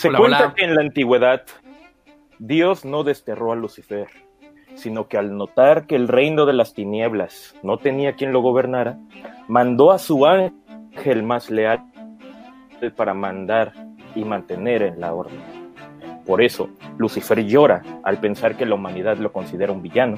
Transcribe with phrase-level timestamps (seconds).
[0.00, 1.42] Se cuenta que en la antigüedad
[2.38, 4.08] Dios no desterró a Lucifer,
[4.74, 8.98] sino que al notar que el reino de las tinieblas no tenía quien lo gobernara,
[9.46, 11.80] mandó a su ángel más leal
[12.96, 13.74] para mandar
[14.14, 15.38] y mantener en la orden.
[16.24, 20.16] Por eso, Lucifer llora al pensar que la humanidad lo considera un villano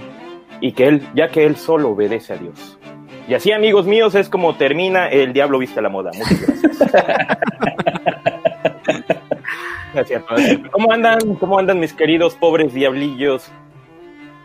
[0.60, 2.78] y que él, ya que él solo obedece a Dios.
[3.27, 6.12] Y así, amigos míos, es como termina El Diablo Viste la Moda.
[6.14, 7.77] Muchas gracias.
[10.70, 11.34] ¿Cómo andan?
[11.37, 13.51] ¿Cómo andan mis queridos pobres diablillos?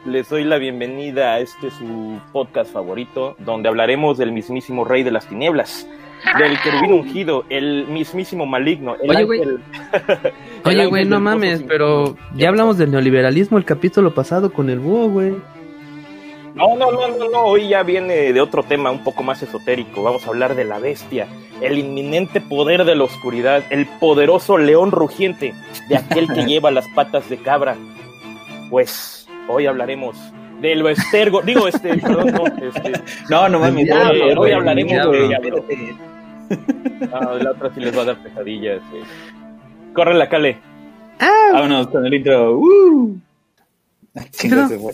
[0.06, 5.12] Les doy la bienvenida a este su podcast favorito, donde hablaremos del mismísimo rey de
[5.12, 5.88] las tinieblas,
[6.38, 8.96] del querubín ungido, el mismísimo maligno.
[9.02, 9.42] El Oye, güey.
[10.66, 15.09] Oye, güey, no mames, pero ya hablamos del neoliberalismo el capítulo pasado con el búho,
[15.09, 15.36] güey.
[16.56, 20.04] No, no, no, no, no, hoy ya viene de otro tema un poco más esotérico.
[20.04, 21.28] Vamos a hablar de la bestia,
[21.61, 25.53] el inminente poder de la oscuridad, el poderoso león rugiente,
[25.89, 27.75] de aquel que lleva las patas de cabra.
[28.69, 30.17] Pues hoy hablaremos
[30.61, 32.91] del estergo, digo este, no, no, este,
[33.30, 33.89] no, no mames,
[34.38, 35.95] hoy hablaremos de
[37.11, 38.81] No, la otra sí les va a dar pesadillas.
[39.94, 40.58] Corre la cale.
[41.19, 41.50] Ah.
[41.53, 42.58] Vámonos con el intro.
[42.58, 43.17] Uh.
[44.31, 44.94] Sí, se fue.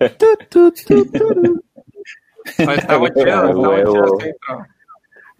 [0.00, 0.26] Está
[0.74, 1.04] chido,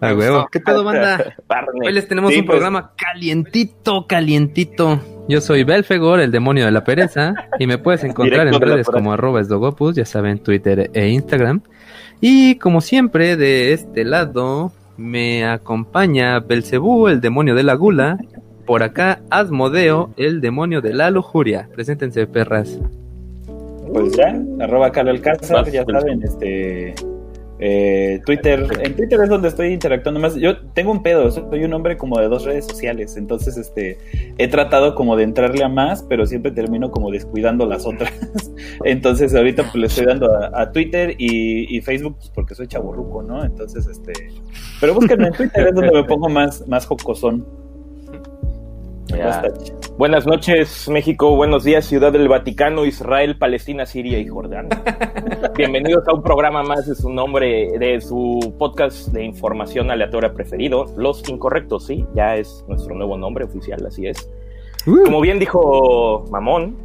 [0.01, 0.49] A huevo.
[0.51, 1.37] ¿Qué pedo, banda?
[1.85, 2.57] Hoy les tenemos un pues.
[2.57, 5.01] programa calientito, calientito.
[5.29, 9.13] Yo soy Belfegor, el demonio de la pereza, y me puedes encontrar en redes como
[9.13, 11.63] arroba esdogopus, ya saben, Twitter e Instagram.
[12.21, 18.19] Y como siempre, de este lado me acompaña Belcebú, el demonio de la gula.
[18.67, 21.69] Por acá, Asmodeo, el demonio de la lujuria.
[21.75, 22.79] Preséntense, perras
[23.93, 26.95] pues ya, arroba Carlos Alcázar, ya saben, este
[27.61, 30.37] eh, Twitter, en Twitter es donde estoy interactuando más.
[30.37, 33.99] Yo tengo un pedo, soy un hombre como de dos redes sociales, entonces este
[34.39, 38.13] he tratado como de entrarle a más, pero siempre termino como descuidando las otras.
[38.85, 43.45] entonces ahorita pues le estoy dando a, Twitter y, Facebook pues, porque soy chaborruco, ¿no?
[43.45, 44.13] Entonces este,
[44.81, 47.45] pero búsquenme en Twitter es donde me pongo más más jocosón.
[49.97, 51.35] Buenas noches, México.
[51.35, 54.81] Buenos días, Ciudad del Vaticano, Israel, Palestina, Siria y Jordania.
[55.57, 60.87] Bienvenidos a un programa más de su nombre, de su podcast de información aleatoria preferido,
[60.97, 64.31] Los Incorrectos, sí, ya es nuestro nuevo nombre oficial, así es.
[64.87, 65.05] Uh.
[65.05, 66.77] Como bien dijo Mamón,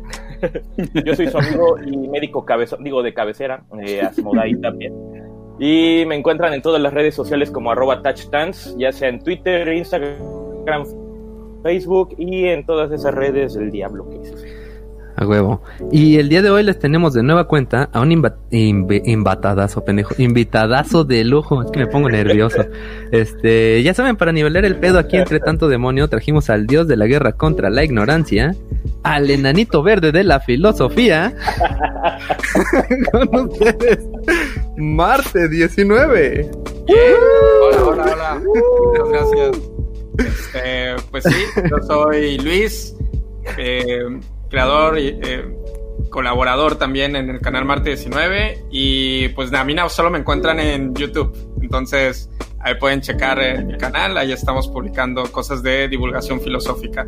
[1.06, 4.94] yo soy su amigo y médico cabezón, digo de cabecera, eh, Asmodai también.
[5.60, 9.72] Y me encuentran en todas las redes sociales como arroba touchdance, ya sea en Twitter,
[9.72, 10.86] Instagram,
[11.64, 14.06] Facebook y en todas esas redes del diablo.
[15.16, 15.62] A huevo.
[15.92, 18.12] Y el día de hoy les tenemos de nueva cuenta a un
[18.52, 20.16] invitadazo, pendejo.
[20.18, 21.62] Invitadazo de lujo.
[21.62, 22.66] Es que me pongo nervioso.
[23.12, 26.98] Este, ya saben, para nivelar el pedo aquí entre tanto demonio, trajimos al dios de
[26.98, 28.56] la guerra contra la ignorancia,
[29.04, 31.36] al enanito verde de la filosofía.
[33.12, 34.00] Con ustedes,
[34.78, 36.50] Marte 19.
[36.88, 38.42] Hola, hola, hola.
[38.44, 39.73] Muchas gracias.
[40.18, 42.96] Este, pues sí, yo soy Luis,
[43.58, 44.06] eh,
[44.50, 45.46] creador y eh,
[46.10, 50.94] colaborador también en el canal Marte 19 y pues a mí solo me encuentran en
[50.94, 52.30] YouTube, entonces
[52.64, 57.06] ahí pueden checar mi canal, ahí estamos publicando cosas de divulgación filosófica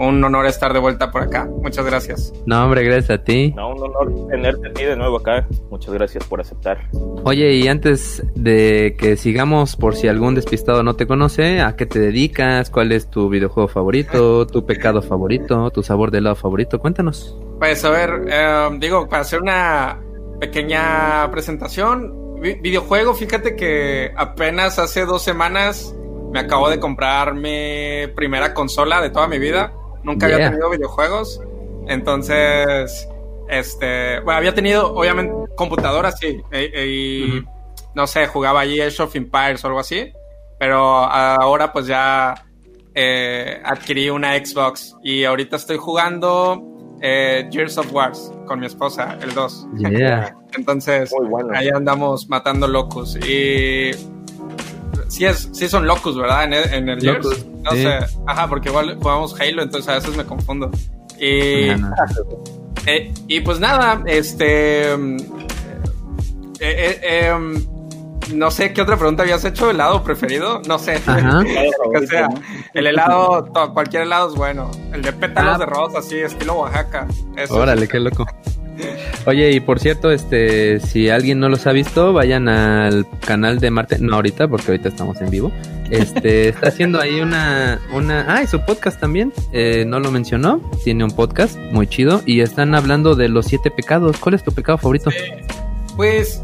[0.00, 1.46] un honor estar de vuelta por acá.
[1.62, 2.32] Muchas gracias.
[2.46, 3.52] No, hombre, gracias a ti.
[3.54, 5.46] No, un honor tenerte a ti de nuevo acá.
[5.70, 6.78] Muchas gracias por aceptar.
[7.24, 11.84] Oye, y antes de que sigamos, por si algún despistado no te conoce, ¿a qué
[11.84, 12.70] te dedicas?
[12.70, 14.46] ¿Cuál es tu videojuego favorito?
[14.46, 15.70] ¿Tu pecado favorito?
[15.70, 16.78] ¿Tu sabor de helado favorito?
[16.78, 17.36] Cuéntanos.
[17.58, 20.00] Pues a ver, eh, digo, para hacer una
[20.40, 25.94] pequeña presentación, videojuego, fíjate que apenas hace dos semanas
[26.32, 29.72] me acabo de comprar mi primera consola de toda mi vida.
[30.02, 31.40] Nunca había tenido videojuegos.
[31.88, 33.08] Entonces,
[33.48, 36.40] este, bueno, había tenido, obviamente, computadoras, sí.
[36.52, 37.44] Y,
[37.94, 40.12] no sé, jugaba allí Age of Empires o algo así.
[40.58, 42.46] Pero ahora, pues ya
[42.94, 44.96] eh, adquirí una Xbox.
[45.02, 46.69] Y ahorita estoy jugando
[47.00, 49.66] eh, Gears of Wars con mi esposa, el 2.
[50.56, 51.12] Entonces,
[51.54, 53.16] ahí andamos matando locos.
[53.16, 53.92] Y
[55.08, 56.44] sí, es, sí son locos, ¿verdad?
[56.44, 57.98] En el, en el Locus, No sé.
[58.26, 60.70] Ajá, porque igual jugamos Halo, entonces a veces me confundo.
[61.18, 61.68] Y,
[62.86, 64.92] eh, y pues nada, este.
[64.92, 64.96] Eh,
[66.62, 67.64] eh, em,
[68.34, 70.98] no sé qué otra pregunta habías hecho, helado preferido, no sé.
[72.08, 72.28] sea,
[72.74, 74.70] el helado, cualquier helado es bueno.
[74.92, 75.58] El de pétalos ah.
[75.58, 77.06] de rosa, así, estilo Oaxaca.
[77.50, 78.26] Órale, qué loco.
[79.26, 83.70] Oye, y por cierto, este, si alguien no los ha visto, vayan al canal de
[83.70, 85.52] Marte, no ahorita, porque ahorita estamos en vivo.
[85.90, 90.60] Este, está haciendo ahí una, una, ah, y su podcast también, eh, no lo mencionó,
[90.84, 94.16] tiene un podcast muy chido y están hablando de los siete pecados.
[94.18, 95.10] ¿Cuál es tu pecado favorito?
[95.96, 96.42] pues,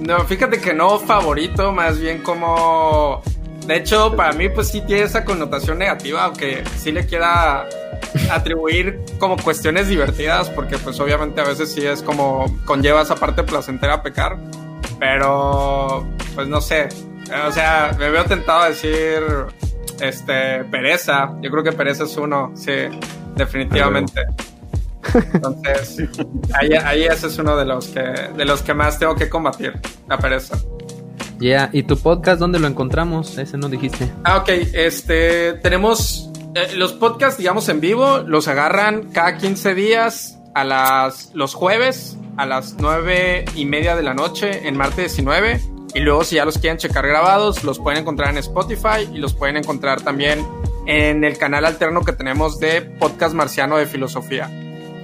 [0.00, 3.22] no, fíjate que no favorito, más bien como
[3.68, 7.68] de hecho, para mí, pues sí tiene esa connotación negativa, aunque sí le quiera
[8.30, 13.42] atribuir como cuestiones divertidas, porque pues obviamente a veces sí es como conlleva esa parte
[13.42, 14.38] placentera a pecar,
[14.98, 16.88] pero pues no sé,
[17.46, 19.22] o sea, me veo tentado a decir,
[20.00, 22.72] este, pereza, yo creo que pereza es uno, sí,
[23.36, 24.22] definitivamente.
[25.32, 26.08] Entonces,
[26.54, 29.80] ahí, ahí ese es uno de los que de los que más tengo que combatir,
[30.08, 30.58] la pereza.
[31.38, 33.38] Ya, ¿y tu podcast dónde lo encontramos?
[33.38, 34.10] Ese no dijiste.
[34.24, 40.38] Ah, ok, este, tenemos eh, los podcasts, digamos, en vivo, los agarran cada 15 días
[40.54, 45.60] a las, los jueves a las 9 y media de la noche en martes 19.
[45.94, 49.34] Y luego, si ya los quieren checar grabados, los pueden encontrar en Spotify y los
[49.34, 50.46] pueden encontrar también
[50.86, 54.48] en el canal alterno que tenemos de Podcast Marciano de Filosofía.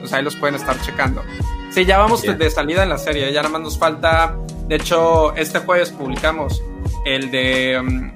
[0.04, 1.22] Entonces ahí los pueden estar checando.
[1.70, 4.36] Sí, ya vamos de salida en la serie, ya nada más nos falta
[4.68, 6.62] de hecho, este jueves publicamos
[7.04, 8.12] el de um,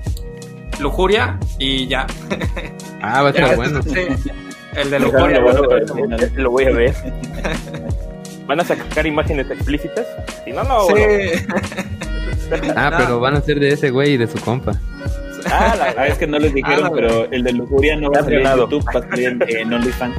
[0.81, 2.07] Lujuria y ya.
[3.01, 3.81] Ah, va a estar bueno.
[3.81, 4.09] Sí,
[4.75, 5.41] el de Lujuria.
[6.35, 6.93] lo voy a ver.
[8.49, 10.05] ¿Van a sacar imágenes explícitas?
[10.45, 10.87] Si no, no.
[10.87, 10.95] Sí.
[12.75, 14.73] Ah, pero van a ser de ese güey y de su compa.
[15.51, 18.21] Ah, la verdad es que no les dijeron, ah, pero el de Lujuria no va
[18.21, 20.17] a salir en YouTube, va a salir en, OnlyFans.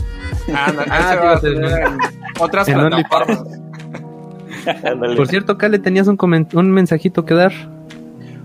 [0.54, 1.98] Ah, no, ah,
[2.40, 3.44] otras plataformas.
[5.16, 6.18] Por cierto, Kale, tenías un,
[6.54, 7.54] un mensajito que dar.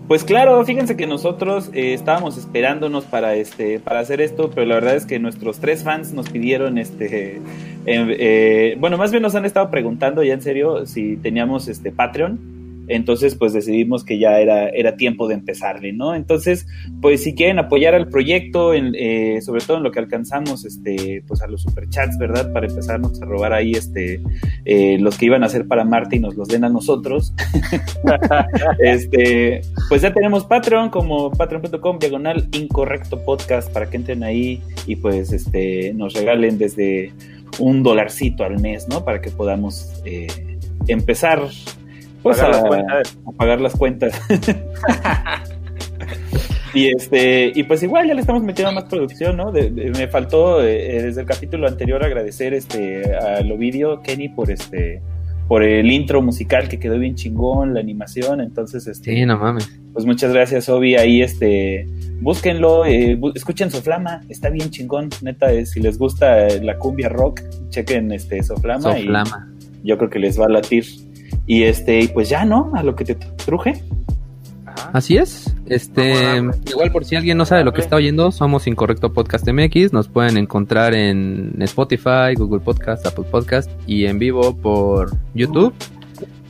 [0.06, 4.74] Pues claro, fíjense que nosotros eh, estábamos esperándonos para este para hacer esto, pero la
[4.74, 7.40] verdad es que nuestros tres fans nos pidieron este eh,
[7.86, 12.38] eh, bueno, más bien nos han estado preguntando ya en serio si teníamos este Patreon
[12.88, 16.14] entonces, pues decidimos que ya era, era tiempo de empezarle, ¿no?
[16.14, 16.66] Entonces,
[17.00, 21.22] pues si quieren apoyar al proyecto, en, eh, sobre todo en lo que alcanzamos, este,
[21.26, 22.52] pues a los superchats, ¿verdad?
[22.52, 24.20] Para empezarnos a robar ahí, este,
[24.64, 27.34] eh, los que iban a hacer para Marte y nos los den a nosotros.
[28.78, 34.96] este, pues ya tenemos Patreon como patreon.com diagonal incorrecto podcast para que entren ahí y
[34.96, 37.12] pues, este, nos regalen desde
[37.58, 39.04] un dolarcito al mes, ¿no?
[39.04, 40.26] Para que podamos eh,
[40.88, 41.48] empezar
[42.24, 42.50] pues a,
[43.36, 44.18] pagar las cuentas.
[46.74, 49.52] y este y pues igual ya le estamos metiendo más producción, ¿no?
[49.52, 55.02] me faltó eh, desde el capítulo anterior agradecer este al Ovidio Kenny por este
[55.46, 59.78] por el intro musical que quedó bien chingón, la animación, entonces este Sí, no mames.
[59.92, 61.86] Pues muchas gracias, Obi, ahí este
[62.22, 67.42] búsquenlo, eh, escuchen Soflama, está bien chingón, neta, eh, si les gusta la cumbia rock,
[67.68, 69.52] chequen este Soflama, Soflama.
[69.82, 70.86] y yo creo que les va a latir.
[71.46, 72.72] Y este, pues ya, ¿no?
[72.74, 73.82] A lo que te truje.
[74.92, 75.54] Así es.
[75.66, 79.92] Este, igual por si alguien no sabe lo que está oyendo, somos Incorrecto Podcast MX.
[79.92, 85.72] Nos pueden encontrar en Spotify, Google Podcast, Apple Podcast y en vivo por YouTube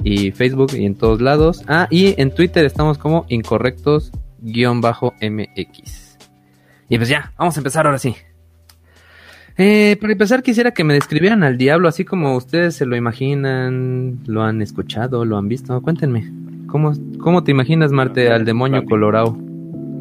[0.03, 1.63] y Facebook y en todos lados.
[1.69, 6.19] Ah, y en Twitter estamos como Incorrectos-MX.
[6.89, 8.17] Y pues ya, vamos a empezar ahora sí.
[9.57, 14.19] Eh, para empezar, quisiera que me describieran al diablo así como ustedes se lo imaginan,
[14.27, 15.81] lo han escuchado, lo han visto.
[15.81, 16.33] Cuéntenme,
[16.67, 19.39] ¿cómo, cómo te imaginas, Marte, al demonio colorado?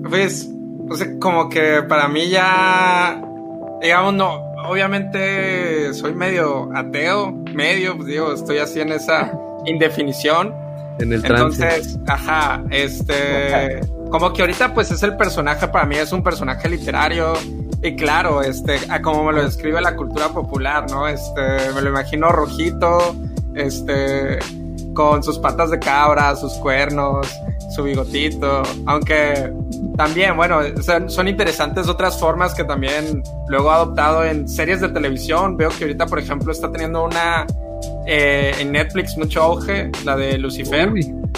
[0.09, 0.49] Pues,
[0.87, 3.21] pues, como que para mí ya,
[3.81, 9.31] digamos, no, obviamente soy medio ateo, medio, pues digo, estoy así en esa
[9.65, 10.51] indefinición.
[10.99, 16.11] En el Entonces, ajá, este, como que ahorita pues es el personaje, para mí es
[16.11, 17.33] un personaje literario
[17.83, 21.07] y claro, este, como me lo describe la cultura popular, ¿no?
[21.07, 21.41] Este,
[21.75, 23.13] me lo imagino rojito,
[23.55, 24.39] este,
[24.93, 27.27] con sus patas de cabra, sus cuernos,
[27.75, 29.51] su bigotito, aunque
[29.97, 30.59] también, bueno,
[31.07, 35.57] son interesantes otras formas que también luego ha adoptado en series de televisión.
[35.57, 37.45] Veo que ahorita, por ejemplo, está teniendo una
[38.07, 40.89] eh, en Netflix mucho auge, la de Lucifer.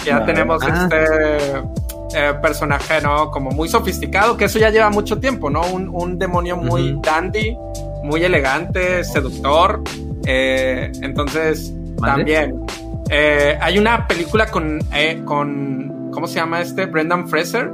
[0.04, 0.88] ya tenemos ah.
[0.90, 3.30] este eh, personaje, ¿no?
[3.30, 5.62] Como muy sofisticado, que eso ya lleva mucho tiempo, ¿no?
[5.62, 7.56] Un, demonio muy dandy,
[8.02, 9.82] muy elegante, seductor.
[10.26, 12.64] Eh, entonces, también.
[13.10, 14.80] Eh, hay una película con,
[15.24, 16.86] con, ¿cómo se llama este?
[16.86, 17.70] Brendan Fraser.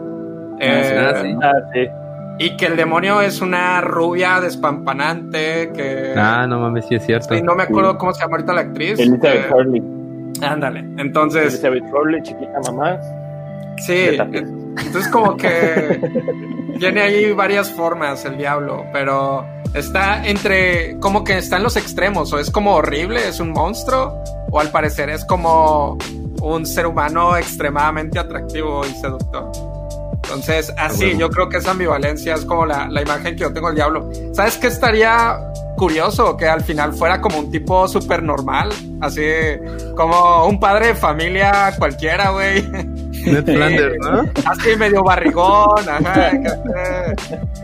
[0.60, 1.52] Ah, ah,
[2.38, 6.14] y que el demonio es una rubia despampanante que...
[6.16, 7.34] Ah, no mames, sí es cierto.
[7.42, 8.98] no me acuerdo cómo se llama ahorita la actriz.
[8.98, 9.82] Elizabeth Hurley.
[10.40, 11.54] Ándale, entonces...
[11.54, 12.98] Elizabeth Hurley, chiquita mamá.
[13.78, 16.00] Sí, entonces como que
[16.78, 22.32] tiene ahí varias formas el diablo, pero está entre, como que está en los extremos,
[22.32, 25.98] o es como horrible, es un monstruo, o al parecer es como
[26.40, 29.50] un ser humano extremadamente atractivo y seductor.
[30.24, 33.66] Entonces, así, yo creo que esa ambivalencia es como la, la imagen que yo tengo
[33.68, 34.08] del diablo.
[34.32, 35.38] ¿Sabes qué estaría
[35.76, 36.36] curioso?
[36.36, 39.22] Que al final fuera como un tipo súper normal, así
[39.96, 42.64] como un padre de familia cualquiera, güey.
[43.24, 44.24] Ned Flanders, ¿no?
[44.44, 46.32] Así medio barrigón, ajá.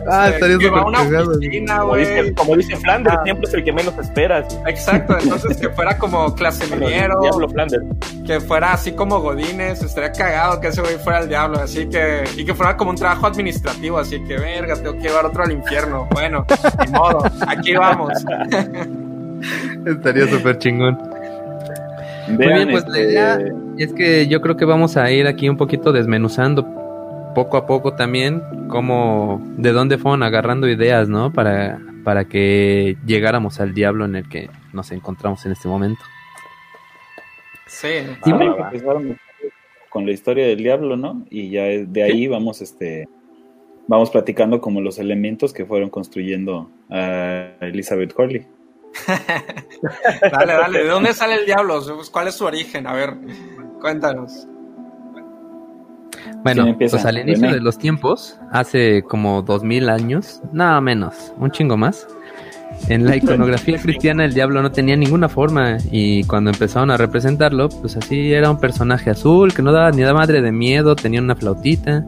[0.09, 1.39] ah, estaría súper cagado.
[1.79, 3.23] Como dice, como dice Flanders, ah.
[3.23, 4.59] siempre es el que menos esperas.
[4.67, 7.21] Exacto, entonces que fuera como clase miniero.
[7.21, 7.83] Diablo Flanders.
[8.25, 12.23] Que fuera así como Godines, estaría cagado que ese güey fuera el diablo, así que.
[12.35, 15.51] Y que fuera como un trabajo administrativo, así que, verga, tengo que llevar otro al
[15.51, 16.07] infierno.
[16.11, 16.45] Bueno,
[16.85, 18.13] ni modo, aquí vamos.
[19.85, 20.97] estaría súper chingón.
[22.27, 25.47] Muy bien, pues la idea este, es que yo creo que vamos a ir aquí
[25.47, 26.65] un poquito desmenuzando
[27.33, 31.31] poco a poco también cómo, de dónde fueron agarrando ideas, ¿no?
[31.31, 36.01] Para, para que llegáramos al diablo en el que nos encontramos en este momento.
[37.67, 37.87] Sí,
[38.25, 38.71] ah,
[39.89, 41.25] con la historia del diablo, ¿no?
[41.29, 43.07] Y ya de ahí vamos, este,
[43.87, 48.45] vamos platicando como los elementos que fueron construyendo a Elizabeth Hurley.
[50.31, 51.79] dale, dale, ¿de dónde sale el diablo?
[52.11, 52.87] ¿Cuál es su origen?
[52.87, 53.13] A ver,
[53.79, 54.47] cuéntanos.
[56.43, 61.51] Bueno, pues al inicio de los tiempos, hace como dos mil años, nada menos, un
[61.51, 62.07] chingo más,
[62.87, 67.69] en la iconografía cristiana el diablo no tenía ninguna forma y cuando empezaron a representarlo,
[67.69, 71.21] pues así era un personaje azul que no daba ni da madre de miedo, tenía
[71.21, 72.05] una flautita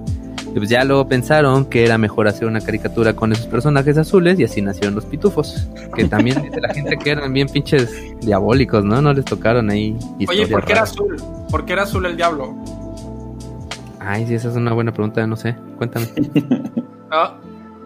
[0.53, 4.37] y pues ya luego pensaron que era mejor hacer una caricatura con esos personajes azules
[4.37, 5.67] y así nacieron los pitufos.
[5.95, 7.89] Que también dice la gente que eran bien pinches
[8.19, 9.01] diabólicos, ¿no?
[9.01, 9.97] No les tocaron ahí.
[10.27, 11.15] Oye, ¿por qué era azul?
[11.49, 12.53] ¿Por qué era azul el diablo?
[13.99, 15.55] Ay, sí, esa es una buena pregunta, no sé.
[15.77, 16.07] Cuéntame.
[17.13, 17.35] Ah,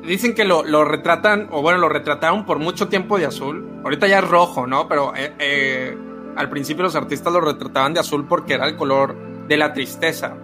[0.05, 3.67] dicen que lo, lo, retratan, o bueno, lo retrataron por mucho tiempo de azul.
[3.83, 4.87] Ahorita ya es rojo, ¿no?
[4.87, 5.97] Pero eh, eh,
[6.35, 9.15] al principio los artistas lo retrataban de azul porque era el color
[9.47, 10.35] de la tristeza.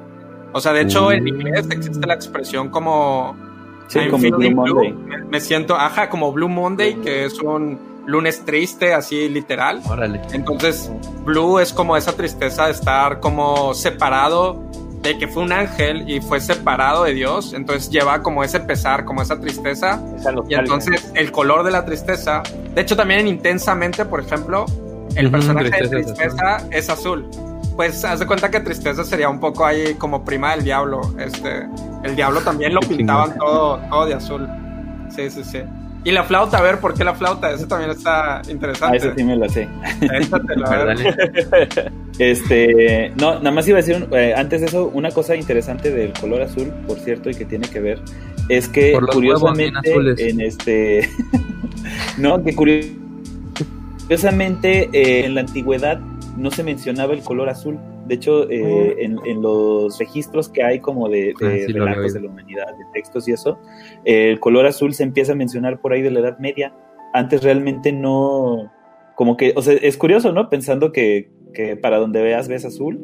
[0.53, 3.35] O sea, de hecho, en inglés existe la expresión como.
[3.87, 4.93] Sí, como Blue Monday.
[5.29, 9.81] Me, siento, ajá, como Blue Monday, que es un lunes triste, así literal.
[9.89, 10.21] Órale.
[10.31, 10.91] Entonces,
[11.25, 14.63] Blue es como esa tristeza de estar como separado
[15.01, 19.03] de que fue un ángel y fue separado de Dios, entonces lleva como ese pesar,
[19.03, 19.99] como esa tristeza.
[20.47, 22.43] y entonces el color de la tristeza,
[22.75, 24.65] de hecho también en Intensamente, por ejemplo,
[25.15, 27.27] el personaje de tristeza es azul
[27.75, 31.01] pues haz de cuenta que tristeza sería un poco ahí como prima del diablo.
[31.19, 31.67] Este,
[32.03, 34.47] el diablo también lo pintaban todo, todo de azul.
[35.09, 35.59] Sí, sí, sí.
[36.03, 37.51] Y la flauta, a ver, ¿por qué la flauta?
[37.51, 38.97] Eso también está interesante.
[38.97, 39.69] Ah, eso sí me lo sé.
[42.17, 46.11] este, no, nada más iba a decir, eh, antes de eso, una cosa interesante del
[46.13, 48.01] color azul, por cierto, y que tiene que ver,
[48.49, 51.07] es que curiosamente en este,
[52.17, 56.01] no, que curiosamente eh, en la antigüedad
[56.37, 57.79] no se mencionaba el color azul.
[58.07, 62.27] De hecho, eh, en, los registros que hay como de, de ah, relatos de la
[62.27, 63.57] humanidad, de textos y eso,
[64.05, 66.73] el color azul se empieza a mencionar por ahí de la Edad Media.
[67.13, 68.71] Antes realmente no,
[69.15, 70.49] como que, o sea, es curioso, ¿no?
[70.49, 72.99] Pensando que, que para donde veas ves azul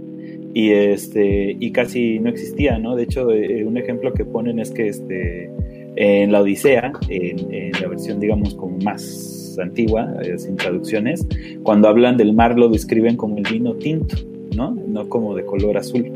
[0.54, 2.96] y este y casi no existía, ¿no?
[2.96, 5.52] De hecho, eh, un ejemplo que ponen es que este
[5.96, 11.28] en la Odisea, en la versión digamos como más antigua, eh, sin traducciones,
[11.64, 14.16] cuando hablan del mar lo describen como el vino tinto,
[14.56, 14.72] ¿no?
[14.72, 16.12] No como de color azul.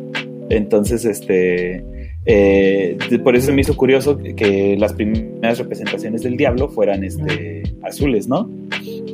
[0.50, 1.84] Entonces, este,
[2.26, 8.28] eh, por eso me hizo curioso que las primeras representaciones del diablo fueran este, azules,
[8.28, 8.50] ¿no?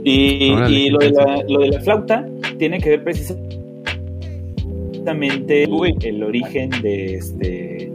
[0.04, 2.26] Y, lo, de la, lo, de la, flauta
[2.58, 7.92] tiene que ver precisamente el origen de este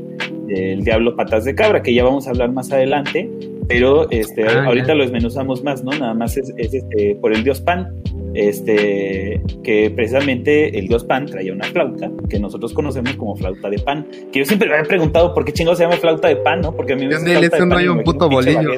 [0.46, 3.30] del diablo patas de cabra, que ya vamos a hablar más adelante,
[3.68, 5.92] pero este, ah, ahorita lo desmenuzamos más, ¿no?
[5.92, 7.88] Nada más es, este, por el dios Pan,
[8.34, 13.78] este, que precisamente el dios Pan traía una flauta que nosotros conocemos como flauta de
[13.78, 16.60] pan, que yo siempre me había preguntado por qué chingados se llama flauta de pan,
[16.60, 16.74] ¿no?
[16.74, 18.74] Porque a mí me gusta un un puto bolillo.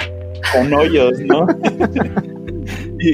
[0.52, 1.46] Con hoyos, ¿no?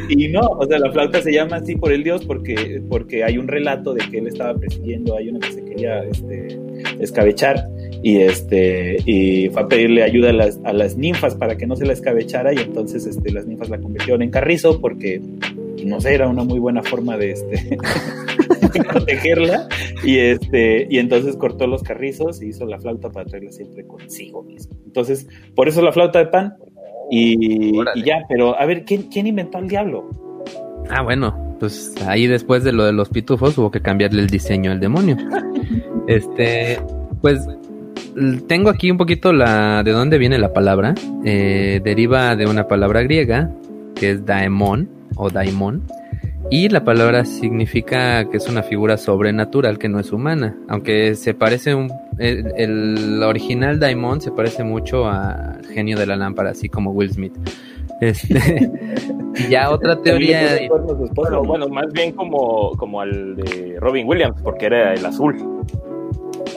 [0.09, 3.39] y, no, o sea, la flauta se llama así por el dios porque, porque hay
[3.39, 6.59] un relato de que él estaba persiguiendo, hay una que se quería este,
[6.99, 7.67] escabechar
[8.03, 11.77] y este y fue a pedirle ayuda a las, a las ninfas para que no
[11.77, 15.21] se la escabechara y entonces este, las ninfas la convirtieron en carrizo porque
[15.85, 17.79] no sé, era una muy buena forma de este
[18.93, 19.69] protegerla
[20.05, 24.43] y este y entonces cortó los carrizos y hizo la flauta para traerla siempre consigo
[24.43, 24.77] mismo.
[24.87, 26.55] Entonces, por eso la flauta de pan
[27.11, 27.73] y,
[28.05, 30.09] ya, pero a ver, ¿quién, ¿quién inventó al diablo?
[30.89, 34.71] Ah, bueno, pues ahí después de lo de los pitufos hubo que cambiarle el diseño
[34.73, 35.17] al demonio.
[36.07, 36.81] Este,
[37.21, 37.47] Pues
[38.47, 40.95] tengo aquí un poquito la de dónde viene la palabra.
[41.25, 43.51] Eh, deriva de una palabra griega
[43.95, 45.83] que es daemon o daimon.
[46.51, 50.57] Y la palabra significa que es una figura sobrenatural que no es humana.
[50.69, 51.93] Aunque se parece un.
[52.19, 57.33] El, original Daimon se parece mucho a Genio de la Lámpara, así como Will Smith.
[58.01, 58.69] Este,
[59.49, 60.59] ya otra teoría.
[61.15, 65.37] Bueno, bueno, más bien como, como al de Robin Williams, porque era el azul.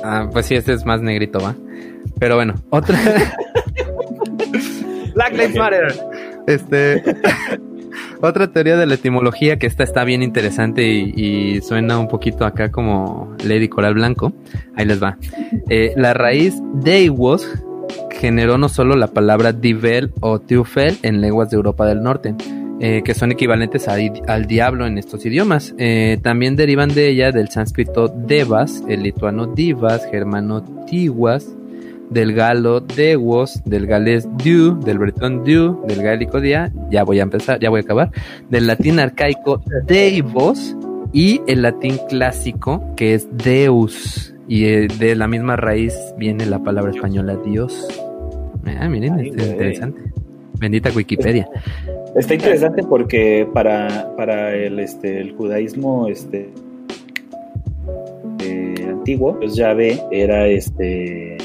[0.04, 1.56] Ah, pues sí, este es más negrito, va.
[2.20, 3.00] Pero bueno, otra.
[5.16, 5.94] Black Lives Matter.
[6.48, 7.04] Este.
[8.22, 12.72] otra teoría de la etimología que esta está bien interesante y, suena un poquito acá
[12.72, 14.34] como Lady Coral Blanco.
[14.76, 15.18] Ahí les va.
[15.70, 17.48] Eh, la raíz deivos
[18.12, 22.36] generó no solo la palabra divel o tiufel en lenguas de Europa del Norte,
[22.86, 25.74] eh, que son equivalentes al diablo en estos idiomas.
[25.78, 31.48] Eh, también derivan de ella del sánscrito devas, el lituano divas, germano tiguas,
[32.10, 37.24] del galo dewos, del galés du, del bretón du, del gaélico dia, ya voy a
[37.24, 38.12] empezar, ya voy a acabar,
[38.50, 40.76] del latín arcaico deivos
[41.14, 44.36] y el latín clásico que es deus.
[44.50, 47.88] Y eh, de la misma raíz viene la palabra española Dios.
[48.78, 50.02] Ah, miren, es interesante.
[50.60, 51.48] Bendita Wikipedia.
[52.16, 56.50] Está interesante porque para, para el, este, el judaísmo este,
[58.40, 61.38] eh, antiguo, pues Yahvé era este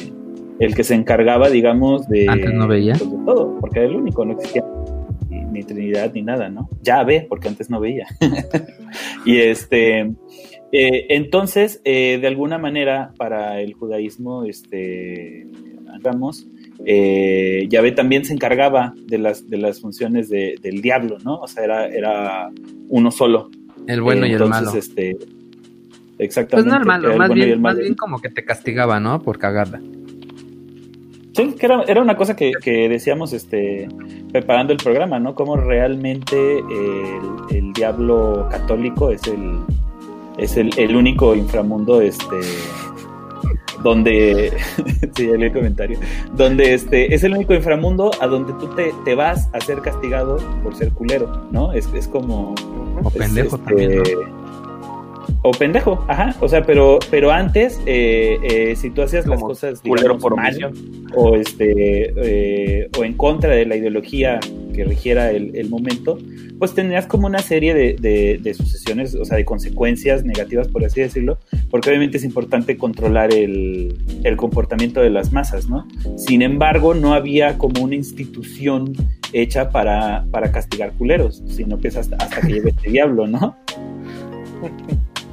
[0.59, 2.95] el que se encargaba, digamos, de, Antes no veía.
[2.95, 4.65] Pues, de todo, porque era el único, no existía
[5.31, 6.69] ni, Trinidad ni nada, ¿no?
[6.83, 8.07] Ya ve, porque antes no veía.
[9.25, 10.01] y este,
[10.73, 15.47] eh, entonces, eh, de alguna manera, para el judaísmo, este,
[15.97, 16.47] digamos,
[16.85, 21.37] eh, Yahvé también se encargaba de las, de las funciones del diablo, ¿no?
[21.37, 22.51] O sea, era, era
[22.89, 23.51] uno solo.
[23.87, 24.73] El bueno y el malo.
[24.75, 25.17] Este,
[26.19, 26.55] exactamente.
[26.57, 29.21] Pues no el malo, más, bien, más bien como que te castigaba, ¿no?
[29.23, 29.81] Por cagarla.
[31.35, 33.87] Sí, que era, era una cosa que, que, decíamos este,
[34.33, 35.35] preparando el programa, ¿no?
[35.35, 39.59] Cómo realmente el, el diablo católico es el,
[40.37, 42.41] es el, el único inframundo este,
[43.83, 44.53] donde
[45.17, 45.99] sí, el comentario,
[46.35, 50.39] donde este es el único inframundo a donde tú te, te vas a ser castigado
[50.63, 51.73] por ser culero, ¿no?
[51.73, 52.55] Es, es como
[53.03, 54.03] o pendejo este, también,
[55.43, 56.35] O pendejo, ajá.
[56.41, 60.73] O sea, pero, pero antes, eh, eh, si tú hacías las cosas digamos, por mal,
[61.15, 64.41] o este, eh, o en contra de la ideología
[64.75, 66.19] que rigiera el, el momento,
[66.59, 71.01] pues tenías como una serie de, de, sucesiones, o sea, de consecuencias negativas, por así
[71.01, 71.39] decirlo,
[71.71, 75.87] porque obviamente es importante controlar el, el comportamiento de las masas, ¿no?
[76.17, 78.93] Sin embargo, no había como una institución
[79.33, 83.57] hecha para, para castigar culeros, sino que es hasta, hasta que llegue este diablo, ¿no?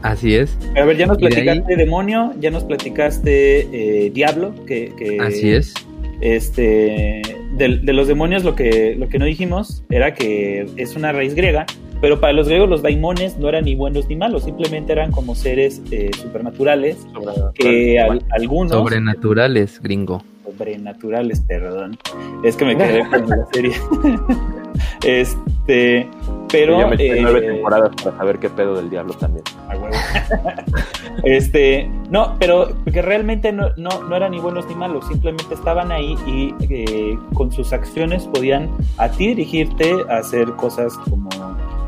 [0.02, 0.56] Así es.
[0.76, 5.74] A ver, ya nos platicaste demonio, ya nos platicaste eh, diablo, que, que, Así es.
[6.22, 7.22] Este,
[7.54, 11.66] de, los demonios lo que, lo que no dijimos era que es una raíz griega,
[12.02, 15.36] pero para los griegos los daimones no eran ni buenos ni malos, simplemente eran como
[15.36, 17.08] seres eh, supernaturales
[17.56, 18.00] que
[18.32, 18.72] algunos...
[18.72, 20.24] Sobrenaturales, gringo.
[20.44, 21.98] Sobrenaturales, perdón.
[22.44, 23.74] Es que me quedé con la serie.
[25.04, 26.10] este,
[26.52, 26.80] pero...
[26.80, 29.44] ya me eh, nueve temporadas para saber qué pedo del diablo también.
[31.24, 36.16] este, no, pero que realmente no, no, eran ni buenos ni malos, simplemente estaban ahí
[36.26, 41.30] y eh, con sus acciones podían a ti dirigirte a hacer cosas como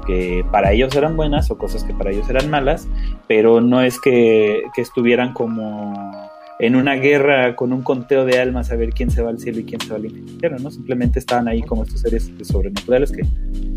[0.05, 2.87] que para ellos eran buenas o cosas que para ellos eran malas,
[3.27, 6.26] pero no es que, que estuvieran como
[6.59, 9.59] en una guerra con un conteo de almas a ver quién se va al cielo
[9.59, 10.71] y quién se va al infierno, ¿no?
[10.71, 13.23] Simplemente estaban ahí como estos seres sobrenaturales que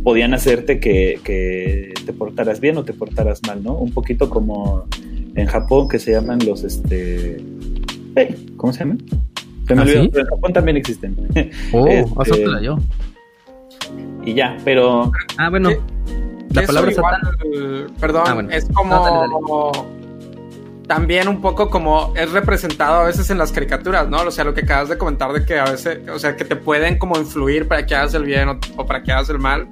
[0.02, 3.74] podían hacerte que, te portaras bien o te portaras mal, ¿no?
[3.74, 4.86] Un poquito como
[5.34, 7.42] en Japón que se llaman los, este...
[8.56, 8.98] ¿Cómo se llaman?
[9.66, 11.16] Se me ¿Ah, olvidó, pero en Japón también existen.
[11.72, 12.78] Oh, este, yo.
[14.24, 15.12] Y ya, pero...
[15.36, 15.70] Ah, bueno.
[16.52, 19.70] La palabra igual, Perdón, ah, es como
[20.90, 24.22] también un poco como es representado a veces en las caricaturas, ¿no?
[24.22, 26.57] O sea, lo que acabas de comentar de que a veces, o sea, que te
[26.57, 29.68] pueden como influir para que hagas el bien o, para que hagas el mal.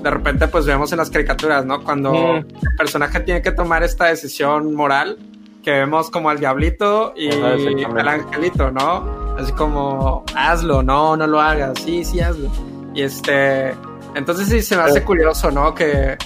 [0.00, 1.82] De repente, pues vemos en las caricaturas, ¿no?
[1.82, 2.36] Cuando mm.
[2.36, 5.18] el personaje tiene que tomar esta decisión moral,
[5.64, 9.34] que vemos como al diablito y al angelito, ¿no?
[9.40, 12.48] Así como, hazlo, no, no lo hagas, sí, sí, hazlo.
[12.94, 13.74] Y este,
[14.14, 15.74] entonces sí se me hace curioso, ¿no?
[15.74, 16.16] Que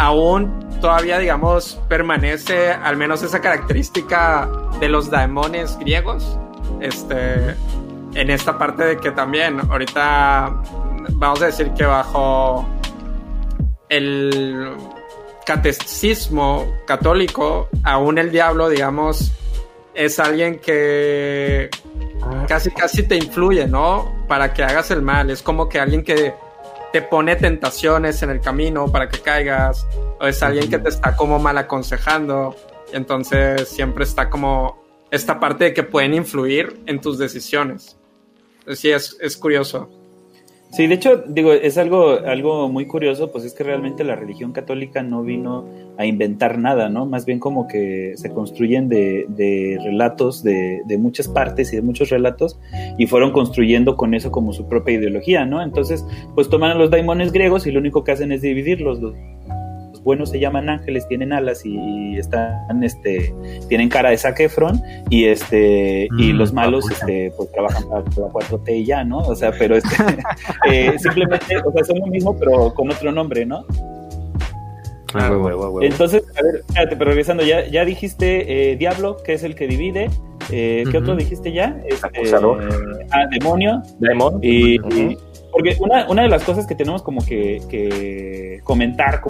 [0.00, 4.48] aún todavía, digamos, permanece al menos esa característica
[4.80, 6.38] de los daemones griegos.
[6.80, 7.54] Este,
[8.14, 10.62] en esta parte de que también, ahorita
[11.10, 12.66] vamos a decir que bajo
[13.90, 14.72] el
[15.44, 19.32] catecismo católico, aún el diablo, digamos,
[19.92, 21.68] es alguien que
[22.48, 24.24] casi casi te influye, ¿no?
[24.26, 25.28] Para que hagas el mal.
[25.28, 26.32] Es como que alguien que
[26.92, 29.86] te pone tentaciones en el camino para que caigas.
[30.18, 32.56] O es alguien que te está como mal aconsejando.
[32.92, 37.96] Entonces siempre está como esta parte de que pueden influir en tus decisiones.
[38.74, 39.99] Sí, es, es curioso.
[40.70, 44.52] Sí, de hecho, digo, es algo, algo muy curioso, pues es que realmente la religión
[44.52, 45.64] católica no vino
[45.98, 47.06] a inventar nada, ¿no?
[47.06, 51.82] Más bien como que se construyen de, de relatos de, de, muchas partes y de
[51.82, 52.60] muchos relatos
[52.98, 55.60] y fueron construyendo con eso como su propia ideología, ¿no?
[55.60, 56.06] Entonces,
[56.36, 59.00] pues toman a los daimones griegos y lo único que hacen es dividirlos.
[60.10, 63.32] Buenos se llaman ángeles, tienen alas y están, este,
[63.68, 68.00] tienen cara de Zac Efron y este, y mm, los malos, este, pues trabajan para,
[68.00, 69.18] la 4T y ya, ¿no?
[69.18, 69.94] O sea, pero este,
[70.68, 73.64] eh, simplemente, o sea, son lo mismo, pero con otro nombre, ¿no?
[75.14, 75.30] Ah,
[75.80, 79.68] Entonces, a ver, espérate, pero regresando, ya, ya dijiste eh, Diablo, que es el que
[79.68, 80.10] divide.
[80.50, 81.80] Eh, ¿Qué otro dijiste ya?
[81.86, 82.34] Este,
[83.12, 83.80] ah, Demonio.
[84.00, 84.40] Demon.
[84.42, 84.76] Y,
[85.52, 89.20] porque una, una de las cosas que tenemos como que, que comentar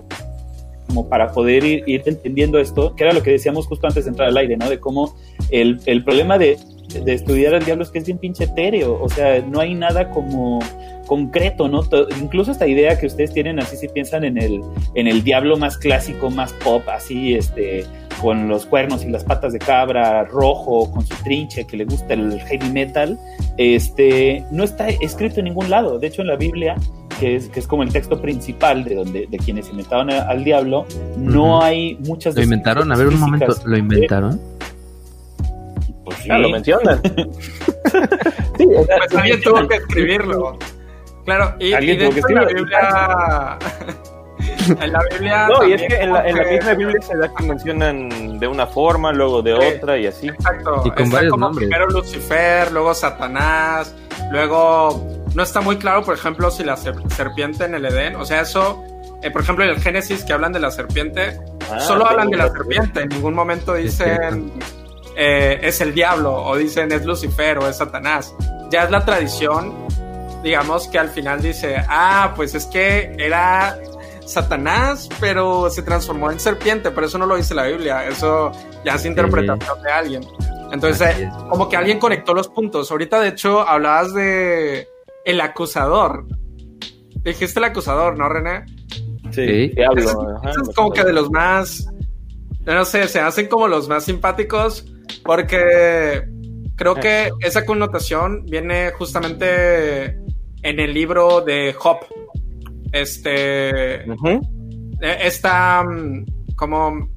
[0.90, 4.28] como para poder ir, entendiendo esto, que era lo que decíamos justo antes de entrar
[4.28, 4.68] al aire, ¿no?
[4.68, 5.14] De cómo
[5.50, 6.58] el, el problema de,
[7.04, 10.10] de, estudiar al diablo es que es bien pinche etéreo, o sea, no hay nada
[10.10, 10.58] como
[11.10, 11.82] concreto, ¿no?
[12.20, 14.62] incluso esta idea que ustedes tienen, así si piensan en el,
[14.94, 17.84] en el diablo más clásico, más pop, así, este,
[18.22, 22.14] con los cuernos y las patas de cabra, rojo, con su trinche, que le gusta
[22.14, 23.18] el heavy metal,
[23.56, 25.98] este, no está escrito en ningún lado.
[25.98, 26.76] De hecho, en la Biblia
[27.18, 30.86] que es, que es como el texto principal de donde de quienes inventaron al diablo,
[31.18, 32.36] no hay muchas...
[32.36, 32.92] ¿Lo inventaron?
[32.92, 34.40] A ver un momento, ¿lo inventaron?
[36.04, 36.28] Pues sí.
[36.38, 37.02] lo mencionan.
[38.56, 40.56] sí, pues alguien tuvo que escribirlo.
[41.24, 43.58] Claro, y, y de hecho la Biblia...
[44.80, 45.48] en la Biblia.
[45.48, 48.46] No, y es que en la, en la, misma Biblia se da que mencionan de
[48.46, 50.28] una forma, luego de otra y así.
[50.28, 50.82] Exacto.
[50.84, 51.68] Y con varios nombres.
[51.68, 53.94] Primero Lucifer, luego Satanás,
[54.30, 58.40] luego no está muy claro, por ejemplo, si la serpiente en el Edén, o sea,
[58.40, 58.82] eso,
[59.22, 61.38] eh, por ejemplo, en el Génesis que hablan de la serpiente,
[61.70, 64.52] ah, solo hablan de la serpiente, en ningún momento dicen
[65.16, 68.34] eh, es el diablo, o dicen es Lucifer o es Satanás.
[68.70, 69.74] Ya es la tradición,
[70.42, 73.78] digamos, que al final dice, ah, pues es que era
[74.24, 78.52] Satanás, pero se transformó en serpiente, pero eso no lo dice la Biblia, eso
[78.84, 80.22] ya es interpretación de alguien.
[80.72, 82.90] Entonces, como que alguien conectó los puntos.
[82.90, 84.88] Ahorita, de hecho, hablabas de
[85.24, 86.26] el acusador.
[87.24, 88.64] Dijiste el acusador, ¿no, René?
[89.32, 90.40] Sí, hablo.
[90.48, 91.86] Es, como que de los más,
[92.64, 94.86] no sé, se hacen como los más simpáticos
[95.24, 96.24] porque
[96.76, 100.18] creo que esa connotación viene justamente
[100.62, 101.98] en el libro de Job.
[102.92, 104.04] Este,
[105.00, 107.08] está mm, como,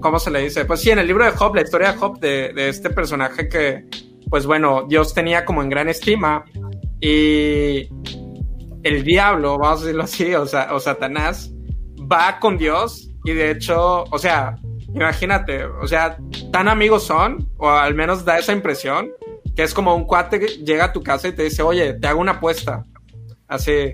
[0.00, 0.64] ¿cómo se le dice?
[0.64, 3.48] Pues sí, en el libro de Job, la historia de Job, de, de este personaje
[3.48, 3.84] que,
[4.30, 6.44] pues bueno, Dios tenía como en gran estima
[7.00, 7.88] y
[8.82, 11.52] el diablo, vamos a decirlo así, o, sea, o Satanás,
[12.10, 14.56] va con Dios y de hecho, o sea,
[14.94, 16.16] imagínate, o sea,
[16.52, 19.10] tan amigos son, o al menos da esa impresión,
[19.58, 22.06] que es como un cuate que llega a tu casa y te dice, oye, te
[22.06, 22.84] hago una apuesta.
[23.48, 23.92] Así,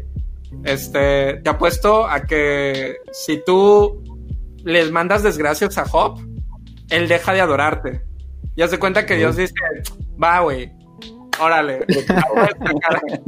[0.63, 4.05] este, te apuesto a que si tú
[4.63, 6.21] les mandas desgracias a Job,
[6.91, 8.03] él deja de adorarte.
[8.55, 9.55] Y hace cuenta que Dios dice,
[10.23, 10.71] va, güey,
[11.41, 11.87] Órale.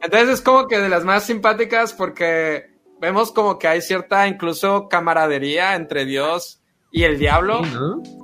[0.00, 4.88] Entonces es como que de las más simpáticas porque vemos como que hay cierta incluso
[4.88, 6.61] camaradería entre Dios
[6.92, 7.62] y el diablo.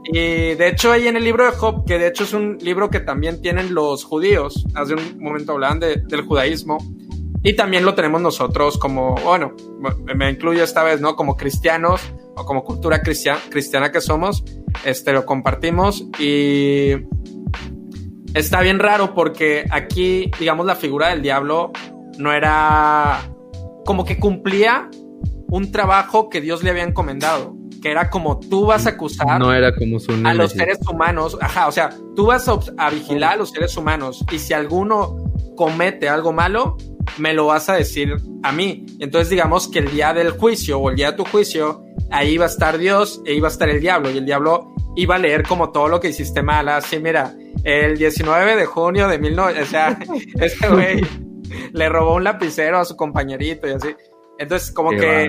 [0.04, 2.90] Y de hecho ahí en el libro de Job, que de hecho es un libro
[2.90, 6.78] que también tienen los judíos, hace un momento hablaban del judaísmo,
[7.42, 9.54] y también lo tenemos nosotros como, bueno,
[10.14, 11.14] me incluyo esta vez, ¿no?
[11.14, 12.00] Como cristianos
[12.36, 14.44] o como cultura cristiana, cristiana que somos,
[14.84, 16.92] este lo compartimos y
[18.34, 21.72] está bien raro porque aquí, digamos, la figura del diablo
[22.18, 23.30] no era
[23.86, 24.90] como que cumplía
[25.48, 29.52] un trabajo que Dios le había encomendado, que era como tú vas a acusar no
[29.52, 33.50] era como a los seres humanos, ajá, o sea, tú vas a, vigilar a los
[33.50, 35.16] seres humanos y si alguno
[35.56, 36.76] comete algo malo,
[37.18, 38.86] me lo vas a decir a mí.
[39.00, 42.44] Entonces digamos que el día del juicio o el día de tu juicio, ahí va
[42.44, 45.44] a estar Dios e iba a estar el diablo y el diablo iba a leer
[45.44, 49.62] como todo lo que hiciste mal, así mira, el 19 de junio de 19...
[49.62, 49.98] O sea,
[50.40, 51.00] este güey
[51.72, 53.88] le robó un lapicero a su compañerito y así.
[54.38, 55.28] Entonces, como que...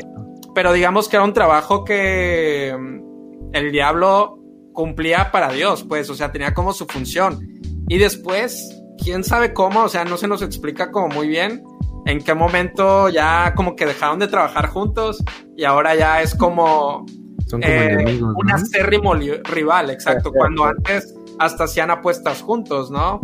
[0.55, 4.39] Pero digamos que era un trabajo que mm, el diablo
[4.73, 7.39] cumplía para Dios, pues, o sea, tenía como su función.
[7.87, 11.63] Y después, quién sabe cómo, o sea, no se nos explica como muy bien
[12.05, 15.23] en qué momento ya como que dejaron de trabajar juntos
[15.55, 17.05] y ahora ya es como,
[17.47, 20.31] Son como eh, un acérrimo rival, exacto.
[20.31, 23.21] Cuando antes hasta hacían apuestas juntos, ¿no?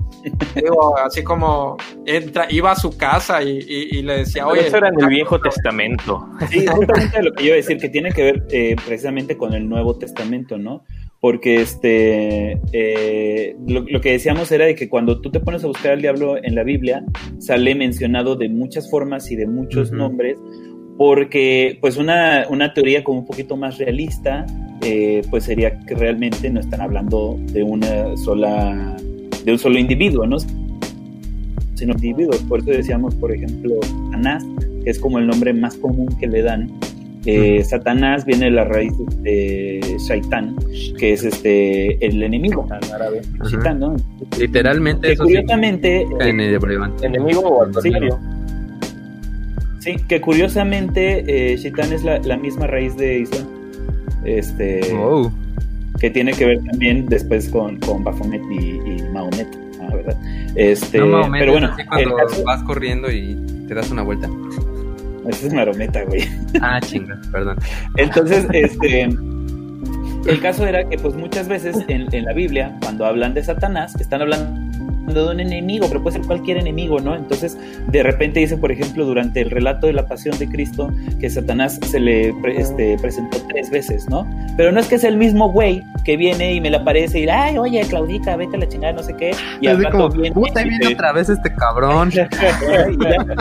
[0.56, 4.68] Digo, así como entra, iba a su casa y, le decía, oye.
[4.68, 6.26] Eso era en el Viejo Testamento.
[6.50, 9.54] Sí, justamente lo que yo iba a decir, que tiene que ver eh, precisamente con
[9.54, 10.86] el Nuevo Testamento, ¿no?
[11.20, 15.94] Porque este, eh, lo, que decíamos era de que cuando tú te pones a buscar
[15.94, 17.04] al diablo en la Biblia,
[17.40, 20.38] sale mencionado de muchas formas y de muchos nombres
[20.98, 24.46] porque pues una, una, teoría como un poquito más realista
[24.82, 28.96] eh, pues sería que realmente no están hablando de una sola
[29.44, 30.38] de un solo individuo no
[31.76, 32.38] sino individuos.
[32.44, 34.46] Por eso decíamos por ejemplo Satanás
[34.84, 36.72] que es como el nombre más común que le dan.
[37.28, 40.56] Eh, Satanás viene de la raíz de Shaitán,
[41.00, 42.68] que es este el enemigo.
[42.68, 43.22] En árabe.
[43.80, 43.96] ¿no?
[44.38, 48.14] Literalmente, curiosamente, enemigo o adversario.
[48.14, 48.35] Sí,
[50.08, 53.48] que curiosamente eh, es la, misma raíz de Islam.
[54.24, 54.82] Este,
[56.00, 59.48] Que tiene que ver también después con, con Baphomet y, Mahomet.
[59.94, 60.18] ¿verdad?
[60.56, 63.36] Este, pero bueno, cuando vas corriendo y
[63.68, 64.30] te das una vuelta.
[65.28, 66.24] Esa es marometa, güey.
[66.62, 67.58] Ah, chinga, perdón.
[67.98, 73.34] Entonces, este, el caso era que, pues, muchas veces en, en la Biblia, cuando hablan
[73.34, 74.65] de Satanás, están hablando
[75.14, 77.16] de un enemigo, pero puede ser cualquier enemigo, ¿no?
[77.16, 81.30] Entonces, de repente dice, por ejemplo, durante el relato de la pasión de Cristo, que
[81.30, 84.28] Satanás se le este, presentó tres veces, ¿no?
[84.58, 87.30] Pero no es que es el mismo güey que viene y me le aparece y,
[87.30, 89.32] ay, oye, Claudita, vete a la chingada, no sé qué.
[89.62, 90.36] Y al rato viene.
[90.36, 92.12] Viene otra vez este cabrón.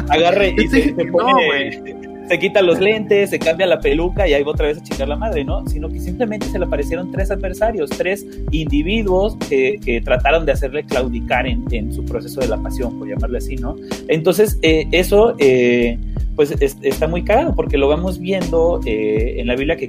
[0.09, 4.53] agarre y se, pone se quita los lentes, se cambia la peluca y ahí va
[4.53, 5.67] otra vez a chingar la madre, ¿no?
[5.69, 11.47] Sino que simplemente se le aparecieron tres adversarios, tres individuos que, trataron de hacerle claudicar
[11.47, 13.77] en, su proceso de la pasión, por llamarle así, ¿no?
[14.09, 15.99] Entonces, eh, eso, eh,
[16.35, 19.89] pues está muy caro porque lo vamos viendo eh, en la Biblia que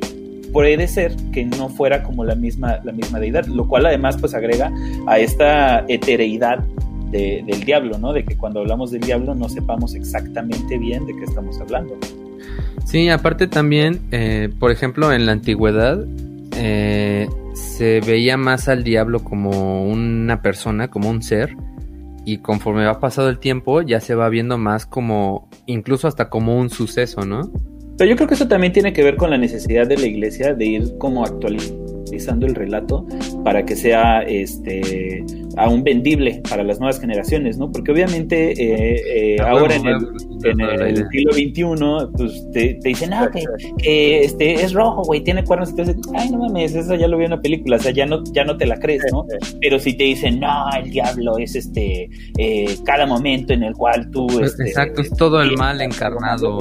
[0.51, 4.33] puede ser que no fuera como la misma, la misma deidad, lo cual además pues
[4.33, 4.71] agrega
[5.07, 6.59] a esta etereidad
[7.11, 8.11] del diablo, ¿no?
[8.11, 11.97] De que cuando hablamos del diablo no sepamos exactamente bien de qué estamos hablando.
[12.85, 16.05] Sí, aparte también, eh, por ejemplo, en la antigüedad
[16.55, 21.55] eh, se veía más al diablo como una persona, como un ser,
[22.25, 26.57] y conforme va pasado el tiempo ya se va viendo más como, incluso hasta como
[26.57, 27.51] un suceso, ¿no?
[27.97, 30.53] Pero yo creo que eso también tiene que ver con la necesidad de la iglesia
[30.53, 33.05] de ir como actualizando el relato
[33.43, 35.23] para que sea este
[35.57, 37.71] aún vendible para las nuevas generaciones, ¿no?
[37.71, 41.63] Porque obviamente eh, eh, ahora en el, siglo XXI,
[42.15, 45.83] pues te, dicen, ah, que, este, es rojo, güey, tiene cuernos, y te
[46.15, 48.43] ay, no mames, eso ya lo vi en una película, o sea, ya no, ya
[48.43, 49.25] no te la crees, ¿no?
[49.61, 54.09] Pero si te dicen, no, el diablo es este, eh, cada momento en el cual
[54.11, 54.27] tú...
[54.27, 56.59] Pues, este, exacto, es todo el mal encarnado.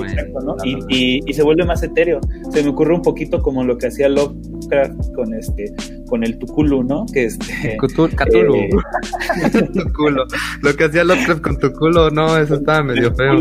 [0.89, 2.21] y, y, se vuelve más etéreo.
[2.51, 4.09] Se me ocurre un poquito como lo que hacía
[4.65, 5.73] Lovecraft con este,
[6.09, 7.07] con el Tuculu, ¿no?
[7.13, 7.77] Que este...
[7.79, 8.11] Cthulhu.
[9.73, 10.25] tu culo.
[10.63, 13.35] Lo que hacía Lovecraft con tu culo, no, eso estaba medio feo.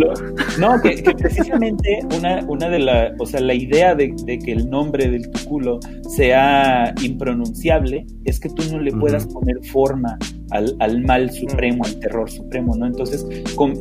[0.59, 5.09] No, que, precisamente una, una de las, o sea, la idea de, que el nombre
[5.09, 5.79] del tu culo
[6.15, 10.17] sea impronunciable es que tú no le puedas poner forma
[10.51, 12.85] al, mal supremo, al terror supremo, ¿no?
[12.85, 13.25] Entonces,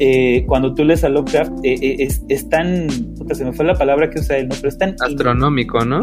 [0.00, 2.86] eh, cuando tú lees a Lovecraft, eh, eh, es, es, tan,
[3.18, 4.54] puta, se me fue la palabra que usa él, ¿no?
[4.56, 4.94] Pero es tan...
[5.00, 6.00] Astronómico, ¿no?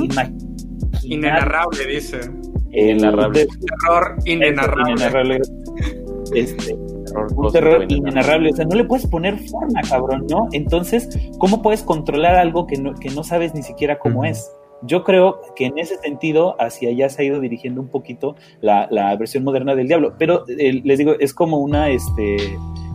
[1.09, 2.19] Inenarrable, dice.
[2.71, 3.47] Inenarrable.
[3.47, 5.41] Terror inenarrable.
[6.35, 6.75] Este,
[7.35, 8.51] un terror inenarrable.
[8.51, 10.47] O sea, no le puedes poner forma, cabrón, ¿no?
[10.51, 14.51] Entonces, ¿cómo puedes controlar algo que no, que no sabes ni siquiera cómo es?
[14.83, 18.87] Yo creo que en ese sentido hacia allá se ha ido dirigiendo un poquito la,
[18.91, 20.15] la versión moderna del diablo.
[20.17, 22.37] Pero eh, les digo, es como una, este,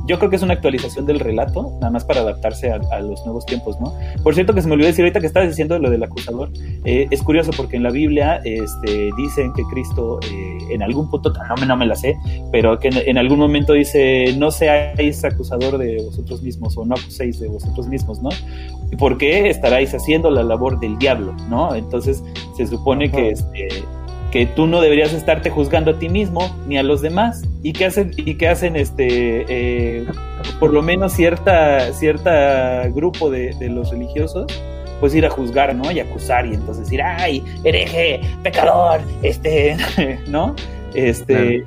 [0.06, 3.46] yo creo que es una actualización del relato, nada más para adaptarse a, los nuevos
[3.46, 3.92] tiempos, ¿no?
[4.22, 6.50] Por cierto, que se me olvidó decir ahorita que estabas diciendo lo del acusador,
[6.84, 11.32] eh, es curioso porque en la Biblia este, dicen que Cristo eh, en algún punto,
[11.48, 12.16] no me, no me la sé,
[12.52, 17.40] pero que en, algún momento dice, no seáis acusador de vosotros mismos o no acuséis
[17.40, 18.30] de vosotros mismos, ¿no?
[18.98, 21.74] ¿Por qué estaráis haciendo la labor del diablo, ¿no?
[21.74, 22.22] Entonces
[22.56, 23.68] se supone que este,
[24.35, 27.85] que tú no deberías estarte juzgando a ti mismo ni a los demás y que
[27.85, 30.07] hacen y que hacen este eh,
[30.59, 34.47] por lo menos cierta cierta grupo de, los religiosos
[34.99, 39.77] pues ir a juzgar no y acusar y entonces decir ay hereje pecador este
[40.27, 40.57] no
[40.94, 41.64] este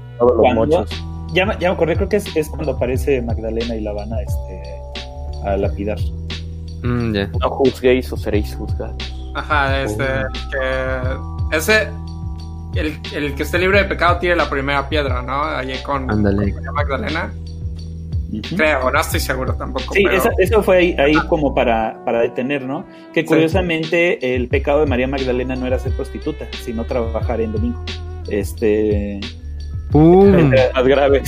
[1.32, 4.22] ya, ya me acordé creo que es, es, cuando aparece Magdalena y la van a
[4.22, 4.62] este
[5.46, 6.00] a lapidar.
[6.84, 9.14] Mm, no juzguéis o seréis juzgados.
[9.36, 10.04] Ajá este
[10.52, 11.88] que ese
[12.78, 15.44] el, que esté libre de pecado tiene la primera piedra, ¿no?
[15.44, 17.34] Allí con, Magdalena.
[18.56, 19.94] Creo, no estoy seguro tampoco.
[19.94, 20.04] Sí,
[20.40, 22.86] eso, fue ahí, como para, para, detener, ¿no?
[23.14, 27.84] Que curiosamente el pecado de María Magdalena no era ser prostituta, sino trabajar en domingo.
[28.30, 29.20] Este.
[29.94, 31.24] Más grave.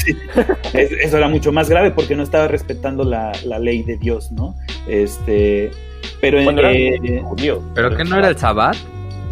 [0.74, 4.56] eso era mucho más grave porque no estaba respetando la, ley de Dios, ¿no?
[4.88, 5.72] Este,
[6.20, 7.24] pero en, eh,
[7.74, 8.36] ¿Pero que no era el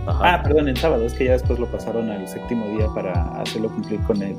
[0.07, 3.69] Ah, perdón, el sábado, es que ya después lo pasaron al séptimo día para hacerlo
[3.69, 4.35] cumplir con el,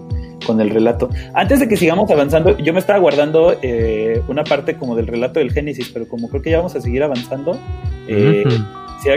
[0.46, 1.10] con el relato.
[1.34, 5.40] Antes de que sigamos avanzando, yo me estaba guardando eh, una parte como del relato
[5.40, 7.58] del Génesis, pero como creo que ya vamos a seguir avanzando,
[8.06, 8.44] eh,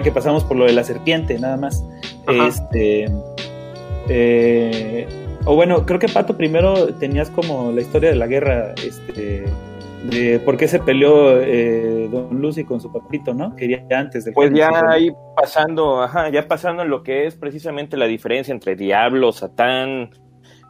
[0.04, 1.84] que pasamos por lo de la serpiente, nada más.
[2.48, 3.06] Este.
[4.10, 5.08] Eh,
[5.46, 9.46] o bueno, creo que Pato primero tenías como la historia de la guerra, este,
[10.04, 13.56] de por qué se peleó eh, Don Lucy con su papito, ¿no?
[13.56, 17.98] Quería antes de Pues ya ahí pasando, ajá, ya pasando en lo que es precisamente
[17.98, 20.10] la diferencia entre diablo, Satán,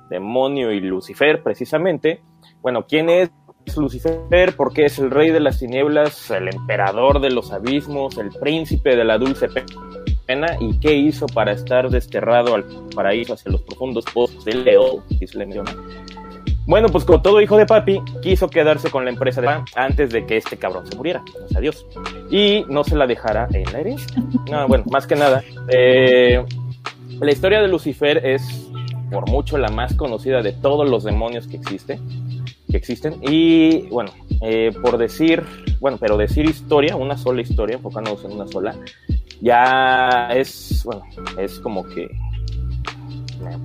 [0.10, 2.22] demonio y Lucifer, precisamente.
[2.62, 3.32] Bueno, ¿quién es
[3.78, 4.56] Lucifer?
[4.56, 9.06] Porque es el rey de las tinieblas, el emperador de los abismos, el príncipe de
[9.06, 9.48] la dulce
[10.28, 15.04] pena y qué hizo para estar desterrado al paraíso hacia los profundos pozos de Leo,
[15.34, 15.46] le
[16.66, 20.26] Bueno, pues como todo hijo de papi, quiso quedarse con la empresa de antes de
[20.26, 21.24] que este cabrón se muriera,
[21.56, 21.86] o Dios,
[22.30, 24.24] y no se la dejara en la herencia.
[24.50, 26.44] No, bueno, más que nada, eh,
[27.20, 28.70] la historia de Lucifer es
[29.12, 32.00] por mucho la más conocida de todos los demonios que existe,
[32.70, 35.44] que existen, y bueno, eh, por decir,
[35.80, 38.76] bueno, pero decir historia, una sola historia, enfocándonos en una sola,
[39.42, 41.04] ya es, bueno,
[41.38, 42.08] es como que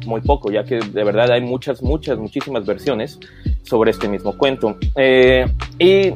[0.07, 3.19] muy poco, ya que de verdad hay muchas, muchas, muchísimas versiones
[3.63, 4.77] sobre este mismo cuento.
[4.97, 5.47] Eh,
[5.79, 6.13] y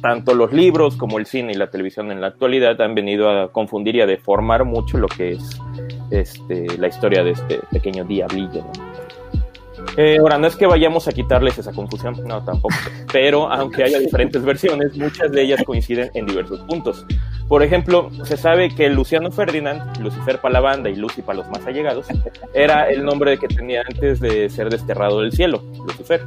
[0.00, 3.50] tanto los libros como el cine y la televisión en la actualidad han venido a
[3.50, 5.58] confundir y a deformar mucho lo que es
[6.10, 8.64] este, la historia de este pequeño diablillo.
[9.96, 12.74] Eh, ahora, no es que vayamos a quitarles esa confusión, no, tampoco.
[13.12, 17.06] Pero aunque haya diferentes versiones, muchas de ellas coinciden en diversos puntos.
[17.48, 21.48] Por ejemplo, se sabe que Luciano Ferdinand, Lucifer para la banda y Lucy para los
[21.48, 22.06] más allegados,
[22.54, 26.22] era el nombre que tenía antes de ser desterrado del cielo, Lucifer.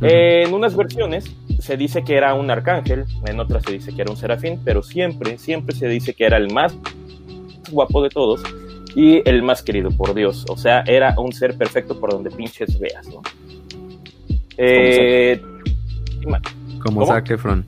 [0.00, 4.10] En unas versiones se dice que era un arcángel, en otras se dice que era
[4.10, 6.74] un serafín, pero siempre, siempre se dice que era el más
[7.70, 8.42] guapo de todos
[8.94, 10.44] y el más querido por Dios.
[10.48, 13.22] O sea, era un ser perfecto por donde pinches veas, ¿no?
[14.56, 15.40] Eh,
[16.82, 17.64] Como Zac Efron.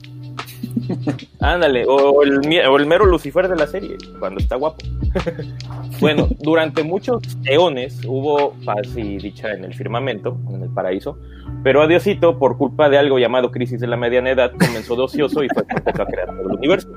[1.39, 4.83] Ándale, o el, mero Lucifer de la serie, cuando está guapo.
[5.99, 11.17] bueno, durante muchos eones hubo paz y dicha en el firmamento, en el paraíso,
[11.63, 15.03] pero a Diosito, por culpa de algo llamado crisis de la mediana edad, comenzó de
[15.03, 16.89] ocioso y fue a crear todo el universo.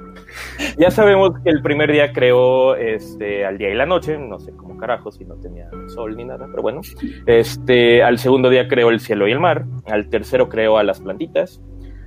[0.78, 4.52] Ya sabemos que el primer día creó este, al día y la noche, no sé
[4.56, 6.80] cómo carajo, si no tenía sol ni nada, pero bueno.
[7.26, 11.00] Este, al segundo día creó el cielo y el mar, al tercero creó a las
[11.00, 11.60] plantitas,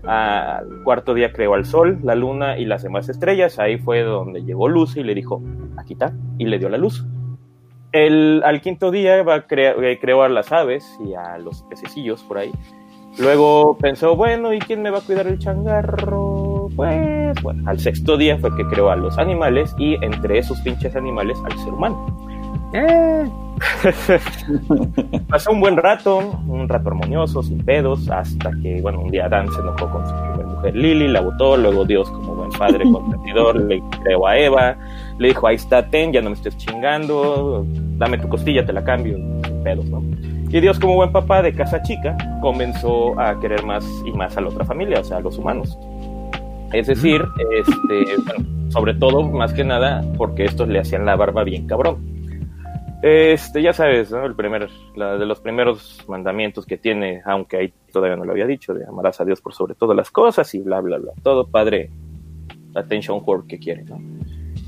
[0.05, 3.59] al cuarto día creó al sol, la luna y las demás estrellas.
[3.59, 5.41] Ahí fue donde llegó Luz y le dijo,
[5.77, 7.05] aquí está, y le dio la luz.
[7.91, 12.23] El, al quinto día va a eh, creó a las aves y a los pececillos
[12.23, 12.51] por ahí.
[13.17, 16.69] Luego pensó, bueno, ¿y quién me va a cuidar el changarro?
[16.75, 20.95] Pues, bueno, al sexto día fue que creó a los animales y entre esos pinches
[20.95, 22.69] animales al ser humano.
[22.73, 23.27] Eh.
[25.27, 26.17] Pasó un buen rato,
[26.47, 30.13] un rato armonioso, sin pedos, hasta que, bueno, un día Dan se enojó con su
[30.13, 34.75] primera mujer Lily, la votó, luego Dios, como buen padre consentidor, le creó a Eva,
[35.17, 37.65] le dijo, ahí está, ten, ya no me estés chingando,
[37.97, 40.01] dame tu costilla, te la cambio, sin pedos, ¿no?
[40.51, 44.41] Y Dios, como buen papá de casa chica, comenzó a querer más y más a
[44.41, 45.77] la otra familia, o sea, a los humanos.
[46.73, 51.43] Es decir, este, bueno, sobre todo, más que nada, porque estos le hacían la barba
[51.43, 52.18] bien cabrón.
[53.01, 54.25] Este, ya sabes, ¿no?
[54.25, 58.73] El primer, de los primeros mandamientos que tiene, aunque ahí todavía no lo había dicho,
[58.73, 61.13] de amarás a Dios por sobre todas las cosas y bla, bla, bla.
[61.23, 61.89] Todo padre,
[62.75, 64.01] attention whore que quiere, ¿no?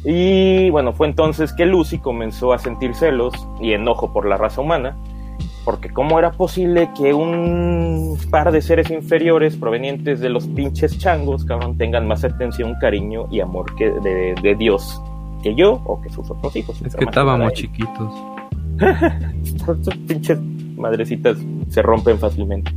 [0.06, 4.62] Y bueno, fue entonces que Lucy comenzó a sentir celos y enojo por la raza
[4.62, 4.98] humana,
[5.66, 11.44] porque cómo era posible que un par de seres inferiores provenientes de los pinches changos,
[11.44, 15.02] cabrón, tengan más atención, cariño y amor que de Dios
[15.42, 16.82] que yo o que sus otros hijos.
[16.82, 18.14] Es que estábamos chiquitos.
[19.44, 20.40] Estas pinches
[20.78, 21.38] madrecitas
[21.70, 22.72] se rompen fácilmente.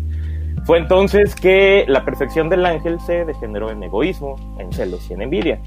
[0.64, 5.22] Fue entonces que la perfección del ángel se degeneró en egoísmo, en celos y en
[5.22, 5.60] envidia.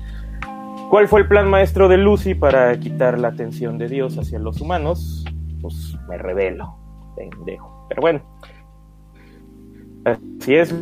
[0.90, 4.62] ¿Cuál fue el plan maestro de Lucy para quitar la atención de Dios hacia los
[4.62, 5.26] humanos?
[5.62, 6.78] Pues me revelo,
[7.16, 7.86] pendejo.
[7.90, 8.22] Pero bueno,
[10.06, 10.74] así es.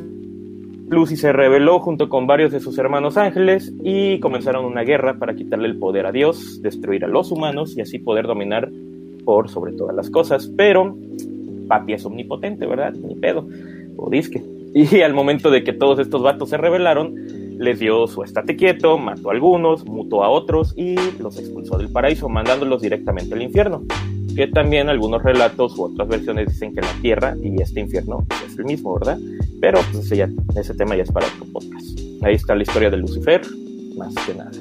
[0.88, 5.36] Lucy se rebeló junto con varios de sus hermanos ángeles y comenzaron una guerra para
[5.36, 8.70] quitarle el poder a Dios, destruir a los humanos y así poder dominar
[9.24, 10.52] por sobre todas las cosas.
[10.56, 10.96] Pero
[11.68, 12.94] papi es omnipotente, ¿verdad?
[12.94, 13.48] Ni pedo,
[13.98, 14.44] o disque.
[14.78, 17.16] Y al momento de que todos estos vatos se rebelaron,
[17.58, 21.90] les dio su estate quieto, mató a algunos, mutó a otros y los expulsó del
[21.90, 23.84] paraíso, mandándolos directamente al infierno.
[24.36, 28.58] Que también algunos relatos u otras versiones dicen que la tierra y este infierno es
[28.58, 29.18] el mismo, ¿verdad?
[29.62, 32.00] Pero pues ese, ya, ese tema ya es para otro podcast.
[32.22, 33.42] Ahí está la historia de Lucifer,
[33.98, 34.52] más que nada.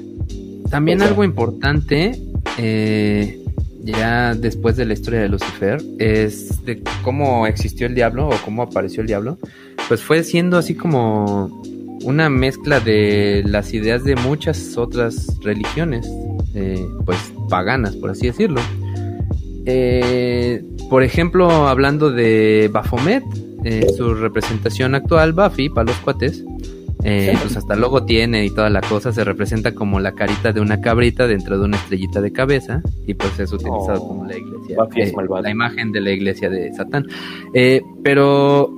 [0.69, 2.19] También algo importante,
[2.57, 3.43] eh,
[3.81, 8.63] ya después de la historia de Lucifer, es de cómo existió el diablo o cómo
[8.63, 9.37] apareció el diablo.
[9.87, 11.61] Pues fue siendo así como
[12.03, 16.07] una mezcla de las ideas de muchas otras religiones,
[16.53, 17.17] eh, pues
[17.49, 18.61] paganas, por así decirlo.
[19.65, 23.23] Eh, por ejemplo, hablando de Baphomet,
[23.63, 26.43] eh, su representación actual, Buffy, para los cuates,
[26.97, 30.81] pues hasta luego tiene y toda la cosa, se representa como la carita de una
[30.81, 34.77] cabrita dentro de una estrellita de cabeza y pues es utilizado como la iglesia,
[35.41, 37.07] la imagen de la iglesia de Satán.
[38.03, 38.71] pero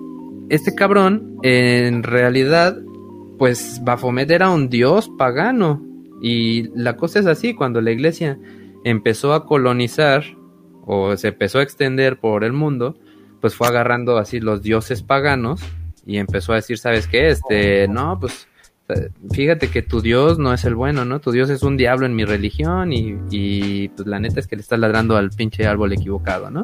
[0.50, 2.78] este cabrón, en realidad,
[3.38, 5.82] pues Baphomet era un dios pagano.
[6.22, 8.40] Y la cosa es así, cuando la iglesia
[8.84, 10.24] empezó a colonizar
[10.88, 12.98] o se empezó a extender por el mundo,
[13.42, 15.62] pues fue agarrando así los dioses paganos
[16.06, 17.28] y empezó a decir, ¿sabes qué?
[17.28, 18.48] Este, no, pues
[19.32, 21.20] fíjate que tu dios no es el bueno, ¿no?
[21.20, 24.56] Tu dios es un diablo en mi religión y, y pues la neta es que
[24.56, 26.62] le estás ladrando al pinche árbol equivocado, ¿no?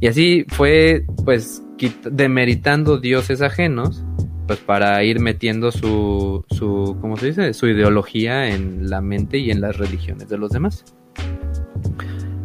[0.00, 1.62] Y así fue, pues,
[2.10, 4.02] demeritando dioses ajenos
[4.46, 7.52] pues para ir metiendo su, su, ¿cómo se dice?
[7.52, 10.84] Su ideología en la mente y en las religiones de los demás.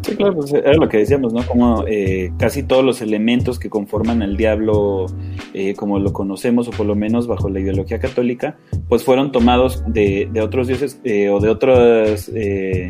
[0.02, 1.46] Sí, claro, pues era lo que decíamos, ¿no?
[1.46, 5.06] Como eh, casi todos los elementos que conforman al diablo,
[5.54, 8.58] eh, como lo conocemos, o por lo menos bajo la ideología católica,
[8.90, 12.32] pues fueron tomados de, de otros dioses eh, o de otras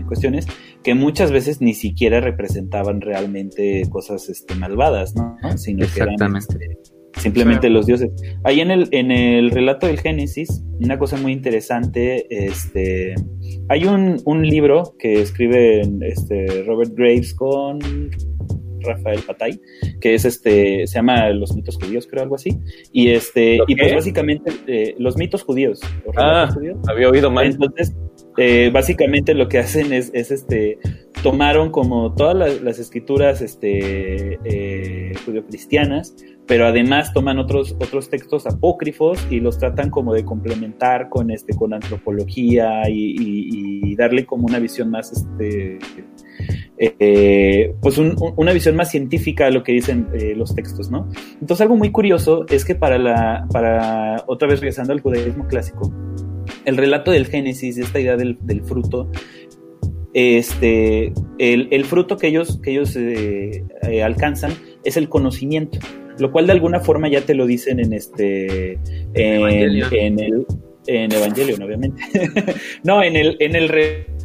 [0.08, 0.48] cuestiones
[0.84, 5.38] que muchas veces ni siquiera representaban realmente cosas este, malvadas, ¿no?
[5.58, 6.58] Sino Exactamente.
[6.58, 8.12] Que eran, este, simplemente los dioses.
[8.44, 13.16] Ahí en el, en el relato del Génesis, una cosa muy interesante, este,
[13.70, 17.80] hay un, un libro que escribe este, Robert Graves con
[18.84, 19.60] Rafael Patay,
[20.00, 22.58] que es este, se llama Los mitos judíos, creo, algo así.
[22.92, 25.80] Y este, y pues básicamente, eh, los mitos judíos.
[26.18, 26.50] ah,
[26.88, 27.46] había oído mal.
[27.46, 27.96] Entonces,
[28.38, 30.80] eh, básicamente lo que hacen es, es este,
[31.22, 35.14] tomaron como todas las, escrituras este, eh,
[35.48, 36.16] cristianas
[36.52, 41.56] pero además toman otros, otros textos apócrifos y los tratan como de complementar con, este,
[41.56, 45.80] con antropología y, darle como una visión más, este,
[46.78, 51.08] eh, pues una visión más científica a lo que dicen los textos, ¿no?
[51.40, 55.94] Entonces algo muy curioso es que para la, para, otra vez regresando al judaísmo clásico,
[56.66, 59.10] el relato del Génesis, esta idea del, fruto,
[60.14, 63.64] este, el, fruto que ellos, que ellos eh,
[64.04, 64.52] alcanzan
[64.84, 65.80] es el conocimiento
[66.18, 68.74] lo cual de alguna forma ya te lo dicen en este
[69.14, 69.50] en,
[69.92, 70.46] en el
[70.88, 72.02] en Evangelion, obviamente.
[72.84, 73.70] no, en el, en el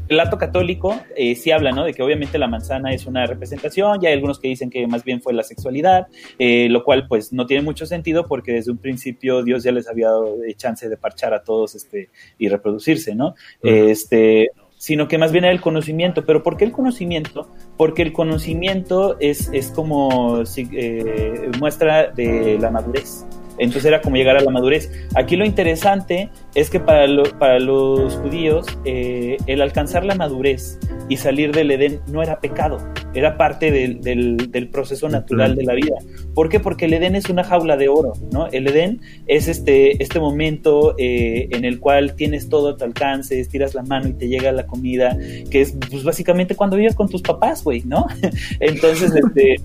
[0.09, 1.85] relato católico eh, sí habla, ¿no?
[1.85, 5.05] De que obviamente la manzana es una representación, ya hay algunos que dicen que más
[5.05, 8.79] bien fue la sexualidad, eh, lo cual pues no tiene mucho sentido porque desde un
[8.79, 13.35] principio Dios ya les había dado chance de parchar a todos este y reproducirse, ¿no?
[13.63, 16.25] Este sino que más bien era el conocimiento.
[16.25, 17.49] ¿Pero por qué el conocimiento?
[17.77, 23.27] Porque el conocimiento es, es como eh, muestra de la madurez.
[23.59, 24.91] Entonces era como llegar a la madurez.
[25.15, 27.07] Aquí lo interesante es que para,
[27.39, 30.79] para los judíos eh, el alcanzar la madurez
[31.09, 32.79] y salir del Edén no era pecado,
[33.15, 35.97] era parte del, del, proceso natural de la vida.
[36.35, 36.61] ¿Por qué?
[36.61, 38.49] Porque el Edén es una jaula de oro, ¿no?
[38.49, 43.39] El Edén es este, este momento eh, en el cual tienes todo a tu alcance,
[43.39, 45.17] estiras la mano y te llega la comida,
[45.51, 48.07] que es pues, básicamente cuando vives con tus papás, güey, ¿no?
[48.61, 49.61] Entonces, este...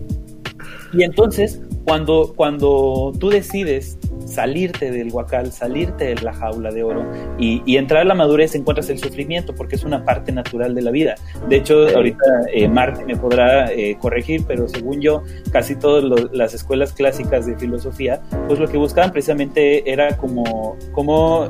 [0.94, 7.06] Y entonces, cuando, cuando tú decides salirte del guacal, salirte de la jaula de oro
[7.38, 10.92] y, entrar a la madurez, encuentras el sufrimiento porque es una parte natural de la
[10.92, 11.16] vida.
[11.50, 12.24] De hecho, ahorita
[12.54, 17.58] eh, Marte me podrá eh, corregir, pero según yo, casi todas las escuelas clásicas de
[17.58, 21.50] filosofía, pues lo que buscaban precisamente era como cómo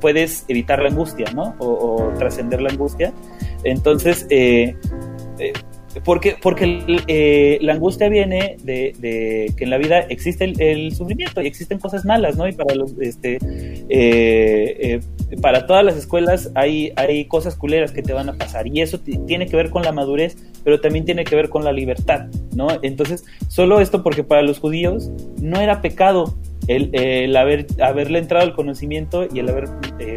[0.00, 1.54] puedes evitar la angustia, ¿no?
[1.58, 3.12] O, trascender la angustia.
[3.64, 4.76] Entonces, eh,
[5.38, 5.52] eh
[6.04, 11.46] porque, porque eh, la angustia viene de, que en la vida existe el, sufrimiento y
[11.46, 12.46] existen cosas malas, ¿no?
[12.48, 15.00] Y para los, este, eh, eh,
[15.40, 19.00] para todas las escuelas hay, hay cosas culeras que te van a pasar y eso
[19.00, 22.68] tiene que ver con la madurez, pero también tiene que ver con la libertad, ¿no?
[22.82, 26.36] Entonces, solo esto porque para los judíos no era pecado
[26.68, 29.68] el, haber, haberle entrado al conocimiento y el haber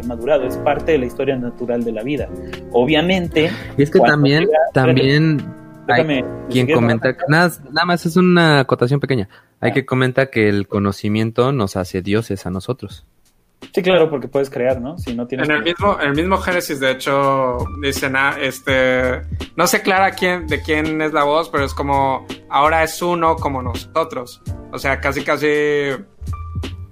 [0.06, 2.28] madurado, es parte de la historia natural de la vida.
[2.72, 3.50] Obviamente...
[3.78, 5.59] Y es que también, también
[5.92, 9.28] hay quien comenta, nada, nada más es una acotación pequeña.
[9.60, 13.06] Hay que comentar que el conocimiento nos hace dioses a nosotros.
[13.72, 14.98] Sí, claro, porque puedes crear, ¿no?
[14.98, 15.48] Si no tienes.
[15.48, 19.22] En el mismo, en el mismo Génesis, de hecho, dicen, ah, este,
[19.54, 23.36] no sé clara quién, de quién es la voz, pero es como, ahora es uno
[23.36, 24.42] como nosotros.
[24.72, 25.46] O sea, casi, casi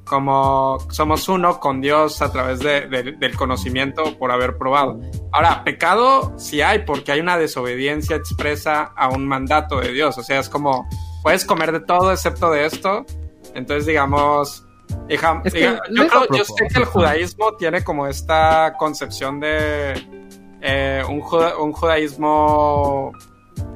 [0.09, 5.01] como somos uno con Dios a través de, del conocimiento por haber probado.
[5.33, 10.19] Ahora, pecado sí hay porque hay una desobediencia expresa a un mandato de Dios.
[10.19, 10.89] O sea, es como,
[11.23, 13.05] puedes comer de todo excepto de esto.
[13.55, 14.67] Entonces, digamos,
[15.09, 19.95] hija, yo, sé que el judaísmo tiene como esta concepción de
[20.61, 21.23] eh, un,
[21.61, 23.13] un judaísmo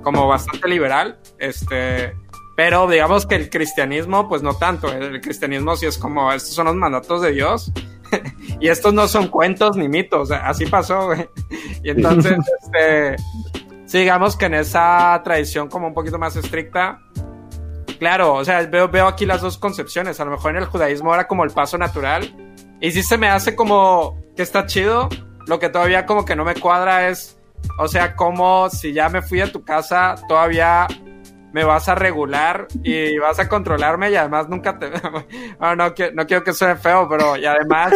[0.02, 1.18] como bastante liberal.
[1.38, 2.14] Este,
[2.54, 4.92] pero digamos que el cristianismo, pues no tanto.
[4.92, 7.72] El cristianismo sí es como, estos son los mandatos de Dios.
[8.60, 10.30] y estos no son cuentos ni mitos.
[10.30, 11.28] Así pasó, güey.
[11.82, 13.16] Y entonces, este,
[13.98, 17.00] digamos que en esa tradición como un poquito más estricta,
[17.98, 20.20] claro, o sea, veo, veo aquí las dos concepciones.
[20.20, 22.36] A lo mejor en el judaísmo era como el paso natural.
[22.80, 25.08] Y sí se me hace como que está chido.
[25.46, 27.38] Lo que todavía como que no me cuadra es,
[27.78, 30.86] o sea, como si ya me fui a tu casa, todavía
[31.52, 34.90] me vas a regular y vas a controlarme y además nunca te...
[35.60, 35.94] no, no
[36.26, 37.92] quiero que suene feo, pero y además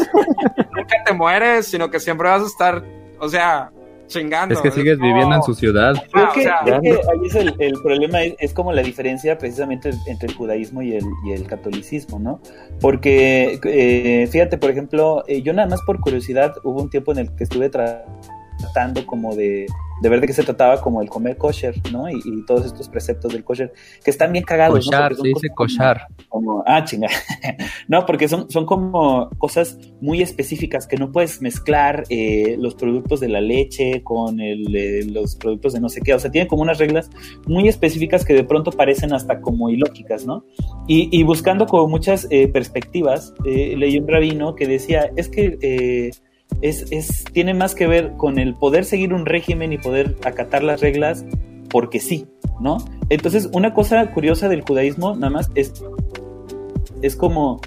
[0.75, 2.85] nunca te mueres, sino que siempre vas a estar,
[3.19, 3.71] o sea,
[4.07, 4.55] chingando.
[4.55, 5.95] Es que sigues viviendo en su ciudad.
[6.13, 10.95] Creo que, ahí es el, problema, es, como la diferencia precisamente entre el judaísmo y
[10.95, 12.41] el, y el catolicismo, ¿no?
[12.81, 17.19] Porque, eh, fíjate, por ejemplo, eh, yo nada más por curiosidad, hubo un tiempo en
[17.19, 19.67] el que estuve tratando como de
[20.01, 22.09] de ver de qué se trataba como el comer kosher, ¿no?
[22.09, 23.73] Y, todos estos preceptos del kosher,
[24.05, 24.87] que están bien cagados.
[24.87, 26.01] Kosher, se dice kosher.
[26.29, 27.09] Como, ah, chinga.
[27.89, 33.21] no, porque son, son como cosas muy específicas que no puedes mezclar eh, los productos
[33.21, 36.15] de la leche con el, eh, los productos de no sé qué.
[36.15, 37.11] O sea, tienen como unas reglas
[37.47, 40.45] muy específicas que de pronto parecen hasta como ilógicas, ¿no?
[40.87, 46.13] Y, buscando como muchas eh, perspectivas, leí un rabino que decía, es que
[46.63, 50.63] es, es, tiene más que ver con el poder seguir un régimen y poder acatar
[50.63, 51.25] las reglas
[51.69, 52.27] porque sí,
[52.61, 52.79] ¿no?
[53.09, 55.73] Entonces, una cosa curiosa del judaísmo, nada más, es,
[57.03, 57.61] es como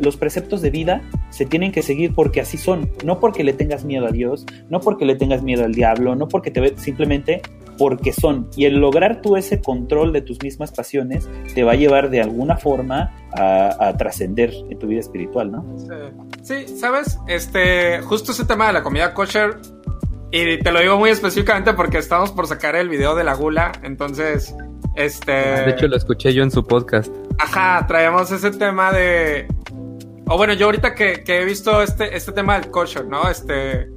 [0.00, 3.84] los preceptos de vida se tienen que seguir porque así son, no porque le tengas
[3.84, 7.42] miedo a Dios, no porque le tengas miedo al diablo, no porque te ve, simplemente
[7.78, 8.50] porque son.
[8.56, 12.20] Y el lograr tú ese control de tus mismas pasiones te va a llevar de
[12.20, 15.64] alguna forma a, trascender en tu vida espiritual, ¿no?
[16.42, 16.66] Sí.
[16.76, 19.58] sabes, este, justo ese tema de la comida kosher,
[20.30, 23.72] y te lo digo muy específicamente porque estamos por sacar el video de la gula,
[23.82, 24.54] entonces,
[24.98, 25.32] este...
[25.32, 27.14] De hecho, lo escuché yo en su podcast.
[27.38, 29.46] Ajá, traemos ese tema de...
[30.26, 33.30] O bueno, yo ahorita que, que he visto este, este tema del kosher, ¿no?
[33.30, 33.88] Este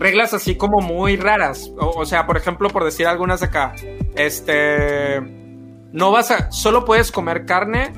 [0.00, 1.70] reglas así como muy raras.
[1.76, 3.74] O, sea, por ejemplo, por decir algunas acá,
[4.16, 5.20] este,
[5.92, 7.92] no vas a, solo puedes comer carne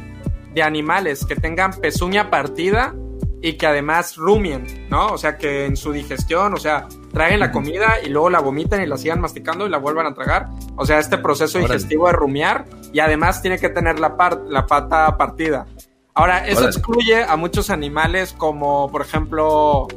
[0.52, 2.94] de animales que tengan pezuña partida
[3.40, 5.06] y que además rumien, ¿no?
[5.06, 8.82] O sea, que en su digestión, o sea, traen la comida y luego la vomitan
[8.82, 10.48] y la sigan masticando y la vuelvan a tragar.
[10.76, 14.14] O sea, este proceso digestivo de rumiar y además tiene que tener la,
[14.48, 15.66] la pata partida.
[16.14, 19.88] Ahora, eso excluye a muchos animales como, por ejemplo,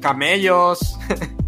[0.00, 0.98] camellos.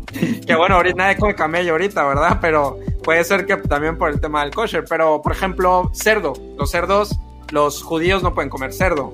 [0.46, 2.38] que bueno, ahorita nadie come camello ahorita, ¿verdad?
[2.40, 4.84] Pero puede ser que también por el tema del kosher.
[4.88, 6.34] Pero, por ejemplo, cerdo.
[6.56, 7.18] Los cerdos,
[7.50, 9.12] los judíos no pueden comer cerdo.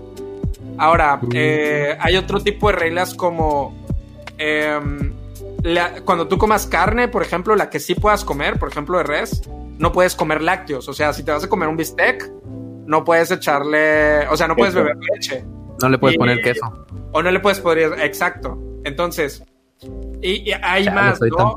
[0.76, 3.74] Ahora, eh, hay otro tipo de reglas como
[4.40, 5.12] em,
[6.04, 9.42] cuando tú comas carne, por ejemplo, la que sí puedas comer, por ejemplo, de res,
[9.78, 10.88] no puedes comer lácteos.
[10.88, 12.30] O sea, si te vas a comer un bistec,
[12.86, 15.44] no puedes echarle, o sea, no puedes beber leche.
[15.82, 16.86] No le puedes poner queso.
[17.12, 18.58] O no le puedes poner, exacto.
[18.84, 19.44] Entonces,
[20.22, 21.54] y, hay más, ¿no?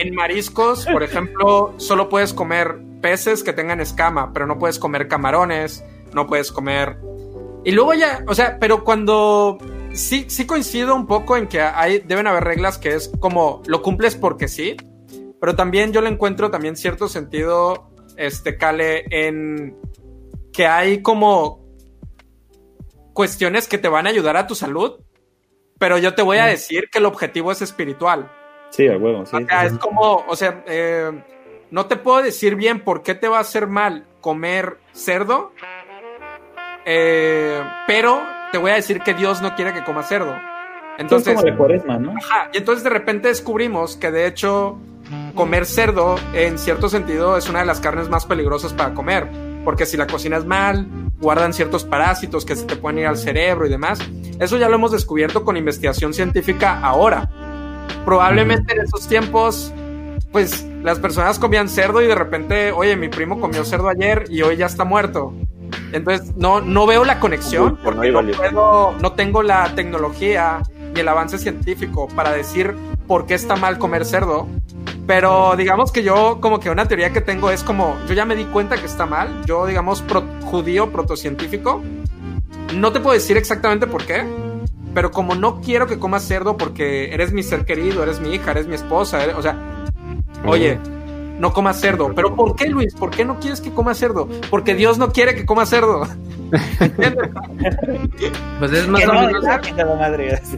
[0.00, 5.08] En mariscos, por ejemplo, solo puedes comer peces que tengan escama, pero no puedes comer
[5.08, 6.98] camarones, no puedes comer...
[7.64, 9.58] Y luego ya, o sea, pero cuando...
[9.94, 13.82] Sí, sí coincido un poco en que hay, deben haber reglas que es como lo
[13.82, 14.76] cumples porque sí,
[15.38, 19.76] pero también yo le encuentro también cierto sentido, este, Cale, en
[20.52, 21.62] que hay como
[23.12, 25.00] cuestiones que te van a ayudar a tu salud,
[25.78, 28.30] pero yo te voy a decir que el objetivo es espiritual.
[28.70, 29.36] Sí, a huevo, sí.
[29.36, 31.10] O sea, es como, o sea, eh,
[31.70, 35.52] no te puedo decir bien por qué te va a hacer mal comer cerdo,
[36.86, 38.22] eh, pero
[38.52, 40.36] te voy a decir que Dios no quiere que comas cerdo.
[40.98, 42.10] Entonces, como de cuaresma, ¿no?
[42.10, 44.78] Ajá, y entonces de repente descubrimos que de hecho
[45.34, 49.28] comer cerdo en cierto sentido es una de las carnes más peligrosas para comer,
[49.64, 50.86] porque si la cocinas mal,
[51.20, 53.98] guardan ciertos parásitos que se te pueden ir al cerebro y demás.
[54.38, 57.30] Eso ya lo hemos descubierto con investigación científica ahora.
[58.04, 59.72] Probablemente en esos tiempos,
[60.30, 64.42] pues las personas comían cerdo y de repente, oye, mi primo comió cerdo ayer y
[64.42, 65.32] hoy ya está muerto.
[65.92, 68.12] Entonces no, no veo la conexión porque
[68.52, 70.62] no, no tengo la tecnología
[70.94, 72.74] ni el avance científico para decir
[73.06, 74.48] por qué está mal comer cerdo.
[75.06, 78.36] Pero digamos que yo como que una teoría que tengo es como, yo ya me
[78.36, 81.82] di cuenta que está mal, yo digamos pro, judío protocientífico,
[82.74, 84.24] no te puedo decir exactamente por qué,
[84.94, 88.52] pero como no quiero que comas cerdo porque eres mi ser querido, eres mi hija,
[88.52, 89.58] eres mi esposa, o sea,
[90.46, 90.78] oye,
[91.38, 92.12] no comas cerdo.
[92.14, 92.94] ¿Pero por qué, Luis?
[92.94, 94.28] ¿Por qué no quieres que coma cerdo?
[94.50, 96.06] Porque Dios no quiere que coma cerdo.
[98.58, 99.44] pues es más o menos.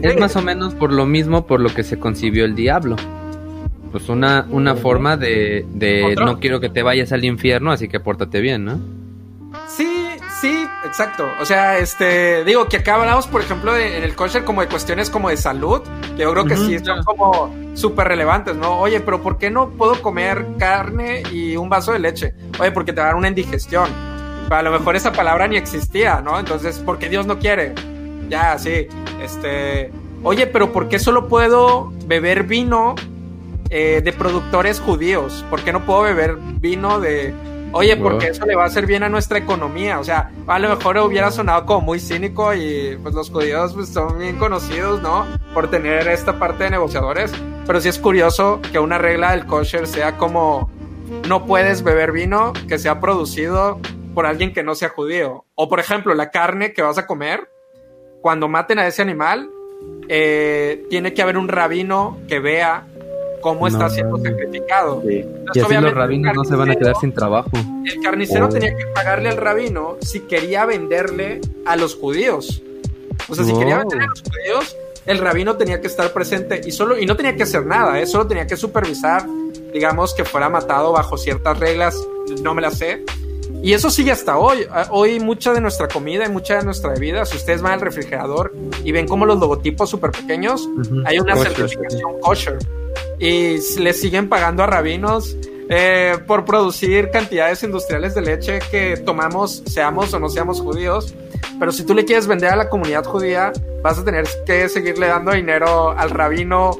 [0.02, 2.96] Es más o menos por lo mismo por lo que se concibió el diablo.
[3.92, 8.00] Pues una, una forma de, de no quiero que te vayas al infierno, así que
[8.00, 8.80] pórtate bien, ¿no?
[10.44, 11.26] Sí, exacto.
[11.40, 15.08] O sea, este, digo que acá hablamos, por ejemplo, en el kosher como de cuestiones
[15.08, 15.80] como de salud,
[16.18, 18.78] que yo creo que sí son como súper relevantes, ¿no?
[18.78, 22.34] Oye, pero ¿por qué no puedo comer carne y un vaso de leche?
[22.60, 23.88] Oye, porque te va a dar una indigestión.
[24.50, 26.38] A lo mejor esa palabra ni existía, ¿no?
[26.38, 27.72] Entonces, porque Dios no quiere.
[28.28, 28.86] Ya, sí.
[29.22, 29.92] Este,
[30.22, 32.96] oye, pero ¿por qué solo puedo beber vino
[33.70, 35.42] eh, de productores judíos?
[35.48, 37.32] ¿Por qué no puedo beber vino de
[37.76, 39.98] Oye, porque eso le va a hacer bien a nuestra economía.
[39.98, 43.88] O sea, a lo mejor hubiera sonado como muy cínico y pues los judíos pues,
[43.88, 45.26] son bien conocidos, ¿no?
[45.52, 47.32] Por tener esta parte de negociadores.
[47.66, 50.70] Pero sí es curioso que una regla del kosher sea como
[51.28, 53.80] no puedes beber vino que sea producido
[54.14, 55.44] por alguien que no sea judío.
[55.56, 57.50] O por ejemplo, la carne que vas a comer,
[58.22, 59.50] cuando maten a ese animal,
[60.08, 62.86] eh, tiene que haber un rabino que vea
[63.44, 65.02] cómo está siendo sacrificado.
[65.04, 65.20] y
[65.50, 67.50] así los rabinos no se van a quedar sin trabajo.
[67.52, 68.48] El carnicero oh.
[68.48, 72.62] tenía que pagarle al rabino si quería venderle a los judíos.
[73.28, 76.72] O sea, si quería venderle a los judíos, el rabino tenía que estar presente y
[76.72, 78.06] solo y no tenía que hacer nada, ¿eh?
[78.06, 79.26] solo tenía que supervisar,
[79.74, 82.02] digamos que fuera matado bajo ciertas reglas,
[82.42, 83.04] no me las sé.
[83.62, 84.66] Y eso sigue hasta hoy.
[84.70, 87.82] Ah, hoy mucha de nuestra comida y mucha de nuestra bebida, si ustedes van al
[87.82, 90.66] refrigerador y ven como los logotipos súper pequeños,
[91.04, 92.58] hay una certificación kosher
[93.18, 95.36] y le siguen pagando a rabinos
[95.68, 101.14] eh, por producir cantidades industriales de leche que tomamos, seamos o no seamos judíos.
[101.58, 103.52] Pero si tú le quieres vender a la comunidad judía,
[103.82, 106.78] vas a tener que seguirle dando dinero al rabino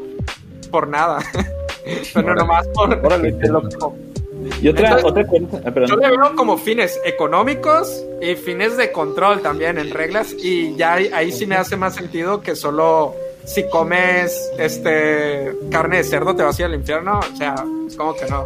[0.71, 1.21] por nada.
[2.15, 2.91] Pero nomás por...
[4.61, 9.41] Y otra, otra cosa, ah, yo le veo como fines económicos y fines de control
[9.41, 13.15] también en reglas y ya ahí sí me hace más sentido que solo
[13.45, 17.55] si comes este carne de cerdo te vas a ir al infierno, o sea,
[17.87, 18.45] es como que no.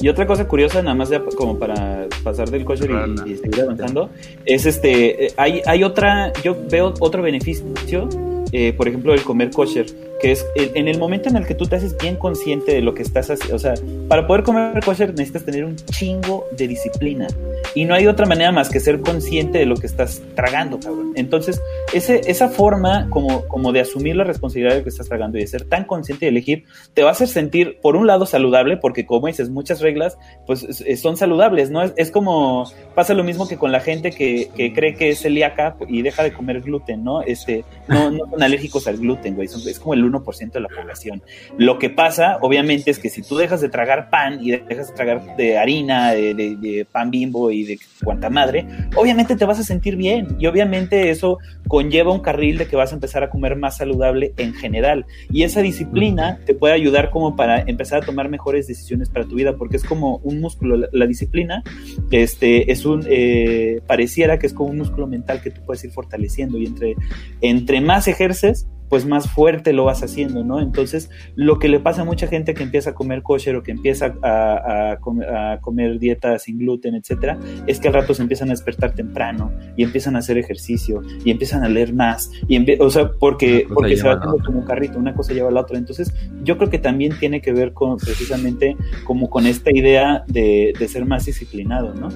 [0.00, 2.90] Y otra cosa curiosa, nada más como para pasar del kosher
[3.26, 4.08] y, seguir avanzando,
[4.46, 8.08] es este, eh, hay, hay otra, yo veo otro beneficio,
[8.52, 9.86] eh, por ejemplo, del comer kosher
[10.20, 12.94] que es en el momento en el que tú te haces bien consciente de lo
[12.94, 13.74] que estás haciendo, o sea,
[14.08, 17.26] para poder comer kosher necesitas tener un chingo de disciplina
[17.74, 21.12] y no hay otra manera más que ser consciente de lo que estás tragando, cabrón.
[21.14, 21.60] Entonces,
[21.92, 25.42] ese, esa forma como, como de asumir la responsabilidad de lo que estás tragando y
[25.42, 26.64] de ser tan consciente de elegir,
[26.94, 30.66] te va a hacer sentir, por un lado, saludable, porque como dices, muchas reglas, pues
[31.00, 31.82] son saludables, ¿no?
[31.82, 35.20] Es, es como, pasa lo mismo que con la gente que, que, cree que es
[35.20, 37.22] celíaca y deja de comer gluten, ¿no?
[37.22, 41.22] Este, no, no son alérgicos al gluten, güey, es como el 1% de la población.
[41.58, 44.94] Lo que pasa, obviamente, es que si tú dejas de tragar pan y dejas de
[44.94, 49.96] tragar de harina, de, pan bimbo y de cuanta madre, obviamente te vas a sentir
[49.96, 51.38] bien y obviamente eso
[51.68, 55.06] conlleva un carril de que vas a empezar a comer más saludable en general.
[55.30, 59.34] Y esa disciplina te puede ayudar como para empezar a tomar mejores decisiones para tu
[59.36, 60.88] vida, porque es como un músculo.
[60.92, 61.64] La, disciplina
[62.10, 65.90] este, es un, eh, pareciera que es como un músculo mental que tú puedes ir
[65.90, 66.94] fortaleciendo y entre,
[67.40, 70.60] entre más ejerces, pues más fuerte lo vas haciendo, ¿no?
[70.60, 73.70] Entonces, lo que le pasa a mucha gente que empieza a comer kosher o que
[73.70, 78.92] empieza a, comer, dieta sin gluten, etcétera, es que al rato se empiezan a despertar
[78.92, 83.66] temprano y empiezan a hacer ejercicio y empiezan a leer más, y o sea, porque,
[83.72, 85.78] porque se va como un carrito, una cosa lleva a la otra.
[85.78, 86.12] Entonces,
[86.42, 90.88] yo creo que también tiene que ver con precisamente como con esta idea de, de
[90.88, 92.08] ser más disciplinado, ¿no?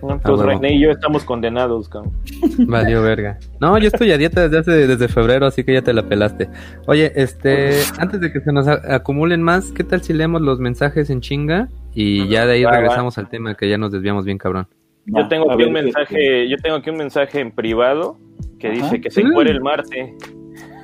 [0.00, 2.12] Pues René y yo estamos condenados, cabrón.
[2.66, 3.38] Valió verga.
[3.60, 6.48] No, yo estoy a dieta desde hace, desde febrero, así que ya te la pelaste.
[6.86, 11.10] Oye, este, antes de que se nos acumulen más, ¿qué tal si leemos los mensajes
[11.10, 11.68] en chinga?
[11.94, 14.66] Y ya de ahí regresamos al tema que ya nos desviamos bien, cabrón.
[15.06, 18.18] Yo tengo aquí un mensaje, yo tengo aquí un mensaje en privado
[18.58, 20.14] que dice que se muere el Marte.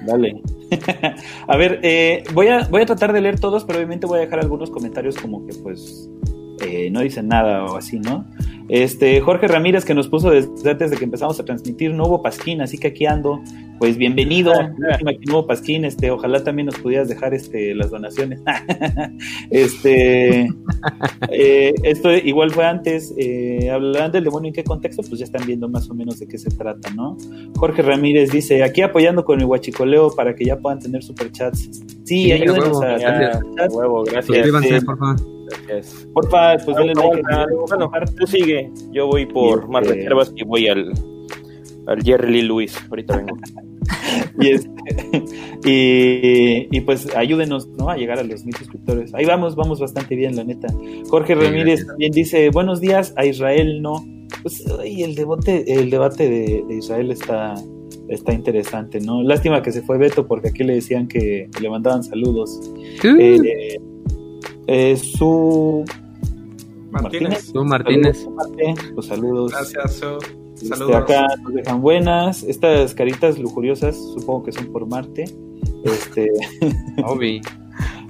[0.06, 0.40] Dale.
[1.48, 4.20] a ver, eh, voy, a, voy a tratar de leer todos, pero obviamente voy a
[4.22, 6.10] dejar algunos comentarios como que pues
[6.60, 8.24] eh, no dicen nada o así, ¿no?
[8.72, 12.22] Este, Jorge Ramírez que nos puso desde antes de que empezamos a transmitir, no hubo
[12.22, 13.42] Pasquín, así que aquí ando.
[13.78, 18.40] Pues bienvenido, que no hubo Pasquín, este, ojalá también nos pudieras dejar este, las donaciones.
[19.50, 20.48] este,
[21.30, 25.46] eh, esto igual fue antes, eh, hablarán del demonio en qué contexto, pues ya están
[25.46, 27.18] viendo más o menos de qué se trata, ¿no?
[27.56, 31.58] Jorge Ramírez dice, aquí apoyando con el huachicoleo para que ya puedan tener superchats.
[31.58, 34.82] Sí, sí ayúdenos a, a, huevo, gracias.
[34.86, 35.41] por favor.
[35.66, 36.06] Gracias.
[36.12, 37.22] Porfa, pues denle like.
[37.68, 38.70] Bueno, tú sigue.
[38.92, 40.92] Yo voy por más reservas y voy al,
[41.86, 42.76] al Jerry Lee Lewis.
[42.90, 43.36] Ahorita vengo.
[44.40, 45.24] y, este,
[45.64, 47.88] y, y, pues ayúdenos ¿no?
[47.88, 49.14] a llegar a los mil suscriptores.
[49.14, 50.68] Ahí vamos, vamos bastante bien, la neta.
[51.08, 54.04] Jorge Ramírez también dice: Buenos días a Israel, no.
[54.42, 57.54] Pues y el debate, el debate de, de, Israel está,
[58.08, 59.22] está interesante, ¿no?
[59.22, 62.60] Lástima que se fue Beto porque aquí le decían que le mandaban saludos.
[63.04, 63.78] Eh,
[64.66, 65.84] eh, su
[66.90, 67.44] Martínez.
[67.44, 68.18] Su Martínez.
[68.22, 69.52] Saludos, saludos.
[69.52, 70.18] Gracias, Su.
[70.54, 70.96] Este, saludos.
[70.96, 72.42] acá nos dejan buenas.
[72.42, 75.24] Estas caritas lujuriosas, supongo que son por Marte.
[75.84, 76.30] Este.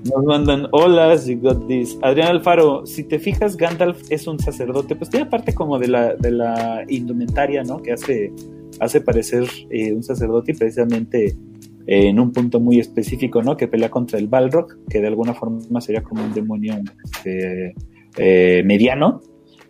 [0.05, 1.97] Nos mandan holas, you got this.
[2.03, 6.17] Adrián Alfaro, si te fijas, Gandalf es un sacerdote, pues tiene parte como de la,
[6.17, 7.81] de la indumentaria, ¿no?
[7.81, 8.33] Que hace,
[8.81, 11.37] hace parecer eh, un sacerdote y precisamente
[11.87, 13.57] en un punto muy específico, ¿no?
[13.57, 16.75] Que pelea contra el Balrog, que de alguna forma sería como un demonio
[17.05, 17.75] este,
[18.17, 19.21] eh, mediano.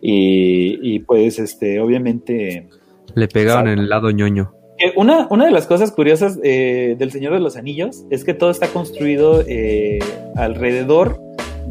[0.05, 2.67] Y, pues, este, obviamente.
[3.15, 4.51] Le pegaron en el lado ñoño.
[4.97, 8.51] Una, una de las cosas curiosas eh, del Señor de los Anillos es que todo
[8.51, 9.99] está construido eh,
[10.35, 11.21] alrededor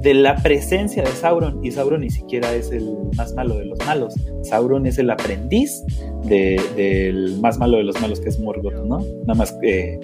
[0.03, 3.79] de la presencia de Sauron, y Sauron ni siquiera es el más malo de los
[3.87, 4.15] malos.
[4.43, 5.83] Sauron es el aprendiz
[6.25, 8.99] del más malo de los malos, que es Morgoth, ¿no?
[8.99, 9.99] Nada más eh,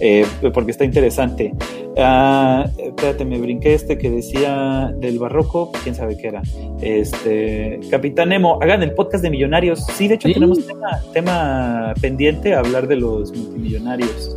[0.00, 1.52] eh, porque está interesante.
[1.96, 6.42] Ah, espérate, me brinqué este que decía del barroco, quién sabe qué era.
[6.80, 9.84] Este, Capitán Nemo, hagan el podcast de millonarios.
[9.94, 14.36] Sí, de hecho tenemos tema, tema pendiente, hablar de los multimillonarios.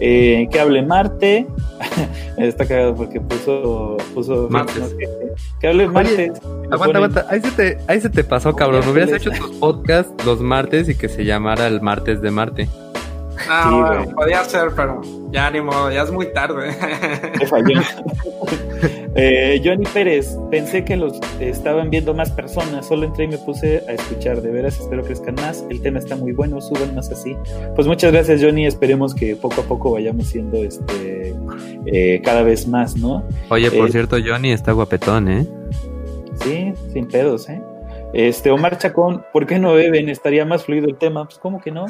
[0.00, 1.46] Eh, que hable Marte.
[2.36, 3.96] Está cagado porque puso.
[4.14, 4.48] puso
[5.60, 6.32] que, hable Marte.
[6.70, 7.26] aguanta, aguanta.
[7.30, 8.88] Ahí se, te, ahí se te pasó, cabrón.
[8.88, 12.68] Hubieras hecho tus podcasts los martes y que se llamara el martes de Marte.
[13.48, 16.72] Ah, podía ser, pero ya ni modo, ya es muy tarde.
[17.48, 17.80] falló.
[19.14, 23.82] eh, Johnny Pérez, pensé que los estaban viendo más personas, solo entré y me puse
[23.88, 24.40] a escuchar.
[24.42, 25.64] De veras, espero que crezcan más.
[25.70, 27.36] El tema está muy bueno, suban más así.
[27.74, 28.66] Pues muchas gracias, Johnny.
[28.66, 31.34] Esperemos que poco a poco vayamos siendo este
[31.86, 33.24] eh, cada vez más, ¿no?
[33.48, 35.46] Oye, por eh, cierto, Johnny está guapetón, ¿eh?
[36.42, 37.60] Sí, sin pedos, ¿eh?
[38.12, 40.08] Este, Omar Chacón, ¿por qué no beben?
[40.08, 41.24] Estaría más fluido el tema.
[41.24, 41.86] Pues, ¿cómo que no?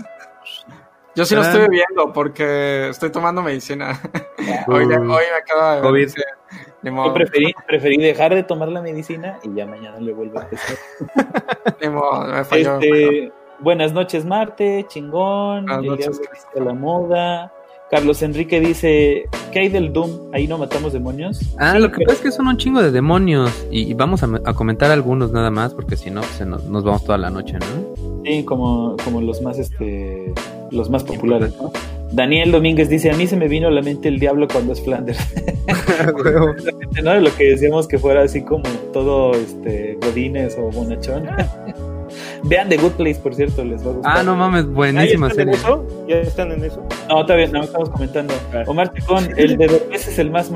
[1.14, 4.00] Yo sí lo estoy bebiendo porque estoy tomando medicina.
[4.68, 6.08] hoy, me acaba de COVID.
[6.82, 10.76] Yo preferí, preferí, dejar de tomar la medicina y ya mañana le vuelvo a empezar.
[12.36, 15.66] me falló, este, buenas noches, Marte, chingón.
[15.66, 16.20] Buenas noches,
[16.54, 17.52] la moda.
[17.90, 20.30] Carlos Enrique dice, ¿qué hay del Doom?
[20.32, 21.40] Ahí no matamos demonios.
[21.58, 24.90] Ah, lo que pasa es que son un chingo de demonios y, vamos a, comentar
[24.90, 28.22] algunos nada más porque si no pues, nos, nos, vamos toda la noche, ¿no?
[28.24, 30.34] Sí, como, como los más este
[30.70, 31.72] los más populares, ¿no?
[32.12, 34.82] Daniel Domínguez dice, a mí se me vino a la mente el diablo cuando es
[34.82, 35.18] Flanders.
[37.02, 37.12] ¿no?
[37.12, 41.28] De lo que decíamos que fuera así como todo este Godines o Bonachón.
[42.44, 44.16] Vean The Good Place, por cierto, les va a gustar.
[44.16, 45.54] Ah, no mames, buenísima serie.
[46.08, 46.82] ¿Ya están en eso?
[47.08, 48.34] No, todavía no, estamos comentando.
[48.66, 50.50] Omar Chicón, el de dos es el más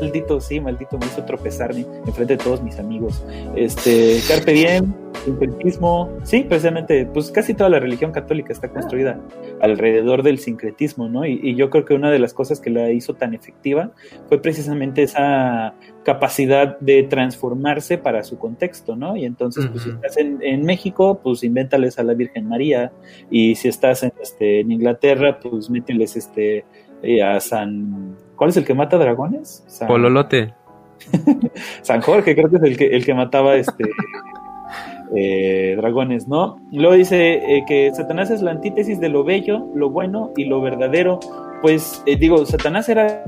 [0.00, 3.24] maldito, sí, maldito, me hizo tropezarme enfrente de todos mis amigos.
[3.54, 4.92] Este, Carpe Diem,
[5.24, 9.20] sincretismo, sí, precisamente, pues casi toda la religión católica está construida
[9.60, 11.24] alrededor del sincretismo, ¿no?
[11.24, 13.92] Y, yo creo que una de las cosas que la hizo tan efectiva
[14.28, 15.74] fue precisamente esa
[16.04, 19.16] capacidad de transformarse para su contexto, ¿no?
[19.16, 22.92] Y entonces, pues si estás en, México, pues invéntales a la Virgen María,
[23.30, 26.64] y si estás en, este, en Inglaterra, pues mételes este,
[27.02, 28.16] eh, a San...
[28.36, 29.64] ¿Cuál es el que mata dragones?
[29.88, 30.54] Pololote.
[31.82, 33.84] San Jorge, creo que es el que, el que mataba este
[35.14, 36.58] eh, dragones, ¿no?
[36.72, 40.60] luego dice eh, que Satanás es la antítesis de lo bello, lo bueno y lo
[40.60, 41.20] verdadero.
[41.62, 43.24] Pues eh, digo, Satanás era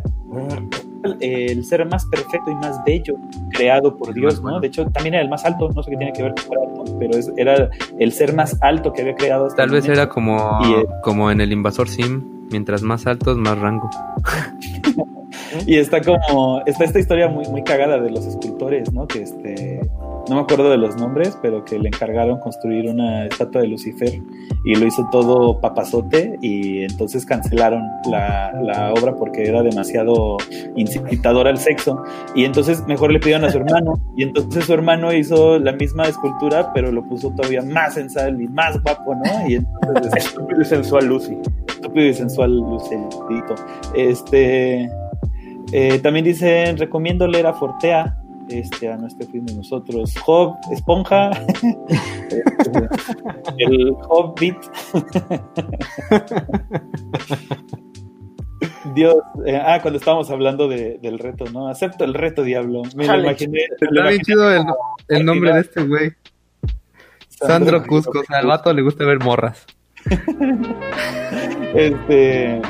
[1.21, 3.15] el ser más perfecto y más bello
[3.51, 4.61] creado por Dios, ¿no?
[4.61, 6.99] De hecho, también era el más alto, no sé qué tiene que ver con alto,
[6.99, 9.49] pero era el ser más alto que había creado.
[9.49, 10.61] Tal vez era como,
[11.03, 13.89] como en el invasor Sim, mientras más altos, más rango.
[15.67, 19.07] y está como, está esta historia muy, muy cagada de los escultores, ¿no?
[19.07, 19.81] Que este
[20.29, 24.21] no me acuerdo de los nombres, pero que le encargaron construir una estatua de Lucifer
[24.65, 30.37] y lo hizo todo papazote y entonces cancelaron la, la obra porque era demasiado
[30.77, 32.03] incitador al sexo
[32.35, 36.05] y entonces mejor le pidieron a su hermano y entonces su hermano hizo la misma
[36.05, 39.49] escultura pero lo puso todavía más sensual y más guapo, ¿no?
[39.49, 40.27] Y entonces...
[40.27, 41.37] Estúpido y sensual Lucy.
[41.69, 43.55] Estúpido y sensual Lucerito.
[43.95, 44.89] Este...
[45.71, 48.17] Eh, también dicen, recomiendo leer a Fortea,
[48.49, 51.31] este, a nuestro fuimos nosotros, Job, Esponja,
[53.59, 54.57] el Hobbit.
[58.95, 61.69] Dios, eh, ah, cuando estábamos hablando de, del reto, ¿no?
[61.69, 62.83] Acepto el reto, diablo.
[62.97, 63.67] Me lo imaginé.
[63.81, 64.65] Está bien chido el,
[65.09, 66.13] el, nombre de este güey.
[67.29, 69.67] Sandro Cusco, o sea, al vato le gusta ver morras.
[71.75, 72.61] este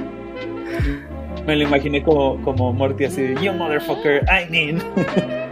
[1.49, 4.83] me lo imaginé como, como Morty así de You motherfucker, I mean.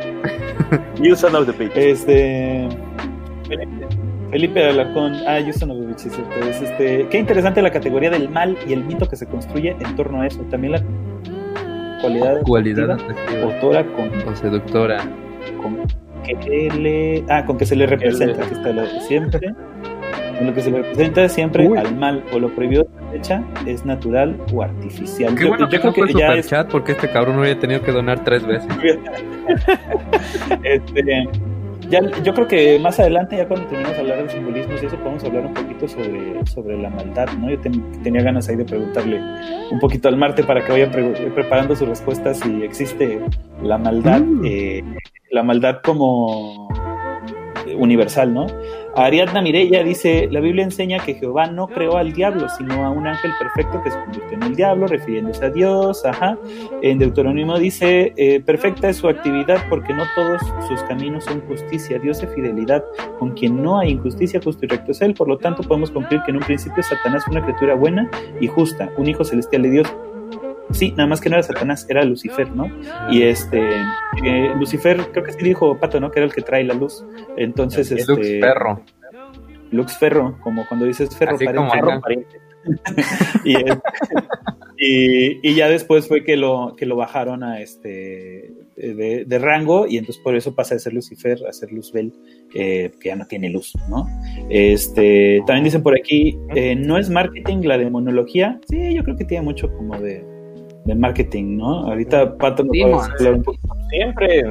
[1.03, 1.73] you son of the bitch.
[1.75, 2.69] Este.
[3.49, 3.87] Felipe,
[4.31, 6.49] Felipe Alarcón, ah, you son of the bitch, es cierto.
[6.49, 9.97] Es este, qué interesante la categoría del mal y el mito que se construye en
[9.97, 10.41] torno a eso.
[10.51, 10.83] También la
[12.01, 12.99] cualidad, cualidad
[13.43, 14.99] autora con, o seductora.
[15.63, 15.87] Con
[16.25, 19.55] que le, ah, con que se le representa, que está lo de siempre
[20.39, 23.85] en lo que se le representa siempre al mal o lo prohibido de fecha es
[23.85, 25.35] natural o artificial.
[25.35, 26.49] Qué bueno yo, creo que ya es...
[26.49, 28.69] chat porque este cabrón no había tenido que donar tres veces.
[30.63, 31.29] este,
[31.89, 34.97] ya, yo creo que más adelante, ya cuando terminemos de hablar de simbolismos y eso,
[34.97, 37.51] podemos hablar un poquito sobre, sobre la maldad, ¿no?
[37.51, 37.61] Yo
[38.03, 39.21] tenía ganas ahí de preguntarle
[39.71, 40.91] un poquito al Marte para que vaya
[41.35, 43.21] preparando sus respuestas si existe
[43.63, 44.45] la maldad, mm.
[44.45, 44.85] eh,
[45.31, 46.69] la maldad como
[47.75, 48.47] universal, ¿no?
[48.97, 53.07] Ariadna Mireya dice, la Biblia enseña que Jehová no creó al diablo, sino a un
[53.07, 56.39] ángel perfecto que se convirtió en el diablo, refiriéndose a Dios, ajá.
[56.81, 61.99] En Deuteronomio dice, eh, perfecta es su actividad porque no todos sus caminos son justicia,
[61.99, 62.83] Dios es fidelidad,
[63.19, 66.23] con quien no hay injusticia, justo y recto es Él, por lo tanto podemos concluir
[66.25, 69.71] que en un principio Satanás fue una criatura buena y justa, un hijo celestial de
[69.71, 69.95] Dios,
[70.71, 72.71] Sí, nada más que no era Satanás, era Lucifer, ¿no?
[73.11, 73.63] Y este,
[74.25, 76.11] eh, Lucifer, creo que sí dijo Pato, ¿no?
[76.11, 77.05] Que era el que trae la luz.
[77.37, 78.13] Entonces, este.
[78.13, 78.83] Lux Ferro.
[79.71, 82.41] Lux Ferro, como cuando dices Ferro, pariente.
[83.45, 83.57] y,
[85.49, 90.23] y, ya después fue que lo, que lo bajaron a este de, rango y entonces
[90.23, 92.13] por eso pasa de ser Lucifer a ser Luzbel,
[92.55, 94.07] eh, que ya no tiene luz, ¿no?
[94.51, 98.61] Este, también dicen por aquí, eh, ¿no es marketing la demonología?
[98.69, 100.25] Sí, yo creo que tiene mucho como de,
[100.87, 101.87] de marketing, ¿no?
[101.87, 103.59] Ahorita Pato nos va a hablar un poco.
[103.91, 104.45] Siempre.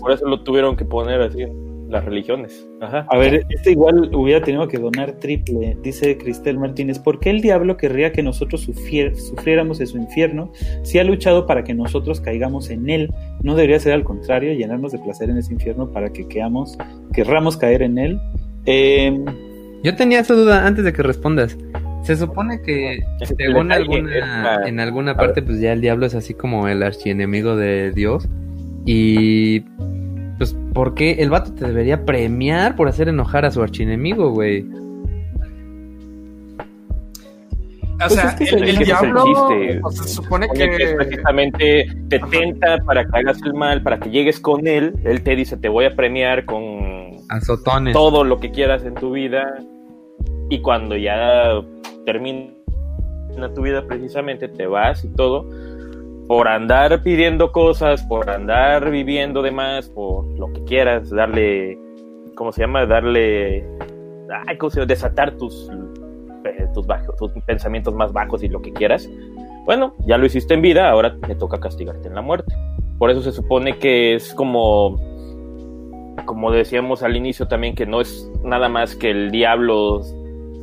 [0.00, 1.44] Por eso lo tuvieron que poner así
[1.88, 2.68] las religiones.
[2.80, 3.06] Ajá.
[3.08, 6.98] A ver, este igual hubiera tenido que donar triple, dice Cristel Martínez.
[6.98, 10.50] ¿Por qué el diablo querría que nosotros sufriéramos de su infierno
[10.82, 13.10] si ha luchado para que nosotros caigamos en él?
[13.42, 16.76] ¿No debería ser al contrario, llenarnos de placer en ese infierno para que queramos,
[17.12, 18.20] querramos caer en él?
[18.64, 19.24] Em,
[19.84, 21.56] Yo tenía esa duda antes de que respondas.
[22.06, 23.04] Se supone que
[23.36, 27.90] según alguna, en alguna parte, pues ya el diablo es así como el archienemigo de
[27.90, 28.28] Dios.
[28.84, 29.58] Y
[30.38, 34.64] pues, ¿por qué el vato te debería premiar por hacer enojar a su archienemigo, güey?
[37.94, 39.24] O pues sea, el, diablo
[39.90, 40.94] se supone que...
[40.96, 44.94] precisamente te tenta para que hagas el mal, para que llegues con él.
[45.02, 47.94] Él te dice, te voy a premiar con Azotones.
[47.94, 49.58] todo lo que quieras en tu vida.
[50.50, 51.60] Y cuando ya
[52.06, 52.54] termina
[53.54, 55.44] tu vida precisamente, te vas y todo,
[56.26, 61.78] por andar pidiendo cosas, por andar viviendo de más, por lo que quieras, darle,
[62.34, 62.86] ¿cómo se llama?
[62.86, 63.66] Darle,
[64.46, 64.86] ay, ¿cómo se?
[64.86, 65.70] Desatar tus,
[66.44, 69.10] eh, tus, bajos, tus pensamientos más bajos y lo que quieras.
[69.66, 72.54] Bueno, ya lo hiciste en vida, ahora te toca castigarte en la muerte.
[72.98, 74.98] Por eso se supone que es como,
[76.24, 80.00] como decíamos al inicio también, que no es nada más que el diablo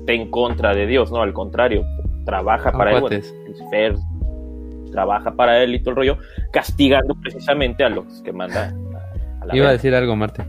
[0.08, 1.86] en contra de Dios, no, al contrario,
[2.26, 3.96] trabaja para él, Lucifer
[4.94, 6.18] trabaja para él y todo el rollo,
[6.54, 8.74] castigando precisamente a los que manda.
[9.42, 10.46] A, Iba a decir algo, Marte.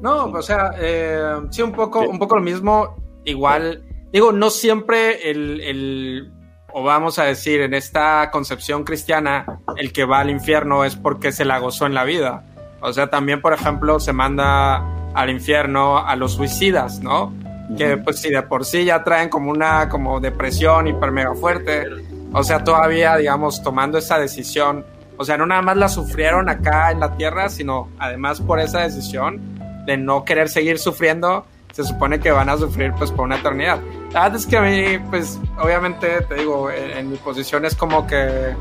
[0.00, 3.82] No, o sea, eh, sí, un poco, un poco lo mismo, igual,
[4.12, 6.32] digo, no siempre el, el,
[6.72, 11.32] o vamos a decir, en esta concepción cristiana, el que va al infierno es porque
[11.32, 12.44] se la gozó en la vida.
[12.82, 17.34] O sea, también, por ejemplo, se manda al infierno a los suicidas, ¿no?
[17.76, 21.86] Que pues si de por sí ya traen como una como depresión hiper mega fuerte,
[22.32, 24.84] o sea, todavía, digamos, tomando esa decisión,
[25.16, 28.80] o sea, no nada más la sufrieron acá en la tierra, sino además por esa
[28.80, 29.40] decisión
[29.86, 33.80] de no querer seguir sufriendo, se supone que van a sufrir pues por una eternidad.
[34.12, 38.06] La verdad es que a mí, pues, obviamente, te digo, en mi posición es como
[38.06, 38.54] que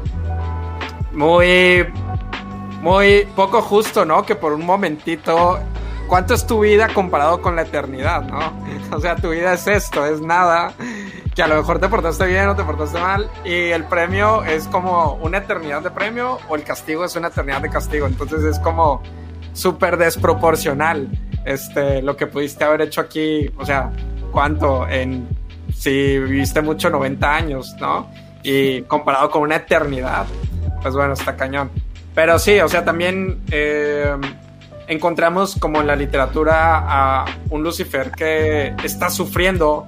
[1.12, 1.86] muy,
[2.82, 4.24] muy poco justo, ¿no?
[4.26, 5.60] Que por un momentito
[6.10, 8.40] ¿cuánto es tu vida comparado con la eternidad, no?
[8.92, 10.74] O sea, tu vida es esto, es nada,
[11.36, 14.68] que a lo mejor te portaste bien o te portaste mal, y el premio es
[14.68, 18.60] como una eternidad de premio o el castigo es una eternidad de castigo, entonces es
[18.60, 19.04] como
[19.54, 21.08] súper desproporcional
[21.46, 23.92] este, lo que pudiste haber hecho aquí, o sea,
[24.32, 24.88] ¿cuánto?
[24.88, 25.28] En,
[25.74, 28.10] si viviste mucho, 90 años, ¿no?
[28.42, 30.26] Y comparado con una eternidad,
[30.82, 31.70] pues bueno, está cañón.
[32.16, 34.16] Pero sí, o sea, también eh,
[34.90, 39.88] encontramos como en la literatura a un Lucifer que está sufriendo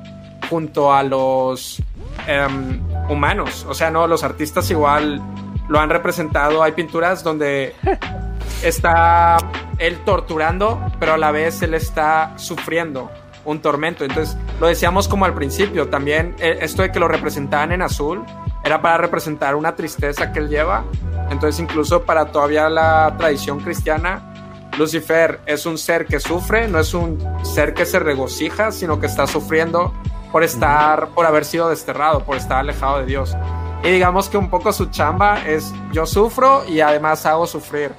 [0.50, 1.82] junto a los
[2.28, 2.80] em,
[3.10, 3.66] humanos.
[3.68, 5.22] O sea, no, los artistas igual
[5.68, 6.62] lo han representado.
[6.64, 7.76] Hay pinturas donde
[8.64, 9.38] está
[9.80, 13.10] él torturando, pero a la vez él está sufriendo
[13.44, 14.06] un tormento.
[14.06, 18.24] Entonces, lo decíamos como al principio, también eh, esto de que lo representaban en azul
[18.64, 20.84] era para representar una tristeza que él lleva.
[21.32, 24.31] Entonces, incluso para todavía la tradición cristiana,
[24.78, 29.06] Lucifer es un ser que sufre, no es un ser que se regocija, sino que
[29.06, 29.94] está sufriendo
[30.32, 33.36] por estar, por haber sido desterrado, por estar alejado de Dios.
[33.84, 37.92] Y digamos que un poco su chamba es yo sufro y además hago sufrir.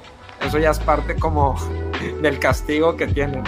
[0.45, 1.55] Eso ya es parte como
[2.21, 3.43] del castigo que tienen.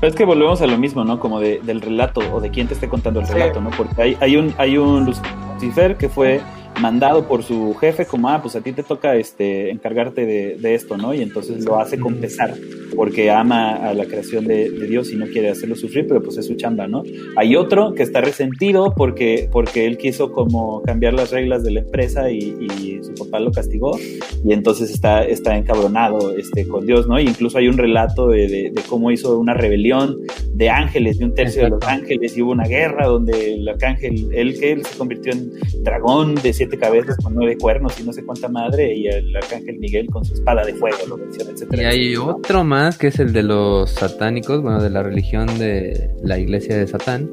[0.00, 1.18] Pero es que volvemos a lo mismo, ¿no?
[1.18, 3.70] Como del relato o de quién te esté contando el relato, ¿no?
[3.70, 6.42] Porque hay, hay, un, hay un Lucifer que fue
[6.80, 10.96] mandado por su jefe como, ah, pues a ti te toca este, encargarte de, esto,
[10.96, 11.14] ¿no?
[11.14, 12.54] Y entonces lo hace con pesar,
[12.96, 16.46] porque ama a la creación de, Dios y no quiere hacerlo sufrir, pero pues es
[16.46, 17.04] su chamba, ¿no?
[17.36, 21.80] Hay otro que está resentido porque, porque él quiso como cambiar las reglas de la
[21.80, 23.98] empresa y, su papá lo castigó
[24.44, 27.20] y entonces está, está encabronado este, con Dios, ¿no?
[27.20, 30.18] Y incluso hay un relato de, cómo hizo una rebelión
[30.52, 34.28] de ángeles, de un tercio de los ángeles y hubo una guerra donde el arcángel,
[34.32, 35.52] él que él se convirtió en
[35.82, 39.78] dragón de siete cabezas con nueve cuernos y no sé cuánta madre, y el arcángel
[39.78, 41.82] Miguel con su espada de fuego, lo menciona, etcétera.
[41.82, 46.10] Y hay otro más que es el de los satánicos, bueno, de la religión de
[46.22, 47.28] la iglesia de Satán,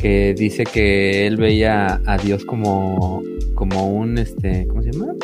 [0.00, 3.22] que dice que él veía a Dios como,
[3.54, 5.14] como un, este, ¿cómo se llama?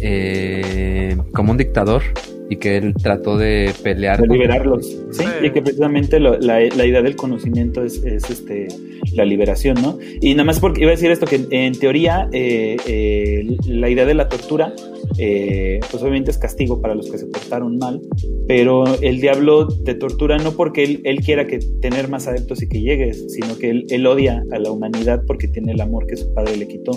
[0.00, 2.02] Eh, como un dictador
[2.50, 4.20] y que él trató de pelear.
[4.20, 5.24] De liberarlos, ¿sí?
[5.42, 8.68] Y que precisamente la, la, idea del conocimiento es, es, este,
[9.14, 9.98] la liberación, ¿no?
[10.20, 14.06] Y nada más porque iba a decir esto, que en teoría eh, eh, la idea
[14.06, 14.74] de la tortura,
[15.18, 18.00] eh, pues obviamente es castigo para los que se portaron mal,
[18.46, 22.68] pero el diablo te tortura no porque él, él quiera que tener más adeptos y
[22.68, 26.16] que llegues, sino que él, él, odia a la humanidad porque tiene el amor que
[26.16, 26.92] su padre le quitó.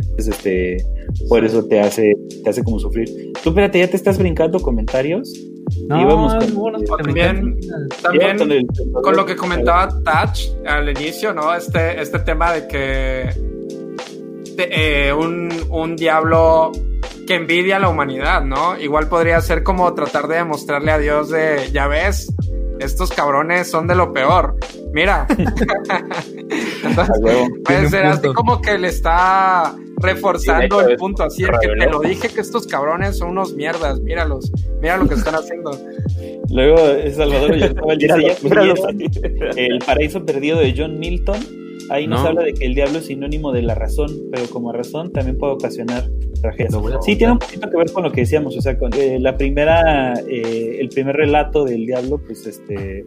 [0.00, 0.76] Entonces, este,
[1.28, 3.32] por eso te hace, te hace como sufrir.
[3.42, 5.32] Tú, espérate, ya te estás brincando comentarios.
[5.88, 6.38] No,
[6.96, 7.58] también,
[8.02, 8.66] también
[9.02, 11.54] con, lo que comentaba Touch al inicio, ¿no?
[11.54, 13.30] Este, este tema de que
[14.58, 16.72] eh, un, un diablo
[17.26, 18.78] que envidia a la humanidad, ¿no?
[18.78, 22.32] Igual podría ser como tratar de demostrarle a Dios de, ya ves,
[22.78, 24.56] estos cabrones son de lo peor.
[24.92, 25.26] Mira.
[27.64, 32.28] puede ser así como que le está reforzando el punto, así que te lo dije
[32.28, 34.50] que estos cabrones son unos mierdas, míralos,
[34.80, 35.70] mira lo que están haciendo.
[36.50, 36.76] Luego
[37.14, 39.10] Salvador yo estaba el,
[39.56, 41.38] el paraíso perdido de John Milton.
[41.90, 45.12] Ahí nos habla de que el diablo es sinónimo de la razón, pero como razón
[45.12, 46.08] también puede ocasionar
[46.40, 46.74] tragedias.
[47.02, 49.36] Sí, tiene un poquito que ver con lo que decíamos, o sea, con, eh, la
[49.36, 53.04] primera, eh, el primer relato del diablo, pues este,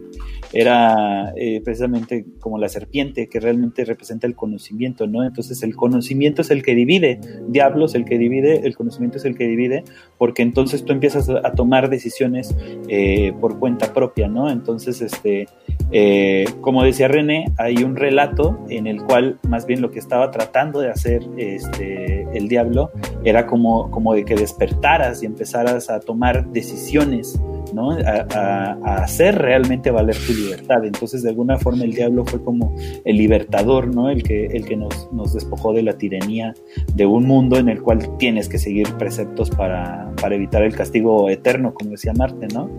[0.52, 5.24] era eh, precisamente como la serpiente que realmente representa el conocimiento, ¿no?
[5.24, 9.24] Entonces el conocimiento es el que divide, diablo es el que divide, el conocimiento es
[9.24, 9.84] el que divide,
[10.18, 12.54] porque entonces tú empiezas a, tomar decisiones
[12.88, 14.50] eh, por cuenta propia, ¿no?
[14.50, 15.48] Entonces, este,
[15.90, 20.30] eh, como decía René, hay un relato en el cual más bien lo que estaba
[20.30, 22.90] tratando de hacer este, el diablo
[23.24, 27.40] era como, como de que despertaras y empezaras a tomar decisiones
[27.76, 27.90] ¿no?
[27.92, 30.84] A, hacer realmente valer tu libertad.
[30.84, 32.74] Entonces, de alguna forma, el diablo fue como
[33.04, 34.08] el libertador, ¿no?
[34.08, 36.54] El que, el que nos, nos despojó de la tiranía
[36.94, 41.28] de un mundo en el cual tienes que seguir preceptos para, para evitar el castigo
[41.28, 42.70] eterno, como decía Marte, ¿no?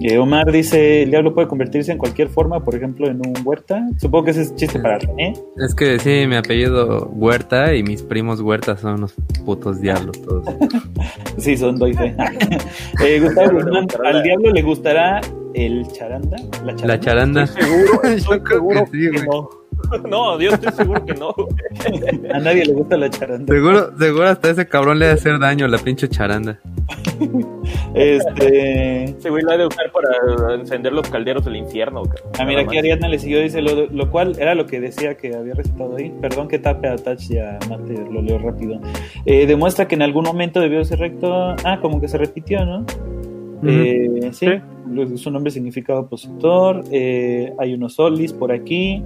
[0.00, 3.82] Eh, Omar dice, el diablo puede convertirse en cualquier forma, por ejemplo, en un huerta.
[3.98, 5.32] Supongo que ese es chiste para René.
[5.56, 9.14] Es que sí, mi apellido Huerta y mis primos Huerta son unos
[9.44, 10.44] putos diablos todos.
[11.38, 12.14] sí, son doy fe.
[13.04, 15.20] eh, Gustavo Guzmán, ¿al diablo le gustará
[15.54, 16.36] el charanda?
[16.64, 17.40] La charanda.
[17.42, 19.48] La seguro, estoy seguro que, no.
[20.08, 21.34] No, Dios, estoy seguro que no.
[22.32, 23.52] A nadie le gusta la charanda.
[23.52, 26.58] Seguro, seguro hasta ese cabrón le va a hacer daño la pinche charanda.
[27.94, 29.04] este.
[29.04, 32.02] Ese güey la ha de usar para encender los calderos del infierno.
[32.38, 35.34] Ah, mira, aquí Ariadna le siguió, dice lo, lo, cual era lo que decía que
[35.34, 36.12] había recitado ahí.
[36.20, 38.80] Perdón que tape a Touch y a Mate, lo leo rápido.
[39.24, 41.54] Eh, demuestra que en algún momento debió ser recto.
[41.64, 42.84] Ah, como que se repitió, ¿no?
[43.64, 44.46] Eh, sí,
[45.16, 46.84] su nombre significa opositor.
[46.90, 49.02] Eh, hay unos solis por aquí.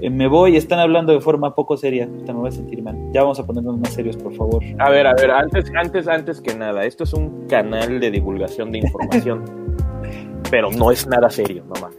[0.00, 2.06] Eh, me voy, están hablando de forma poco seria.
[2.06, 2.96] Me voy a sentir mal.
[3.12, 4.62] Ya vamos a ponernos más serios, por favor.
[4.78, 8.70] A ver, a ver, antes, antes, antes que nada, esto es un canal de divulgación
[8.70, 9.44] de información.
[10.50, 11.90] pero no es nada serio, mamá.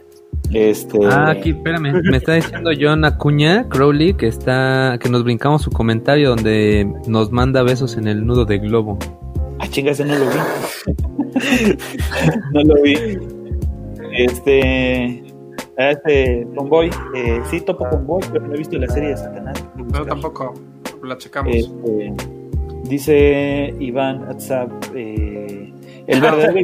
[0.52, 0.98] Este...
[1.06, 5.70] Ah, aquí, espérame, me está diciendo John Acuña, Crowley, que está, que nos brincamos su
[5.70, 8.98] comentario donde nos manda besos en el nudo de globo.
[9.60, 10.36] Ah, chinga, ese no lo vi.
[12.52, 12.94] no lo vi.
[14.12, 15.22] Este,
[15.76, 19.62] este Convoy, eh, sí topo Convoy, pero no he visto la serie de Satanás.
[19.76, 20.54] No, tampoco,
[21.02, 21.54] la checamos.
[21.54, 22.14] Este,
[22.84, 25.72] dice Iván WhatsApp, eh,
[26.06, 26.60] el verdadero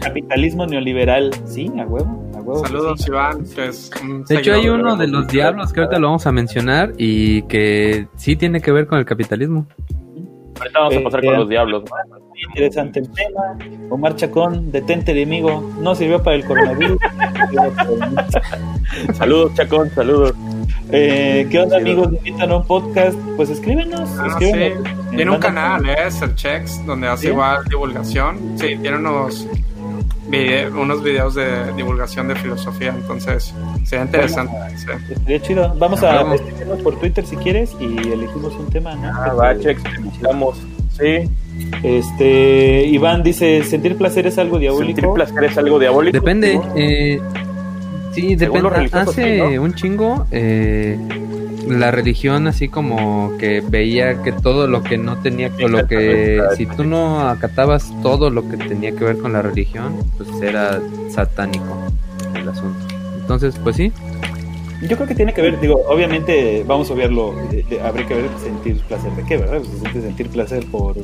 [0.00, 2.26] capitalismo neoliberal, sí, a huevo.
[2.64, 3.44] Saludos, Iván.
[3.44, 8.06] de hecho, hay uno de los diablos que ahorita lo vamos a mencionar y que
[8.16, 9.66] sí tiene que ver con el capitalismo.
[10.58, 11.84] Ahorita vamos a pasar con eh, los diablos.
[12.48, 13.58] Interesante el tema.
[13.90, 15.62] Omar Chacón, detente enemigo.
[15.80, 16.98] No sirvió para el coronavirus.
[19.14, 20.34] saludos, Chacón, saludos.
[20.90, 22.08] Eh, ¿Qué onda, amigos?
[22.12, 23.18] ¿Invitan a un podcast?
[23.36, 24.08] Pues escríbenos.
[24.18, 26.08] Ah, Tiene un canal, ¿eh?
[26.34, 28.38] Checks, donde hace igual divulgación.
[28.58, 29.46] Sí, tiene unos
[30.74, 33.54] unos videos de divulgación de filosofía, entonces
[33.84, 34.54] sería interesante.
[35.24, 35.74] Sería chido.
[35.78, 39.08] Vamos a escribirnos por Twitter si quieres y elegimos un tema, ¿no?
[39.08, 39.78] Ah, va, check,
[40.98, 41.28] Sí.
[41.82, 45.00] Este, Iván dice, ¿sentir placer es algo diabólico?
[45.00, 46.18] ¿Sentir placer es algo diabólico?
[46.18, 46.60] Depende.
[46.74, 47.20] Eh,
[48.12, 48.88] sí, depende.
[48.92, 50.98] Hace un chingo, eh,
[51.66, 56.40] la religión así como que veía que todo lo que no tenía con lo que
[56.56, 60.80] si tú no acatabas todo lo que tenía que ver con la religión pues era
[61.10, 61.86] satánico
[62.34, 62.86] el asunto
[63.20, 63.92] entonces pues sí
[64.82, 67.34] yo creo que tiene que ver, digo, obviamente vamos a verlo,
[67.82, 69.62] habría que ver sentir placer de qué, ¿verdad?
[69.82, 70.96] Pues, sentir placer por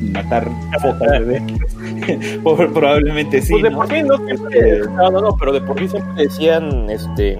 [0.00, 0.48] matar
[2.44, 3.52] por, probablemente sí.
[3.52, 6.88] Pues de por sí no, eh, no, no, no, pero de por sí siempre decían,
[6.90, 7.38] este,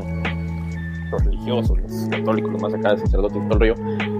[1.10, 3.74] los religiosos, los católicos, los más acá de sacerdotes todo el rollo,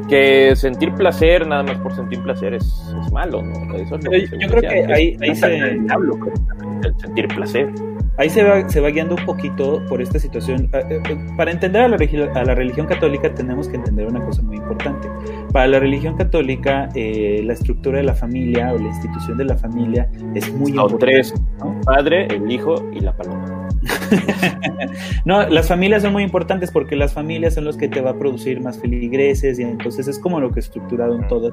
[0.09, 2.65] que sentir placer, nada más por sentir placer, es,
[3.05, 3.75] es malo, ¿no?
[3.75, 5.57] Eso yo creo que ahí, ahí se...
[6.85, 7.73] El sentir placer.
[8.19, 10.69] Ahí se va, se va guiando un poquito por esta situación.
[10.73, 14.25] Ah, eh, eh, para entender a la, a la religión católica tenemos que entender una
[14.25, 15.09] cosa muy importante.
[15.53, 19.57] Para la religión católica, eh, la estructura de la familia o la institución de la
[19.57, 21.07] familia es muy importante.
[21.07, 21.35] tres,
[21.85, 23.68] padre, el hijo y la paloma.
[25.25, 28.19] no, las familias son muy importantes porque las familias son los que te va a
[28.19, 31.53] producir más feligreses y entonces es como lo que he estructurado en toda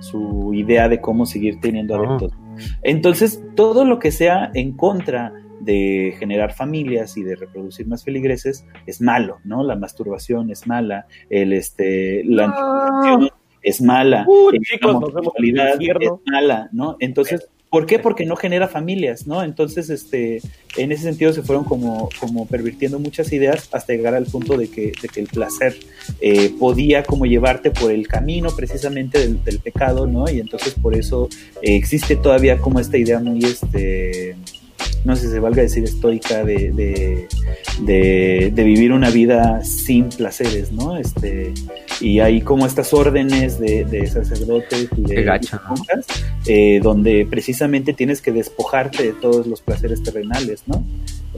[0.00, 1.98] su, idea de cómo seguir teniendo ah.
[1.98, 2.32] adeptos.
[2.82, 8.64] Entonces, todo lo que sea en contra de generar familias y de reproducir más feligreses
[8.86, 9.62] es malo, ¿no?
[9.62, 13.28] La masturbación es mala, el este la ah.
[13.62, 14.26] es mala,
[14.80, 16.96] la homosexualidad es mala, ¿no?
[17.00, 17.98] Entonces ¿Por qué?
[17.98, 19.42] Porque no genera familias, ¿no?
[19.42, 20.40] Entonces, este,
[20.76, 24.70] en ese sentido se fueron como, como pervirtiendo muchas ideas hasta llegar al punto de
[24.70, 25.76] que, de que el placer
[26.20, 30.30] eh, podía como llevarte por el camino precisamente del, pecado, ¿no?
[30.30, 31.28] Y entonces por eso
[31.60, 34.34] eh, existe todavía como esta idea muy, este,
[35.04, 36.70] no sé si se valga decir estoica de,
[37.80, 40.96] de, de, vivir una vida sin placeres, ¿no?
[40.96, 41.54] Este,
[42.00, 45.60] y hay como estas órdenes de, sacerdotes y de gacha,
[46.46, 50.84] eh, donde precisamente tienes que despojarte de todos los placeres terrenales, ¿no?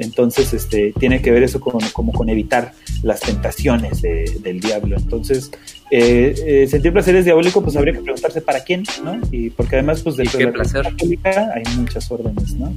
[0.00, 2.72] Entonces, este, tiene que ver eso con, como con evitar
[3.02, 4.96] las tentaciones del diablo.
[4.96, 5.50] Entonces,
[5.90, 9.20] eh, eh, sentir placer es diabólico, pues habría que preguntarse para quién, ¿no?
[9.32, 10.82] Y porque además, pues dentro de la placer?
[10.82, 12.72] católica hay muchas órdenes, ¿no?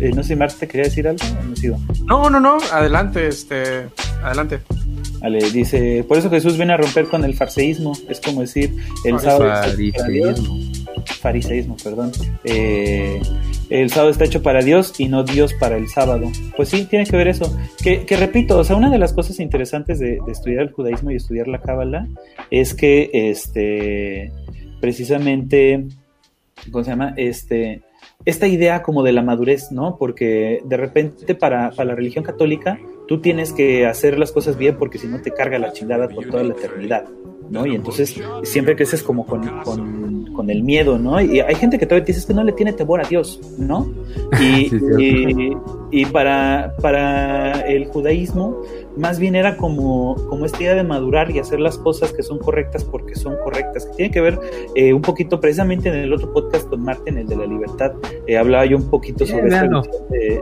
[0.00, 1.24] Eh, no sé, Marte, ¿te quería decir algo?
[2.06, 3.86] No, no, no, adelante, este,
[4.22, 4.60] adelante.
[5.20, 9.18] Vale, dice, por eso Jesús viene a romper con el farseísmo, es como decir, el
[9.18, 9.52] sábado
[11.04, 12.12] fariseísmo, perdón,
[12.44, 13.20] eh,
[13.70, 16.30] el sábado está hecho para Dios y no Dios para el sábado.
[16.56, 17.54] Pues sí, tiene que ver eso.
[17.82, 21.48] Que, repito, o sea, una de las cosas interesantes de, estudiar el judaísmo y estudiar
[21.48, 22.08] la cábala
[22.50, 24.32] es que, este,
[24.80, 25.86] precisamente,
[26.70, 27.14] ¿cómo se llama?
[27.16, 27.82] Este,
[28.24, 29.96] esta idea como de la madurez, ¿no?
[29.96, 34.98] Porque de repente para, la religión católica tú tienes que hacer las cosas bien porque
[34.98, 37.04] si no te carga la chingada por toda la eternidad,
[37.48, 37.64] ¿no?
[37.66, 40.17] Y entonces siempre creces como con,
[40.50, 41.20] el miedo, ¿no?
[41.20, 43.92] Y hay gente que todavía dice que no le tiene temor a Dios, ¿no?
[44.40, 44.70] Y,
[45.90, 48.62] y, para, para el judaísmo,
[48.98, 52.38] más bien era como, como esta idea de madurar y hacer las cosas que son
[52.38, 54.38] correctas porque son correctas, que tiene que ver
[54.74, 57.92] eh, un poquito, precisamente en el otro podcast con Martín, el de la libertad,
[58.26, 59.48] eh, hablaba yo un poquito sobre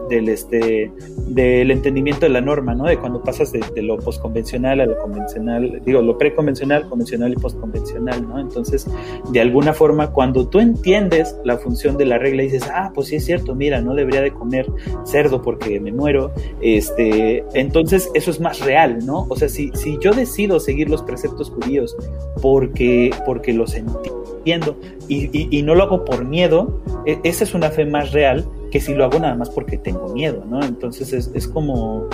[0.09, 0.91] del, este,
[1.29, 2.85] del entendimiento de la norma, ¿no?
[2.85, 8.27] De cuando pasas de, lo postconvencional a lo convencional, digo, lo preconvencional, convencional y postconvencional,
[8.27, 8.39] ¿no?
[8.39, 8.87] Entonces,
[9.31, 13.09] de alguna forma, cuando tú entiendes la función de la regla y dices, ah, pues
[13.09, 14.67] sí es cierto, mira, no debería de comer
[15.05, 19.27] cerdo porque me muero, este, entonces eso es más real, ¿no?
[19.29, 21.97] O sea, si, si yo decido seguir los preceptos judíos
[22.41, 24.77] porque, porque los entiendo
[25.09, 28.81] y, y, no lo hago por miedo, e, esa es una fe más real que
[28.81, 30.63] si lo hago nada más porque tengo miedo, ¿no?
[30.63, 32.09] Entonces es, es como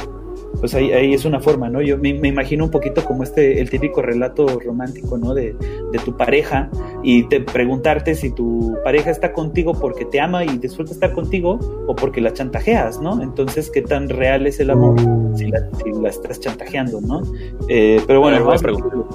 [0.60, 1.80] pues ahí, ahí es una forma, ¿no?
[1.80, 5.34] Yo me, imagino un poquito como este, el típico relato romántico, ¿no?
[5.34, 5.54] De,
[5.92, 6.70] de, tu pareja
[7.02, 11.58] y te preguntarte si tu pareja está contigo porque te ama y disfruta estar contigo
[11.86, 13.22] o porque la chantajeas, ¿no?
[13.22, 14.98] Entonces, ¿qué tan real es el amor
[15.36, 17.22] si la, si la estás chantajeando, ¿no?
[17.68, 18.48] Eh, pero bueno,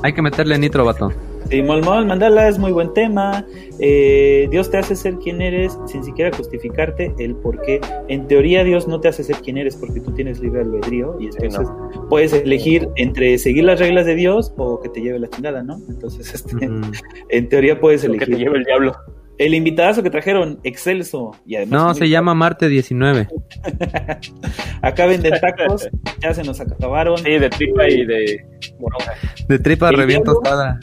[0.04, 1.12] hay que meterle nitro, vato.
[1.50, 3.46] Sí, Molmol, mandala, es muy buen tema.
[3.80, 7.80] Eh, Dios te hace ser quien eres sin siquiera justificarte el por qué.
[8.10, 11.27] En teoría, Dios no te hace ser quien eres porque tú tienes libre albedrío y
[11.30, 11.68] entonces
[12.10, 15.80] puedes elegir entre seguir las reglas de Dios o que te lleve la chingada, ¿no?
[15.90, 16.70] Entonces, este,
[17.30, 18.28] en teoría puedes elegir.
[18.28, 18.96] que te lleve el diablo.
[19.38, 21.32] El invitadazo que trajeron, excelso.
[21.46, 23.28] Y además no, se llama Marte 19.
[24.82, 25.88] Acá venden tacos,
[26.22, 27.20] ya se nos acabaron.
[27.20, 28.46] Sí, de tripa y de
[29.48, 30.80] De tripa reviento tostada.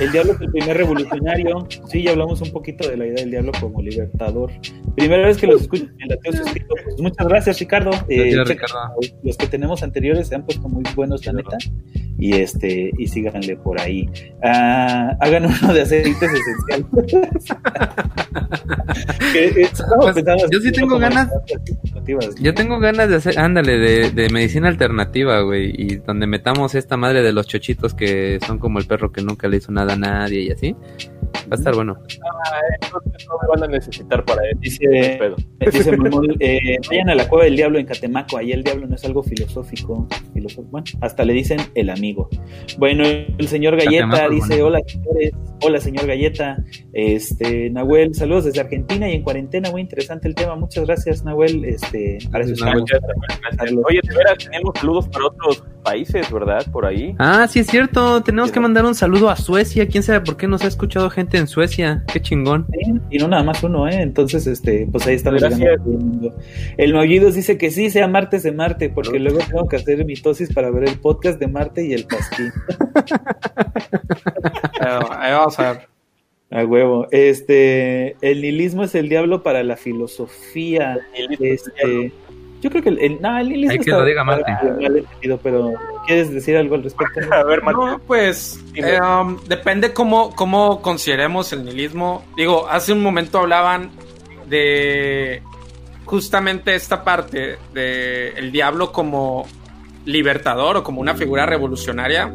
[0.00, 1.66] El diablo es el primer revolucionario.
[1.88, 4.50] Sí, ya hablamos un poquito de la idea del diablo como libertador.
[4.94, 7.90] Primera vez que los escucho en la pues muchas gracias, Ricardo.
[8.08, 8.34] Eh,
[9.22, 11.56] los que tenemos anteriores se han puesto muy buenos, la neta.
[12.18, 14.08] Y este, y síganle por ahí.
[14.42, 16.86] Ah, hagan uno de aceites esenciales.
[19.32, 21.28] Pues, yo sí tengo ganas.
[22.40, 25.72] Yo tengo ganas de hacer, ándale, de, de medicina alternativa, güey.
[25.76, 29.48] Y donde metamos esta madre de los chochitos que son como el perro que nunca
[29.48, 30.76] le hizo nada a nadie y así.
[31.50, 31.96] Va a estar bueno.
[31.96, 34.58] Ah, no me van a necesitar para eso.
[34.60, 35.20] Dice,
[35.60, 35.98] dice
[36.40, 38.38] eh, vayan a la cueva del diablo en Catemaco.
[38.38, 40.08] Ahí el diablo no es algo filosófico.
[40.70, 42.28] Bueno, hasta le dicen el amigo.
[42.78, 45.32] Bueno, el señor Galleta dice: Hola, señores.
[45.62, 46.58] Hola, señor Galleta.
[46.92, 49.70] Este, Nahuel, saludos desde Argentina y en cuarentena.
[49.70, 50.56] Muy interesante el tema.
[50.56, 51.64] Muchas gracias, Nahuel.
[51.64, 52.84] Este, gracias, Nahuel.
[53.88, 56.66] Oye, de veras, tenemos saludos para otros países, ¿verdad?
[56.70, 57.14] Por ahí.
[57.18, 58.22] Ah, sí, es cierto.
[58.22, 59.86] Tenemos que mandar un saludo a Suecia.
[59.86, 62.04] ¿Quién sabe por qué nos ha escuchado gente en Suecia?
[62.12, 62.66] Qué chingón.
[63.10, 64.00] y no nada más uno, ¿eh?
[64.00, 65.30] Entonces, este, pues ahí está.
[65.30, 65.80] Gracias.
[66.76, 70.52] El Moguidos dice que sí, sea martes de Marte, porque luego tengo que hacer mitosis
[70.52, 72.52] para ver el podcast de Marte y el pasquín.
[74.80, 75.88] ahí vamos a ver.
[76.50, 77.08] A huevo.
[77.10, 80.98] Este, el nihilismo es el diablo para la filosofía.
[81.40, 82.12] Este,
[82.66, 84.52] yo creo que el, el, no, el nihilismo Hay que lo diga Marte.
[85.40, 85.72] pero
[86.04, 87.20] ¿quieres decir algo al respecto?
[87.32, 92.24] A ver, No, pues eh, um, depende cómo, cómo consideremos el nihilismo.
[92.36, 93.90] Digo, hace un momento hablaban
[94.48, 95.42] de
[96.06, 99.46] justamente esta parte de el diablo como
[100.04, 102.34] libertador o como una figura revolucionaria.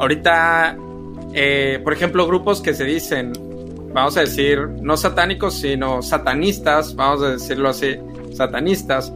[0.00, 0.76] Ahorita,
[1.32, 3.32] eh, por ejemplo, grupos que se dicen,
[3.92, 7.96] vamos a decir, no satánicos, sino satanistas, vamos a decirlo así,
[8.32, 9.12] satanistas,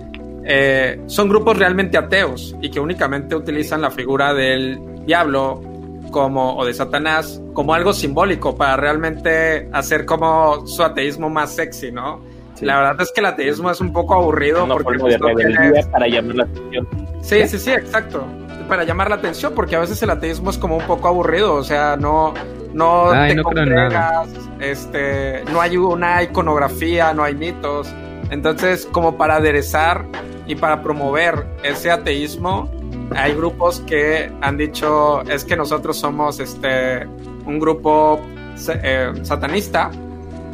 [0.46, 5.62] eh, son grupos realmente ateos y que únicamente utilizan la figura del diablo
[6.10, 11.90] como, o de Satanás como algo simbólico para realmente hacer como su ateísmo más sexy,
[11.90, 12.20] ¿no?
[12.60, 14.66] La verdad es que el ateísmo es un poco aburrido.
[14.68, 16.88] porque de para llamar la atención.
[17.20, 18.24] Sí, sí, sí, exacto.
[18.68, 21.64] Para llamar la atención, porque a veces el ateísmo es como un poco aburrido, o
[21.64, 22.32] sea, no,
[22.72, 24.28] no te congregas,
[24.60, 27.92] este, no hay una iconografía, no hay mitos.
[28.30, 30.06] Entonces, como para aderezar
[30.46, 32.70] y para promover ese ateísmo,
[33.14, 37.06] hay grupos que han dicho es que nosotros somos este
[37.46, 38.20] un grupo
[38.68, 39.90] eh, satanista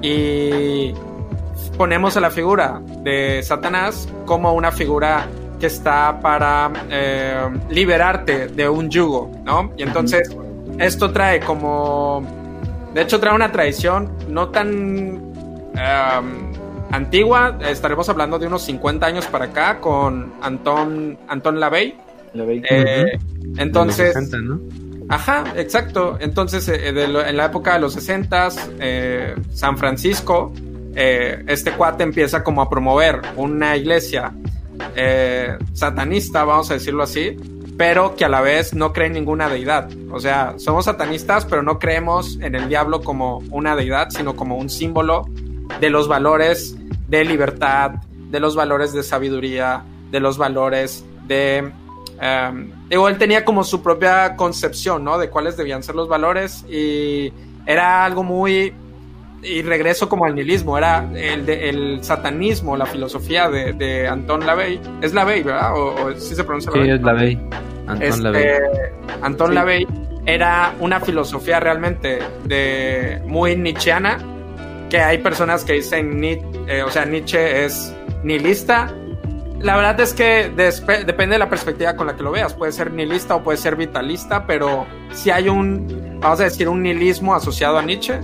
[0.03, 0.93] y
[1.77, 8.69] ponemos a la figura de Satanás como una figura que está para eh, liberarte de
[8.69, 9.73] un yugo, ¿no?
[9.77, 10.35] Y entonces
[10.79, 12.23] esto trae como,
[12.95, 15.33] de hecho trae una tradición no tan
[15.75, 16.53] em,
[16.91, 21.99] antigua, estaremos hablando de unos 50 años para acá con Anton, Anton Lavey.
[22.35, 23.19] Eh,
[23.57, 24.17] entonces...
[25.09, 26.19] Ajá, exacto.
[26.21, 28.51] Entonces, eh, en la época de los 60,
[29.53, 30.53] San Francisco
[30.95, 34.35] eh, este cuate empieza como a promover una iglesia
[34.97, 37.37] eh, satanista, vamos a decirlo así,
[37.77, 39.89] pero que a la vez no cree en ninguna deidad.
[40.11, 44.57] O sea, somos satanistas, pero no creemos en el diablo como una deidad, sino como
[44.57, 45.29] un símbolo
[45.81, 46.77] de los valores
[47.11, 47.93] de libertad,
[48.31, 51.71] de los valores de sabiduría, de los valores de
[52.21, 55.17] Um, digo, él tenía como su propia concepción, ¿no?
[55.17, 57.33] De cuáles debían ser los valores y
[57.67, 58.75] era algo muy...
[59.43, 64.45] Y regreso como al nihilismo, era el, de, el satanismo, la filosofía de, de Anton
[64.45, 64.79] Lavey.
[65.01, 65.73] Es Lavey, ¿verdad?
[65.75, 67.39] ¿O, si se pronuncia Sí, es Lavey.
[67.87, 68.47] Anton este, Lavey.
[69.23, 69.87] Anton Lavey
[70.27, 74.19] era una filosofía realmente de muy nietzscheana,
[74.91, 78.93] que hay personas que dicen, eh, o sea, Nietzsche es nihilista,
[79.61, 82.55] la verdad es que depende de la perspectiva con la que lo veas.
[82.55, 86.83] Puede ser nihilista o puede ser vitalista, pero si hay un, vamos a decir, un
[86.83, 88.19] nihilismo asociado a Nietzsche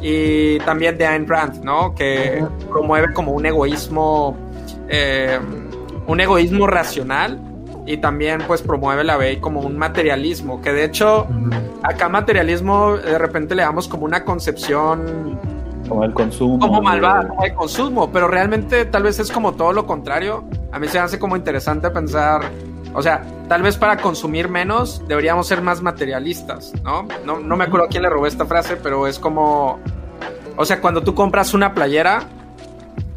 [0.00, 1.92] y también de Ayn Rand, ¿no?
[1.94, 4.36] Que promueve como un egoísmo,
[4.88, 5.40] eh,
[6.06, 7.40] un egoísmo racional
[7.84, 11.26] y también pues promueve la ve como un materialismo, que de hecho
[11.82, 15.38] acá materialismo de repente le damos como una concepción
[15.88, 16.58] como el consumo.
[16.58, 20.44] Como malvado, como el consumo, pero realmente tal vez es como todo lo contrario.
[20.72, 22.42] A mí se me hace como interesante pensar,
[22.94, 27.06] o sea, tal vez para consumir menos deberíamos ser más materialistas, ¿no?
[27.24, 29.78] No, no me acuerdo a quién le robé esta frase, pero es como,
[30.56, 32.22] o sea, cuando tú compras una playera,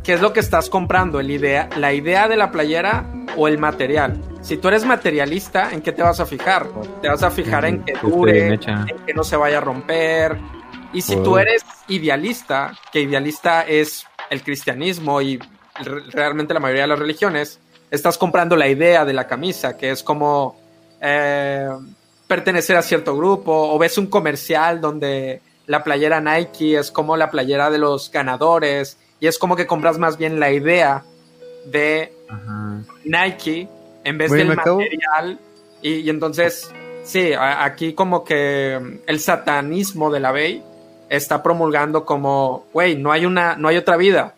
[0.03, 1.19] ¿qué es lo que estás comprando?
[1.19, 3.05] ¿El idea, ¿La idea de la playera
[3.37, 4.19] o el material?
[4.41, 6.67] Si tú eres materialista, ¿en qué te vas a fijar?
[7.01, 8.59] Te vas a fijar en que dure, en
[9.05, 10.37] que no se vaya a romper,
[10.93, 15.39] y si tú eres idealista, que idealista es el cristianismo y
[16.11, 17.59] realmente la mayoría de las religiones,
[17.91, 20.59] estás comprando la idea de la camisa, que es como
[21.01, 21.69] eh,
[22.27, 27.29] pertenecer a cierto grupo, o ves un comercial donde la playera Nike es como la
[27.29, 31.03] playera de los ganadores, y es como que compras más bien la idea
[31.65, 32.13] de
[33.03, 33.67] Nike
[34.03, 35.39] en vez del material,
[35.81, 36.71] y, entonces,
[37.03, 40.63] sí, aquí como que el satanismo de la Bay
[41.09, 44.35] está promulgando como, güey, no hay una, no hay otra vida.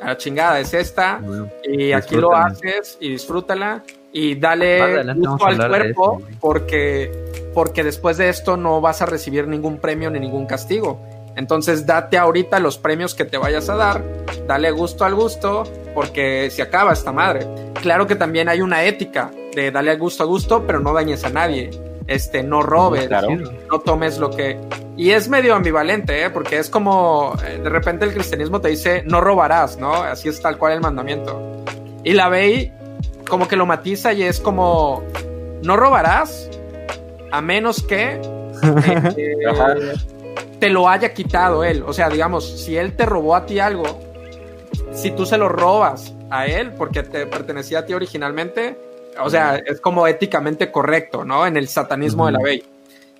[0.00, 1.20] A la chingada, es esta.
[1.64, 3.82] y aquí lo haces y disfrútala.
[4.12, 7.12] Y dale gusto al cuerpo porque,
[7.52, 10.98] porque después de esto no vas a recibir ningún premio ni ningún castigo.
[11.36, 14.02] Entonces date ahorita los premios que te vayas a dar,
[14.46, 15.64] dale gusto al gusto,
[15.94, 17.46] porque se acaba esta madre.
[17.82, 21.28] Claro que también hay una ética de darle gusto a gusto, pero no dañes a
[21.28, 21.70] nadie
[22.06, 23.08] este, no robes,
[23.70, 24.58] no tomes lo que...
[24.96, 26.30] Y es medio ambivalente, ¿eh?
[26.30, 29.92] porque es como, eh, de repente el cristianismo te dice, no robarás, ¿no?
[29.94, 31.64] Así es tal cual el mandamiento.
[32.02, 32.72] Y la ve
[33.28, 35.02] como que lo matiza y es como,
[35.62, 36.48] no robarás
[37.30, 38.20] a menos que
[39.16, 39.94] eh,
[40.58, 41.84] te lo haya quitado él.
[41.86, 44.00] O sea, digamos, si él te robó a ti algo,
[44.92, 48.78] si tú se lo robas a él porque te pertenecía a ti originalmente,
[49.20, 51.46] o sea, es como éticamente correcto, ¿no?
[51.46, 52.62] En el satanismo de la ley.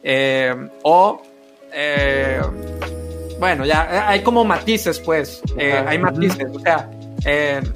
[0.02, 1.20] Eh, o,
[1.72, 2.40] eh,
[3.40, 5.42] bueno, ya hay como matices, pues.
[5.58, 6.88] Eh, hay matices, o sea,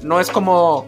[0.01, 0.87] no es como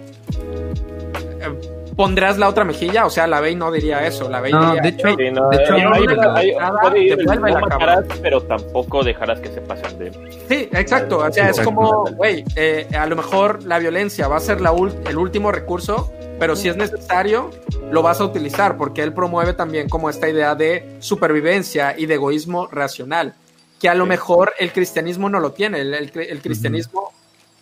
[1.97, 4.89] pondrás la otra mejilla, o sea, la Bey no diría eso, la Bey diría, de
[4.89, 10.11] hecho, de hecho no matarás, pero tampoco dejarás que se pasen de
[10.47, 12.43] Sí, exacto, o sea, es como, güey,
[12.97, 14.73] a lo mejor la violencia va a ser la
[15.07, 17.51] el último recurso, pero si es necesario,
[17.91, 22.15] lo vas a utilizar porque él promueve también como esta idea de supervivencia y de
[22.15, 23.35] egoísmo racional,
[23.79, 25.81] que a lo mejor el cristianismo no lo tiene.
[25.81, 27.11] El, cristianismo,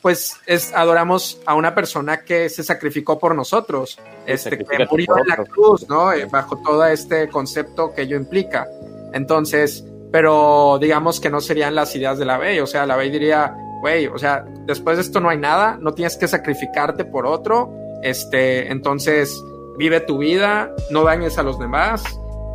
[0.02, 5.28] pues, es adoramos a una persona que se sacrificó por nosotros, este, que murió en
[5.28, 6.14] la cruz, ¿no?
[6.14, 8.68] Eh, bajo todo este concepto que ello implica.
[9.14, 13.10] Entonces, pero digamos que no serían las ideas de la ley, o sea, la ley
[13.10, 17.26] diría, güey, o sea, después de esto no hay nada, no tienes que sacrificarte por
[17.26, 17.74] otro,
[18.04, 19.44] este, entonces,
[19.78, 22.04] vive tu vida, no dañes a los demás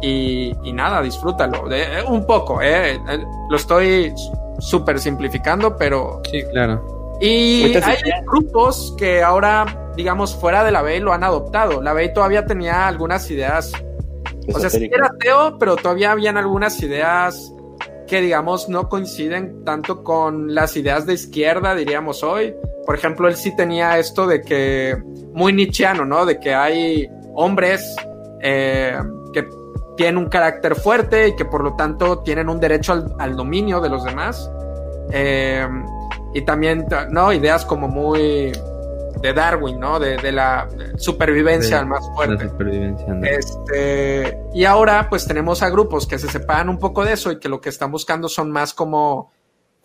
[0.02, 1.68] y, nada, disfrútalo.
[1.68, 4.12] De, eh, un poco, eh, eh, lo estoy
[4.58, 6.20] súper simplificando, pero...
[6.30, 7.16] Sí, claro.
[7.20, 7.96] Y hay
[8.26, 11.80] grupos que ahora, digamos, fuera de la B lo han adoptado.
[11.80, 13.72] La B todavía tenía algunas ideas.
[14.52, 17.52] O sea, sí era ateo, pero todavía habían algunas ideas
[18.06, 22.54] que, digamos, no coinciden tanto con las ideas de izquierda, diríamos hoy.
[22.86, 24.96] Por ejemplo, él sí tenía esto de que,
[25.34, 26.24] muy nichiano, ¿no?
[26.24, 27.96] De que hay hombres
[28.40, 28.96] eh,
[29.32, 29.44] que
[29.96, 33.88] tienen un carácter fuerte y que por lo tanto tienen un derecho al, dominio de
[33.88, 34.50] los demás.
[35.10, 35.66] Eh,
[36.32, 37.32] y también, ¿no?
[37.32, 38.52] Ideas como muy
[39.20, 39.98] de Darwin, ¿no?
[39.98, 42.50] De, la supervivencia al más fuerte.
[43.22, 47.38] Este, y ahora pues tenemos a grupos que se separan un poco de eso y
[47.38, 49.32] que lo que están buscando son más como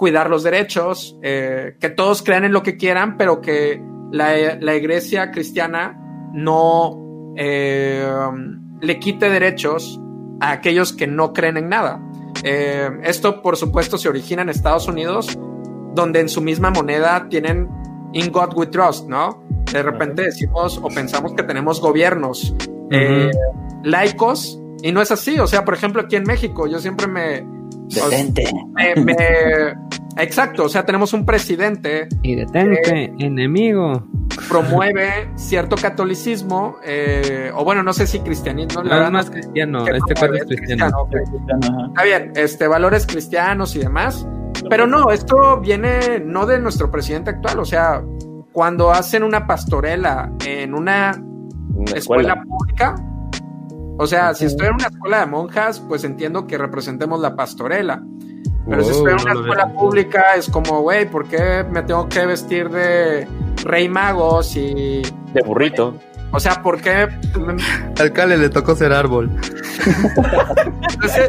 [0.01, 3.79] cuidar los derechos, eh, que todos crean en lo que quieran, pero que
[4.11, 5.95] la, la iglesia cristiana
[6.33, 8.03] no eh,
[8.81, 10.01] le quite derechos
[10.39, 12.01] a aquellos que no creen en nada.
[12.43, 15.37] Eh, esto, por supuesto, se origina en Estados Unidos,
[15.93, 17.69] donde en su misma moneda tienen
[18.13, 19.43] In God We Trust, ¿no?
[19.71, 22.55] De repente decimos o pensamos que tenemos gobiernos
[22.89, 23.29] eh,
[23.83, 25.37] laicos, y no es así.
[25.37, 27.60] O sea, por ejemplo, aquí en México, yo siempre me.
[27.93, 28.45] Detente.
[30.18, 32.07] exacto, o sea, tenemos un presidente.
[32.22, 34.07] Y detente, enemigo.
[34.47, 38.84] Promueve cierto catolicismo, eh, o bueno, no sé si cristianismo.
[38.84, 41.07] No, es más cristiano, este cuadro es cristiano.
[41.89, 44.26] Está bien, este, valores cristianos y demás.
[44.69, 48.03] Pero no, esto viene no de nuestro presidente actual, o sea,
[48.51, 51.11] cuando hacen una pastorela en una,
[51.95, 52.95] escuela pública,
[54.01, 58.01] o sea, si estoy en una escuela de monjas, pues entiendo que representemos la pastorela.
[58.67, 62.25] Pero si estoy en una escuela pública, es como, güey, ¿por qué me tengo que
[62.25, 63.27] vestir de
[63.63, 65.03] rey magos y.
[65.33, 65.99] De burrito.
[66.31, 67.09] O sea, ¿por qué?
[67.99, 69.29] Al Cale le tocó ser árbol.
[70.93, 71.27] Entonces,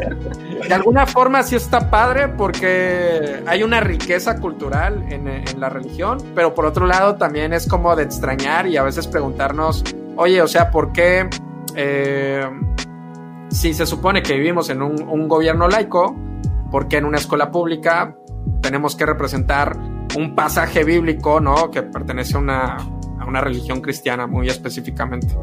[0.67, 6.17] de alguna forma sí está padre porque hay una riqueza cultural en, en, la religión,
[6.33, 9.83] pero por otro lado también es como de extrañar y a veces preguntarnos,
[10.15, 11.29] oye, o sea, ¿por qué
[11.75, 12.45] eh,
[13.49, 16.15] si se supone que vivimos en un, gobierno laico,
[16.71, 18.15] ¿por qué en una escuela pública
[18.61, 19.77] tenemos que representar
[20.17, 21.69] un pasaje bíblico, ¿no?
[21.69, 22.77] Que pertenece a una,
[23.19, 25.35] a una religión cristiana muy específicamente.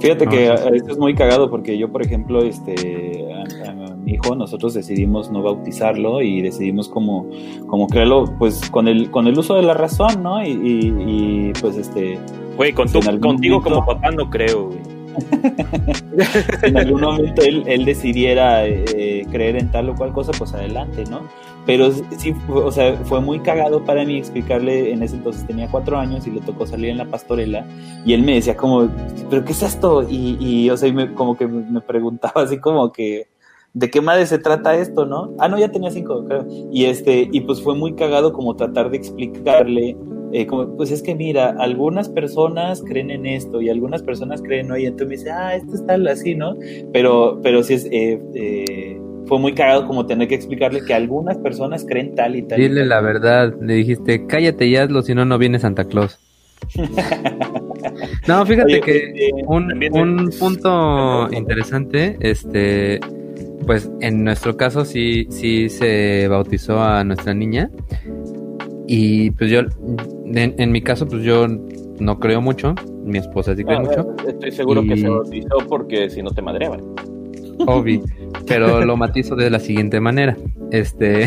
[0.00, 4.74] Fíjate que esto es muy cagado porque yo, por ejemplo, este, a, mi hijo, nosotros
[4.74, 7.28] decidimos no bautizarlo y decidimos como,
[7.68, 10.44] como crearlo, pues, con el, con el uso de la razón, ¿no?
[10.44, 12.18] Y, pues, este...
[12.56, 12.88] Güey, con
[13.20, 15.01] contigo como papá no creo, güey.
[16.62, 21.22] en algún momento él, decidiera eh, creer en tal o cual cosa, pues adelante, ¿no?
[21.64, 25.98] Pero sí, o sea, fue muy cagado para mí explicarle, en ese entonces tenía cuatro
[25.98, 27.64] años y le tocó salir en la pastorela
[28.04, 28.88] y él me decía como,
[29.30, 30.02] ¿pero qué es esto?
[30.08, 33.28] Y, y o sea, como que me preguntaba así como que,
[33.74, 35.34] ¿de qué madre se trata esto, no?
[35.38, 36.46] Ah, no, ya tenía cinco, creo.
[36.70, 39.96] Y este, y pues fue muy cagado como tratar de explicarle
[40.32, 44.68] eh, como, pues es que mira, algunas personas creen en esto y algunas personas creen
[44.68, 46.56] no, y entonces me dice, ah, esto es tal así, ¿no?
[46.90, 51.36] Pero, pero sí es, eh, eh, fue muy cagado como tener que explicarle que algunas
[51.36, 52.58] personas creen tal y tal.
[52.58, 56.18] Dile la verdad, le dijiste, cállate y hazlo, si no, no viene Santa Claus.
[58.26, 63.00] no, fíjate que un, un punto interesante, este,
[63.66, 67.70] pues en nuestro caso sí, sí se bautizó a nuestra niña
[68.86, 69.60] y pues yo,
[70.26, 72.74] en, mi caso, pues yo no creo mucho.
[73.04, 74.14] Mi esposa sí cree mucho.
[74.28, 76.82] Estoy seguro que se bautizó porque si no te madreaban.
[77.66, 78.02] Obvio.
[78.46, 80.36] Pero lo matizo de la siguiente manera.
[80.70, 81.26] Este.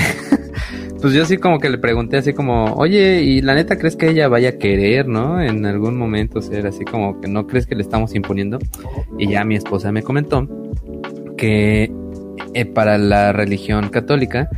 [1.01, 4.09] pues yo sí como que le pregunté así como, oye, ¿y la neta crees que
[4.09, 5.41] ella vaya a querer, no?
[5.41, 8.59] En algún momento ser así como que no crees que le estamos imponiendo.
[9.17, 10.47] Y ya mi esposa me comentó
[11.37, 11.91] que
[12.53, 14.49] eh, para la religión católica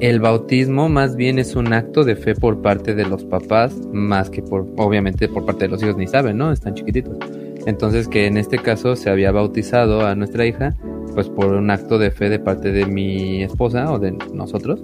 [0.00, 4.28] el bautismo más bien es un acto de fe por parte de los papás, más
[4.28, 6.52] que por, obviamente por parte de los hijos, ni saben, ¿no?
[6.52, 7.16] Están chiquititos.
[7.64, 10.74] Entonces que en este caso se había bautizado a nuestra hija,
[11.16, 14.80] pues por un acto de fe de parte de mi esposa o de nosotros,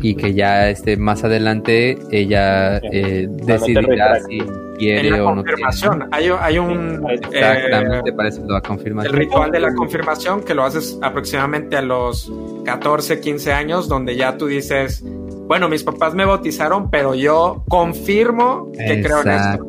[0.00, 4.38] y que ya este más adelante ella eh, decidirá si
[4.78, 6.08] quiere o no confirmación.
[6.12, 9.12] Hay, hay un exactamente eh, para eso la confirmación.
[9.12, 12.32] El ritual de la confirmación que lo haces aproximadamente a los
[12.64, 15.02] 14, 15 años, donde ya tú dices,
[15.48, 19.66] bueno, mis papás me bautizaron, pero yo confirmo que creo en esto.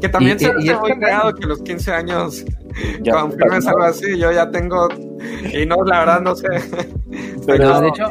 [0.00, 2.42] Que también se, ha muy creado que los 15 años
[3.10, 4.18] confirmes algo así.
[4.18, 4.88] Yo ya tengo,
[5.52, 6.48] y no, la verdad no sé.
[7.46, 8.04] Pero, de hecho,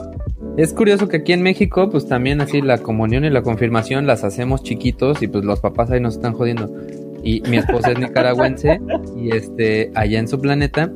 [0.58, 4.24] es curioso que aquí en México, pues también así la comunión y la confirmación las
[4.24, 6.70] hacemos chiquitos y pues los papás ahí nos están jodiendo.
[7.24, 8.80] Y mi esposa es nicaragüense
[9.18, 10.92] y este, allá en su planeta,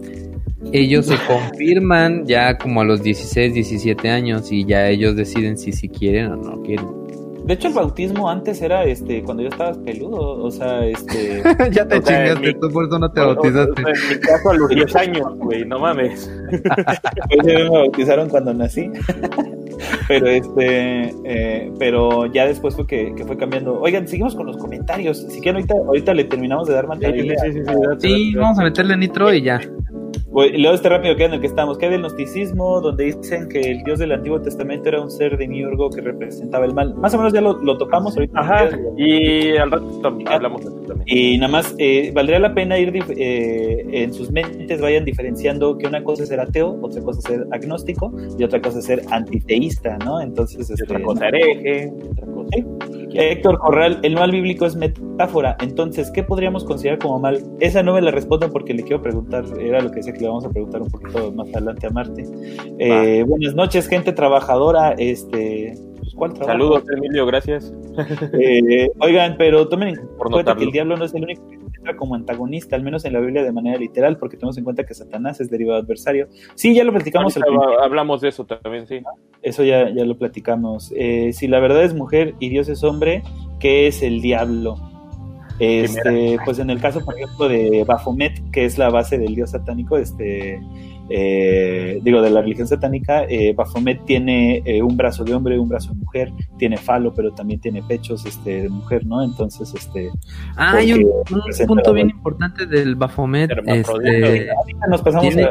[0.71, 5.71] ellos se confirman ya como a los 16, 17 años y ya ellos deciden si
[5.71, 6.98] si quieren o no quieren.
[7.49, 11.41] De hecho, el bautismo antes era este cuando yo estabas peludo, o sea, este.
[11.71, 13.81] ya te chingaste, tú por eso no te bautizaste.
[13.81, 16.31] en mi caso, a los 10 años, güey, no mames.
[16.51, 18.91] pues me bautizaron cuando nací.
[20.07, 23.81] pero este, eh, pero ya después fue que, que, fue cambiando.
[23.81, 25.17] Oigan, seguimos con los comentarios.
[25.17, 27.35] Si quieren, ahorita, ahorita le terminamos de dar material.
[27.41, 29.59] Sí, sí, sí, sí, vamos a meterle nitro y ya.
[30.31, 31.77] Leo este rápido que en el que estamos.
[31.77, 32.81] ¿Qué del gnosticismo?
[32.81, 36.65] Donde dicen que el Dios del Antiguo Testamento era un ser de miurgo que representaba
[36.65, 36.95] el mal.
[36.95, 38.39] Más o menos ya lo, lo tocamos ahorita.
[38.39, 41.07] Ajá, y al rato hablamos de eso también.
[41.07, 45.87] Y nada más, eh, valdría la pena ir eh, en sus mentes, vayan diferenciando que
[45.87, 49.01] una cosa es ser ateo, otra cosa es ser agnóstico y otra cosa es ser
[49.09, 50.21] antiteísta, ¿no?
[50.21, 52.57] Entonces, este, otra cosa hereje, otra cosa.
[53.13, 55.57] Héctor Corral, el mal bíblico es metáfora.
[55.61, 57.43] Entonces, ¿qué podríamos considerar como mal?
[57.59, 60.27] Esa no me la respondo porque le quiero preguntar, era lo que decía que le
[60.27, 62.23] vamos a preguntar un poquito más adelante a Marte.
[62.79, 64.91] Eh, buenas noches, gente trabajadora.
[64.97, 67.73] Este, pues, ¿cuál Saludos, Emilio, gracias.
[68.33, 71.41] Eh, oigan, pero tomen en cuenta que el diablo no es el único
[71.97, 74.93] como antagonista, al menos en la Biblia de manera literal, porque tenemos en cuenta que
[74.93, 76.27] Satanás es derivado adversario.
[76.55, 77.37] Sí, ya lo platicamos.
[77.81, 79.01] hablamos de eso también, sí.
[79.41, 80.93] Eso ya, ya lo platicamos.
[80.95, 83.23] Eh, si la verdad es mujer y Dios es hombre,
[83.59, 84.75] ¿qué es el diablo?
[85.59, 89.51] Este, pues en el caso, por ejemplo, de Baphomet, que es la base del dios
[89.51, 90.61] satánico, este,
[91.09, 95.67] eh, digo, de la religión satánica, eh, Baphomet tiene eh, un brazo de hombre, un
[95.67, 99.23] brazo de mujer, tiene falo, pero también tiene pechos este, de mujer, ¿no?
[99.23, 100.11] Entonces, este...
[100.55, 101.05] Ah, hay un,
[101.67, 103.51] punto bien importante del Baphomet.
[103.65, 104.47] Este,
[104.87, 105.49] nos pasamos a,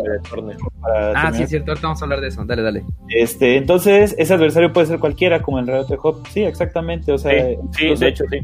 [1.15, 2.85] Ah, sí, cierto, ahorita vamos a hablar de eso, dale, dale.
[3.09, 6.27] Este, entonces, ese adversario puede ser cualquiera, como el relato de Job.
[6.29, 7.33] Sí, exactamente, o sea...
[7.73, 8.39] Sí, de hecho, sí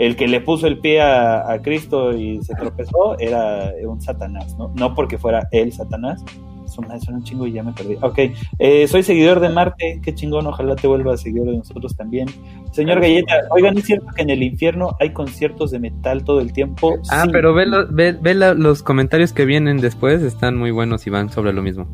[0.00, 4.72] el que le puso el pie a, Cristo y se tropezó era un Satanás, ¿no?
[4.74, 6.24] No porque fuera él Satanás.
[6.70, 7.96] Suena, un chingo y ya me perdí.
[8.00, 8.18] Ok,
[8.58, 12.28] eh, soy seguidor de Marte, qué chingón, ojalá te vuelva a seguir de nosotros también.
[12.72, 16.52] Señor Galleta, oigan, ¿es cierto que en el infierno hay conciertos de metal todo el
[16.52, 16.98] tiempo?
[17.10, 21.52] Ah, pero ve, ve, los comentarios que vienen después, están muy buenos y van sobre
[21.52, 21.88] lo mismo.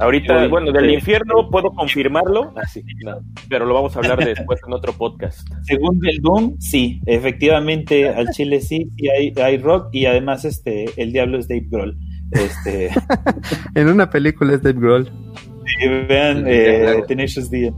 [0.00, 3.18] Ahorita, bueno, del infierno puedo confirmarlo, así, ah,
[3.50, 5.46] pero lo vamos a hablar después en otro podcast.
[5.62, 10.86] Según el Doom, sí, efectivamente, al Chile sí, sí hay, hay rock y además este,
[10.96, 11.98] el diablo es Dave Grohl.
[12.32, 12.90] Este...
[13.74, 15.06] en una película es Dave Grohl.
[15.06, 17.72] Sí, vean eh, Tenacious D.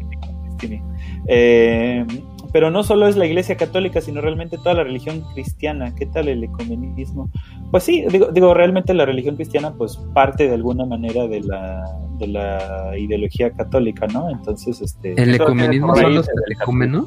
[1.28, 2.04] Eh,
[2.52, 5.94] pero no solo es la iglesia católica, sino realmente toda la religión cristiana.
[5.94, 7.30] ¿Qué tal el ecumenismo?
[7.70, 11.82] Pues sí, digo, digo realmente la religión cristiana pues parte de alguna manera de la,
[12.18, 14.28] de la ideología católica, ¿no?
[14.28, 15.14] Entonces, este...
[15.20, 17.06] ¿El ecumenismo son los ecúmenos?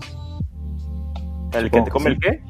[1.54, 2.42] ¿El que te come el qué?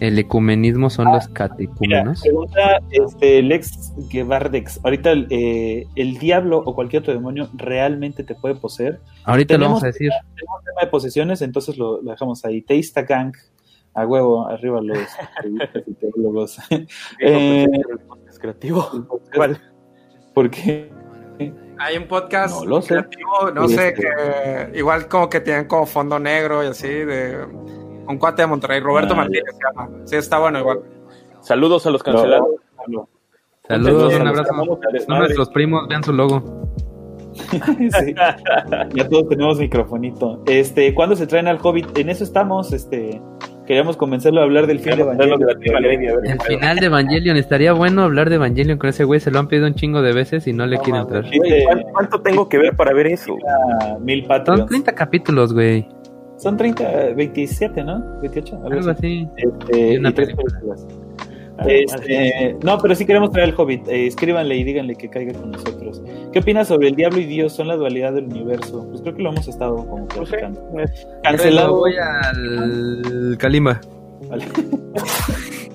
[0.00, 2.20] El ecumenismo son los catecúmenos.
[2.20, 4.80] pregunta este, Lex Guevardex.
[4.82, 9.00] Ahorita eh, el diablo o cualquier otro demonio realmente te puede poseer.
[9.24, 10.10] Ahorita lo vamos a decir.
[10.34, 12.62] Tenemos tema de posesiones, entonces lo, dejamos ahí.
[12.62, 13.34] Teista Gang,
[13.94, 14.98] a huevo, arriba los
[16.00, 16.58] teólogos.
[17.20, 17.66] eh,
[18.44, 18.86] creativo.
[19.34, 19.60] ¿Cuál?
[20.34, 20.90] ¿Por qué?
[21.78, 26.62] Hay un podcast creativo, no sé, este que igual como que tienen como fondo negro
[26.62, 27.46] y así, de
[28.08, 29.90] un cuate de Monterrey, Roberto ah, Martínez se llama.
[30.04, 30.80] Sí, está bueno igual.
[31.40, 32.48] Saludos a los cancelados.
[33.66, 34.52] Saludos, un abrazo.
[35.08, 36.42] No, nuestros primos, vean su logo.
[37.34, 38.14] sí.
[38.94, 40.42] Ya todos tenemos microfonito.
[40.46, 41.96] Este, ¿cuándo se traen al Hobbit?
[41.98, 43.20] En eso estamos, este,
[43.66, 46.26] queríamos comenzarlo a hablar del fin de Evangelion.
[46.26, 49.48] el final de Evangelion, estaría bueno hablar de Evangelion con ese güey, se lo han
[49.48, 51.24] pedido un chingo de veces y no le quieren entrar.
[51.92, 53.36] ¿Cuánto tengo que ver para ver eso?
[54.00, 55.88] Mil Son 30 capítulos, güey.
[56.44, 58.20] Son 30, 27, ¿no?
[58.20, 58.60] 28.
[58.66, 59.26] Algo, así.
[59.38, 59.94] Este,
[61.84, 63.88] este, no, pero sí queremos traer el Hobbit.
[63.88, 66.02] Eh, escríbanle y díganle que caiga con nosotros.
[66.34, 67.54] ¿Qué opinas sobre el diablo y Dios?
[67.54, 68.86] ¿Son la dualidad del universo?
[68.90, 70.60] Pues creo que lo hemos estado como platicando.
[71.22, 71.78] Cancelado.
[71.78, 73.80] Voy al Kalimba.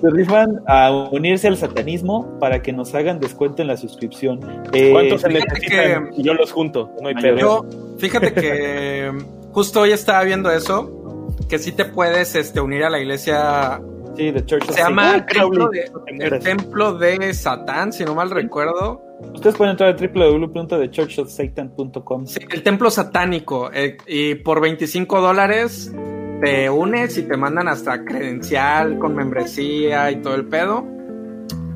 [0.00, 4.38] Se rifan a unirse al satanismo para que nos hagan descuento en la suscripción.
[4.72, 6.10] Eh, ¿Cuántos se necesitan?
[6.10, 6.22] Que...
[6.22, 6.92] Yo los junto.
[7.02, 7.66] No hay Yo,
[7.98, 9.10] fíjate que
[9.52, 13.82] Justo hoy estaba viendo eso, que sí te puedes este, unir a la iglesia.
[14.16, 18.30] Sí, de Church Se llama el templo, de, el templo de Satán, si no mal
[18.30, 19.02] recuerdo.
[19.34, 22.26] Ustedes pueden entrar a www.thechurchofsatan.com.
[22.26, 23.70] Sí, el templo satánico.
[23.72, 25.92] Eh, y por 25 dólares
[26.40, 30.86] te unes y te mandan hasta credencial con membresía y todo el pedo.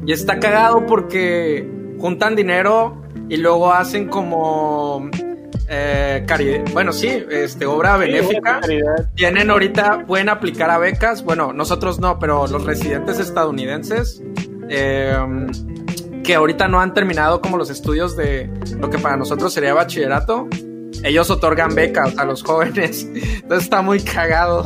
[0.07, 1.69] Y está cagado porque
[1.99, 5.11] juntan dinero y luego hacen como
[5.69, 8.61] eh, caridad, bueno, sí, este, obra benéfica.
[9.15, 11.23] Tienen ahorita, pueden aplicar a becas.
[11.23, 14.23] Bueno, nosotros no, pero los residentes estadounidenses
[14.69, 15.47] em,
[16.23, 20.49] que ahorita no han terminado como los estudios de lo que para nosotros sería bachillerato.
[21.03, 23.05] Ellos otorgan becas a los jóvenes.
[23.15, 24.65] Entonces está muy cagado.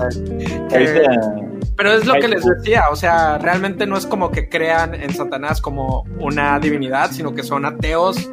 [1.78, 5.14] Pero es lo que les decía, o sea, realmente no es como que crean en
[5.14, 8.28] Satanás como una divinidad, sino que son ateos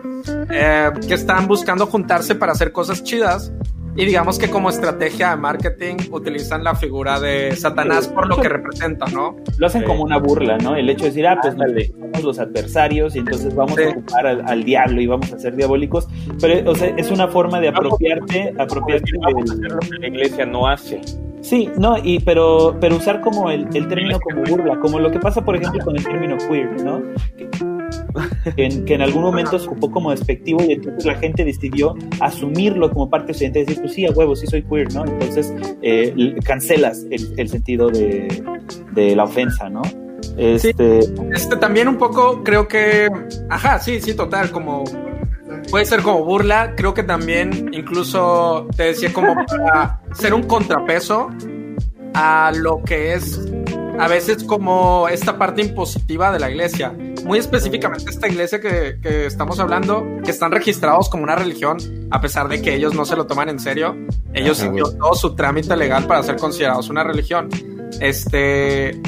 [0.50, 3.54] eh, que están buscando juntarse para hacer cosas chidas.
[3.96, 8.50] Y digamos que como estrategia de marketing utilizan la figura de Satanás por lo que
[8.50, 9.38] representa, ¿no?
[9.60, 10.76] Lo hacen como una burla, ¿no?
[10.76, 14.64] El hecho de decir, ah, pues somos los adversarios y entonces vamos a ocupar al,
[14.64, 16.08] diablo y vamos a ser diabólicos.
[16.42, 20.68] Pero, o sea, es una forma de apropiarte, apropiarte de lo que la iglesia no
[20.68, 21.00] hace.
[21.46, 25.20] Sí, no, y pero, pero usar como el, el término como burla, como lo que
[25.20, 27.04] pasa, por ejemplo, con el término queer, ¿no?
[28.56, 33.12] que en, algún momento se ocupó como despectivo y entonces la gente decidió asumirlo como
[33.12, 35.06] parte de su identidad y decir, pues sí, a huevo, sí soy queer, ¿no?
[35.06, 35.54] Entonces
[35.84, 39.84] eh, cancelas el, sentido de, la ofensa, ¿no?
[40.38, 41.00] Este...
[41.32, 43.08] este también un poco creo que,
[43.50, 44.84] ajá, sí, sí, total, como
[45.70, 51.30] puede ser como burla, creo que también incluso te decía como para ser un contrapeso
[52.14, 53.40] a lo que es
[54.00, 56.94] a veces como esta parte impositiva de la iglesia.
[57.24, 61.78] Muy específicamente esta iglesia que, estamos hablando, que están registrados como una religión,
[62.12, 63.96] a pesar de que ellos no se lo toman en serio.
[64.34, 67.50] Ellos siguieron todo su trámite legal para ser considerados una religión.
[68.00, 69.02] Este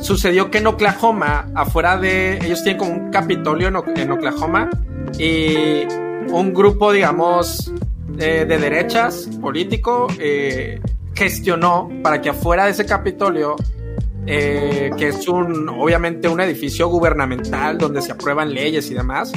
[0.00, 2.38] sucedió que en Oklahoma, afuera de.
[2.38, 4.70] Ellos tienen como un capitolio en, Oklahoma
[5.18, 5.86] y
[6.30, 7.72] un grupo, digamos,
[8.08, 10.80] de derechas político eh,
[11.14, 13.56] gestionó para que afuera de ese capitolio
[14.26, 19.32] eh, que es un, obviamente, un edificio gubernamental donde se aprueban leyes y demás,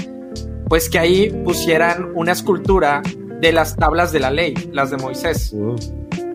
[0.67, 3.01] pues que ahí pusieran una escultura
[3.41, 5.51] de las tablas de la ley, las de Moisés.
[5.53, 5.75] Uh.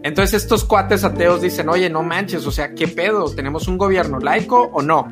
[0.02, 3.30] Entonces estos cuates ateos dicen, oye, no manches, o sea, ¿qué pedo?
[3.32, 5.08] ¿Tenemos un gobierno laico o no?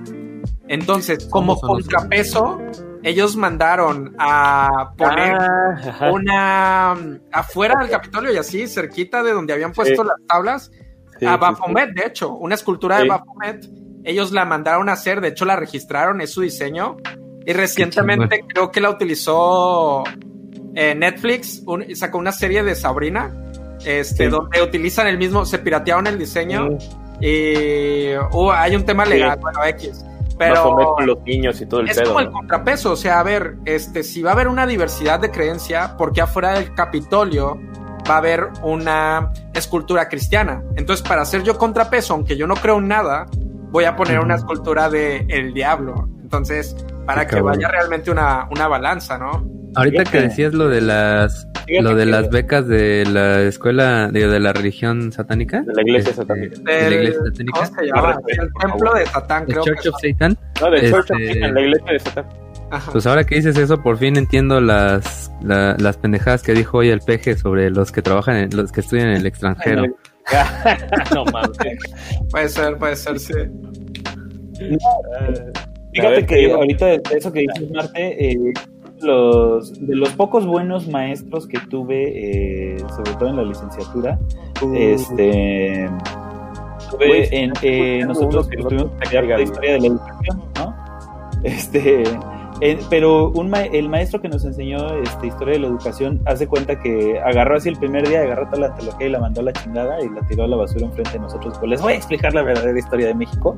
[0.67, 2.59] Entonces, como contrapeso,
[3.03, 9.73] ellos mandaron a poner ah, una afuera del Capitolio y así, cerquita de donde habían
[9.73, 10.71] puesto las tablas,
[11.27, 13.69] a Baphomet, de hecho, una escultura de Baphomet.
[14.05, 16.97] Ellos la mandaron a hacer, de hecho la registraron, es su diseño.
[17.45, 20.05] Y recientemente creo que la utilizó
[20.75, 21.65] eh, Netflix,
[21.95, 23.33] sacó una serie de Sabrina,
[23.85, 26.79] este, donde utilizan el mismo, se piratearon el diseño.
[27.21, 30.05] Y uh, hay un tema legal, bueno, X.
[30.39, 33.57] Pero con los niños y todo el es como el contrapeso, o sea, a ver,
[33.65, 37.59] este, si va a haber una diversidad de creencia, porque afuera del Capitolio
[38.09, 40.63] va a haber una escultura cristiana.
[40.77, 43.27] Entonces, para hacer yo contrapeso, aunque yo no creo en nada,
[43.71, 46.09] voy a poner una escultura de el diablo.
[46.23, 46.77] Entonces,
[47.09, 49.49] para que vaya realmente una, una balanza, ¿no?
[49.75, 51.49] Ahorita que decías lo de las
[51.81, 56.11] lo de las becas de la escuela de, de la religión satánica, de la iglesia
[56.11, 59.63] este, satánica, de la iglesia satánica, el templo de Satán, creo.
[59.63, 60.37] Church of Satan.
[60.61, 62.27] No, de Church of este, Satan, la iglesia de Satán.
[62.93, 67.01] Pues ahora que dices eso, por fin entiendo las, las pendejadas que dijo hoy el
[67.01, 69.85] peje sobre los que trabajan, en, los que estudian en el extranjero.
[71.15, 71.57] no mames.
[72.31, 73.33] puede ser, puede ser, sí.
[76.01, 78.53] Fíjate que ahorita de eso que dices, Marte, eh,
[79.01, 84.19] los, de los pocos buenos maestros que tuve, eh, sobre todo en la licenciatura,
[84.75, 85.89] este
[86.91, 90.75] tuve en eh, nosotros que estuvimos de historia de la educación, ¿no?
[91.45, 92.03] Este
[92.61, 96.79] eh, pero un el maestro que nos enseñó este, historia de la educación hace cuenta
[96.81, 99.53] que agarró así el primer día, agarró toda la teología y la mandó a la
[99.53, 101.59] chingada y la tiró a la basura enfrente de nosotros.
[101.59, 103.57] Pues les voy a explicar la verdadera historia de México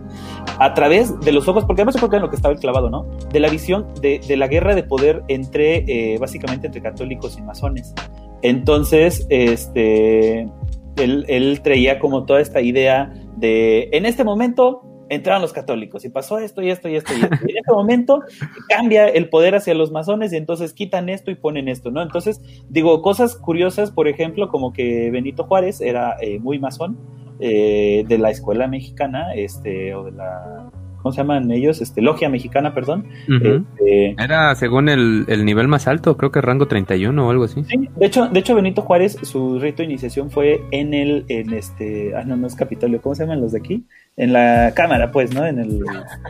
[0.59, 3.07] a través de los ojos, porque además que en lo que estaba clavado, ¿no?
[3.33, 7.43] De la visión de, de la guerra de poder entre, eh, básicamente entre católicos y
[7.43, 7.95] masones.
[8.43, 10.49] Entonces, este,
[10.97, 16.09] él, él traía como toda esta idea de, en este momento, entraron los católicos y
[16.09, 17.37] pasó esto y esto y esto y esto.
[17.47, 18.23] Y en ese momento
[18.69, 22.01] cambia el poder hacia los masones y entonces quitan esto y ponen esto, ¿no?
[22.01, 26.97] Entonces, digo, cosas curiosas, por ejemplo, como que Benito Juárez era eh, muy masón
[27.41, 30.71] eh, de la escuela mexicana, este, o de la
[31.03, 31.81] ¿cómo se llaman ellos?
[31.81, 33.07] Este, Logia Mexicana, perdón.
[33.29, 37.65] Este, Era según el, el, nivel más alto, creo que rango 31 o algo así.
[37.65, 41.53] Sí, de hecho, de hecho Benito Juárez, su rito de iniciación fue en el, en
[41.53, 43.87] este, ah, no, no es Capitolio, ¿cómo se llaman los de aquí?
[44.17, 45.47] En la Cámara, pues, ¿no?
[45.47, 45.81] En el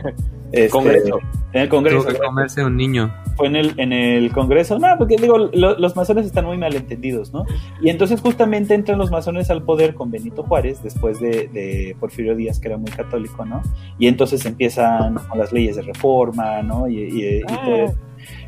[0.51, 1.19] este, Congreso.
[1.53, 2.03] En el Congreso.
[2.03, 3.13] Tuvo que comerse un niño.
[3.35, 4.79] Fue en el, en el Congreso.
[4.79, 7.45] No, porque digo, los masones están muy malentendidos, ¿no?
[7.81, 12.35] Y entonces justamente entran los masones al poder con Benito Juárez, después de, de Porfirio
[12.35, 13.61] Díaz, que era muy católico, ¿no?
[13.99, 16.87] Y entonces empiezan con las leyes de reforma, ¿no?
[16.87, 17.87] Y, y, ah.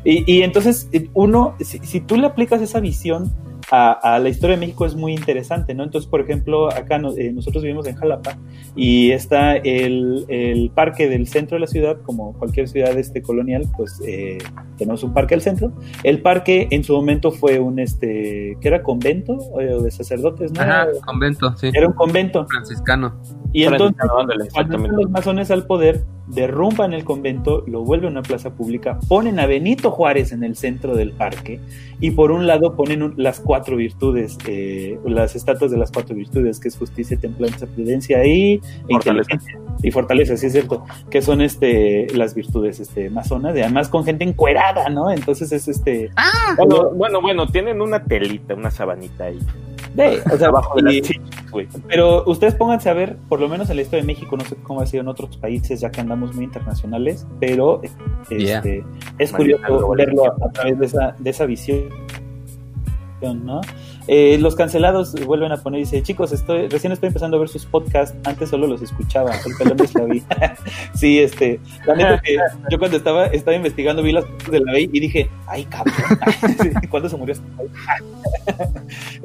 [0.04, 3.32] y, y entonces uno, si, si tú le aplicas esa visión
[3.70, 5.84] a, la historia de México es muy interesante, ¿no?
[5.84, 8.36] Entonces, por ejemplo, acá eh, nosotros vivimos en Jalapa
[8.76, 13.66] y está el, el, parque del centro de la ciudad, como cualquier ciudad este colonial,
[13.76, 14.38] pues eh,
[14.76, 15.72] tenemos un parque al centro.
[16.02, 20.60] El parque en su momento fue un, este, que era convento o de sacerdotes, ¿no?
[20.60, 21.70] Ajá, convento, sí.
[21.72, 22.46] Era un convento.
[22.46, 23.20] Franciscano.
[23.52, 23.96] Y entonces,
[24.52, 29.38] cuando los masones al poder, derrumban el convento, lo vuelven a una plaza pública, ponen
[29.38, 31.60] a Benito Juárez en el centro del parque
[32.00, 36.60] y por un lado ponen las cuatro virtudes, eh, las estatuas de las cuatro virtudes,
[36.60, 39.58] que es justicia, templanza, prudencia y inteligencia.
[39.82, 44.04] Y fortaleza, sí es cierto, que son este las virtudes este masonas, y además con
[44.04, 45.10] gente encuerada, ¿no?
[45.10, 46.56] Entonces es este ah,
[46.96, 49.38] bueno, bueno, tienen una telita, una sabanita ahí.
[49.94, 51.02] De, o sea, abajo de
[51.88, 54.56] Pero ustedes pónganse a ver, por lo menos en la historia de México, no sé
[54.56, 57.80] cómo ha sido en otros países, ya que andamos muy internacionales, pero
[58.30, 58.84] este,
[59.18, 61.88] es curioso verlo a, través de esa, de esa visión,
[63.32, 63.60] ¿no?
[64.06, 67.64] Eh, los cancelados vuelven a poner, dice, chicos, estoy, recién estoy empezando a ver sus
[67.64, 70.22] podcasts, antes solo los escuchaba, el pelón de la vi.
[70.94, 72.36] sí, este, la neta que
[72.70, 75.94] yo cuando estaba, estaba investigando vi las de la ley y dije, ay cabrón,
[76.90, 77.44] ¿cuándo se murió este,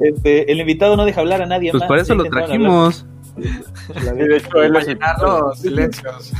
[0.00, 1.88] este El invitado no deja hablar a nadie pues más.
[1.88, 3.04] por eso lo trajimos.
[3.36, 6.32] de hecho, él los silencios.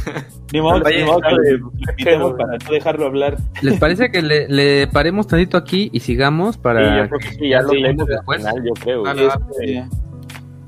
[0.52, 3.36] Ni modo, ni modo que le para no dejarlo hablar.
[3.62, 7.38] ¿Les parece que le, le paremos tantito aquí y sigamos para sí, yo creo que
[7.38, 8.38] sí, ya lo leemos después?
[8.38, 9.02] Final, yo creo.
[9.02, 9.88] Vale, este,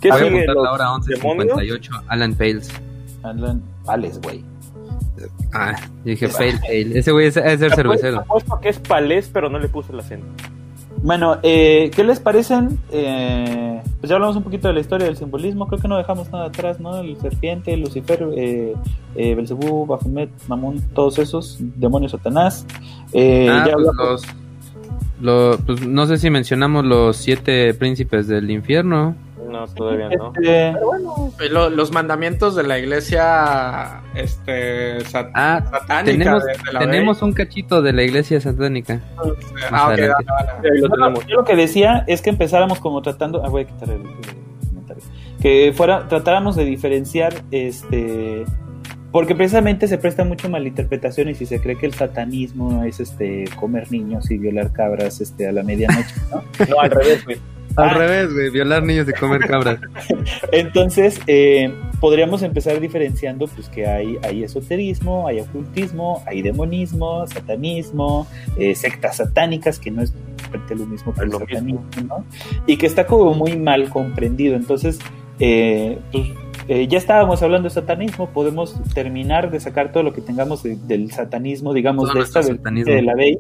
[0.01, 0.47] ¿Qué a sigue?
[0.47, 2.71] la hora 11.58, Alan Pales.
[3.23, 4.45] Alan Pales, güey.
[5.53, 8.21] Ah, dije Pale Ese güey es, es ser cervecero.
[8.21, 10.27] Apuesto que es Palés, pero no le puse el acento.
[11.03, 12.79] Bueno, eh, ¿qué les parecen?
[12.93, 15.67] Eh, pues ya hablamos un poquito de la historia del simbolismo.
[15.67, 17.01] Creo que no dejamos nada atrás, ¿no?
[17.01, 18.75] El serpiente, Lucifer, eh,
[19.17, 19.87] eh Belzebú,
[20.47, 22.65] Mamón, todos esos, demonios, Satanás.
[23.13, 24.23] Eh, ah, ya pues
[25.21, 29.17] los, pues no sé si mencionamos los siete príncipes del infierno.
[29.49, 30.33] No, todavía no.
[30.35, 36.05] Este, bueno, los mandamientos de la iglesia este, ah, satánica.
[36.05, 36.45] Tenemos,
[36.79, 39.01] tenemos un cachito de la iglesia satánica.
[39.71, 39.95] Ah,
[41.29, 43.45] yo lo que decía es que empezáramos como tratando.
[43.45, 45.03] Ah, voy a quitar el, comentario.
[45.41, 48.45] Que fuera, tratáramos de diferenciar este
[49.13, 53.45] porque precisamente se presta mucho malinterpretación y si se cree que el satanismo es este
[53.61, 56.43] comer niños y violar cabras este a la medianoche, ¿no?
[56.69, 57.39] no, al revés, güey.
[57.77, 57.95] Al ah.
[57.95, 59.79] revés, güey, violar niños y comer cabras.
[60.53, 68.27] Entonces, eh, podríamos empezar diferenciando pues que hay, hay esoterismo, hay ocultismo, hay demonismo, satanismo,
[68.59, 70.13] eh, sectas satánicas, que no es
[70.71, 72.25] lo mismo que el satanismo, ¿no?
[72.67, 74.55] Y que está como muy mal comprendido.
[74.55, 74.99] Entonces,
[75.39, 80.63] eh, pues, ya estábamos hablando de satanismo, podemos terminar de sacar todo lo que tengamos
[80.63, 83.39] del satanismo, digamos, de esta de la ley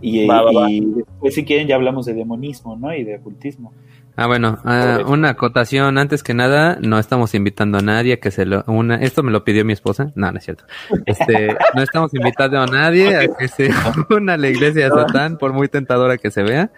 [0.00, 2.94] y, después, si quieren, ya hablamos de demonismo, ¿no?
[2.94, 3.72] Y de ocultismo.
[4.18, 5.98] Ah, bueno, ah, una acotación.
[5.98, 8.96] Antes que nada, no estamos invitando a nadie a que se lo una.
[8.96, 10.12] Esto me lo pidió mi esposa.
[10.14, 10.64] No, no es cierto.
[11.04, 13.70] Este, no estamos invitando a nadie a que se
[14.10, 16.70] una a la iglesia de Satán, por muy tentadora que se vea.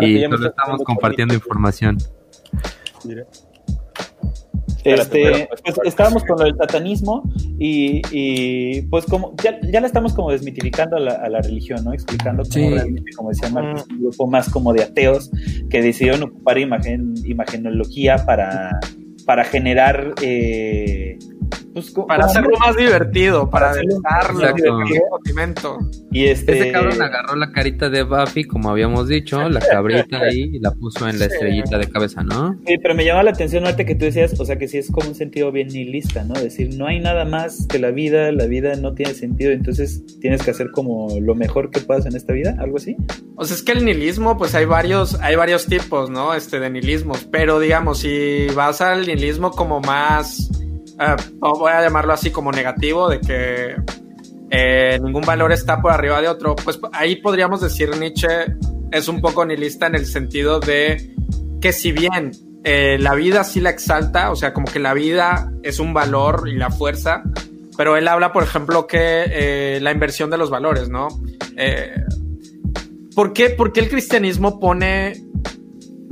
[0.00, 1.98] y solo estamos compartiendo información.
[4.84, 7.22] Este, pues estábamos con lo del satanismo
[7.58, 11.92] y, pues como ya, ya la estamos como desmitificando a la, religión, ¿no?
[11.92, 13.92] Explicando como realmente, como decía Marcos, mm.
[13.92, 15.30] un grupo más como de ateos
[15.70, 18.78] que decidieron ocupar imagen, imagenología para,
[19.24, 21.18] para generar eh,
[21.72, 24.42] pues, para hacerlo más divertido, para adelantarlo,
[26.10, 26.58] Y este...
[26.58, 30.72] Ese cabrón agarró la carita de Buffy, como habíamos dicho, la cabrita ahí, y la
[30.72, 32.58] puso en la estrellita de cabeza, ¿no?
[32.66, 34.90] Sí, pero me llama la atención, Marte, que tú decías, o sea, que sí es
[34.90, 36.34] como un sentido bien nihilista, ¿no?
[36.34, 40.42] Decir, no hay nada más que la vida, la vida no tiene sentido, entonces tienes
[40.42, 42.96] que hacer como lo mejor que puedas en esta vida, algo así.
[43.36, 46.34] O sea, es que el nihilismo, pues hay varios, hay varios tipos, ¿no?
[46.34, 50.50] Este, de nihilismos, pero digamos, si vas al nihilismo como más
[50.98, 53.74] Ah, voy a llamarlo así como negativo, de que
[54.50, 58.28] eh, ningún valor está por arriba de otro, pues ahí podríamos decir Nietzsche
[58.90, 61.14] es un poco nihilista en el sentido de
[61.60, 62.32] que si bien
[62.62, 66.48] eh, la vida sí la exalta, o sea, como que la vida es un valor
[66.48, 67.22] y la fuerza,
[67.76, 71.08] pero él habla, por ejemplo, que eh, la inversión de los valores, ¿no?
[73.16, 75.14] ¿por, qué, ¿Por qué el cristianismo pone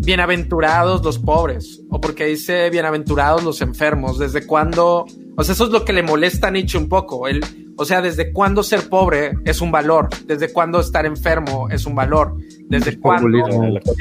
[0.01, 5.07] bienaventurados los pobres, o porque dice bienaventurados los enfermos, desde cuándo,
[5.37, 7.45] o sea, eso es lo que le molesta a Nietzsche un poco, el,
[7.77, 11.95] o sea, desde cuándo ser pobre es un valor, desde cuándo estar enfermo es un
[11.95, 12.37] valor,
[12.69, 13.39] desde cuándo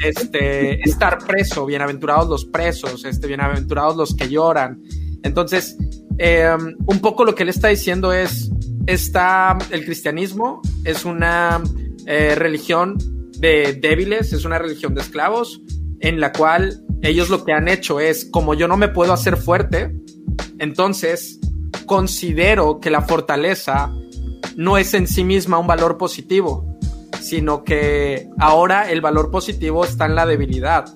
[0.04, 4.82] este, estar preso, bienaventurados los presos, este, bienaventurados los que lloran.
[5.22, 5.78] Entonces,
[6.18, 8.50] em, un poco lo que él está diciendo es,
[8.86, 11.62] está, el cristianismo es una
[12.06, 12.98] eh, religión
[13.38, 15.62] de débiles, es una religión de esclavos,
[16.00, 19.36] en la cual ellos lo que han hecho es, como yo no me puedo hacer
[19.36, 19.94] fuerte,
[20.58, 21.38] entonces
[21.86, 23.92] considero que la fortaleza
[24.56, 26.78] no es en sí misma un valor positivo,
[27.20, 30.86] sino que ahora el valor positivo está en la debilidad.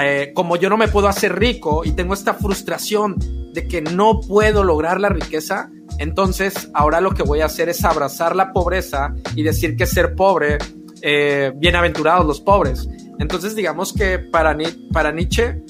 [0.00, 3.16] Eh, como yo no me puedo hacer rico y tengo esta frustración
[3.52, 7.84] de que no puedo lograr la riqueza, entonces ahora lo que voy a hacer es
[7.84, 10.58] abrazar la pobreza y decir que ser pobre,
[11.02, 12.88] eh, bienaventurados los pobres.
[13.18, 14.56] Entonces, digamos que para,
[14.92, 15.62] para Nietzsche,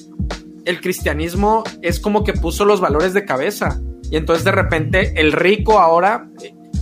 [0.65, 3.79] el cristianismo es como que puso los valores de cabeza.
[4.09, 6.29] Y entonces, de repente, el rico ahora.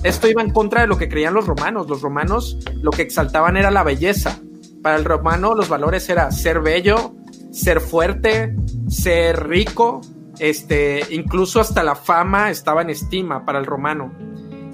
[0.03, 1.88] Esto iba en contra de lo que creían los romanos.
[1.88, 4.40] Los romanos lo que exaltaban era la belleza.
[4.81, 7.14] Para el romano, los valores era ser bello,
[7.52, 8.53] ser fuerte,
[8.90, 10.02] ser rico.
[10.40, 14.11] Este, incluso hasta la fama estaba en estima para el romano.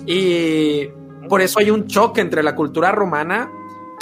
[0.08, 0.88] Y
[1.28, 3.52] por eso hay un choque entre la cultura romana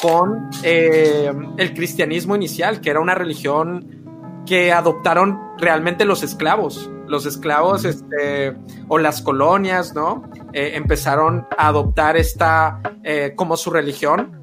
[0.01, 6.89] con eh, el cristianismo inicial, que era una religión que adoptaron realmente los esclavos.
[7.07, 8.55] Los esclavos este,
[8.87, 10.29] o las colonias, ¿no?
[10.53, 14.41] Eh, empezaron a adoptar esta eh, como su religión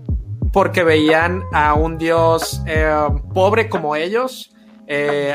[0.52, 2.62] porque veían a un Dios
[3.34, 4.54] pobre como ellos,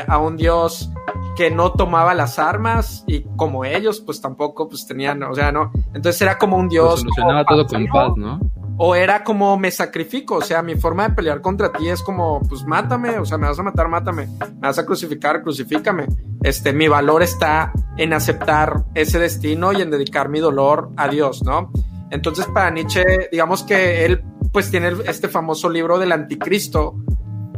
[0.08, 0.90] a un Dios
[1.36, 5.72] que no tomaba las armas y como ellos, pues tampoco, pues tenían, o sea, no.
[5.94, 7.00] Entonces era como un dios.
[7.00, 8.40] solucionaba todo con paz, ¿no?
[8.82, 12.40] O era como me sacrifico, o sea, mi forma de pelear contra ti es como,
[12.48, 16.06] pues mátame, o sea, me vas a matar, mátame, me vas a crucificar, crucifícame.
[16.42, 21.42] Este, mi valor está en aceptar ese destino y en dedicar mi dolor a Dios,
[21.42, 21.70] ¿no?
[22.10, 26.96] Entonces, para Nietzsche, digamos que él, pues tiene este famoso libro del anticristo,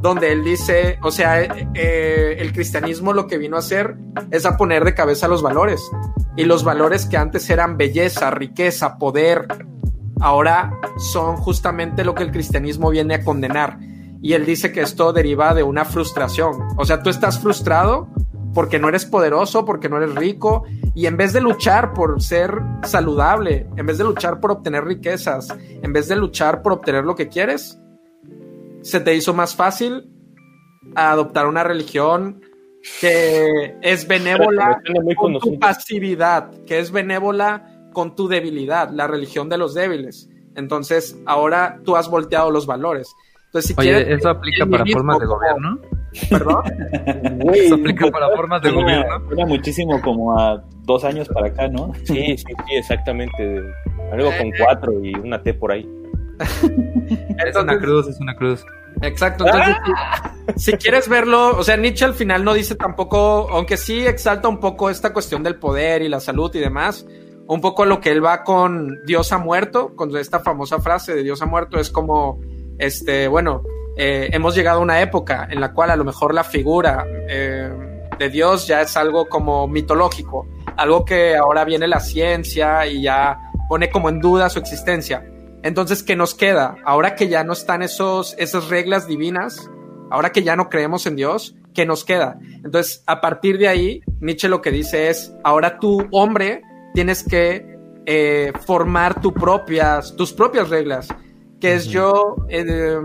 [0.00, 3.94] donde él dice, o sea, eh, eh, el cristianismo lo que vino a hacer
[4.32, 5.88] es a poner de cabeza los valores.
[6.36, 9.46] Y los valores que antes eran belleza, riqueza, poder,
[10.22, 13.78] ahora son justamente lo que el cristianismo viene a condenar.
[14.22, 16.52] Y él dice que esto deriva de una frustración.
[16.76, 18.08] O sea, tú estás frustrado
[18.54, 22.52] porque no eres poderoso, porque no eres rico, y en vez de luchar por ser
[22.82, 27.14] saludable, en vez de luchar por obtener riquezas, en vez de luchar por obtener lo
[27.14, 27.80] que quieres,
[28.82, 30.10] se te hizo más fácil
[30.94, 32.42] adoptar una religión
[33.00, 34.82] que es benévola
[35.16, 40.28] con tu pasividad, que es benévola con tu debilidad, la religión de los débiles.
[40.54, 43.14] Entonces, ahora tú has volteado los valores.
[43.46, 45.78] Entonces, si Oye, ¿eso aplica para formas de gobierno?
[46.28, 46.62] ¿Perdón?
[47.54, 49.32] ¿Eso aplica para formas de gobierno?
[49.32, 51.92] Era muchísimo como a dos años para acá, ¿no?
[52.04, 53.60] Sí, sí, sí, exactamente.
[54.12, 55.88] Algo con eh, cuatro y una T por ahí
[57.46, 58.64] es una cruz, es una cruz.
[59.00, 59.44] Exacto.
[59.46, 59.76] Entonces,
[60.56, 64.60] si, quieres verlo, o sea, Nietzsche al final no dice tampoco, aunque sí exalta un
[64.60, 67.06] poco esta cuestión del poder y la salud y demás,
[67.52, 71.22] un poco lo que él va con Dios ha muerto, con esta famosa frase de
[71.22, 72.40] Dios ha muerto, es como,
[72.78, 73.62] este, bueno,
[73.94, 77.70] eh, hemos llegado a una época en la cual a lo mejor la figura eh,
[78.18, 80.46] de Dios ya es algo como mitológico,
[80.78, 83.38] algo que ahora viene la ciencia y ya
[83.68, 85.22] pone como en duda su existencia.
[85.62, 86.76] Entonces, ¿qué nos queda?
[86.86, 89.70] Ahora que ya no están esos, esas reglas divinas,
[90.10, 92.38] ahora que ya no creemos en Dios, ¿qué nos queda?
[92.64, 96.62] Entonces, a partir de ahí, Nietzsche lo que dice es, ahora tú, hombre,
[96.94, 101.08] tienes que eh, formar tu propias, tus propias reglas,
[101.60, 102.98] que es yo, eh,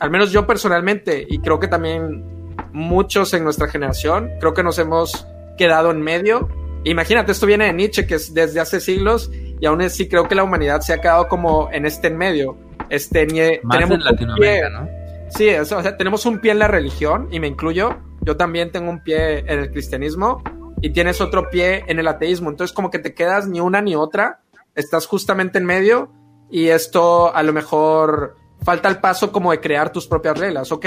[0.00, 2.24] al menos yo personalmente, y creo que también
[2.72, 5.26] muchos en nuestra generación, creo que nos hemos
[5.58, 6.48] quedado en medio.
[6.84, 10.34] Imagínate, esto viene de Nietzsche, que es desde hace siglos, y aún así creo que
[10.34, 12.56] la humanidad se ha quedado como en este en medio.
[12.88, 14.88] Este, tenemos en Latinoamérica, ¿no?
[15.28, 17.98] Sí, o sea, tenemos un pie en la religión, y me incluyo.
[18.22, 20.42] Yo también tengo un pie en el cristianismo,
[20.80, 22.50] y tienes otro pie en el ateísmo.
[22.50, 24.40] Entonces, como que te quedas ni una ni otra,
[24.74, 26.10] estás justamente en medio,
[26.50, 30.72] y esto a lo mejor falta el paso como de crear tus propias reglas.
[30.72, 30.86] Ok,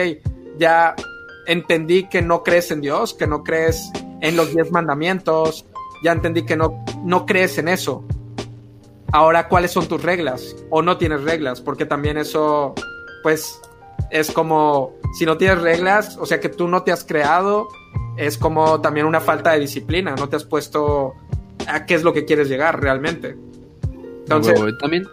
[0.57, 0.95] ya
[1.47, 3.91] entendí que no crees en Dios, que no crees
[4.21, 5.65] en los diez mandamientos,
[6.03, 8.05] ya entendí que no, no crees en eso.
[9.11, 10.55] Ahora, ¿cuáles son tus reglas?
[10.69, 12.73] O no tienes reglas, porque también eso,
[13.21, 13.59] pues,
[14.09, 17.67] es como, si no tienes reglas, o sea que tú no te has creado,
[18.17, 21.13] es como también una falta de disciplina, no te has puesto
[21.67, 23.35] a qué es lo que quieres llegar realmente.
[24.19, 25.07] Entonces, también,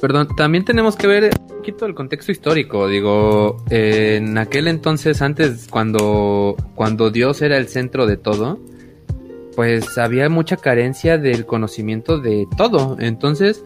[0.00, 2.88] perdón, también tenemos que ver un poquito el contexto histórico.
[2.88, 8.58] Digo, en aquel entonces, antes, cuando, cuando Dios era el centro de todo,
[9.54, 12.96] pues había mucha carencia del conocimiento de todo.
[12.98, 13.64] Entonces,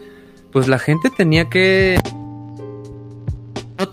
[0.53, 1.99] pues la gente tenía que...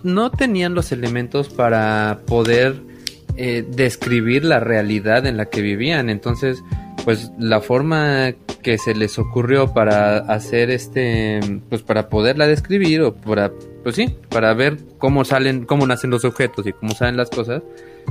[0.04, 2.91] No, tenían los elementos para poder
[3.36, 6.10] eh, describir la realidad en la que vivían.
[6.10, 6.64] Entonces,
[7.04, 11.40] pues la forma que se les ocurrió para hacer este,
[11.70, 13.52] pues para poderla describir o para,
[13.84, 17.64] pues sí, para ver cómo salen, cómo nacen los objetos y cómo salen las cosas,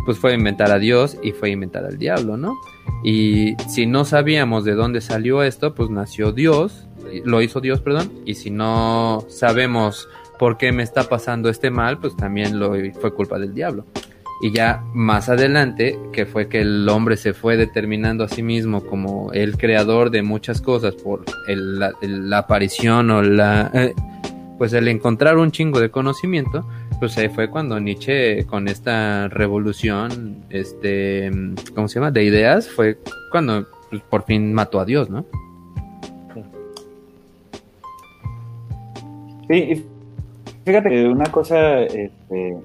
[0.04, 2.56] pues fue inventar a Dios y fue inventar al diablo, ¿no?
[3.04, 6.86] Y si no sabíamos de dónde salió esto, pues nació Dios,
[7.24, 11.98] lo hizo Dios, perdón, y si no sabemos por qué me está pasando este mal,
[11.98, 13.86] pues también lo fue culpa del diablo.
[14.42, 18.84] Y ya más adelante, que fue que el hombre se fue determinando a sí mismo
[18.86, 23.70] como el creador de muchas cosas por la, aparición o la...
[23.74, 23.94] Eh,
[24.56, 26.66] pues el encontrar un chingo de conocimiento,
[26.98, 31.30] pues ahí fue cuando Nietzsche con esta revolución, este,
[31.74, 32.10] ¿cómo se llama?
[32.10, 32.98] De ideas, fue
[33.32, 35.24] cuando pues, por fin mató a Dios, ¿no?
[39.48, 39.84] Sí,
[40.64, 42.56] fíjate que una cosa, este,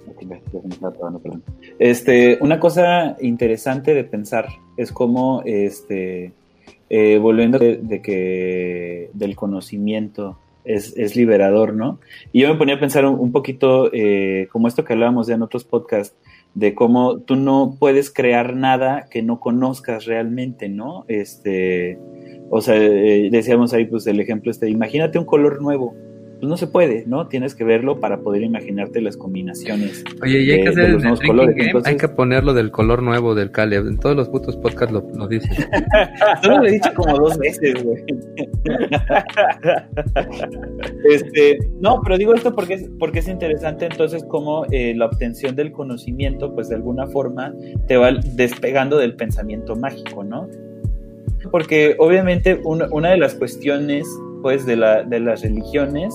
[1.80, 4.47] este, una cosa interesante de pensar
[4.77, 6.34] es cómo, este,
[6.89, 11.99] eh, volviendo de, que del conocimiento es, es, liberador, ¿no?
[12.31, 15.41] Y yo me ponía a pensar un, poquito eh, como esto que hablábamos ya en
[15.41, 16.15] otros podcasts,
[16.55, 21.05] de cómo tú no puedes crear nada que no conozcas realmente, ¿no?
[21.07, 21.99] Este,
[22.49, 25.93] o sea, eh, decíamos ahí pues el ejemplo este, imagínate un color nuevo,
[26.45, 27.27] pues no se puede, ¿no?
[27.27, 30.03] Tienes que verlo para poder imaginarte las combinaciones.
[30.22, 31.55] Oye, y hay que hacer los colores.
[31.85, 33.88] Hay que ponerlo del color nuevo del Caleb.
[33.88, 35.49] En todos los putos podcasts lo, lo dices.
[36.43, 38.03] Solo lo he dicho como dos veces, güey.
[41.11, 45.55] este, no, pero digo esto porque es, porque es interesante entonces cómo eh, la obtención
[45.55, 47.55] del conocimiento, pues de alguna forma
[47.88, 50.47] te va despegando del pensamiento mágico, ¿no?
[51.51, 54.07] Porque obviamente una, de las cuestiones,
[54.41, 56.13] pues, de, la, de las religiones,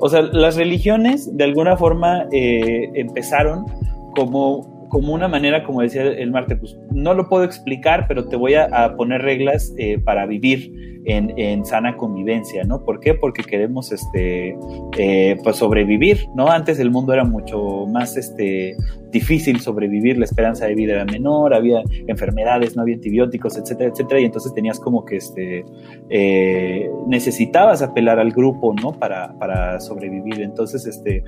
[0.00, 3.66] o sea, las religiones de alguna forma eh, empezaron
[4.14, 8.36] como como una manera, como decía el Marte, pues no lo puedo explicar, pero te
[8.36, 10.72] voy a, poner reglas eh, para vivir
[11.04, 12.84] en, sana convivencia, ¿no?
[12.84, 13.14] ¿Por qué?
[13.14, 14.56] Porque queremos, este,
[14.98, 16.48] eh, pues sobrevivir, ¿no?
[16.48, 18.76] Antes el mundo era mucho más, este,
[19.10, 24.20] difícil sobrevivir, la esperanza de vida era menor, había enfermedades, no había antibióticos, etcétera, etcétera,
[24.20, 25.64] y entonces tenías como que, este,
[26.10, 28.92] eh, necesitabas apelar al grupo, ¿no?
[28.92, 31.24] Para, para sobrevivir, entonces, este,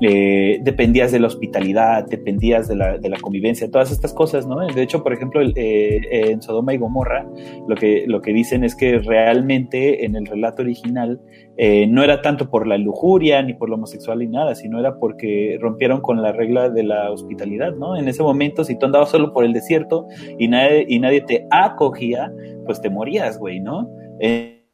[0.00, 4.66] eh, dependías de la hospitalidad, dependías de la, de la, convivencia, todas estas cosas, ¿no?
[4.66, 7.26] De hecho, por ejemplo, en Sodoma y Gomorra,
[7.68, 11.20] lo que, lo que dicen es que realmente en el relato original
[11.62, 14.96] eh, no era tanto por la lujuria ni por lo homosexual ni nada, sino era
[14.96, 17.98] porque rompieron con la regla de la hospitalidad, ¿no?
[17.98, 20.06] En ese momento, si tú andabas solo por el desierto
[20.38, 22.32] y nadie, y nadie te acogía,
[22.64, 23.90] pues te morías, güey, ¿no?
[24.20, 24.64] Eh,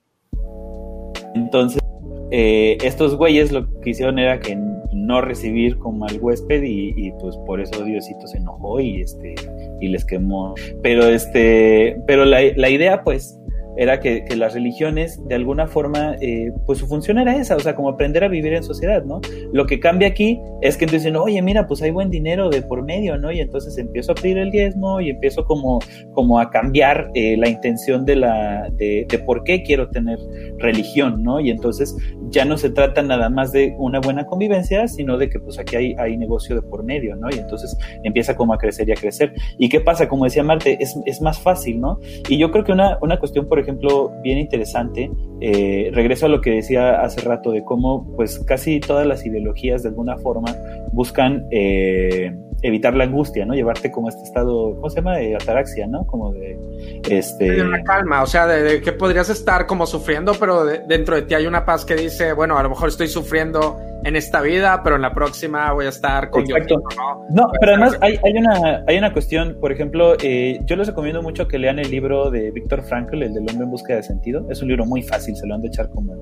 [1.35, 1.83] entonces,
[2.31, 4.57] eh, estos güeyes lo que hicieron era que
[4.93, 9.35] no recibir como al huésped y, pues por eso Diosito se enojó y este
[9.81, 13.39] y les quemó pero este pero la, la idea pues
[13.77, 17.75] era que, las religiones, de alguna forma, eh, pues su función era esa, o sea,
[17.75, 19.21] como aprender a vivir en sociedad, ¿no?
[19.53, 22.63] Lo que cambia aquí es que entonces dicen, oye, mira, pues hay buen dinero de
[22.63, 23.33] por medio, ¿no?
[23.33, 25.79] Y entonces empiezo a pedir el diezmo y empiezo como,
[26.13, 30.19] como a cambiar eh, la intención de, la, de, de por qué quiero tener
[30.59, 31.41] religión, ¿no?
[31.41, 31.95] Y entonces
[32.31, 35.77] ya no se trata nada más de una buena convivencia, sino de que pues aquí
[35.77, 37.29] hay, hay negocio de por medio, ¿no?
[37.31, 39.33] Y entonces empieza como a crecer y a crecer.
[39.59, 40.09] ¿Y qué pasa?
[40.09, 41.99] Como decía Marte, es, es más fácil, ¿no?
[42.29, 46.41] Y yo creo que una, una cuestión, por ejemplo, bien interesante, eh, regreso a lo
[46.41, 50.55] que decía hace rato de cómo pues casi todas las ideologías de alguna forma
[50.93, 53.55] buscan eh, evitar la angustia, ¿no?
[53.55, 55.17] Llevarte como este estado, ¿cómo se llama?
[55.17, 56.07] De ataraxia, ¿no?
[56.07, 56.59] Como de
[57.11, 61.23] este de una calma, o sea, de, que podrías estar como sufriendo, pero dentro de
[61.23, 64.83] ti hay una paz que dice, bueno, a lo mejor estoy sufriendo en esta vida,
[64.83, 66.83] pero en la próxima voy a estar con Exacto.
[66.97, 67.27] ¿no?
[67.31, 71.23] No, pero además hay, hay, una, hay una cuestión, por ejemplo, eh, yo les recomiendo
[71.23, 74.47] mucho que lean el libro de Víctor Frankl, el del hombre en búsqueda de sentido.
[74.51, 76.15] Es un libro muy fácil, se lo han de echar como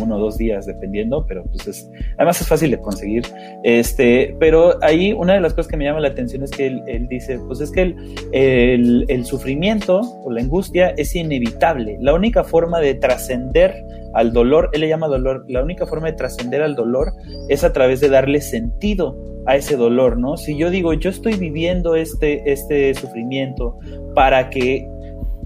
[0.00, 3.24] uno o dos días, dependiendo, pero pues es, además es fácil de conseguir.
[3.62, 7.06] Este, pero ahí una de las cosas que me llama la atención es que él,
[7.08, 7.96] dice, pues es que el,
[8.32, 11.98] el, el, sufrimiento o la angustia es inevitable.
[12.00, 13.74] La única forma de trascender
[14.14, 17.12] al dolor, él le llama dolor, la única forma de trascender al dolor
[17.48, 19.16] es a través de darle sentido
[19.46, 20.36] a ese dolor, ¿no?
[20.36, 23.78] Si yo digo, yo estoy viviendo este, este sufrimiento
[24.14, 24.88] para que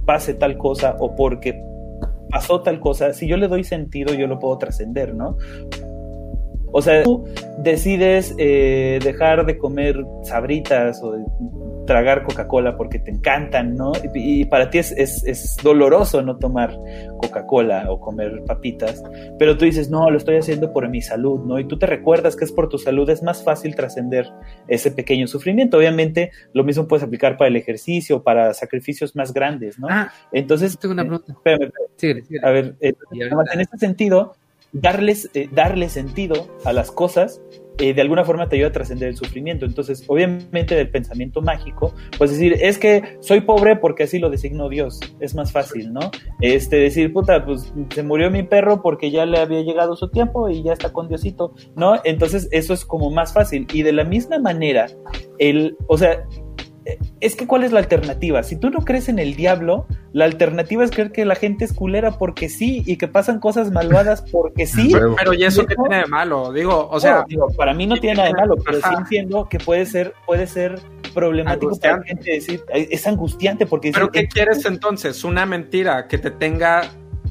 [0.07, 1.61] pase tal cosa o porque
[2.31, 5.37] pasó tal cosa, si yo le doy sentido, yo lo puedo trascender, ¿no?
[6.71, 7.25] O sea, tú
[7.59, 11.17] decides eh, dejar de comer sabritas o
[11.89, 13.93] tragar Coca-Cola porque te encantan, ¿no?
[14.15, 16.79] Y, para ti es, es, doloroso no tomar
[17.17, 19.03] Coca-Cola o comer papitas,
[19.39, 21.59] pero tú dices, no, lo estoy haciendo por mi salud, ¿no?
[21.59, 24.31] Y tú te recuerdas que es por tu salud, es más fácil trascender
[24.69, 25.79] ese pequeño sufrimiento.
[25.79, 29.89] Obviamente, lo mismo puedes aplicar para el ejercicio, para sacrificios más grandes, ¿no?
[29.91, 31.35] Ah, Entonces, tengo una pregunta.
[32.43, 34.35] A ver, eh, en este sentido,
[34.73, 37.41] darles, eh, darle sentido a las cosas
[37.79, 39.65] eh, de alguna forma te ayuda a trascender el sufrimiento.
[39.65, 44.69] Entonces, obviamente del pensamiento mágico, pues decir, es que soy pobre porque así lo designó
[44.69, 45.01] Dios.
[45.21, 46.11] Es más fácil, ¿no?
[46.41, 50.49] Este, decir, puta, pues se murió mi perro porque ya le había llegado su tiempo
[50.49, 51.95] y ya está con Diosito, ¿no?
[52.05, 53.67] Entonces, eso es como más fácil.
[53.73, 54.87] Y de la misma manera,
[55.39, 56.25] el, o sea,
[57.21, 58.43] es que ¿cuál es la alternativa?
[58.43, 61.73] Si tú no crees en el diablo, la alternativa es creer que la gente es
[61.73, 64.93] culera porque sí y que pasan cosas malvadas porque sí.
[65.19, 66.53] Pero ¿y eso qué tiene de malo?
[66.53, 67.25] Digo, o sea,
[67.57, 70.81] para mí no tiene nada de malo, pero sí entiendo que puede ser puede ser
[71.15, 75.25] problemático para la gente decir, es angustiante porque ¿Pero qué quieres entonces?
[75.25, 76.83] ¿Una mentira que te tenga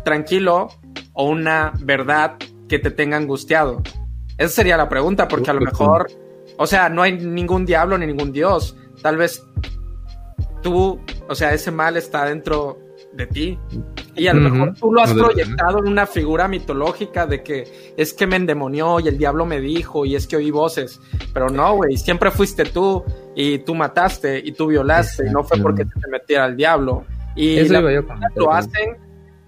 [0.04, 0.70] tranquilo
[1.14, 2.36] o una verdad
[2.68, 3.82] que te tenga angustiado?
[4.38, 6.12] Esa sería la pregunta, porque a lo mejor,
[6.58, 9.46] o sea, no hay ningún diablo ni ningún dios Tal vez
[10.62, 12.80] tú, o sea, ese mal está dentro
[13.14, 13.60] de ti.
[14.16, 18.14] Y a lo mejor tú lo has proyectado en una figura mitológica de que es
[18.14, 21.00] que me endemonió y el diablo me dijo y es que oí voces.
[21.34, 23.04] Pero no, güey, siempre fuiste tú
[23.36, 27.06] y tú mataste y tú violaste y no fue porque te metiera el diablo.
[27.36, 27.68] Y
[28.36, 29.08] lo hacen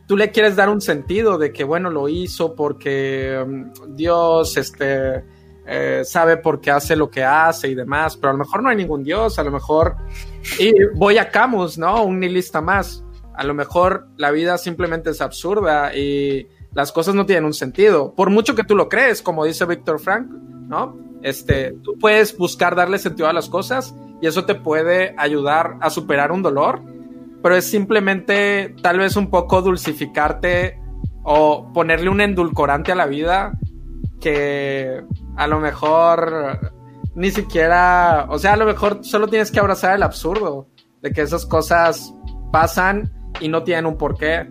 [0.09, 5.23] tú le quieres dar un sentido de que, bueno, lo hizo porque mm, Dios, este,
[5.71, 8.69] eh, sabe por qué hace lo que hace y demás, pero a lo mejor no
[8.69, 9.97] hay ningún Dios, a lo mejor,
[10.57, 12.03] y voy a Camus, ¿no?
[12.03, 13.03] Un nihilista más.
[13.35, 18.15] A lo mejor la vida simplemente es absurda y las cosas no tienen un sentido.
[18.15, 20.97] Por mucho que tú lo crees, como dice Víctor Frank, ¿no?
[21.21, 23.93] Este, tú puedes buscar darle sentido a las cosas
[24.23, 26.81] y eso te puede ayudar a superar un dolor,
[27.43, 30.79] pero es simplemente tal vez un poco dulcificarte
[31.23, 33.53] o ponerle un endulcorante a la vida
[34.19, 35.03] que
[35.35, 36.59] a lo mejor
[37.15, 40.67] ni siquiera, o sea, a lo mejor solo tienes que abrazar el absurdo
[41.01, 42.13] de que esas cosas
[42.51, 44.47] pasan y no tienen un porqué.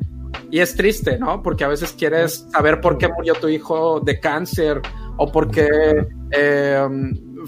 [0.51, 1.43] Y es triste, ¿no?
[1.43, 4.81] Porque a veces quieres saber por qué murió tu hijo de cáncer
[5.17, 5.69] o por qué
[6.31, 6.89] eh,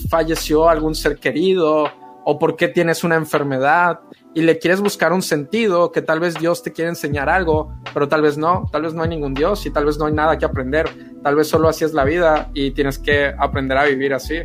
[0.09, 1.87] falleció algún ser querido
[2.25, 4.01] o por qué tienes una enfermedad
[4.35, 8.09] y le quieres buscar un sentido, que tal vez Dios te quiere enseñar algo, pero
[8.09, 10.39] tal vez no, tal vez no hay ningún Dios y tal vez no hay nada
[10.39, 10.89] que aprender,
[11.23, 14.39] tal vez solo así es la vida y tienes que aprender a vivir así.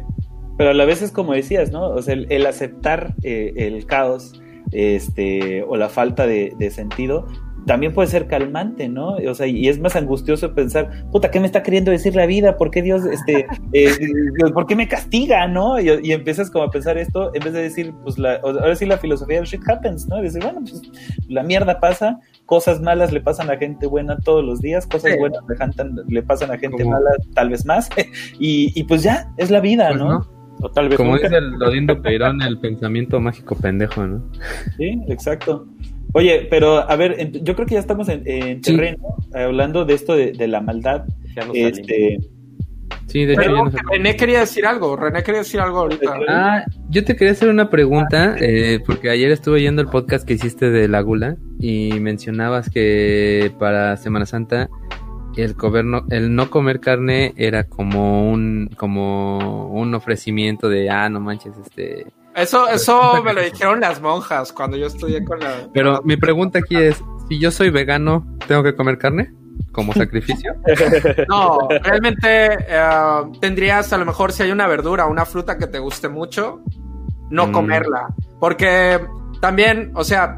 [0.57, 1.89] Pero a la vez es como decías, ¿no?
[1.89, 4.41] O sea, el, aceptar eh, el caos
[4.71, 7.27] este, o la falta de, de sentido
[7.65, 9.15] también puede ser calmante, ¿no?
[9.15, 12.57] O sea, y es más angustioso pensar, puta, ¿qué me está queriendo decir la vida?
[12.57, 13.91] ¿Por qué Dios, este, eh,
[14.53, 15.79] ¿por qué me castiga, no?
[15.79, 18.97] Y, empiezas como a pensar esto, en vez de decir, pues, la, ahora sí la
[18.97, 20.19] filosofía del shit happens, ¿no?
[20.19, 20.81] Y decir, bueno, pues,
[21.27, 25.41] la mierda pasa, cosas malas le pasan a gente buena todos los días, cosas buenas
[26.07, 27.89] le, pasan a gente mala tal vez más,
[28.39, 30.35] y, pues ya, es la vida, pues ¿no?
[30.61, 34.23] O tal vez Como dice el Lodindo Peirón, el pensamiento mágico pendejo, ¿no?
[34.77, 35.67] Sí, exacto.
[36.15, 40.47] Oye, pero a ver, yo creo que ya estamos en, terreno, hablando de esto de,
[40.47, 41.03] la maldad.
[41.53, 42.19] este,
[43.07, 46.17] sí, de hecho, René quería decir algo, René quería decir algo ahorita.
[46.29, 50.35] Ah, yo te quería hacer una pregunta, eh, porque ayer estuve oyendo el podcast que
[50.35, 54.69] hiciste de la gula y mencionabas que para Semana Santa
[55.35, 55.53] el,
[56.11, 62.05] el no comer carne era como un, como un ofrecimiento de, ah, no manches, este
[62.35, 65.67] eso, eso me lo dijeron las monjas cuando yo estudié con la.
[65.73, 69.33] Pero mi pregunta aquí es: si yo soy vegano, ¿tengo que comer carne?
[69.71, 70.53] ¿Como sacrificio?
[71.27, 75.67] No, realmente eh, tendrías, a lo mejor, si hay una verdura o una fruta que
[75.67, 76.61] te guste mucho,
[77.29, 77.51] no mm.
[77.51, 78.07] comerla.
[78.39, 78.99] Porque
[79.41, 80.37] también, o sea,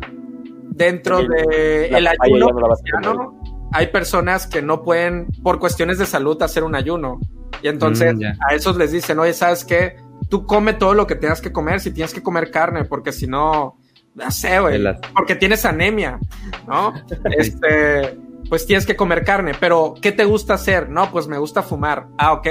[0.69, 3.39] dentro de el ayuno
[3.73, 7.19] hay personas que no pueden, por cuestiones de salud, hacer un ayuno.
[7.61, 9.97] Y entonces mm, a esos les dicen, oye, ¿sabes qué?
[10.29, 13.27] Tú come todo lo que tengas que comer, si tienes que comer carne, porque si
[13.27, 13.77] no,
[14.15, 14.81] no sé, güey,
[15.15, 16.19] porque tienes anemia,
[16.67, 16.93] ¿no?
[17.37, 18.17] este,
[18.49, 20.89] pues tienes que comer carne, pero ¿qué te gusta hacer?
[20.89, 22.07] No, pues me gusta fumar.
[22.17, 22.47] Ah, ok,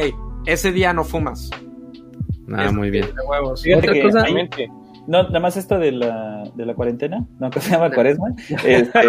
[0.46, 1.50] ese día no fumas.
[2.52, 3.06] Ah, muy bien.
[3.76, 4.24] Otra cosa,
[5.06, 8.34] no, nada más esto de la, de la cuarentena, no, que se llama cuaresma,
[8.64, 9.00] este,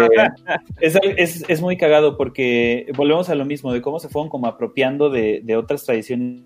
[0.80, 4.46] es, es, es, muy cagado porque volvemos a lo mismo, de cómo se fueron como
[4.46, 6.42] apropiando de, de otras tradiciones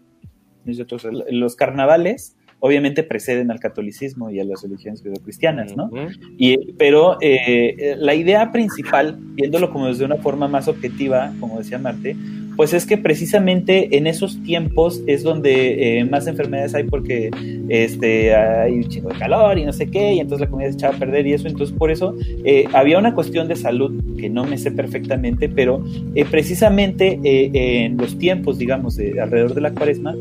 [1.31, 5.91] los carnavales obviamente preceden al catolicismo y a las religiones judeocristianas, ¿no?
[6.39, 11.81] y, pero eh, la idea principal, viéndolo como desde una forma más objetiva, como decía
[11.81, 12.17] Marte,
[12.57, 17.31] pues es que precisamente en esos tiempos es donde eh, más enfermedades hay porque
[17.69, 20.75] este, hay un chingo de calor y no sé qué, y entonces la comida se
[20.75, 21.49] echaba a perder y eso.
[21.49, 22.15] Entonces, por eso
[22.45, 25.85] eh, había una cuestión de salud que no me sé perfectamente, pero
[26.15, 30.15] eh, precisamente en los tiempos, digamos, de, alrededor de la cuaresma,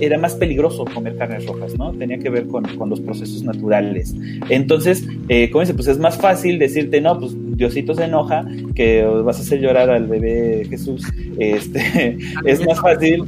[0.00, 1.92] era más peligroso comer carnes rojas, ¿no?
[1.92, 4.14] Tenía que ver con, con los procesos naturales.
[4.48, 5.06] Entonces,
[5.50, 8.44] como dice, pues es más fácil decirte, no, pues Diosito se enoja,
[8.74, 11.04] que vas a hacer llorar al bebé Jesús,
[11.38, 13.24] este, es más fácil,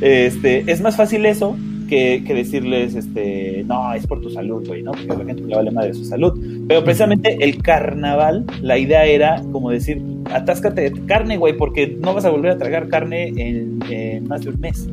[0.00, 1.56] este, es más fácil eso
[1.88, 4.92] que, decirles, este, no, es por tu salud, güey, ¿no?
[4.92, 6.38] Porque la gente le vale madre de su salud.
[6.66, 10.02] Pero precisamente el carnaval, la idea era como decir,
[10.32, 14.50] atáscate de carne, güey, porque no vas a volver a tragar carne en más de
[14.50, 14.88] un mes.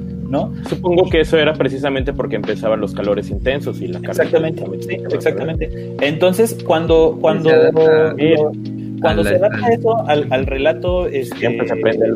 [0.68, 4.12] Supongo que eso era precisamente porque empezaban los calores intensos y la carne.
[4.12, 5.96] Exactamente, sí, exactamente.
[6.02, 7.50] Entonces, cuando, cuando,
[9.02, 12.14] cuando, se adapta eso al, relato, este, siempre se aprende el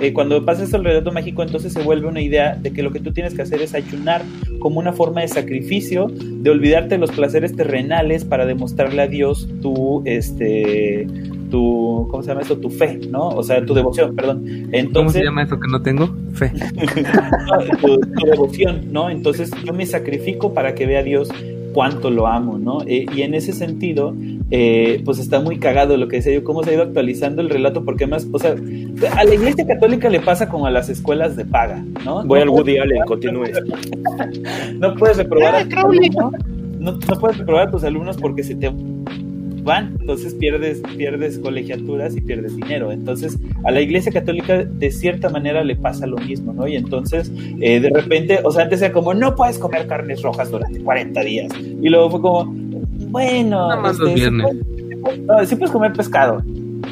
[0.00, 2.90] eh, cuando pasa esto al relato mágico, entonces se vuelve una idea de que lo
[2.90, 4.22] que tú tienes que hacer es ayunar
[4.58, 9.48] como una forma de sacrificio, de olvidarte de los placeres terrenales para demostrarle a Dios
[9.60, 11.06] tu, este,
[11.52, 12.56] tu, ¿cómo se llama eso?
[12.56, 13.28] Tu fe, ¿no?
[13.28, 14.42] O sea, tu devoción, perdón.
[14.72, 16.08] Entonces, ¿Cómo se llama eso que no tengo?
[16.32, 16.50] Fe.
[17.82, 19.10] tu, devoción, ¿no?
[19.10, 21.28] Entonces yo me sacrifico para que vea Dios
[21.74, 22.78] cuánto lo amo, ¿no?
[22.86, 24.14] Eh, y en ese sentido,
[24.50, 27.50] eh, pues está muy cagado lo que decía yo, cómo se ha ido actualizando el
[27.50, 28.54] relato, porque más, o sea,
[29.14, 32.24] a la iglesia católica le pasa como a las escuelas de paga, ¿no?
[32.24, 33.44] Voy al Woody Allen, continúe.
[34.78, 38.72] no puedes reprobar a no, no puedes reprobar a tus alumnos porque se te
[39.62, 42.92] van, entonces pierdes, pierdes colegiaturas y pierdes dinero.
[42.92, 46.66] Entonces, a la Iglesia Católica de cierta manera le pasa lo mismo, ¿no?
[46.66, 47.30] Y entonces,
[47.60, 51.20] eh, de repente, o sea, antes era como, no puedes comer carnes rojas durante 40
[51.22, 51.52] días.
[51.58, 52.44] Y luego fue como,
[53.10, 54.56] bueno, nada más los viernes.
[55.46, 56.42] Sí puedes, comer pescado.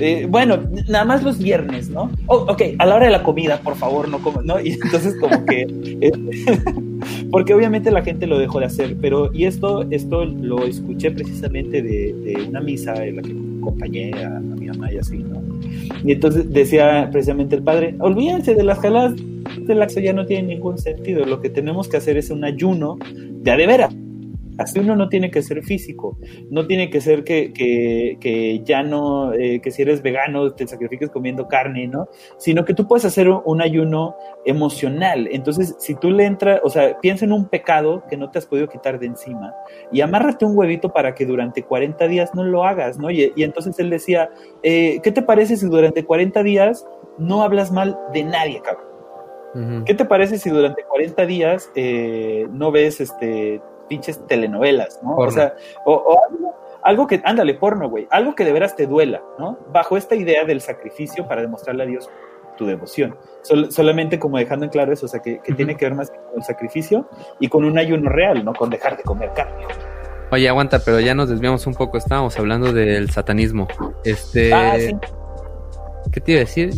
[0.01, 2.11] Eh, bueno, nada más los viernes, ¿no?
[2.27, 4.61] Oh, ok, a la hora de la comida, por favor, no como, ¿no?
[4.61, 5.67] Y entonces como que,
[6.01, 6.13] eh,
[7.31, 11.83] porque obviamente la gente lo dejó de hacer, pero, y esto, esto lo escuché precisamente
[11.83, 15.43] de, una misa en la que acompañé a, mi mamá y así, ¿no?
[16.05, 20.49] Y entonces decía precisamente el padre, olvídense de las jaladas del laxo, ya no tiene
[20.55, 23.95] ningún sentido, lo que tenemos que hacer es un ayuno de a de veras
[24.61, 26.19] Así uno no tiene que ser físico,
[26.51, 31.09] no tiene que ser que, que, ya no, eh, que si eres vegano te sacrifiques
[31.09, 32.09] comiendo carne, ¿no?
[32.37, 35.29] Sino que tú puedes hacer un, ayuno emocional.
[35.33, 38.45] Entonces, si tú le entras, o sea, piensa en un pecado que no te has
[38.45, 39.55] podido quitar de encima
[39.91, 43.11] y amárrate un huevito para que durante 40 días no lo hagas, ¿no?
[43.11, 44.29] Y, entonces él decía,
[44.63, 48.91] eh, ¿qué te parece si durante 40 días no hablas mal de nadie, cabrón?
[49.85, 55.17] ¿Qué te parece si durante 40 días eh, no ves este pinches telenovelas, ¿no?
[55.17, 55.55] O sea,
[55.85, 56.17] o,
[56.83, 59.59] algo, que, ándale, porno, güey, algo que de veras te duela, ¿no?
[59.73, 62.09] Bajo esta idea del sacrificio para demostrarle a Dios
[62.57, 63.17] tu devoción.
[63.71, 66.45] solamente como dejando en claro eso, o sea, que, tiene que ver más con el
[66.45, 67.09] sacrificio
[67.41, 68.55] y con un ayuno real, ¿no?
[68.55, 69.67] Con dejar de comer carne.
[70.31, 73.67] Oye, aguanta, pero ya nos desviamos un poco, estábamos hablando del satanismo.
[74.05, 74.55] Este...
[74.55, 74.97] Ah, sí.
[76.13, 76.71] ¿Qué te iba a decir?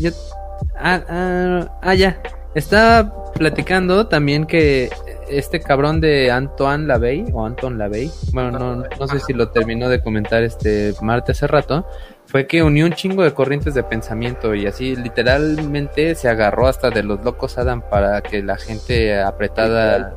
[0.76, 2.20] Ah, ah, ah, ya.
[2.54, 4.90] Estaba platicando también que
[5.28, 9.88] este cabrón de Antoine Lavey o Anton Lavey, bueno, no, no sé si lo terminó
[9.88, 11.86] de comentar este Marte hace rato,
[12.26, 16.90] fue que unió un chingo de corrientes de pensamiento y así literalmente se agarró hasta
[16.90, 20.14] de los locos Adam para que la gente apretada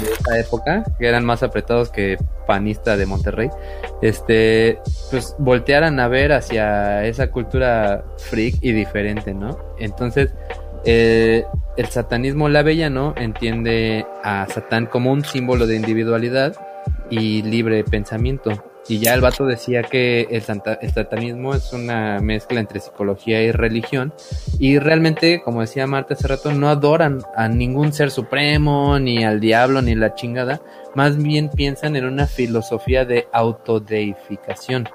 [0.00, 3.50] de esa época, que eran más apretados que panista de Monterrey,
[4.02, 4.80] este,
[5.10, 9.58] pues voltearan a ver hacia esa cultura freak y diferente, ¿no?
[9.78, 10.34] Entonces,
[10.84, 11.44] eh,
[11.76, 16.54] el satanismo lavellano entiende a Satán como un símbolo de individualidad
[17.10, 18.52] y libre pensamiento.
[18.86, 24.12] Y ya el vato decía que el, satanismo es una mezcla entre psicología y religión.
[24.58, 29.40] Y realmente, como decía Marta hace rato, no adoran a ningún ser supremo, ni al
[29.40, 30.60] diablo, ni la chingada.
[30.94, 34.86] Más bien piensan en una filosofía de autodeificación.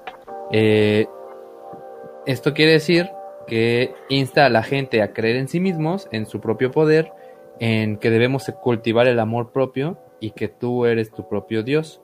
[0.51, 1.07] Eh,
[2.27, 3.09] esto quiere decir
[3.49, 7.11] que insta a la gente a creer en sí mismos, en su propio poder,
[7.59, 12.01] en que debemos cultivar el amor propio y que tú eres tu propio Dios.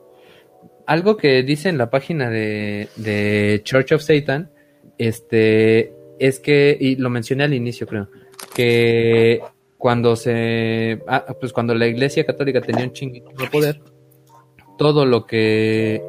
[0.86, 4.50] Algo que dice en la página de, Church of Satan,
[4.98, 8.08] este, es que, y lo mencioné al inicio creo,
[8.54, 9.40] que
[9.78, 13.80] cuando se, ah, pues cuando la Iglesia Católica tenía un chinguito de poder,
[14.78, 16.02] todo lo que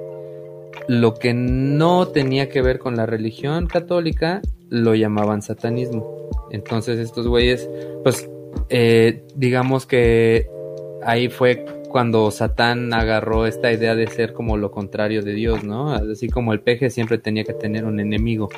[0.88, 6.30] lo que no tenía que ver con la religión católica lo llamaban satanismo.
[6.52, 7.69] Entonces estos güeyes,
[8.03, 8.30] pues
[8.69, 10.49] eh, digamos que
[11.03, 15.91] ahí fue cuando Satán agarró esta idea de ser como lo contrario de Dios, ¿no?
[15.94, 18.49] Así como el peje siempre tenía que tener un enemigo.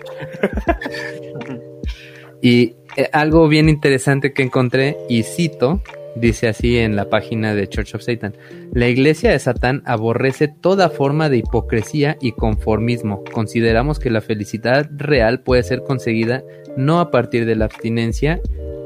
[2.41, 5.81] y eh, algo bien interesante que encontré, y cito,
[6.19, 8.35] Dice así en la página de Church of Satan.
[8.73, 13.23] La iglesia de Satán aborrece toda forma de hipocresía y conformismo.
[13.31, 16.43] Consideramos que la felicidad real puede ser conseguida
[16.75, 18.41] no a partir de la abstinencia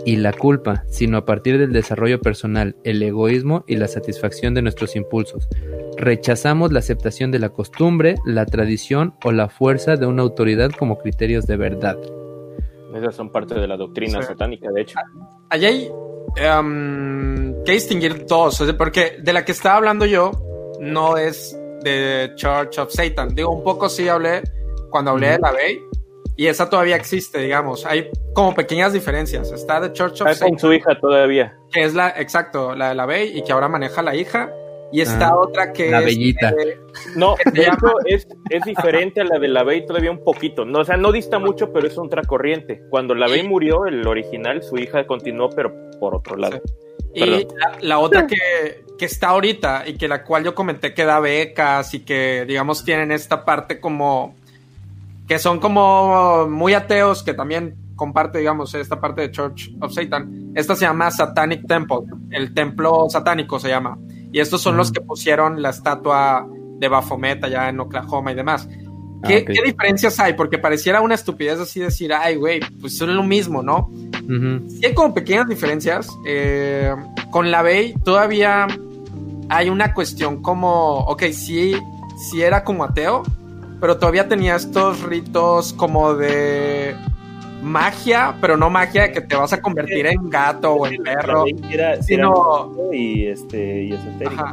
[0.06, 4.62] y la culpa, sino a partir del desarrollo personal, el egoísmo y la satisfacción de
[4.62, 5.48] nuestros impulsos.
[5.98, 11.00] Rechazamos la aceptación de la costumbre, la tradición o la fuerza de una autoridad como
[11.00, 11.98] criterios de verdad.
[12.96, 15.00] Esas son parte de la doctrina satánica, de hecho.
[15.50, 15.90] Allá hay
[16.38, 20.32] um, que distinguir dos, porque de la que estaba hablando yo
[20.80, 23.36] no es de Church of Satan.
[23.36, 24.44] Digo, un poco sí hablé
[24.90, 25.80] cuando hablé de la Bay
[26.36, 27.86] y esa todavía existe, digamos.
[27.86, 29.52] Hay como pequeñas diferencias.
[29.52, 30.50] Está de Church of Satan.
[30.50, 31.56] con su hija todavía.
[31.72, 34.52] Que es la, exacto, la de la Bay y que ahora maneja la hija.
[34.94, 36.54] Y está ah, otra que la bellita.
[37.16, 40.66] no, de hecho es, es, diferente a la de la Bey todavía un poquito.
[40.66, 42.84] No, o sea, no dista mucho, pero es otra corriente.
[42.92, 46.62] Cuando la Bey murió, el original, su hija continuó, pero por otro lado.
[47.16, 47.48] Y
[47.82, 51.94] la, otra que, que, está ahorita y que la cual yo comenté que da becas
[51.96, 54.36] y que, digamos, tienen esta parte como
[55.28, 60.52] que son como muy ateos, que también comparte, digamos, esta parte de Church of Satan.
[60.56, 62.02] Esta se llama Satanic Temple,
[62.32, 63.98] el templo satánico se llama.
[64.34, 66.46] Y estos son los que pusieron la estatua
[66.80, 68.68] de Baphomet allá en Oklahoma y demás.
[69.22, 70.34] Ah, ¿Qué, diferencias hay?
[70.34, 73.90] Porque pareciera una estupidez así decir, ay, güey, pues son lo mismo, ¿no?
[74.68, 76.10] Sí hay como pequeñas diferencias.
[76.26, 76.94] Eh,
[77.30, 78.68] con la Bay todavía
[79.50, 81.76] hay una cuestión como, ok, sí,
[82.18, 83.22] sí era como ateo,
[83.80, 86.96] pero todavía tenía estos ritos como de
[87.64, 91.46] magia, pero no magia de que te vas a convertir en gato o en perro,
[91.72, 94.46] era, sino y este y esotérico.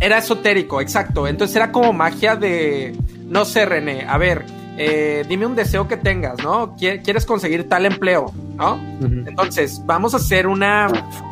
[0.00, 1.26] Era esotérico, exacto.
[1.26, 4.44] Entonces era como magia de no sé, René, a ver,
[4.76, 6.76] eh, dime un deseo que tengas, ¿no?
[6.76, 8.78] Quieres conseguir tal empleo, ¿no?
[9.00, 10.88] Entonces, vamos a hacer una,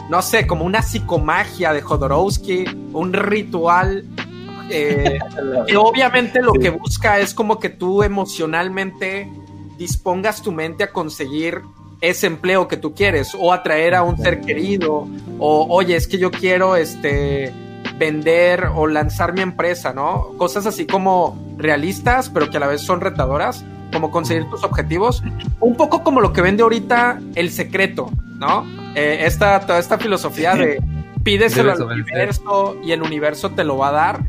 [0.08, 4.04] no sé, como una psicomagia de Jodorowsky, un ritual
[4.70, 5.18] eh,
[5.66, 9.30] que obviamente lo que busca es como que tú emocionalmente
[9.82, 11.62] dispongas tu mente a conseguir
[12.00, 15.06] ese empleo que tú quieres o atraer a un ser querido
[15.38, 17.52] o oye es que yo quiero este
[17.98, 20.30] vender o lanzar mi empresa, ¿no?
[20.38, 25.22] Cosas así como realistas, pero que a la vez son retadoras, como conseguir tus objetivos.
[25.60, 28.66] Un poco como lo que vende ahorita El Secreto, ¿no?
[28.94, 30.82] Eh, esta, toda esta filosofía de
[31.22, 34.24] pídeselo al universo y el universo te lo va a dar.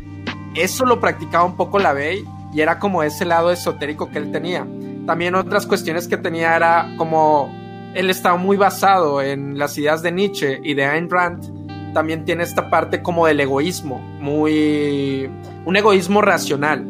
[0.55, 2.23] Eso lo practicaba un poco la Bey
[2.53, 4.67] y era como ese lado esotérico que él tenía.
[5.05, 7.51] También otras cuestiones que tenía era como
[7.93, 12.43] él estaba muy basado en las ideas de Nietzsche y de Ayn Rand también tiene
[12.43, 15.29] esta parte como del egoísmo, muy...
[15.65, 16.85] un egoísmo racional.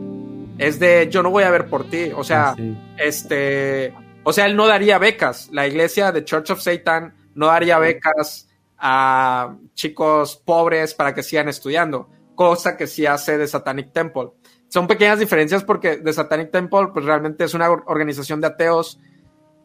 [0.57, 2.56] Es de yo no voy a ver por ti, o sea, ah,
[2.98, 5.49] este, o sea, él no daría becas.
[5.52, 11.49] La iglesia de Church of Satan no daría becas a chicos pobres para que sigan
[11.49, 14.30] estudiando, cosa que sí hace de Satanic Temple.
[14.73, 18.99] Son pequeñas diferencias porque The Satanic Temple pues realmente es una organización de ateos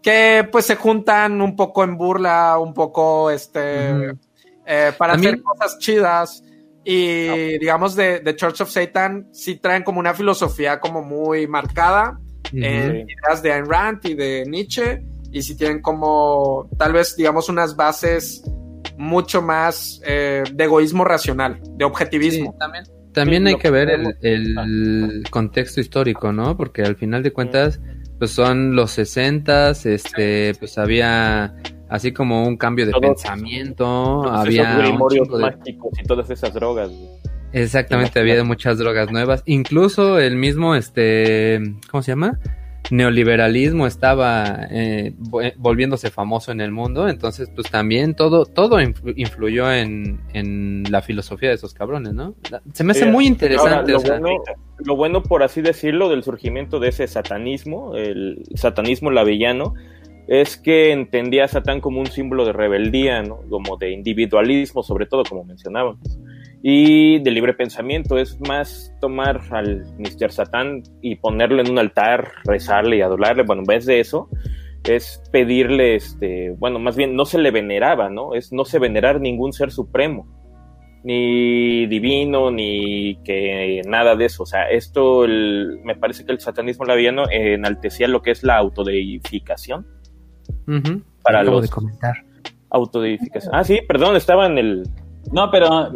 [0.02, 4.10] que pues se juntan un poco en burla, un poco este
[4.66, 6.44] eh, para hacer cosas chidas.
[6.84, 12.18] Y digamos, de, Church of Satan sí traen como una filosofía como muy marcada
[12.52, 15.02] en ideas de Ayn Rand y de Nietzsche.
[15.32, 18.42] Y sí tienen como, tal vez, digamos, unas bases
[18.98, 22.54] mucho más eh, de egoísmo racional, de objetivismo.
[22.58, 26.56] también, también hay que ver el, el, contexto histórico, ¿no?
[26.56, 27.80] Porque al final de cuentas,
[28.18, 31.54] pues son los sesentas, este, pues había
[31.88, 36.90] así como un cambio de pensamiento, había grimorios mágicos y todas esas drogas.
[37.52, 41.60] Exactamente, había muchas drogas nuevas, incluso el mismo este,
[41.90, 42.38] ¿cómo se llama?
[42.90, 45.14] Neoliberalismo estaba eh,
[45.56, 51.50] volviéndose famoso en el mundo, entonces pues también todo, todo influyó en, en, la filosofía
[51.50, 52.34] de esos cabrones, ¿no?
[52.72, 53.92] Se me hace muy interesante.
[53.92, 54.28] lo, bueno,
[54.78, 59.74] lo, bueno, por así decirlo, del surgimiento de ese satanismo, el satanismo lavellano,
[60.28, 63.40] es que entendía a Satán como un símbolo de rebeldía, ¿no?
[63.48, 66.18] como de individualismo, sobre todo, como mencionábamos,
[66.62, 68.18] y de libre pensamiento.
[68.18, 70.30] Es más tomar al Mr.
[70.32, 73.44] Satán y ponerlo en un altar, rezarle y adorarle.
[73.44, 74.28] Bueno, en vez de eso,
[74.84, 78.34] es pedirle, este, bueno, más bien no se le veneraba, ¿no?
[78.34, 80.26] Es no se venerar ningún ser supremo,
[81.04, 84.44] ni divino, ni que nada de eso.
[84.44, 89.86] O sea, esto me parece que el satanismo labiano enaltecía lo que es la autodeificación
[91.22, 92.14] para los de comentar.
[92.70, 93.54] Autodificación.
[93.54, 94.88] Ah, sí, perdón, estaba en el.
[95.32, 95.90] No, pero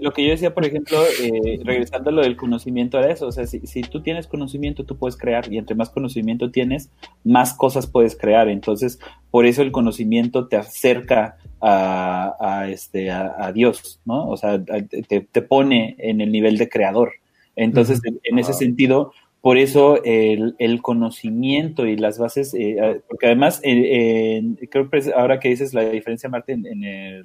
[0.00, 3.26] lo que yo decía, por ejemplo, eh, regresando a lo del conocimiento era eso.
[3.26, 6.90] O sea, si, si, tú tienes conocimiento, tú puedes crear, y entre más conocimiento tienes,
[7.24, 8.48] más cosas puedes crear.
[8.48, 8.98] Entonces,
[9.30, 14.28] por eso el conocimiento te acerca a, este, a, Dios, ¿no?
[14.28, 17.12] O sea, te, te, pone en el nivel de creador.
[17.56, 19.12] Entonces, en ese sentido,
[19.46, 25.50] por eso el, conocimiento y las bases, eh, porque además, eh, creo que ahora que
[25.50, 27.24] dices la diferencia, Martín, en el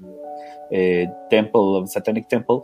[0.69, 2.59] eh, Temple, Satanic Temple,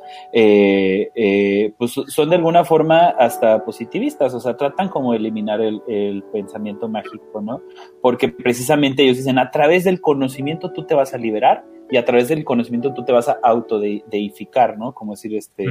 [1.75, 6.87] pues son de alguna forma hasta positivistas, o sea, tratan como eliminar el, el, pensamiento
[6.87, 7.63] mágico, ¿no?
[7.99, 12.05] Porque precisamente ellos dicen, a través del conocimiento tú te vas a liberar y a
[12.05, 14.93] través del conocimiento tú te vas a autodeificar, ¿no?
[14.93, 15.65] Como decir, este,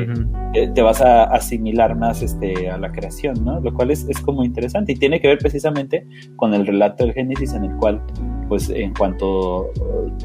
[0.55, 3.61] eh, te vas a asimilar más este, a la creación, ¿no?
[3.61, 6.07] Lo cual es, es, como interesante y tiene que ver precisamente
[6.37, 8.03] con el relato del Génesis en el cual,
[8.49, 9.71] pues, en cuanto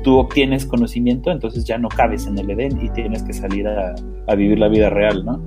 [0.03, 3.93] tú obtienes conocimiento, entonces ya no cabes en el Edén y tienes que salir a,
[4.27, 5.41] a vivir la vida real, ¿no?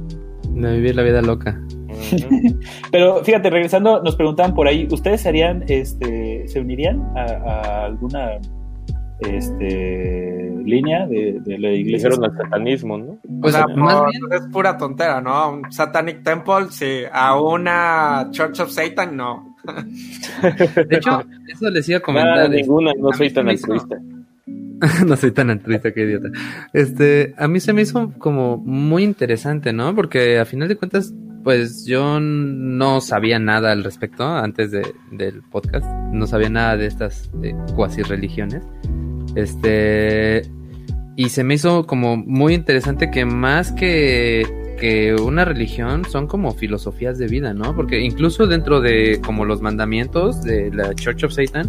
[0.69, 1.59] A vivir la vida loca.
[2.93, 8.41] Pero fíjate, regresando, nos preguntaban por ahí, ¿ustedes serían, este, se unirían a alguna
[9.20, 12.09] este línea de, la iglesia.
[12.09, 13.19] al satanismo, ¿no?
[13.41, 15.53] Pues más bien es pura tontera, ¿no?
[15.53, 17.03] Un Satanic Temple, sí.
[17.12, 19.57] A una Church of Satan, no.
[20.43, 22.51] De hecho, eso les iba a comentar.
[22.51, 23.97] ninguna, no soy tan altruista.
[25.07, 26.28] no soy tan altruista, qué idiota.
[26.73, 29.95] Este, a mí se me hizo como muy interesante, ¿no?
[29.95, 31.12] Porque a final de cuentas,
[31.45, 35.87] pues yo no sabía nada al respecto antes de, del podcast.
[36.12, 37.31] No sabía nada de estas
[37.77, 38.65] cuasi religiones.
[39.37, 40.43] Este.
[41.16, 46.53] Y se me hizo como muy interesante que más que que una religión son como
[46.53, 47.75] filosofías de vida, ¿no?
[47.75, 51.69] Porque incluso dentro de como los mandamientos de la Church of Satan,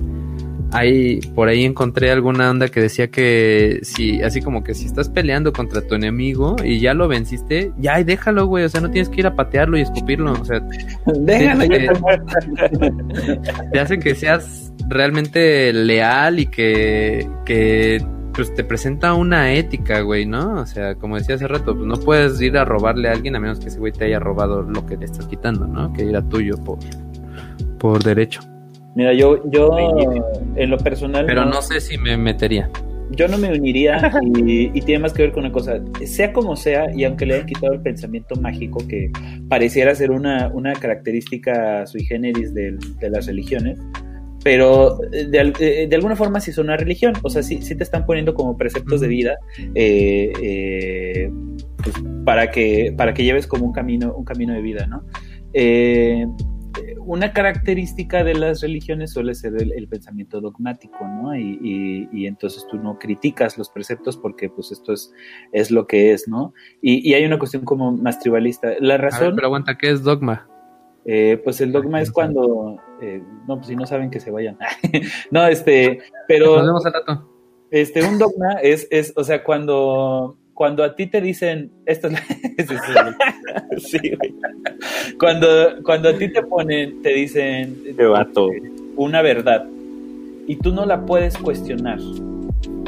[0.71, 5.09] hay por ahí encontré alguna onda que decía que si así como que si estás
[5.09, 9.09] peleando contra tu enemigo y ya lo venciste, ya déjalo, güey, o sea, no tienes
[9.09, 10.61] que ir a patearlo y escupirlo, o sea,
[11.05, 11.89] déjalo, te,
[13.71, 20.25] te hace que seas realmente leal y que que pues te presenta una ética, güey,
[20.25, 20.55] ¿no?
[20.55, 23.39] O sea, como decía hace rato, pues no puedes ir a robarle a alguien a
[23.39, 25.93] menos que ese güey te haya robado lo que te estás quitando, ¿no?
[25.93, 26.79] Que era tuyo por,
[27.79, 28.41] por derecho.
[28.95, 29.72] Mira, yo, yo
[30.55, 31.26] en lo personal...
[31.26, 32.69] Pero no, sé si me metería.
[33.11, 36.85] Yo no me uniría y, tiene más que ver con una cosa, sea como sea,
[36.95, 39.11] y aunque le hayan quitado el pensamiento mágico que
[39.49, 43.77] pareciera ser una, una característica sui generis de, de las religiones,
[44.45, 45.27] pero eh,
[45.59, 48.35] eh, de, alguna forma sí son una religión, o sea, sí, sí te están poniendo
[48.35, 49.39] como preceptos de vida
[49.73, 51.31] eh,
[51.84, 55.03] pues, para, que, para que lleves como un camino, un camino de vida, ¿no?
[57.06, 61.36] Una característica de las religiones suele ser el, pensamiento dogmático, ¿no?
[61.36, 65.14] Y, entonces tú no criticas los preceptos porque pues esto es,
[65.52, 66.53] es lo que es, ¿no?
[66.82, 68.73] Y, hay una cuestión como más tribalista.
[68.80, 69.34] La razón...
[69.36, 70.48] pero aguanta, ¿qué es dogma?
[71.06, 74.57] Eh, pues el dogma es cuando, eh, no, pues si no saben que se vayan.
[75.32, 76.57] no, este, pero...
[76.57, 77.32] Nos vemos al rato.
[77.69, 82.14] Este, un dogma es, es, o sea, cuando, cuando a ti te dicen, esto es
[82.14, 83.18] la...
[83.77, 83.99] sí,
[85.19, 85.48] cuando,
[85.84, 87.76] cuando a ti te ponen, te dicen...
[88.95, 89.68] Una verdad
[90.48, 91.99] y tú no la puedes cuestionar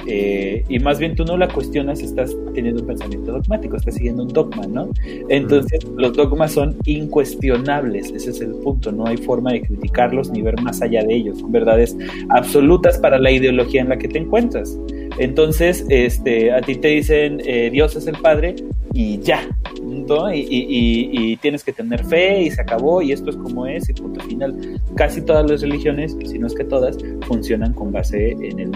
[0.07, 4.23] eh, y más bien tú no la cuestionas, estás teniendo un pensamiento dogmático, estás siguiendo
[4.23, 4.89] un dogma, ¿no?
[5.29, 10.41] Entonces los dogmas son incuestionables, ese es el punto, no hay forma de criticarlos ni
[10.41, 11.95] ver más allá de ellos, son verdades
[12.29, 14.77] absolutas para la ideología en la que te encuentras.
[15.17, 18.55] Entonces, este, a ti te dicen eh, Dios es el Padre
[18.93, 19.47] y ya,
[19.83, 20.33] ¿no?
[20.33, 24.23] Y, tienes que tener fe y se acabó y esto es como es y punto
[24.23, 24.81] final.
[24.95, 26.97] Casi todas las religiones, si no es que todas,
[27.27, 28.71] funcionan con base en,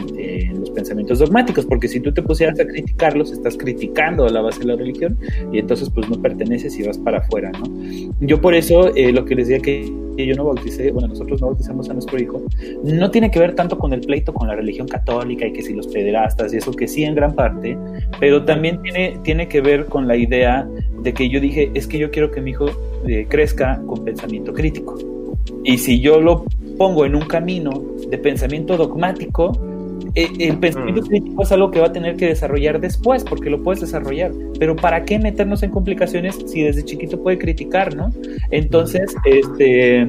[0.59, 4.59] los pensamientos dogmáticos, porque si tú te pusieras a criticarlos, estás criticando a la base
[4.59, 5.17] de la religión
[5.51, 7.63] y entonces pues no perteneces y vas para afuera, ¿no?
[8.19, 11.47] Yo por eso eh, lo que les decía que yo no bauticé, bueno, nosotros no
[11.47, 12.41] bautizamos a nuestro hijo,
[12.83, 15.73] no tiene que ver tanto con el pleito con la religión católica y que si
[15.73, 17.77] los pederastas y eso, que sí en gran parte,
[18.19, 20.67] pero también tiene, tiene que ver con la idea
[21.01, 22.65] de que yo dije, es que yo quiero que mi hijo
[23.07, 24.97] eh, crezca con pensamiento crítico.
[25.63, 26.45] Y si yo lo
[26.77, 27.71] pongo en un camino
[28.09, 29.51] de pensamiento dogmático,
[30.15, 31.05] eh, el pensamiento mm.
[31.05, 34.31] crítico es algo que va a tener que desarrollar después, porque lo puedes desarrollar.
[34.59, 38.11] Pero ¿para qué meternos en complicaciones si desde chiquito puede criticar, no?
[38.49, 40.07] Entonces, este.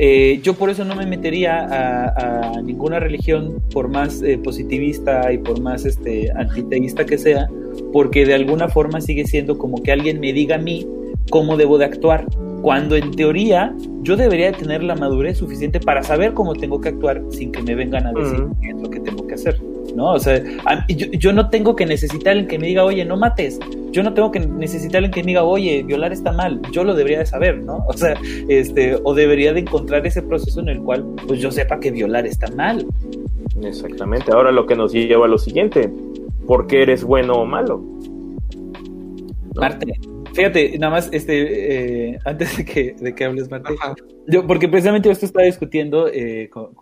[0.00, 5.38] Eh, yo por eso no me metería a, ninguna religión, por más eh, positivista y
[5.38, 7.48] por más este, antiteísta que sea,
[7.92, 10.86] porque de alguna forma sigue siendo como que alguien me diga a mí
[11.30, 12.26] cómo debo de actuar
[12.62, 17.22] cuando en teoría yo debería tener la madurez suficiente para saber cómo tengo que actuar
[17.30, 19.60] sin que me vengan a decir qué es lo que tengo que hacer,
[19.94, 20.12] ¿no?
[20.12, 20.42] O sea,
[20.88, 23.58] yo, no tengo que necesitar el que me diga, oye, no mates,
[23.92, 26.94] yo no tengo que necesitar el que me diga, oye, violar está mal, yo lo
[26.94, 27.84] debería de saber, ¿no?
[27.86, 28.16] O sea,
[28.48, 32.26] este, o debería de encontrar ese proceso en el cual, pues yo sepa que violar
[32.26, 32.86] está mal.
[33.62, 35.90] Exactamente, ahora lo que nos lleva a lo siguiente,
[36.46, 37.82] ¿por qué eres bueno o malo?
[39.54, 39.98] Parte
[40.38, 43.74] Fíjate, nada más, este, eh, antes de que, de que hables, Marte,
[44.28, 46.76] yo, porque precisamente esto estaba discutiendo eh, con,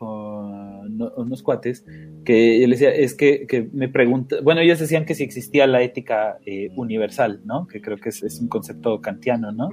[1.17, 1.83] unos cuates,
[2.27, 5.67] que yo les decía, es que, que me pregunta, bueno, ellos decían que si existía
[5.67, 7.67] la ética eh, universal, ¿no?
[7.67, 9.71] Que creo que es, es, un concepto kantiano, ¿no?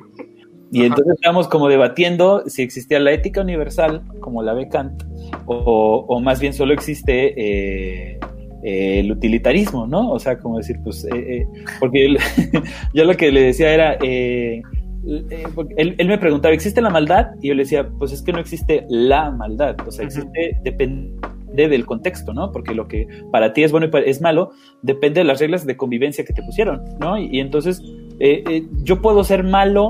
[0.71, 5.03] Y entonces estábamos como debatiendo si existía la ética universal, como la ve Kant,
[5.45, 8.17] o, o más bien solo existe
[8.63, 10.11] eh, el utilitarismo, ¿no?
[10.11, 11.47] O sea, como decir, pues, eh, eh,
[11.81, 12.15] porque
[12.93, 14.63] yo lo que le decía era, él,
[16.07, 17.31] me preguntaba, ¿existe la maldad?
[17.41, 21.67] Y yo le decía, pues es que no existe la maldad, o sea, existe, depende
[21.67, 22.53] del contexto, ¿no?
[22.53, 25.75] Porque lo que para ti es bueno y es malo depende de las reglas de
[25.75, 27.17] convivencia que te pusieron, ¿no?
[27.17, 27.81] Y, entonces,
[28.83, 29.89] yo puedo ser malo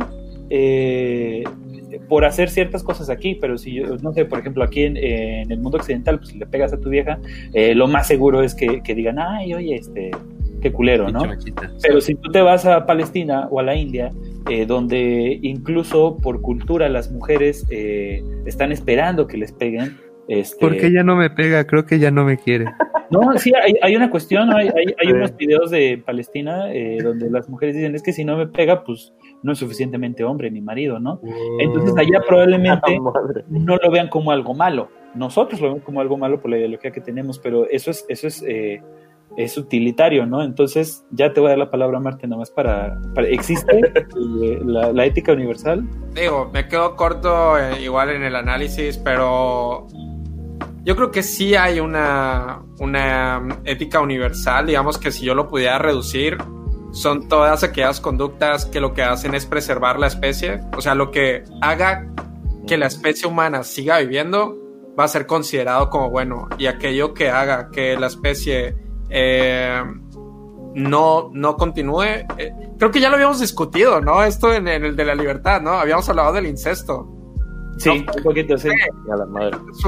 [2.07, 5.59] por hacer ciertas cosas aquí, pero si yo, no sé, por ejemplo, aquí en, el
[5.59, 7.19] mundo occidental, pues si le pegas a tu vieja,
[7.53, 10.11] eh, lo más seguro es que, digan, ay, oye, este,
[10.61, 11.23] qué culero, ¿no?
[11.81, 14.11] Pero si tú te vas a Palestina o a la India,
[14.49, 19.97] eh, donde incluso por cultura las mujeres eh, están esperando que les peguen.
[20.27, 20.57] Este...
[20.59, 22.65] Porque ella no me pega, creo que ella no me quiere.
[23.11, 26.65] No, sí, hay, hay una cuestión, hay, hay, unos videos de Palestina
[27.03, 29.13] donde las mujeres dicen, es que si no me pega, pues
[29.43, 31.19] no es suficientemente hombre mi marido, ¿no?
[31.59, 32.99] Entonces allá probablemente
[33.49, 34.89] no lo vean como algo malo.
[35.13, 38.25] Nosotros lo vemos como algo malo por la ideología que tenemos, pero eso es, eso
[38.25, 38.81] es, eh,
[39.37, 40.43] es utilitario, ¿no?
[40.43, 43.81] Entonces, ya te voy a dar la palabra, Marte, nomás para, para ¿existe
[44.65, 45.87] la, ética universal?
[46.13, 49.87] Digo, me quedo corto eh, igual en el análisis, pero
[50.83, 55.77] yo creo que sí hay una, una ética universal, digamos que si yo lo pudiera
[55.77, 56.37] reducir,
[56.93, 61.11] son todas aquellas conductas que lo que hacen es preservar la especie, o sea, lo
[61.11, 62.07] que haga
[62.67, 64.57] que la especie humana siga viviendo
[64.97, 68.77] va a ser considerado como bueno y aquello que haga que la especie
[69.09, 69.83] eh,
[70.75, 72.25] no, no continúe.
[72.37, 74.23] Eh, creo que ya lo habíamos discutido, ¿no?
[74.23, 75.71] Esto en, el de la libertad, ¿no?
[75.71, 77.07] Habíamos hablado del incesto.
[77.77, 78.69] Sí, un poquito, sí.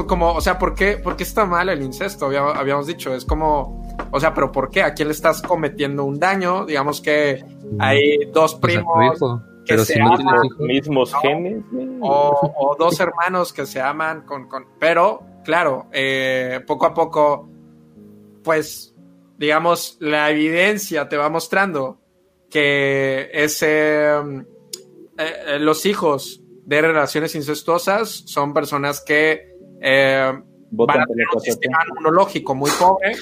[0.06, 2.26] Como, o sea, ¿por qué, ¿por qué está mal el incesto?
[2.26, 4.82] Habíamos dicho, es como, o sea, pero ¿por qué?
[4.82, 6.66] ¿A quién le estás cometiendo un daño?
[6.66, 7.44] Digamos que
[7.78, 9.18] hay dos primos
[9.64, 11.62] que se aman, mismos genes.
[12.00, 17.48] O, dos hermanos que se aman con, con pero, claro, eh, poco a poco,
[18.42, 18.94] pues
[19.38, 21.98] digamos, la evidencia te va mostrando
[22.50, 24.44] que ese, eh,
[25.18, 30.32] eh, los hijos de relaciones incestuosas son personas que eh,
[30.70, 33.16] van a tener un sistema inmunológico muy pobre,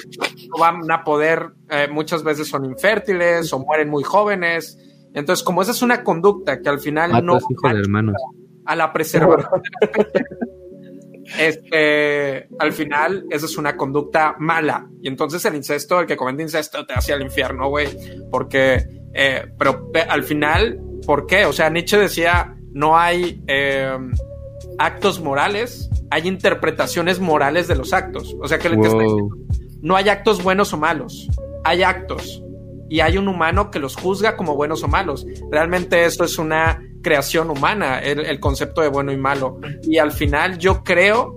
[0.49, 1.51] no van a poder,
[1.91, 4.79] muchas veces son infértiles o mueren muy jóvenes.
[5.12, 7.39] Entonces, como esa es una conducta que al final no
[8.66, 10.27] a la preservación de la especie,
[11.39, 14.89] este, al final, esa es una conducta mala.
[15.03, 17.89] Y entonces el incesto, el que comete incesto, te hace al infierno, güey.
[18.31, 21.47] Porque, eh, pero al final, ¿por qué?
[21.47, 23.97] O sea, Nietzsche decía, no hay eh,
[24.79, 28.37] actos morales, hay interpretaciones morales de los actos.
[28.41, 28.69] O sea, que
[29.81, 31.29] no hay actos buenos o malos,
[31.65, 32.43] hay actos.
[32.91, 35.27] Y hay un humano que los juzga como buenos o malos.
[35.51, 39.59] Realmente esto es una creación humana, el, concepto de bueno y malo.
[39.83, 41.35] Y al final yo creo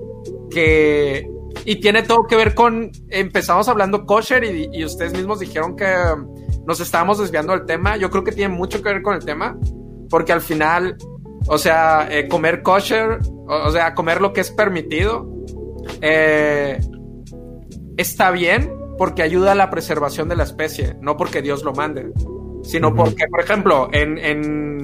[0.49, 1.29] que...
[1.65, 2.91] Y tiene todo que ver con...
[3.09, 5.87] Empezamos hablando kosher y, ustedes mismos dijeron que
[6.65, 7.97] nos estábamos desviando del tema.
[7.97, 9.57] Yo creo que tiene mucho que ver con el tema,
[10.09, 10.97] porque al final,
[11.47, 15.29] o sea, eh, comer kosher, o, sea, comer lo que es permitido,
[16.01, 16.79] eh,
[17.97, 22.11] está bien porque ayuda a la preservación de la especie, no porque Dios lo mande
[22.67, 24.81] sino porque, por ejemplo, en, en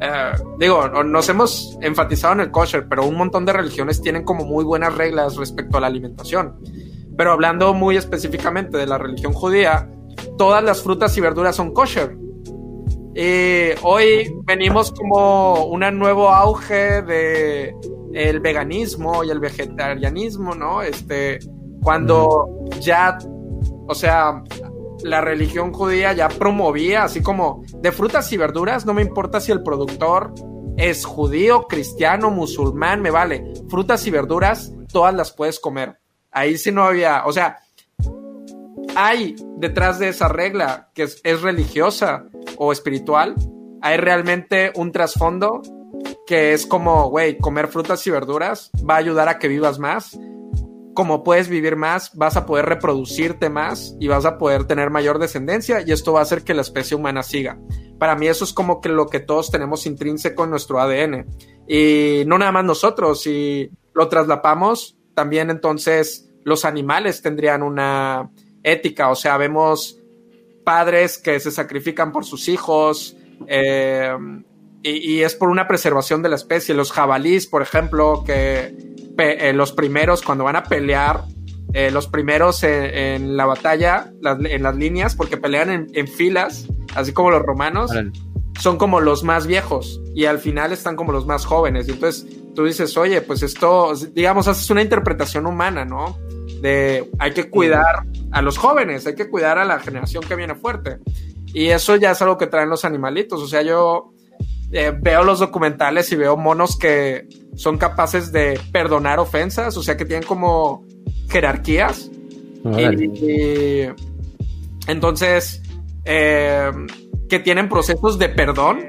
[0.00, 4.44] eh, digo, nos hemos enfatizado en el kosher, pero un montón de religiones tienen como
[4.44, 6.56] muy buenas reglas respecto a la alimentación.
[7.16, 9.90] Pero hablando muy específicamente de la religión judía,
[10.38, 12.16] todas las frutas y verduras son kosher.
[13.18, 17.74] Y hoy venimos como un nuevo auge de
[18.12, 20.82] el veganismo y el vegetarianismo, ¿no?
[20.82, 21.38] Este,
[21.80, 22.46] cuando
[22.78, 23.16] ya,
[23.88, 24.42] o sea,
[25.02, 29.50] la religión judía ya promovía, así como de frutas y verduras, no me importa si
[29.50, 30.34] el productor
[30.76, 33.50] es judío, cristiano, musulmán, me vale.
[33.70, 36.00] Frutas y verduras, todas las puedes comer.
[36.30, 37.56] Ahí sí no había, o sea,
[38.96, 42.24] hay detrás de esa regla que es, religiosa
[42.56, 43.34] o espiritual,
[43.82, 45.60] hay realmente un trasfondo
[46.26, 50.18] que es como, güey, comer frutas y verduras va a ayudar a que vivas más
[50.94, 55.18] como puedes vivir más, vas a poder reproducirte más y vas a poder tener mayor
[55.18, 57.60] descendencia y esto va a hacer que la especie humana siga.
[57.98, 61.26] Para mí eso es como que lo que todos tenemos intrínseco en nuestro ADN.
[61.68, 68.30] Y no nada más nosotros, si lo traslapamos, también entonces los animales tendrían una
[68.66, 70.02] ética, o sea, vemos
[70.64, 73.16] padres que se sacrifican por sus hijos,
[73.46, 74.12] eh,
[74.82, 76.74] y, y, es por una preservación de la especie.
[76.74, 78.74] Los jabalís, por ejemplo, que
[79.18, 81.22] eh, los primeros cuando van a pelear,
[81.72, 87.30] eh, los primeros en, la batalla, en las líneas, porque pelean en, filas, así como
[87.30, 87.90] los romanos,
[88.60, 91.88] son como los más viejos y al final están como los más jóvenes.
[91.88, 96.18] Y entonces tú dices, oye, pues esto, digamos, haces una interpretación humana, ¿no?
[96.66, 100.56] De hay que cuidar a los jóvenes, hay que cuidar a la generación que viene
[100.56, 100.98] fuerte.
[101.54, 103.40] Y eso ya es algo que traen los animalitos.
[103.40, 104.10] O sea, yo
[104.72, 109.96] eh, veo los documentales y veo monos que son capaces de perdonar ofensas, o sea
[109.96, 110.84] que tienen como
[111.28, 112.10] jerarquías.
[112.76, 113.82] Y,
[114.88, 115.62] entonces,
[116.04, 116.72] eh,
[117.28, 118.80] que tienen procesos de perdón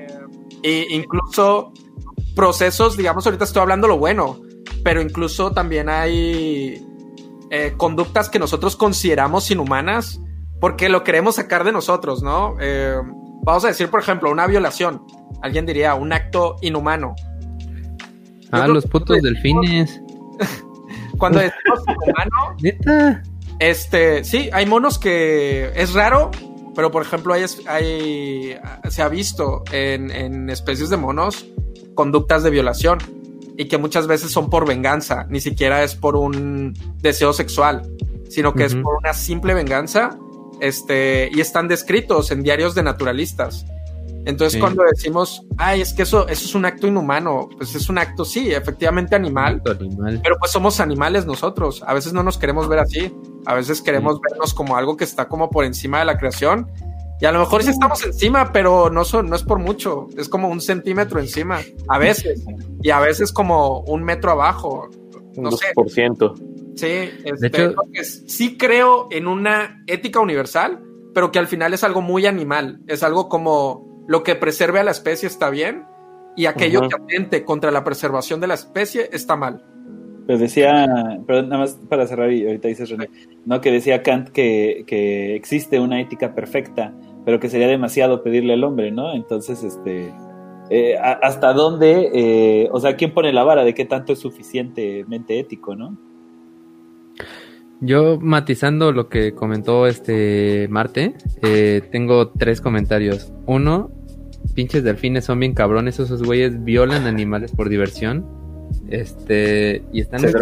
[0.63, 1.73] e incluso
[2.35, 4.39] procesos, digamos, ahorita estoy hablando lo bueno,
[4.83, 6.83] pero incluso también hay
[7.51, 10.19] eh, conductas que nosotros consideramos inhumanas
[10.59, 12.55] porque lo queremos sacar de nosotros, ¿no?
[13.43, 15.03] vamos a decir, por ejemplo, una violación
[15.41, 17.15] alguien diría un acto inhumano.
[18.51, 20.01] Ah, los putos delfines.
[21.17, 22.55] Cuando decimos inhumano.
[22.61, 23.23] ¿Neta?
[23.59, 26.31] Este, sí, hay monos que es raro,
[26.75, 28.57] pero por ejemplo, hay, hay
[28.89, 31.45] se ha visto en, especies de monos
[31.95, 32.99] conductas de violación
[33.57, 37.81] y que muchas veces son por venganza, ni siquiera es por un deseo sexual,
[38.29, 40.17] sino que es por una simple venganza
[40.61, 43.65] este, y están descritos en diarios de naturalistas.
[44.25, 47.97] Entonces, cuando decimos, ay, es que eso, eso es un acto inhumano, pues es un
[47.97, 51.81] acto, sí, efectivamente animal, pero pues somos animales nosotros.
[51.87, 53.15] A veces no nos queremos ver así,
[53.45, 56.69] a veces queremos vernos como algo que está como por encima de la creación.
[57.19, 60.29] Y a lo mejor sí estamos encima, pero no, son, no es por mucho, es
[60.29, 62.43] como un centímetro encima, a veces,
[62.81, 64.89] y a veces como un metro abajo.
[65.35, 65.67] No sé.
[66.75, 67.73] Sí, este,
[68.03, 70.83] sí creo en una ética universal,
[71.13, 74.83] pero que al final es algo muy animal, es algo como lo que preserve a
[74.83, 75.85] la especie está bien
[76.35, 79.65] y aquello que atente contra la preservación de la especie está mal.
[80.27, 80.85] Pues decía,
[81.25, 83.09] pero nada más para cerrar y ahorita dices René,
[83.45, 86.93] no que decía Kant que, que, existe una ética perfecta,
[87.23, 89.15] pero que sería demasiado pedirle al hombre, ¿no?
[89.15, 90.13] Entonces, este,
[90.69, 95.39] eh, hasta dónde, eh, o sea, quién pone la vara de qué tanto es suficientemente
[95.39, 95.97] ético, ¿no?
[97.79, 103.31] Yo matizando lo que comentó este Marte, eh, tengo tres comentarios.
[103.45, 103.91] Uno,
[104.55, 108.25] pinches delfines son bien cabrones, esos güeyes violan animales por diversión.
[108.89, 110.33] Este, y están en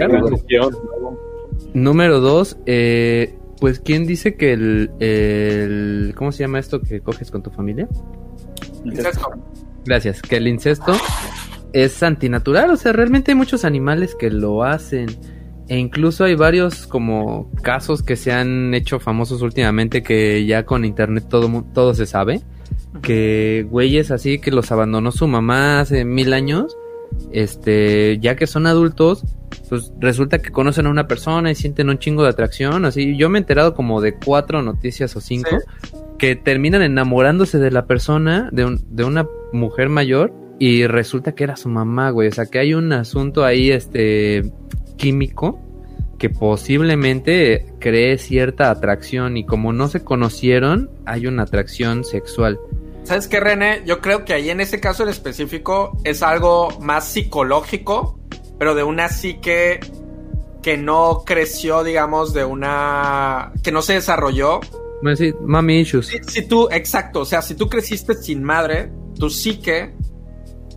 [1.73, 7.31] Número dos, eh, pues ¿quién dice que el, el, ¿cómo se llama esto que coges
[7.31, 7.87] con tu familia?
[8.83, 9.31] Incesto.
[9.85, 10.93] Gracias, que el incesto
[11.73, 15.07] es antinatural, o sea, realmente hay muchos animales que lo hacen.
[15.67, 20.85] E incluso hay varios como casos que se han hecho famosos últimamente que ya con
[20.85, 22.41] internet todo, todo se sabe.
[23.01, 26.77] Que güeyes así que los abandonó su mamá hace mil años,
[27.31, 29.23] este, ya que son adultos,
[29.69, 32.85] pues resulta que conocen a una persona y sienten un chingo de atracción.
[32.85, 35.57] Así, yo me he enterado como de cuatro noticias o cinco
[36.17, 41.43] que terminan enamorándose de la persona, de, un, de una mujer mayor, y resulta que
[41.43, 42.29] era su mamá, güey.
[42.29, 44.51] O sea que hay un asunto ahí, este,
[44.97, 45.59] químico
[46.17, 52.57] que posiblemente cree cierta atracción y como no se conocieron, hay una atracción sexual.
[53.05, 53.83] ¿Sabes qué, René?
[53.85, 58.19] Yo creo que ahí en ese caso en específico es algo más psicológico,
[58.57, 59.79] pero de una psique
[60.63, 63.53] que no creció, digamos, de una...
[63.63, 64.59] que no se desarrolló.
[65.43, 66.11] Mami issues.
[66.27, 69.93] Si, tú, exacto, o sea, si tú creciste sin madre, tu psique,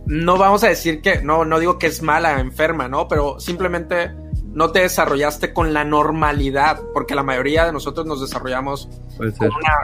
[0.05, 3.07] no vamos a decir que, no, no digo que es mala, enferma, ¿no?
[3.07, 4.11] Pero simplemente
[4.53, 8.89] no te desarrollaste con la normalidad, porque la mayoría de nosotros nos desarrollamos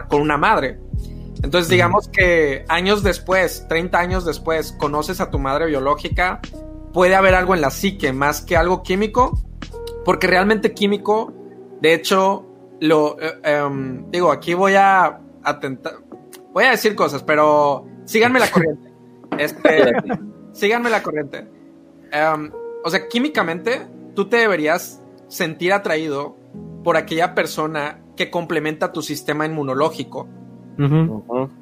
[0.07, 0.80] con una, madre.
[1.43, 6.39] Entonces, digamos que años después, 30 años después, conoces a tu madre biológica,
[6.93, 9.37] puede haber algo en la psique más que algo químico,
[10.05, 11.33] porque realmente químico,
[11.81, 12.45] de hecho,
[12.79, 15.95] lo eh, em, digo, aquí voy a atentar,
[16.53, 18.91] voy a decir cosas, pero síganme la corriente.
[19.37, 19.93] Este,
[20.53, 21.45] síganme la corriente.
[22.09, 22.51] Em,
[22.85, 26.37] o sea, químicamente, tú te deberías sentir atraído
[26.85, 30.29] por aquella persona que complementa tu sistema inmunológico.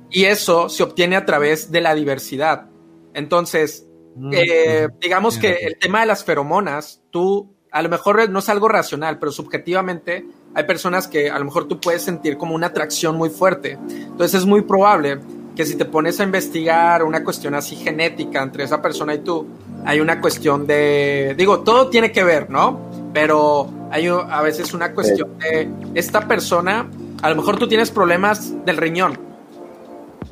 [0.10, 2.68] Y eso se obtiene a través de la diversidad.
[3.14, 3.88] Entonces,
[4.32, 8.68] eh, digamos que el tema de las feromonas, tú, a lo mejor no es algo
[8.68, 13.16] racional, pero subjetivamente hay personas que a lo mejor tú puedes sentir como una atracción
[13.16, 13.78] muy fuerte.
[13.90, 15.20] Entonces es muy probable
[15.56, 19.48] que si te pones a investigar una cuestión así genética entre esa persona y tú,
[19.86, 22.80] hay una cuestión de, digo, todo tiene que ver, ¿no?
[23.14, 26.90] Pero hay a veces una cuestión de esta persona,
[27.24, 29.18] a lo mejor tú tienes problemas del riñón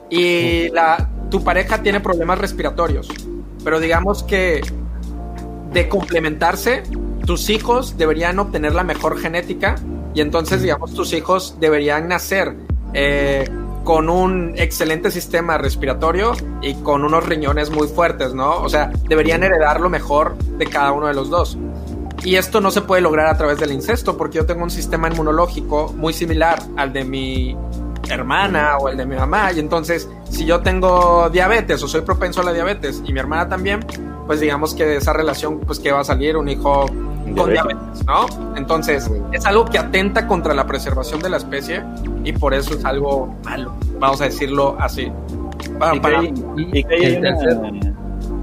[0.09, 3.07] y la, tu pareja tiene problemas respiratorios,
[3.63, 4.61] pero digamos que
[5.71, 6.83] de complementarse,
[7.25, 9.75] tus hijos deberían obtener la mejor genética
[10.13, 12.57] y entonces, digamos, tus hijos deberían nacer
[12.93, 13.49] eh,
[13.85, 18.61] con un excelente sistema respiratorio y con unos riñones muy fuertes, ¿no?
[18.61, 21.57] O sea, deberían heredar lo mejor de cada uno de los dos.
[22.23, 25.09] Y esto no se puede lograr a través del incesto, porque yo tengo un sistema
[25.09, 27.57] inmunológico muy similar al de mi
[28.09, 29.51] hermana o el de mi mamá.
[29.51, 33.49] Y entonces, si yo tengo diabetes o soy propenso a la diabetes y mi hermana
[33.49, 33.85] también,
[34.27, 36.85] pues digamos que de esa relación, pues que va a salir un hijo
[37.35, 38.25] con diabetes, ¿no?
[38.55, 41.83] Entonces, es algo que atenta contra la preservación de la especie
[42.23, 45.11] y por eso es algo malo, vamos a decirlo así.
[45.79, 46.33] Para, hay,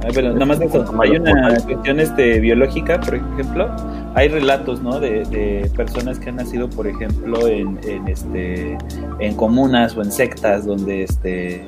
[0.07, 3.69] una, nada más hay una cuestión este, biológica, por ejemplo,
[4.15, 5.01] hay relatos, ¿no?
[5.01, 8.79] De, personas que han nacido, por ejemplo, en, en, este,
[9.19, 11.67] en comunas o en sectas donde este,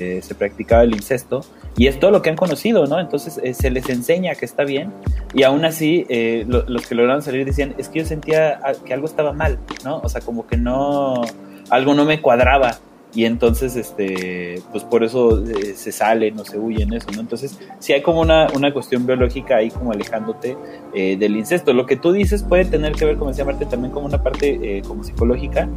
[0.00, 1.44] eh, se practicaba el incesto
[1.76, 2.98] y es todo lo que han conocido, ¿no?
[2.98, 4.90] Entonces eh, se les enseña que está bien
[5.34, 9.06] y aún así eh, los que lograron salir decían, es que yo sentía que algo
[9.06, 9.98] estaba mal, ¿no?
[9.98, 11.20] O sea, como que no,
[11.68, 12.78] algo no me cuadraba.
[13.14, 17.58] Y entonces este pues por eso eh, se salen o se huyen eso no entonces
[17.80, 20.56] si hay como una, una cuestión biológica ahí como alejándote
[20.94, 21.72] eh, del incesto.
[21.72, 24.58] Lo que tú dices puede tener que ver como decía Marte también como una parte
[24.62, 25.68] eh, como psicológica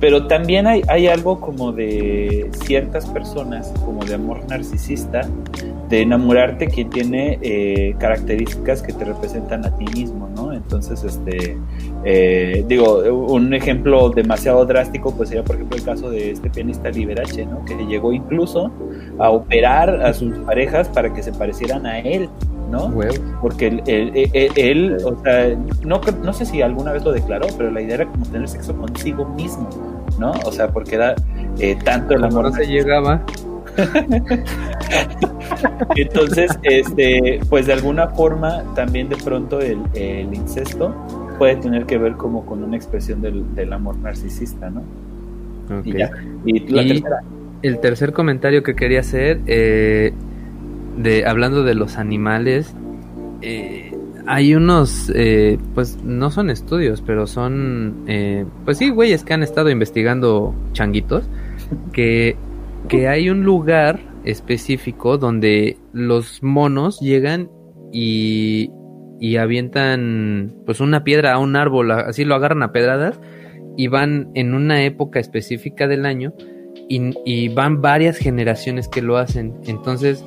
[0.00, 5.22] pero también hay, hay algo como de ciertas personas como de amor narcisista
[5.88, 11.56] de enamorarte que tiene características que te representan a ti mismo no entonces este
[12.04, 12.98] digo
[13.28, 17.64] un ejemplo demasiado drástico pues sería por ejemplo el caso de este pianista Liberace, ¿no?
[17.64, 18.70] Que llegó incluso
[19.18, 22.28] a operar a sus parejas para que se parecieran a él,
[22.70, 22.92] ¿no?
[23.40, 27.94] Porque él, o sea, no, no sé si alguna vez lo declaró, pero la idea
[27.96, 29.68] era como tener sexo consigo mismo,
[30.18, 30.32] ¿no?
[30.44, 31.14] O sea, porque era
[31.58, 32.44] eh, tanto el amor.
[32.44, 33.22] No se llegaba.
[35.96, 39.78] Entonces, este, pues de alguna forma también de pronto el,
[40.32, 40.94] incesto
[41.32, 44.82] puede tener que ver como con una expresión del, del amor narcisista, ¿no?
[45.84, 46.64] Y,
[47.62, 50.12] el tercer comentario que quería hacer, eh,
[50.96, 52.74] de hablando de los animales,
[53.40, 53.96] eh,
[54.26, 58.04] hay unos, eh, pues no son estudios, pero son,
[58.64, 61.24] pues sí, güeyes que han estado investigando changuitos,
[61.92, 62.36] que,
[62.88, 67.48] que hay un lugar específico donde los monos llegan
[67.92, 68.70] y,
[69.22, 73.20] y avientan pues una piedra a un árbol, así lo agarran a pedradas
[73.76, 76.34] y van en una época específica del año
[76.88, 79.54] y, van varias generaciones que lo hacen.
[79.64, 80.24] Entonces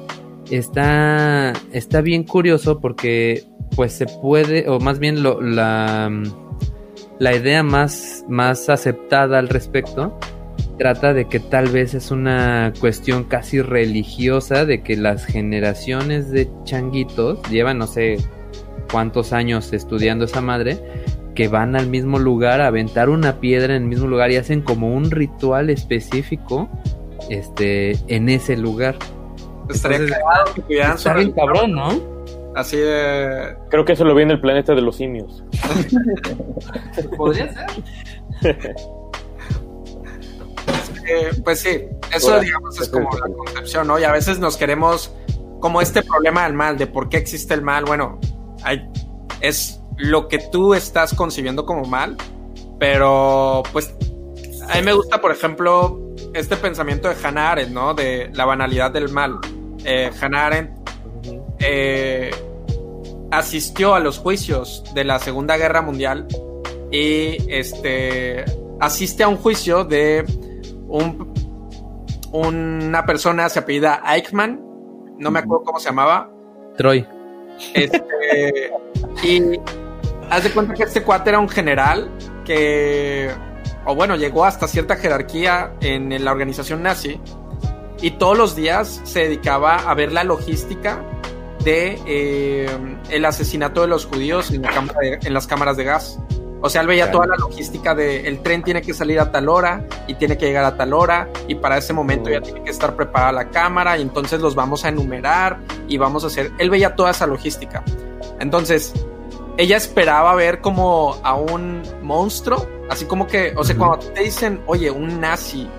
[0.50, 3.44] está, está bien curioso porque
[3.76, 6.10] pues se puede, o más bien la,
[7.20, 10.18] la idea más, más aceptada al respecto
[10.80, 16.50] trata de que tal vez es una cuestión casi religiosa de que las generaciones de
[16.64, 18.20] changuitos llevan no sé
[18.92, 20.80] cuántos años estudiando esa madre
[21.36, 24.62] que van al mismo lugar a aventar una piedra en el mismo lugar y hacen
[24.62, 26.70] como un ritual específico
[27.30, 28.96] este en ese lugar.
[29.70, 30.00] Estaría
[31.16, 32.16] bien cabrón, ¿no?
[32.56, 33.58] Así de...
[33.70, 35.44] Creo que eso lo vi en el planeta de los simios.
[37.18, 37.66] Podría ser.
[41.44, 41.82] pues sí,
[42.14, 44.00] eso digamos es como la concepción, ¿no?
[44.00, 45.14] Y a veces nos queremos,
[45.60, 48.20] como este problema del mal, de por qué existe el mal, bueno,
[49.42, 52.18] es lo que tú estás concibiendo como mal,
[52.80, 53.96] pero pues
[54.70, 56.02] a mí me gusta, por ejemplo,
[56.34, 57.94] este pensamiento de Hannah Arendt, ¿no?
[57.94, 59.40] De la banalidad del mal.
[59.84, 60.90] Eh, Hannah Arendt
[61.60, 62.32] eh,
[63.32, 66.28] asistió a los juicios de la Segunda Guerra Mundial
[66.92, 68.46] y este
[68.80, 70.26] asiste a un juicio de
[70.88, 71.34] un,
[72.32, 74.62] una persona se apellida Eichmann,
[75.18, 76.32] no me acuerdo cómo se llamaba.
[76.78, 77.08] Troy.
[77.74, 78.72] Este,
[79.24, 79.42] y
[80.30, 82.10] haz de cuenta que este cuate era un general
[82.46, 83.30] que,
[83.86, 87.20] o bueno, llegó hasta cierta jerarquía en la organización nazi
[88.02, 91.04] y todos los días se dedicaba a ver la logística
[91.64, 92.70] de eh,
[93.10, 94.62] el asesinato de los judíos en,
[95.34, 96.20] las cámaras de gas.
[96.66, 99.50] O sea, él veía toda la logística de el tren tiene que salir a tal
[99.50, 102.72] hora y tiene que llegar a tal hora y para ese momento ya tiene que
[102.72, 106.52] estar preparada la cámara y entonces los vamos a enumerar y vamos a hacer...
[106.58, 107.84] Él veía toda esa logística.
[108.40, 108.94] Entonces,
[109.58, 114.64] ella esperaba ver como a un monstruo, así como que, o sea, cuando te dicen,
[114.66, 115.70] oye, un nazi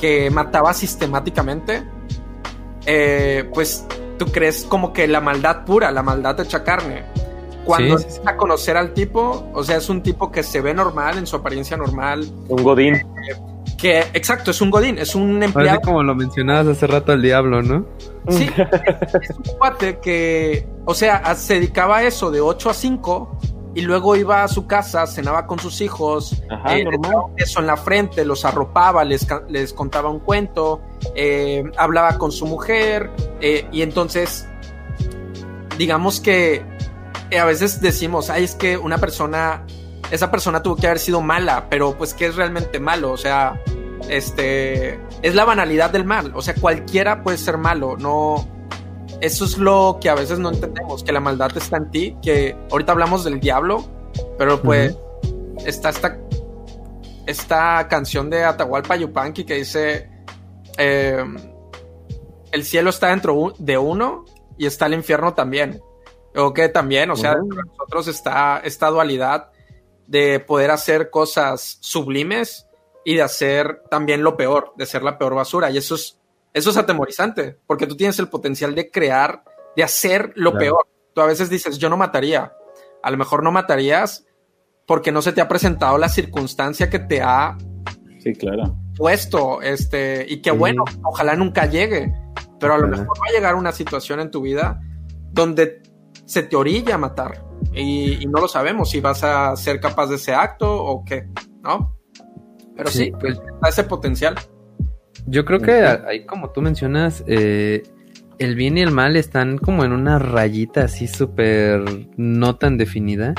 [0.00, 1.82] que mataba sistemáticamente,
[2.86, 3.84] eh, pues
[4.18, 7.04] tú crees como que la maldad pura, la maldad hecha carne.
[7.70, 11.18] Cuando sí, a conocer al tipo, o sea, es un tipo que se ve normal,
[11.18, 12.26] en su apariencia normal.
[12.48, 13.00] Un godín.
[13.78, 15.52] Que, exacto, es un godín, es un empleado.
[15.52, 17.86] Parece como lo mencionabas hace rato al diablo, ¿no?
[18.28, 18.50] Sí,
[19.22, 23.38] es, un cuate que, o sea, se dedicaba a eso de 8 a 5
[23.74, 26.84] y luego iba a su casa, cenaba con sus hijos, Ajá, eh,
[27.36, 30.80] eso en la frente, los arropaba, les, les contaba un cuento,
[31.14, 34.48] eh, hablaba con su mujer eh, y entonces,
[35.78, 36.64] digamos que
[37.38, 39.64] a veces decimos, ay, es que una persona
[40.10, 43.12] esa persona tuvo que haber sido mala, pero pues ¿qué es realmente malo?
[43.12, 43.60] O sea,
[44.08, 48.48] este, es la banalidad del mal, o sea, cualquiera puede ser malo, no,
[49.20, 52.56] eso es lo que a veces no entendemos, que la maldad está en ti, que
[52.70, 53.84] ahorita hablamos del diablo,
[54.36, 54.96] pero pues
[55.64, 56.18] está esta,
[57.26, 60.10] esta canción de Atahualpa Yupanqui que dice,
[60.76, 61.36] em,
[62.50, 64.24] el cielo está dentro de uno
[64.58, 65.80] y está el infierno también.
[66.36, 69.50] O que también, o sea, dentro de nosotros está esta dualidad
[70.06, 72.66] de poder hacer cosas sublimes
[73.04, 75.70] y de hacer también lo peor, de ser la peor basura.
[75.70, 76.20] Y eso es,
[76.52, 79.44] eso es atemorizante, porque tú tienes el potencial de crear,
[79.76, 80.86] de hacer lo peor.
[81.14, 82.52] Tú a veces dices, yo no mataría.
[83.02, 84.26] A lo mejor no matarías
[84.86, 87.56] porque no se te ha presentado la circunstancia que te ha
[88.18, 88.76] sí, claro.
[88.92, 92.12] supuesto, este, y que bueno, ojalá nunca llegue,
[92.58, 94.80] pero a lo mejor va a llegar una situación en tu vida
[95.30, 95.80] donde
[96.30, 97.42] se te orilla a matar
[97.74, 101.26] y, no lo sabemos si vas a ser capaz de ese acto o qué,
[101.60, 101.98] ¿no?
[102.76, 104.36] Pero sí, pues, ese potencial.
[105.26, 107.82] Yo creo que ahí, como tú mencionas, eh,
[108.38, 111.82] el bien y el mal están como en una rayita así súper
[112.16, 113.34] no tan definida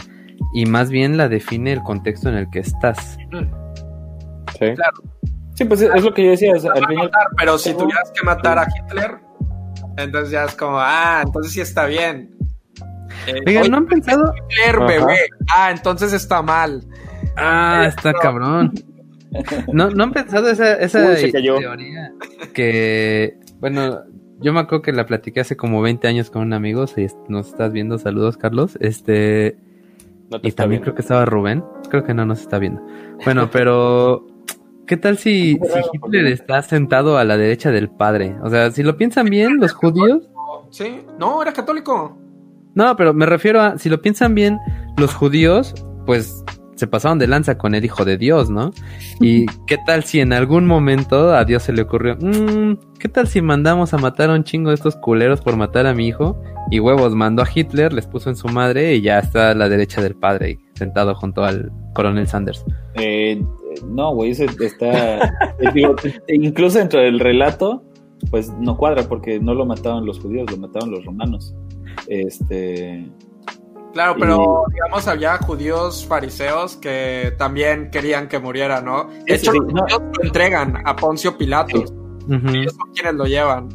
[0.53, 3.17] y más bien la define el contexto en el que estás.
[4.59, 4.73] Sí.
[4.75, 4.97] Claro.
[5.53, 6.51] Sí, pues es lo que yo decía.
[6.55, 7.09] Al final...
[7.37, 9.17] pero si tuvieras que matar a Hitler,
[9.95, 12.40] entonces ya es como, ah, entonces sí está bien.
[13.27, 14.33] Eh, ¿no han pensado?
[15.55, 16.83] Ah, entonces está mal.
[17.37, 18.73] Ah, está cabrón.
[19.71, 22.13] ¿No, ¿No han pensado esa, esa teoría?
[22.53, 24.01] Que, bueno,
[24.41, 26.87] yo me acuerdo que la platiqué hace como 20 años con un amigo.
[26.87, 28.77] Si nos estás viendo, saludos, Carlos.
[28.81, 29.57] Este.
[30.41, 31.63] y también creo que estaba Rubén.
[31.89, 32.81] Creo que no nos está viendo.
[33.23, 34.27] Bueno, pero.
[34.87, 35.57] ¿Qué tal si,
[35.93, 38.35] Hitler está sentado a la derecha del padre?
[38.43, 40.27] O sea, si lo piensan bien, los judíos.
[40.69, 42.17] Sí, no, era católico.
[42.75, 44.59] No, pero me refiero a, si lo piensan bien,
[44.97, 45.73] los judíos,
[46.05, 46.43] pues
[46.75, 48.71] se pasaron de lanza con el Hijo de Dios, ¿no?
[49.19, 53.27] Y qué tal si en algún momento a Dios se le ocurrió, mmm, ¿qué tal
[53.27, 56.41] si mandamos a matar a un chingo de estos culeros por matar a mi hijo?
[56.71, 59.69] Y huevos, mandó a Hitler, les puso en su madre y ya está a la
[59.69, 62.65] derecha del padre, sentado junto al coronel Sanders.
[62.95, 63.43] Eh,
[63.87, 65.33] no, güey, eso está...
[66.29, 67.83] Incluso dentro del relato,
[68.29, 71.53] pues no cuadra porque no lo mataron los judíos, lo mataron los romanos.
[72.07, 73.05] Este
[73.93, 79.09] Claro, pero digamos había judíos fariseos que también querían que muriera, ¿no?
[79.25, 79.85] De hecho, no.
[79.89, 81.93] lo entregan a Poncio Pilatos.
[82.29, 83.69] Y ellos son quienes lo llevan.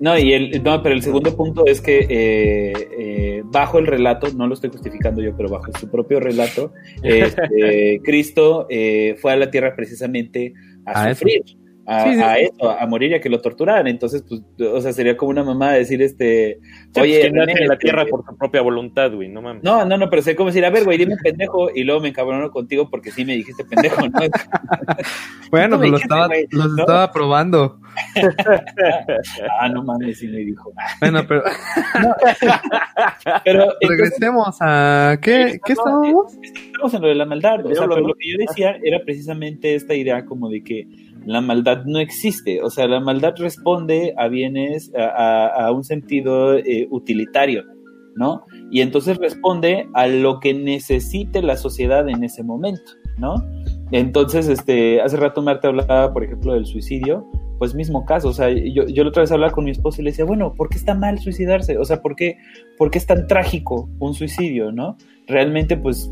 [0.00, 4.28] No, y el, no, pero el segundo punto es que eh, eh, bajo el relato,
[4.32, 6.72] no lo estoy justificando yo, pero bajo su propio relato,
[7.02, 10.54] este, Cristo eh, fue a la tierra precisamente
[10.86, 11.42] a, sufrir
[11.88, 13.86] a, eso, a morir y a que lo torturaran.
[13.86, 16.58] Entonces, pues, o sea, sería como una mamá decir, este,
[16.92, 19.62] pues, oye, que nace en la tierra por tu propia voluntad, güey, no mames.
[19.62, 22.08] No, no, no, pero sería como decir, a ver, güey, dime pendejo, y luego me
[22.08, 24.20] encabrono contigo porque sí me dijiste pendejo, ¿no?
[25.50, 27.80] bueno, pues lo, estaba, estaba probando.
[29.60, 30.72] ah, no mames, sí me dijo.
[31.00, 31.42] Bueno, pero.
[33.44, 35.18] pero Regresemos a.
[35.20, 36.38] ¿Qué, ¿qué estábamos?
[36.42, 37.66] Estamos en lo de la maldad.
[37.66, 40.86] O sea, pero lo que yo decía era precisamente esta idea como de que
[41.28, 42.62] la maldad no existe.
[42.62, 47.64] O sea, la maldad responde a bienes, a, un sentido eh, utilitario,
[48.16, 48.46] ¿no?
[48.70, 53.34] Y entonces responde a lo que necesite la sociedad en ese momento, ¿no?
[53.92, 57.26] Entonces, este, hace rato Marta hablaba, por ejemplo, del suicidio,
[57.58, 60.04] pues mismo caso, o sea, yo, yo la otra vez hablaba con mi esposo y
[60.04, 61.76] le decía, bueno, ¿por qué está mal suicidarse?
[61.76, 62.38] O sea, ¿por qué,
[62.78, 64.96] por es tan trágico un suicidio, no?
[65.26, 66.10] Realmente, pues,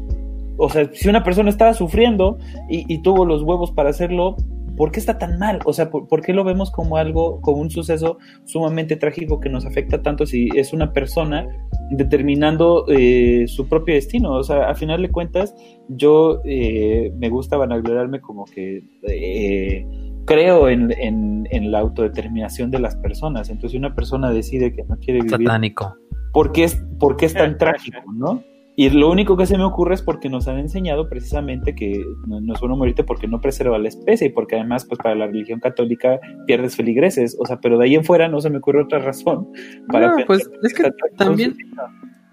[0.58, 2.36] o sea, si una persona estaba sufriendo
[2.68, 4.36] y, y tuvo los huevos para hacerlo,
[4.76, 5.60] ¿por qué está tan mal?
[5.64, 9.66] O sea, ¿por, qué lo vemos como algo, como un suceso sumamente trágico que nos
[9.66, 11.46] afecta tanto si es una persona
[11.90, 14.34] determinando eh, su propio destino?
[14.34, 15.54] O sea, a final de cuentas,
[15.88, 19.86] yo eh, me gusta vanagloriarme como que eh,
[20.26, 23.48] creo en, la autodeterminación de las personas.
[23.48, 25.30] Entonces, si una persona decide que no quiere vivir...
[25.30, 25.96] Satánico.
[26.32, 28.42] ¿Por qué es, por qué es tan trágico, no?
[28.78, 32.52] Y lo único que se me ocurre es porque nos han enseñado precisamente que no,
[32.52, 35.60] es bueno morirte porque no preserva la especie y porque además, pues para la religión
[35.60, 37.38] católica pierdes feligreses.
[37.40, 39.48] O sea, pero de ahí en fuera no se me ocurre otra razón.
[39.88, 41.56] Para no, pues es que también,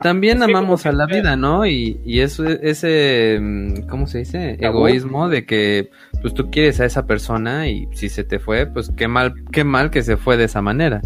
[0.01, 1.65] también amamos a la vida, ¿no?
[1.65, 4.57] Y, y eso, ese, mm, ¿cómo se dice?
[4.59, 5.91] Egoísmo de que
[6.22, 9.63] pues tú quieres a esa persona y si se te fue, pues qué mal, qué
[9.63, 11.01] mal que se fue de esa manera.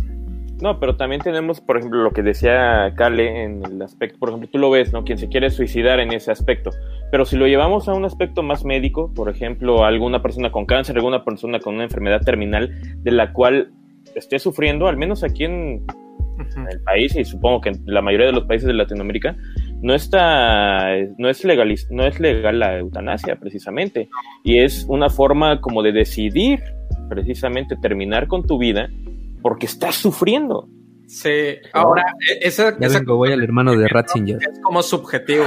[0.61, 4.49] No, pero también tenemos, por ejemplo, lo que decía Kale en el aspecto, por ejemplo,
[4.51, 5.03] tú lo ves, ¿no?
[5.03, 6.71] Quien se quiere suicidar en ese aspecto.
[7.11, 10.95] Pero si lo llevamos a un aspecto más médico, por ejemplo, alguna persona con cáncer,
[10.95, 12.71] alguna persona con una enfermedad terminal
[13.03, 13.71] de la cual
[14.15, 15.85] esté sufriendo, al menos aquí en,
[16.71, 19.35] el país y supongo que en la mayoría de los países de Latinoamérica,
[19.81, 20.87] no está,
[21.17, 24.09] no es legal, no es legal la eutanasia precisamente.
[24.43, 26.63] Y es una forma como de decidir
[27.09, 28.89] precisamente terminar con tu vida
[29.41, 30.67] porque estás sufriendo.
[31.07, 32.75] Sí, ahora, e, esa,
[33.05, 34.39] voy al hermano de Ratzinger.
[34.41, 35.45] Es como subjetivo.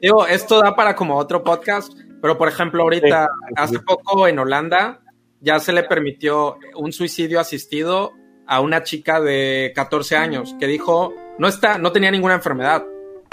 [0.00, 5.02] Digo, esto da para como otro podcast, pero por ejemplo, ahorita, hace poco en Holanda,
[5.40, 8.12] ya se le permitió un suicidio asistido
[8.46, 12.84] a una chica de 14 años que dijo, no está, no tenía ninguna enfermedad.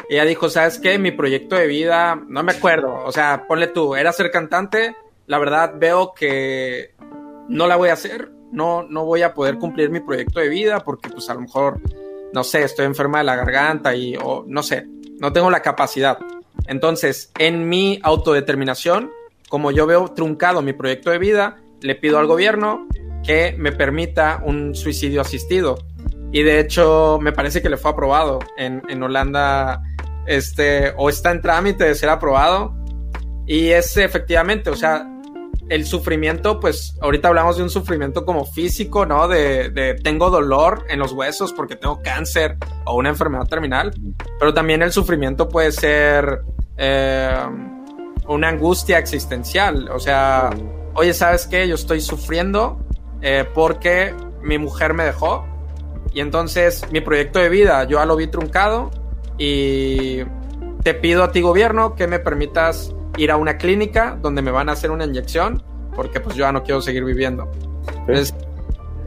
[0.09, 0.99] Ella dijo, ¿sabes qué?
[0.99, 5.39] Mi proyecto de vida, no me acuerdo, o sea, ponle tú, era ser cantante, la
[5.39, 6.95] verdad veo que
[7.47, 10.81] no la voy a hacer, no, no voy a poder cumplir mi proyecto de vida
[10.81, 11.79] porque pues a lo mejor,
[12.33, 14.87] no sé, estoy enferma de la garganta y, o no sé,
[15.19, 16.17] no tengo la capacidad.
[16.67, 19.11] Entonces, en mi autodeterminación,
[19.49, 22.87] como yo veo truncado mi proyecto de vida, le pido al gobierno
[23.23, 25.77] que me permita un suicidio asistido.
[26.31, 29.83] Y de hecho, me parece que le fue aprobado en, en Holanda,
[30.25, 32.73] este, o está en trámite de ser aprobado.
[33.45, 35.10] Y es efectivamente, o sea,
[35.71, 39.29] el sufrimiento, pues ahorita hablamos de un sufrimiento como físico, ¿no?
[39.29, 43.93] De, de, tengo dolor en los huesos porque tengo cáncer o una enfermedad terminal,
[44.37, 46.41] pero también el sufrimiento puede ser
[46.75, 47.45] eh,
[48.27, 50.49] una angustia existencial, o sea,
[50.93, 51.65] oye, ¿sabes qué?
[51.69, 52.77] Yo estoy sufriendo
[53.21, 55.45] eh, porque mi mujer me dejó
[56.13, 58.91] y entonces mi proyecto de vida yo lo vi truncado
[59.37, 60.17] y
[60.83, 64.69] te pido a ti gobierno que me permitas ir a una clínica donde me van
[64.69, 65.63] a hacer una inyección
[65.95, 67.49] porque pues yo ya no quiero seguir viviendo.
[67.87, 68.33] Entonces,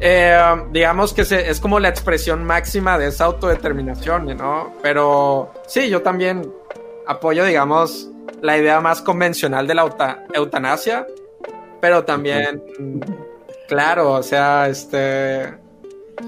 [0.01, 0.39] eh,
[0.71, 4.73] digamos que es como la expresión máxima de esa autodeterminación, ¿no?
[4.83, 6.53] Pero sí, yo también
[7.07, 8.11] apoyo, digamos,
[8.43, 9.91] la idea más convencional de la
[10.35, 11.07] eutanasia,
[11.81, 12.63] pero también,
[13.69, 15.55] claro, o sea, este...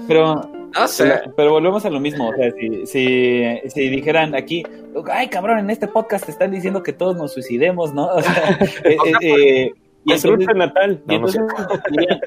[0.07, 1.21] Pero no sé.
[1.35, 2.29] Pero, volvemos a lo mismo.
[2.29, 4.63] O sea, si, si, si, dijeran aquí,
[5.11, 8.07] ay cabrón, en este podcast te están diciendo que todos nos suicidemos, ¿no?
[8.07, 9.71] O sea, eh, eh, eh,
[10.05, 11.01] y entonces, natal.
[11.05, 11.25] No,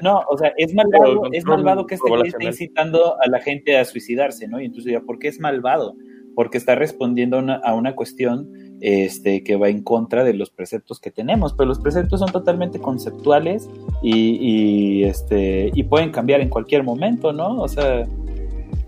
[0.03, 3.85] no, o sea, es malvado, es malvado que este esté incitando a la gente a
[3.85, 4.61] suicidarse, ¿no?
[4.61, 5.95] Y entonces ya, ¿por qué es malvado?
[6.35, 11.09] Porque está respondiendo a una cuestión este, que va en contra de los preceptos que
[11.09, 13.67] tenemos, pero los preceptos son totalmente conceptuales
[14.03, 17.61] y, y, este, y pueden cambiar en cualquier momento, ¿no?
[17.61, 18.07] O sea,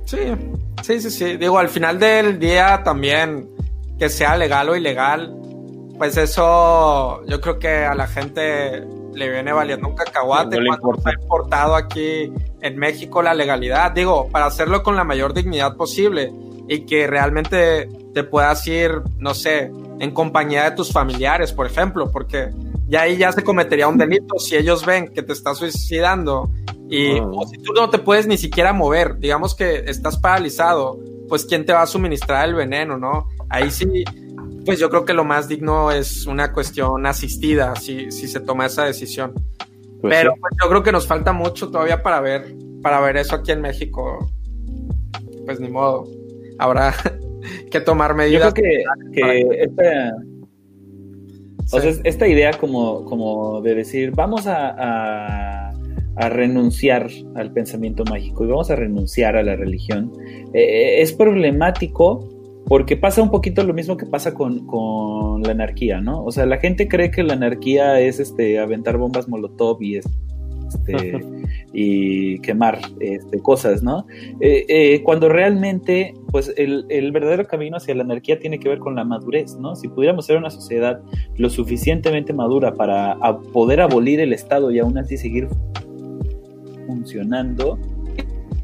[0.05, 0.19] Sí,
[0.81, 1.37] sí, sí, sí.
[1.37, 3.49] Digo, al final del día también
[3.97, 5.35] que sea legal o ilegal,
[5.97, 8.83] pues eso yo creo que a la gente
[9.13, 13.91] le viene valiendo un cacahuate no cuando ha importado aquí en México la legalidad.
[13.91, 16.31] Digo, para hacerlo con la mayor dignidad posible
[16.67, 22.11] y que realmente te puedas ir, no sé, en compañía de tus familiares, por ejemplo,
[22.11, 22.49] porque
[22.87, 26.51] ya ahí ya se cometería un delito si ellos ven que te estás suicidando
[26.89, 27.27] y ah.
[27.49, 31.73] si tú no te puedes ni siquiera mover, digamos que estás paralizado, pues quién te
[31.73, 33.29] va a suministrar el veneno, ¿no?
[33.49, 34.03] Ahí sí,
[34.65, 38.65] pues yo creo que lo más digno es una cuestión asistida, si, si se toma
[38.67, 39.33] esa decisión.
[40.01, 43.35] Pues Pero pues, yo creo que nos falta mucho todavía para ver, para ver eso
[43.35, 44.29] aquí en México.
[45.45, 46.05] Pues ni modo.
[46.59, 46.93] Habrá
[47.71, 48.53] que tomar medidas.
[48.53, 50.13] Yo creo que, esta,
[52.27, 55.73] idea como, como de decir, vamos a
[56.15, 60.11] a renunciar al pensamiento mágico y vamos a renunciar a la religión,
[60.53, 62.29] eh, es problemático
[62.65, 66.23] porque pasa un poquito lo mismo que pasa con, con, la anarquía, ¿no?
[66.23, 69.99] O sea, la gente cree que la anarquía es este aventar bombas molotov y
[70.67, 71.19] este,
[71.73, 74.05] y quemar este, cosas, ¿no?
[74.39, 78.79] Eh, eh, cuando realmente, pues el, el, verdadero camino hacia la anarquía tiene que ver
[78.79, 79.75] con la madurez, ¿no?
[79.75, 81.01] Si pudiéramos ser una sociedad
[81.37, 83.17] lo suficientemente madura para
[83.53, 85.47] poder abolir el Estado y aún así seguir
[86.87, 87.79] funcionando,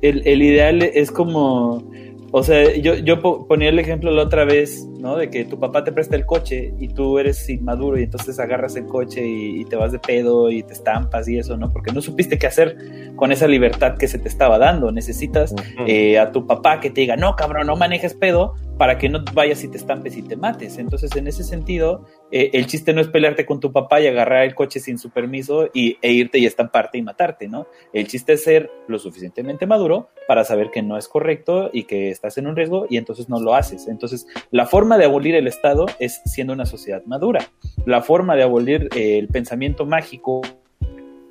[0.02, 1.89] el, el ideal es como
[2.32, 5.16] o sea, yo, yo ponía el ejemplo la otra vez, ¿no?
[5.18, 8.76] De que tu papá te presta el coche y tú eres inmaduro y entonces agarras
[8.76, 11.70] el coche y, te vas de pedo y te estampas y eso, ¿no?
[11.70, 14.92] Porque no supiste qué hacer con esa libertad que se te estaba dando.
[14.92, 15.54] Necesitas
[15.88, 19.26] eh, a tu papá que te diga, no, cabrón, no manejes pedo para que no
[19.34, 20.78] vayas y te estampes y te mates.
[20.78, 24.44] Entonces, en ese sentido, eh, el chiste no es pelearte con tu papá y agarrar
[24.44, 27.68] el coche sin su permiso y, e irte y estamparte y matarte, ¿no?
[27.92, 32.10] El chiste es ser lo suficientemente maduro para saber que no es correcto y que
[32.20, 33.88] estás en un riesgo y entonces no lo haces.
[33.88, 37.48] Entonces, la forma de abolir el Estado es siendo una sociedad madura.
[37.86, 40.42] La forma de abolir eh, el pensamiento mágico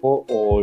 [0.01, 0.63] o,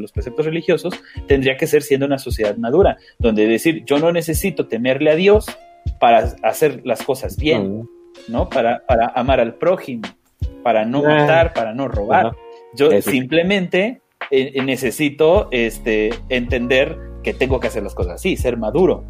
[0.00, 0.94] los preceptos religiosos
[1.26, 5.46] tendría que ser siendo una sociedad madura, donde decir yo no necesito temerle a Dios
[6.00, 7.88] para hacer las cosas bien,
[8.28, 8.48] ¿no?
[8.48, 10.02] Para, para amar al prójimo,
[10.62, 11.08] para no ah.
[11.08, 12.32] matar, para no robar.
[12.76, 19.04] Yo simplemente eh, necesito este, entender que tengo que hacer las cosas así, ser maduro.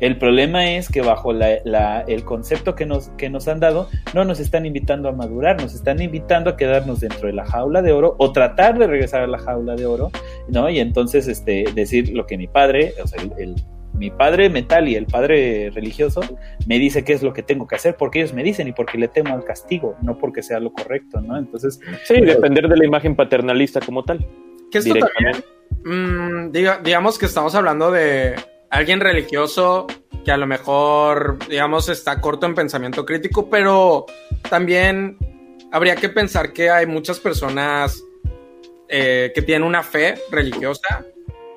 [0.00, 4.40] El problema es que bajo el concepto que nos, que nos han dado, no nos
[4.40, 8.16] están invitando a madurar, nos están invitando a quedarnos dentro de la jaula de oro
[8.18, 10.10] o tratar de regresar a la jaula de oro,
[10.48, 10.70] ¿no?
[10.70, 13.56] Y entonces este, decir lo que mi padre, o sea, el,
[13.92, 16.22] mi padre mental y el padre religioso
[16.66, 18.96] me dice qué es lo que tengo que hacer porque ellos me dicen y porque
[18.96, 21.36] le temo al castigo, no porque sea lo correcto, ¿no?
[21.36, 21.78] Entonces...
[22.04, 24.26] Sí, depender de la imagen paternalista como tal.
[24.70, 25.44] Que esto también,
[25.84, 28.36] mm, digamos que estamos hablando de
[28.70, 29.86] alguien religioso
[30.24, 34.06] que a lo mejor, digamos, está corto en pensamiento crítico, pero
[34.48, 35.18] también
[35.72, 38.02] habría que pensar que hay muchas personas
[38.88, 41.04] eh, que tienen una fe religiosa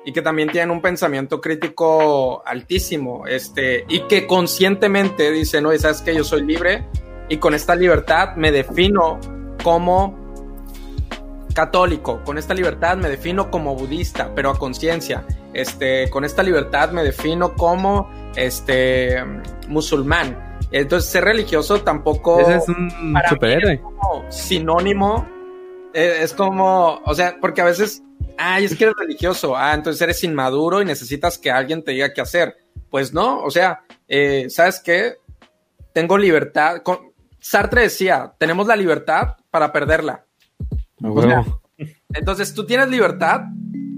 [0.04, 6.02] y que también tienen un pensamiento crítico altísimo, este, y que conscientemente dicen, no, sabes
[6.02, 6.86] que yo soy libre
[7.28, 9.18] y con esta libertad me defino
[9.62, 10.23] como
[11.54, 15.24] católico, con esta libertad me defino como budista, pero a conciencia.
[15.54, 19.22] Este, con esta libertad me defino como este
[19.68, 20.58] musulmán.
[20.72, 22.40] Entonces, ser religioso tampoco.
[22.40, 22.90] es un
[23.28, 23.80] superhéroe.
[24.28, 25.26] sinónimo.
[25.94, 28.02] Eh, es como, o sea, porque a veces,
[28.36, 32.12] ah, es que eres religioso, ah, entonces eres inmaduro y necesitas que alguien te diga
[32.12, 32.56] qué hacer.
[32.90, 35.18] Pues no, o sea, eh, ¿sabes qué?
[35.92, 36.82] Tengo libertad.
[37.38, 40.24] Sartre decía, tenemos la libertad para perderla.
[42.12, 43.42] Entonces tú tienes libertad,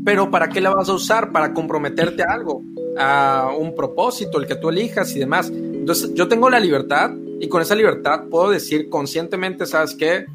[0.04, 1.32] pero ¿para qué la vas a usar?
[1.32, 2.62] Para comprometerte a algo,
[2.98, 5.50] a un propósito, el que tú elijas y demás.
[5.50, 7.10] Entonces yo tengo la libertad
[7.40, 10.26] y con esa libertad puedo decir conscientemente, ¿sabes qué?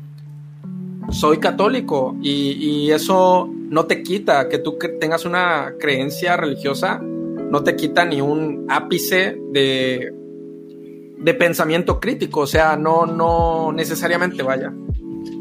[1.09, 7.63] Soy católico y, y eso no te quita que tú tengas una creencia religiosa, no
[7.63, 10.13] te quita ni un ápice de,
[11.17, 14.73] de pensamiento crítico, o sea, no, no necesariamente vaya.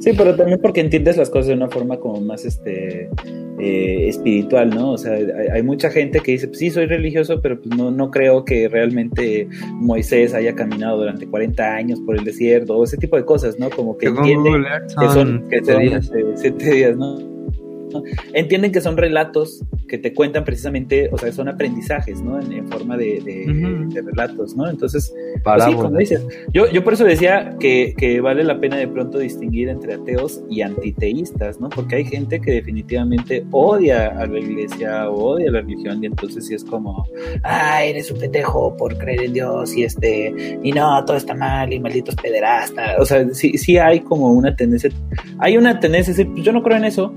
[0.00, 3.08] Sí, pero también porque entiendes las cosas de una forma como más este
[3.58, 4.92] eh, espiritual, ¿no?
[4.92, 5.12] O sea,
[5.52, 8.68] hay, mucha gente que dice, pues sí, soy religioso, pero pues no, no creo que
[8.68, 13.58] realmente Moisés haya caminado durante 40 años por el desierto, o ese tipo de cosas,
[13.58, 13.68] ¿no?
[13.68, 14.64] Como que entienden
[14.98, 17.18] que son, que son este, siete días, ¿no?
[18.32, 22.40] Entienden que son relatos que te cuentan precisamente, o sea, son aprendizajes, ¿no?
[22.40, 24.68] En, forma de, relatos, ¿no?
[24.68, 25.12] Entonces,
[25.42, 28.86] pues sí, como dices, yo, yo por eso decía que, que, vale la pena de
[28.86, 31.68] pronto distinguir entre ateos y antiteístas, ¿no?
[31.68, 36.46] Porque hay gente que definitivamente odia a la iglesia, odia a la religión, y entonces
[36.46, 37.04] sí es como,
[37.42, 41.72] ay, eres un petejo por creer en Dios, y este, y no, todo está mal,
[41.72, 43.00] y malditos pederastas.
[43.00, 44.90] O sea, sí, sí hay como una tendencia,
[45.38, 47.12] hay una tendencia pues yo no creo en eso,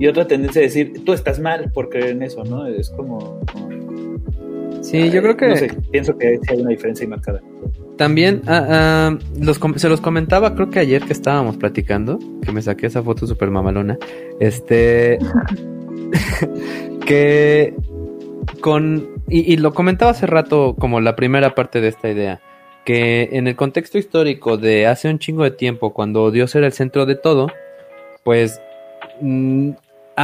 [0.00, 2.66] y otra tendencia a decir, tú estás mal por creer en eso, ¿no?
[2.66, 3.38] Es como...
[4.80, 5.48] sí, yo creo que...
[5.48, 7.42] No sé, pienso que hay una diferencia marcada.
[7.98, 9.18] También ah, ah,
[9.76, 13.50] se los comentaba, creo que ayer que estábamos platicando, que me saqué esa foto súper
[13.50, 13.98] mamalona,
[14.40, 15.18] este...
[17.06, 17.74] que
[18.62, 19.06] con...
[19.28, 22.40] Y, y lo comentaba hace rato como la primera parte de esta idea,
[22.86, 26.72] que en el contexto histórico de hace un chingo de tiempo, cuando Dios era el
[26.72, 27.48] centro de todo,
[28.24, 28.62] pues
[29.20, 29.72] mm,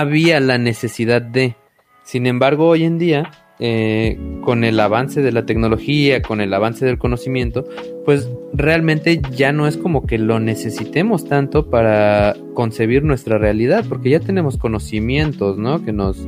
[0.00, 1.56] había la necesidad de.
[2.04, 6.84] Sin embargo, hoy en día, eh, con el avance de la tecnología, con el avance
[6.84, 7.64] del conocimiento,
[8.04, 14.10] pues realmente ya no es como que lo necesitemos tanto para concebir nuestra realidad, porque
[14.10, 15.84] ya tenemos conocimientos, ¿no?
[15.84, 16.18] Que nos,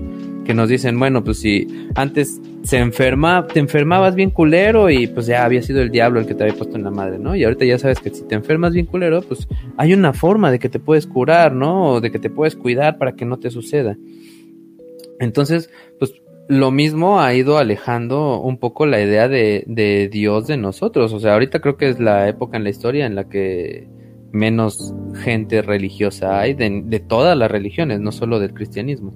[0.48, 5.26] que nos dicen, bueno, pues si antes se enferma, te enfermabas bien culero y pues
[5.26, 7.36] ya había sido el diablo el que te había puesto en la madre, ¿no?
[7.36, 9.46] Y ahorita ya sabes que si te enfermas bien culero, pues
[9.76, 11.90] hay una forma de que te puedes curar, ¿no?
[11.90, 13.98] O de que te puedes cuidar para que no te suceda.
[15.20, 15.68] Entonces,
[15.98, 16.14] pues
[16.48, 21.12] lo mismo ha ido alejando un poco la idea de, de Dios de nosotros.
[21.12, 23.86] O sea, ahorita creo que es la época en la historia en la que
[24.32, 29.12] menos gente religiosa hay de, de todas las religiones, no solo del cristianismo.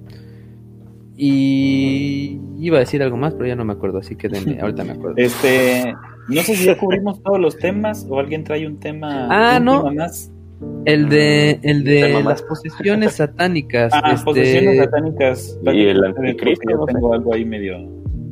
[1.15, 4.93] Y iba a decir algo más, pero ya no me acuerdo, así que ahorita me
[4.93, 5.15] acuerdo.
[5.17, 5.93] Este,
[6.27, 9.91] no sé si ya cubrimos todos los temas o alguien trae un tema ah, no.
[9.91, 10.31] más.
[10.85, 13.91] El de, el de las posesiones satánicas.
[13.93, 14.25] Ah, este...
[14.25, 15.59] posesiones satánicas.
[15.65, 16.69] Y el anticristo.
[16.69, 17.77] Yo tengo algo ahí medio,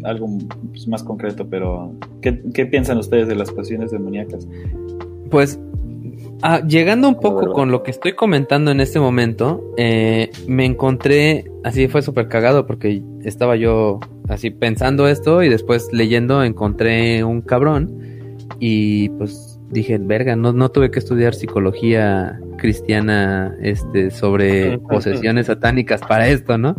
[0.04, 0.30] algo
[0.70, 4.48] pues, más concreto, pero ¿qué, ¿qué piensan ustedes de las posesiones demoníacas?
[5.30, 5.60] Pues
[6.44, 11.46] Ah, llegando un poco con lo que estoy comentando en este momento, eh, me encontré,
[11.64, 17.42] así fue súper cagado porque estaba yo así pensando esto y después leyendo encontré un
[17.42, 17.92] cabrón
[18.60, 26.02] y pues dije, verga, no, no tuve que estudiar psicología cristiana este, sobre posesiones satánicas
[26.02, 26.76] para esto, ¿no?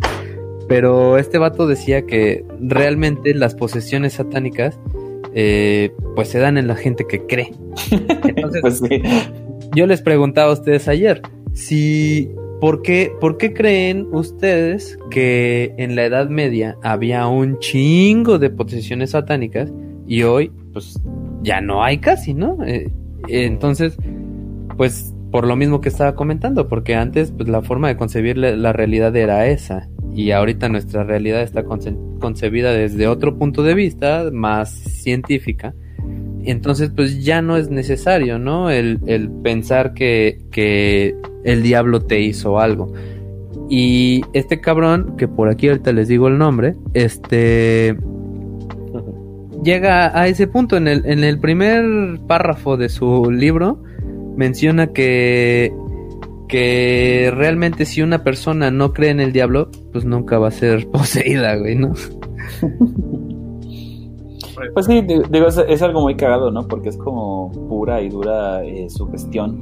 [0.67, 4.77] Pero este vato decía que realmente las posesiones satánicas
[5.33, 7.51] eh, pues se dan en la gente que cree.
[7.91, 8.81] Entonces, pues
[9.75, 11.21] yo les preguntaba a ustedes ayer,
[11.53, 18.39] si ¿por qué, ¿por qué creen ustedes que en la Edad Media había un chingo
[18.39, 19.71] de posesiones satánicas
[20.07, 20.99] y hoy pues
[21.41, 22.57] ya no hay casi, ¿no?
[22.65, 22.91] Eh,
[23.27, 23.97] entonces,
[24.77, 28.71] pues por lo mismo que estaba comentando, porque antes pues la forma de concebir la,
[28.71, 34.69] realidad era esa y ahorita nuestra realidad está concebida desde otro punto de vista, más
[34.69, 35.73] científica,
[36.45, 38.69] entonces, pues ya no es necesario, ¿no?
[38.69, 38.99] El,
[39.43, 42.93] pensar que, que el diablo te hizo algo.
[43.69, 47.95] Y este cabrón, que por aquí ahorita les digo el nombre, este
[49.63, 53.81] llega a ese punto en el, en el primer párrafo de su libro
[54.35, 55.73] menciona que
[56.49, 60.87] que realmente si una persona no cree en el diablo pues nunca va a ser
[60.91, 61.93] poseída güey no
[64.73, 66.67] Pues sí, digo, es, algo muy cagado, ¿no?
[66.67, 69.59] Porque es como pura y dura eh, sugestión.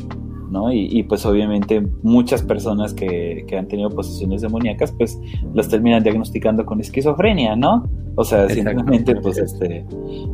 [0.51, 0.69] ¿no?
[0.69, 5.17] Y, pues obviamente muchas personas que, que, han tenido posesiones demoníacas, pues
[5.53, 7.89] las terminan diagnosticando con esquizofrenia, ¿no?
[8.15, 9.85] O sea, simplemente, pues este.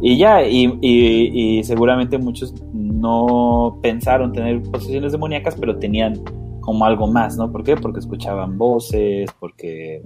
[0.01, 6.19] Y ya, y, y, y seguramente muchos no pensaron tener posesiones demoníacas, pero tenían
[6.67, 7.49] como algo más, ¿no?
[7.49, 7.77] ¿Por qué?
[7.77, 10.01] Porque escuchaban voces, porque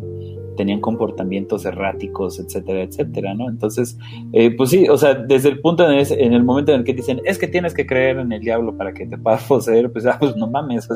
[0.56, 3.50] tenían comportamientos erráticos, etcétera, etcétera, ¿no?
[3.50, 3.98] Entonces,
[4.32, 6.94] eh, pues sí, o sea, desde el punto en, en, el momento en el que
[6.94, 10.06] dicen, es que tienes que creer en el diablo para que te puedas poseer, pues,
[10.06, 10.88] ah, pues no mames,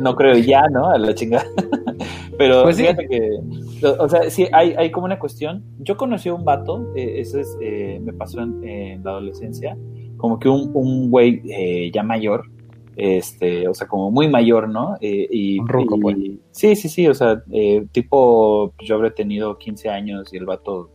[0.00, 0.90] no creo ya, ¿no?
[0.90, 1.46] A la chingada.
[2.36, 3.38] Pero pues fíjate que,
[3.86, 5.64] o sea, sí, hay, hay como una cuestión.
[5.78, 9.78] Yo conocí a un vato, eh, eso es, eh, me pasó en, la adolescencia,
[10.18, 12.50] como que un, un güey ya mayor,
[12.96, 14.96] este, o sea, como muy mayor, ¿no?
[15.00, 16.16] Eh, y, pues.
[16.50, 20.90] Sí, sí, sí, o sea, eh, tipo, yo habré tenido 15 años y el vato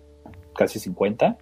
[0.54, 1.38] casi 50,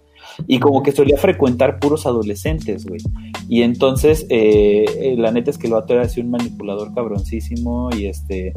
[0.46, 3.00] y como que solía frecuentar puros adolescentes, güey.
[3.48, 8.06] Y entonces, eh, la neta es que el vato era así un manipulador cabroncísimo y
[8.06, 8.52] este,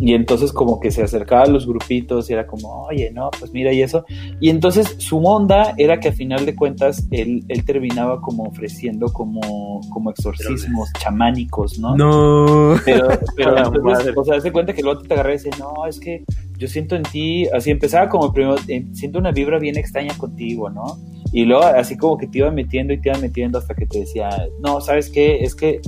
[0.00, 3.52] y entonces como que se acercaba a los grupitos y era como, oye, no, pues
[3.52, 4.04] mira y eso.
[4.40, 9.12] Y entonces su onda era que a final de cuentas él, él terminaba como ofreciendo
[9.12, 11.96] como, como exorcismos chamánicos, ¿no?
[11.96, 12.76] No.
[12.84, 13.72] Pero, pero
[14.16, 16.24] o sea, hace cuenta que el otro te agarra y dice, no, es que
[16.56, 20.70] yo siento en ti, así empezaba como primero, eh, siento una vibra bien extraña contigo,
[20.70, 20.98] ¿no?
[21.32, 24.00] Y luego así como que te iba metiendo y te iba metiendo hasta que te
[24.00, 24.28] decía,
[24.60, 25.42] no, ¿sabes qué?
[25.42, 25.80] Es que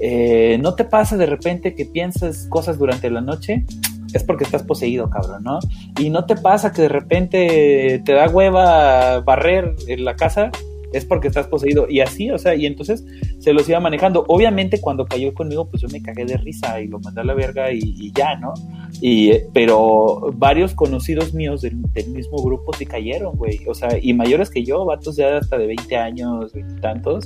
[0.00, 3.64] eh, ¿no te pasa de repente que piensas cosas durante la noche?
[4.12, 5.58] Es porque estás poseído, cabrón, ¿no?
[5.98, 10.50] Y no te pasa que de repente te da hueva barrer en la casa,
[10.92, 11.86] es porque estás poseído.
[11.88, 13.04] Y así, o sea, y entonces
[13.38, 14.24] se los iba manejando.
[14.28, 17.34] Obviamente cuando cayó conmigo, pues yo me cagué de risa y lo mandé a la
[17.34, 18.54] verga y, ya, ¿no?
[19.00, 21.76] Y, pero varios conocidos míos del,
[22.08, 23.60] mismo grupo se cayeron, güey.
[23.66, 27.24] O sea, y mayores que yo, vatos ya hasta de 20 años, 20 tantos.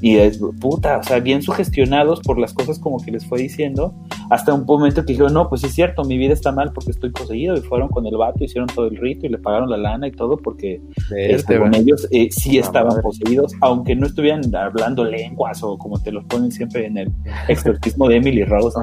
[0.00, 3.94] Y es, puta, o sea, bien sugestionados por las cosas como que les fue diciendo.
[4.30, 7.10] Hasta un momento que dijeron, no, pues es cierto, mi vida está mal porque estoy
[7.10, 7.56] poseído.
[7.56, 10.12] Y fueron con el vato, hicieron todo el rito y le pagaron la lana y
[10.12, 10.80] todo porque
[11.16, 16.12] este, con ellos eh, sí estaban poseídos, aunque no estuvieran hablando lenguas o como te
[16.12, 17.12] los ponen siempre en el
[17.48, 18.78] exorcismo de Emily Rose.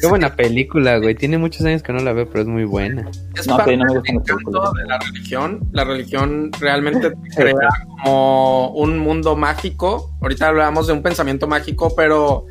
[0.00, 1.14] Qué buena película, güey.
[1.14, 3.10] Tiene muchos años que no la veo, pero es muy buena.
[3.34, 5.60] Es no, parte no me gusta de la religión.
[5.72, 7.68] La religión realmente crea
[8.02, 10.10] como un mundo mágico.
[10.20, 12.46] Ahorita hablábamos de un pensamiento mágico, pero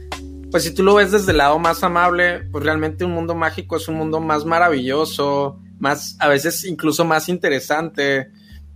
[0.49, 3.75] pues si tú lo ves desde el lado más amable, pues realmente un mundo mágico
[3.75, 8.31] es un mundo más maravilloso, más, a veces incluso más interesante.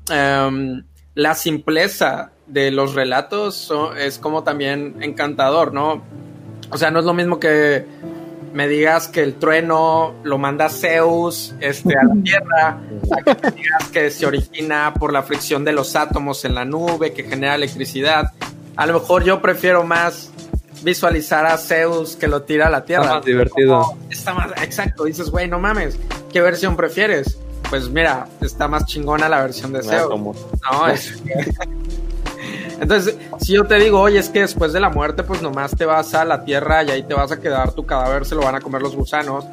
[0.10, 0.84] Em,
[1.16, 6.04] la simpleza de los relatos es como también encantador, ¿no?
[6.72, 7.86] O sea, no es lo mismo que
[8.54, 12.80] me digas que el trueno lo manda Zeus este, a la Tierra,
[13.18, 16.66] a que me digas que se origina por la fricción de los átomos en la
[16.66, 18.32] nube, que genera electricidad.
[18.76, 20.32] A lo mejor yo prefiero más
[20.84, 23.04] visualizar a Zeus que lo tira a la Tierra.
[23.04, 23.98] Está más divertido.
[24.10, 25.98] está más, exacto, dices, güey, no mames,
[26.32, 27.38] ¿qué versión prefieres?
[27.70, 30.10] Pues mira, está más chingona la versión de Zeus.
[30.10, 31.22] No, es...
[32.80, 35.86] Entonces, si yo te digo, oye, es que después de la muerte, pues nomás te
[35.86, 38.56] vas a la tierra y ahí te vas a quedar, tu cadáver se lo van
[38.56, 39.46] a comer los gusanos.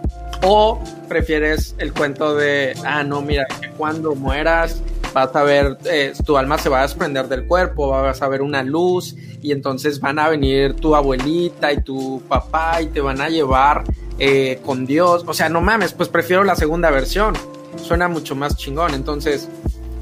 [0.43, 4.83] O prefieres el cuento de, ah, no, mira, que cuando mueras
[5.13, 8.43] vas a ver, eh, tu alma se va a desprender del cuerpo, vas a ver
[8.43, 13.21] una luz y entonces van a venir tu abuelita y tu papá y te van
[13.21, 13.85] a llevar
[14.19, 15.25] eh, con Dios.
[15.27, 17.35] O sea, no mames, pues prefiero la segunda versión.
[17.77, 18.95] Suena mucho más chingón.
[18.95, 19.49] Entonces,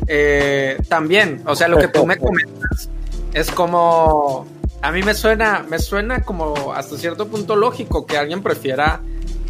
[0.08, 2.90] eh, también, o sea, lo que tú me comentas
[3.34, 4.46] es como
[4.80, 9.00] a mí me suena, me suena como hasta cierto punto lógico que alguien prefiera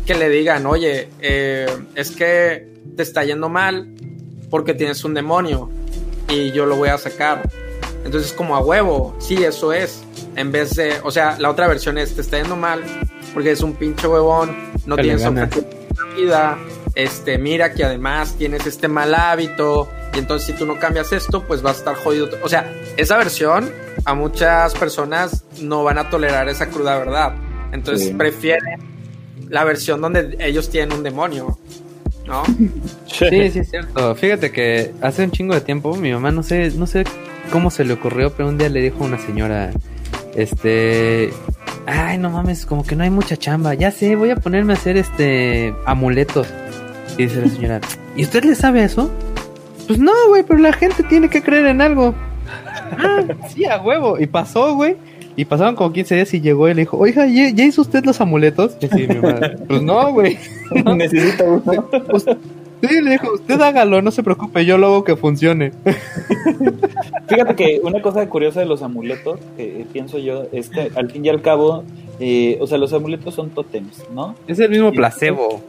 [0.06, 3.88] que le digan, oye, eh, es que te está yendo mal
[4.48, 5.70] porque tienes un demonio
[6.28, 7.48] y yo lo voy a sacar.
[8.04, 10.04] Entonces, como a huevo, sí, eso es.
[10.36, 12.82] En vez de, o sea, la otra versión es, te está yendo mal
[13.32, 14.54] porque es un pinche huevón,
[14.86, 15.66] no tienes objetivo
[16.10, 16.58] en vida,
[16.94, 21.42] este, mira que además tienes este mal hábito, y entonces si tú no cambias esto,
[21.44, 22.28] pues vas a estar jodido.
[22.42, 23.70] O sea, esa versión
[24.04, 27.34] a muchas personas no van a tolerar esa cruda verdad.
[27.72, 28.80] Entonces prefieren
[29.48, 31.58] la versión donde ellos tienen un demonio.
[32.26, 32.42] ¿No?
[33.06, 34.16] Sí, sí, es cierto.
[34.16, 37.04] Fíjate que hace un chingo de tiempo mi mamá no sé, no sé
[37.52, 39.70] cómo se le ocurrió, pero un día le dijo a una señora,
[40.34, 41.30] este,
[41.86, 43.74] ay, no mames, como que no hay mucha chamba.
[43.74, 46.48] Ya sé, voy a ponerme a hacer este amuletos.
[47.16, 47.80] Y dice la señora,
[48.16, 49.12] ¿y usted le sabe eso?
[49.86, 52.14] Pues no, güey, pero la gente tiene que creer en algo.
[52.98, 54.18] ah, sí, a huevo.
[54.18, 54.96] Y pasó, güey.
[55.36, 58.20] Y pasaron como 15 días y llegó y le dijo, oiga, ¿ya, hizo usted los
[58.20, 58.76] amuletos?
[58.80, 60.38] Y sí, mi madre, pues no, güey.
[60.96, 61.88] Necesito uno.
[62.82, 65.72] sí, le dijo, usted hágalo, no se preocupe, yo lo hago que funcione.
[67.28, 71.24] Fíjate que una cosa curiosa de los amuletos, que pienso yo, es que al fin
[71.24, 71.82] y al cabo,
[72.20, 74.36] eh, o sea, los amuletos son tótems, ¿no?
[74.46, 75.60] Es el mismo placebo.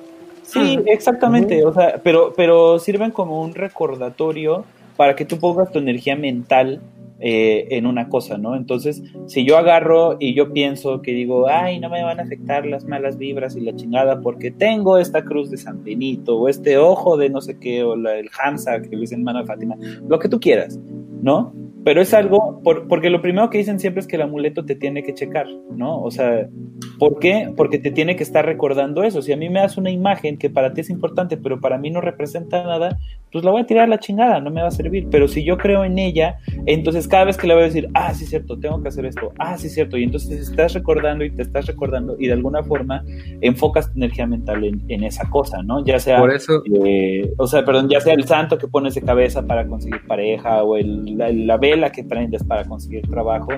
[0.62, 5.80] Sí, exactamente, o sea, pero, pero sirven como un recordatorio para que tú pongas tu
[5.80, 6.82] energía mental
[7.20, 8.58] eh, en una cosa, ¿no?
[8.58, 12.66] Entonces, si yo agarro y yo pienso que digo, ay, no me van a afectar
[12.66, 16.78] las malas vibras y la chingada porque tengo esta cruz de San Benito o este
[16.78, 19.76] ojo de no sé qué o la, el Hamza que dicen Mana Fátima,
[20.08, 20.78] lo que tú quieras,
[21.22, 21.54] ¿no?
[21.86, 25.04] Pero es algo, porque lo primero que dicen siempre es que el amuleto te tiene
[25.04, 26.02] que checar, ¿no?
[26.02, 26.50] O sea,
[26.98, 27.54] ¿por qué?
[27.56, 29.22] Porque te tiene que estar recordando eso.
[29.22, 31.92] Si a mí me das una imagen que para ti es importante, pero para mí
[31.92, 32.98] no representa nada,
[33.32, 35.10] pues la voy a tirar a la chingada, no me va a servir.
[35.12, 38.14] Pero si yo creo en ella, entonces cada vez que le voy a decir, ah,
[38.16, 41.44] sí, cierto, tengo que hacer esto, ah, sí, cierto, y entonces estás recordando y te
[41.44, 43.04] estás recordando y de alguna forma
[43.42, 45.86] enfocas tu energía mental en, esa cosa, ¿no?
[45.86, 46.64] Ya sea, Por eso...
[46.84, 50.64] Eh, o sea, perdón, ya sea el santo que pones de cabeza para conseguir pareja
[50.64, 53.52] o el, la, la la que prendes para conseguir trabajo,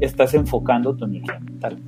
[0.00, 1.78] estás enfocando tu energía mental.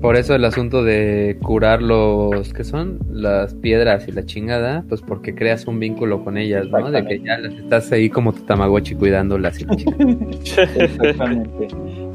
[0.00, 5.02] Por eso el asunto de curar los que son las piedras y la chingada, pues
[5.02, 6.90] porque creas un vínculo con ellas, ¿no?
[6.90, 9.74] De que ya las estás ahí como tu tamagotchi cuidándolas y la
[10.84, 11.68] Exactamente.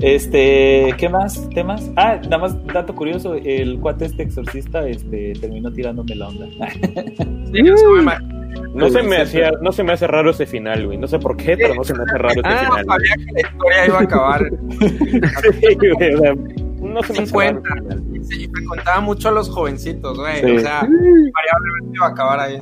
[0.06, 1.50] Este, ¿qué más?
[1.50, 1.90] ¿Temas?
[1.96, 6.46] Ah, nada más dato curioso, el cuate este exorcista este terminó tirándome la onda.
[7.52, 7.64] sí,
[8.76, 11.00] no se, me hacía, no se me hace raro ese final, güey.
[11.00, 12.86] No sé por qué, pero no se me hace raro ese ah, final.
[12.86, 14.42] sabía que la historia iba a acabar.
[14.80, 16.16] sí, güey,
[16.82, 17.70] no se me cuenta.
[18.30, 20.56] Y me contaba mucho a los jovencitos, güey.
[20.56, 22.62] O sea, variablemente iba a acabar ahí.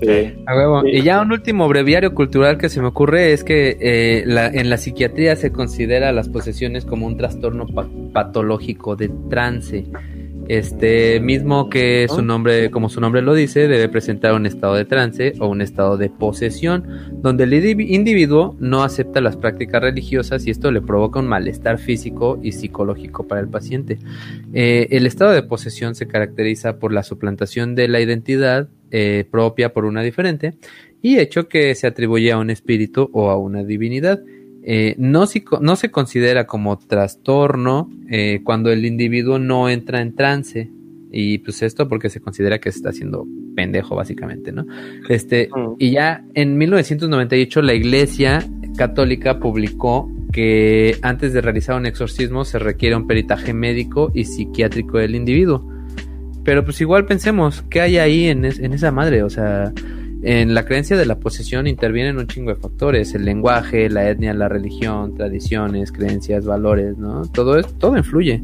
[0.00, 0.34] Sí.
[0.46, 0.86] A huevo.
[0.86, 4.70] Y ya un último breviario cultural que se me ocurre es que eh, la, en
[4.70, 7.66] la psiquiatría se considera las posesiones como un trastorno
[8.12, 9.86] patológico de trance.
[10.48, 14.84] Este mismo que su nombre, como su nombre lo dice, debe presentar un estado de
[14.84, 16.86] trance o un estado de posesión,
[17.22, 22.38] donde el individuo no acepta las prácticas religiosas y esto le provoca un malestar físico
[22.42, 23.98] y psicológico para el paciente.
[24.52, 29.72] Eh, el estado de posesión se caracteriza por la suplantación de la identidad eh, propia
[29.72, 30.54] por una diferente
[31.02, 34.22] y hecho que se atribuye a un espíritu o a una divinidad.
[34.66, 35.26] Eh, no,
[35.60, 40.70] no, se considera como trastorno eh, cuando el individuo no entra en trance.
[41.12, 44.66] Y pues esto porque se considera que se está haciendo pendejo, básicamente, ¿no?
[45.08, 48.44] Este, y ya en 1998 la Iglesia
[48.76, 54.98] Católica publicó que antes de realizar un exorcismo se requiere un peritaje médico y psiquiátrico
[54.98, 55.68] del individuo.
[56.42, 59.22] Pero pues igual pensemos, ¿qué hay ahí en, en esa madre?
[59.22, 59.72] O sea,
[60.26, 64.32] en la creencia de la posesión intervienen un chingo de factores, el lenguaje, la etnia,
[64.32, 67.26] la religión, tradiciones, creencias, valores, ¿no?
[67.26, 68.42] Todo es, todo influye.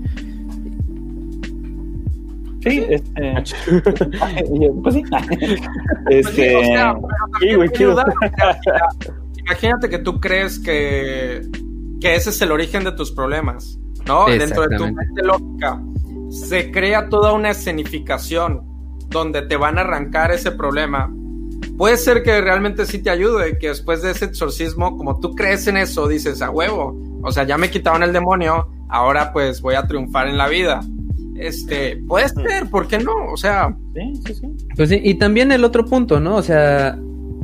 [2.62, 3.32] Sí, este.
[4.82, 5.02] pues sí.
[6.10, 6.62] este.
[9.38, 11.40] imagínate que tú crees que,
[11.98, 14.26] que ese es el origen de tus problemas, ¿no?
[14.26, 15.80] Dentro de tu mente lógica.
[16.28, 18.68] Se crea toda una escenificación
[19.08, 21.10] donde te van a arrancar ese problema
[21.76, 25.66] puede ser que realmente sí te ayude, que después de ese exorcismo, como tú crees
[25.66, 29.74] en eso, dices, a huevo, o sea, ya me quitaron el demonio, ahora pues voy
[29.74, 30.80] a triunfar en la vida.
[31.36, 33.12] Este, puede ser, ¿por qué no?
[33.32, 34.66] O sea, sí, sí, sí.
[34.76, 36.36] Pues sí, y también el otro punto, ¿no?
[36.36, 36.98] O sea,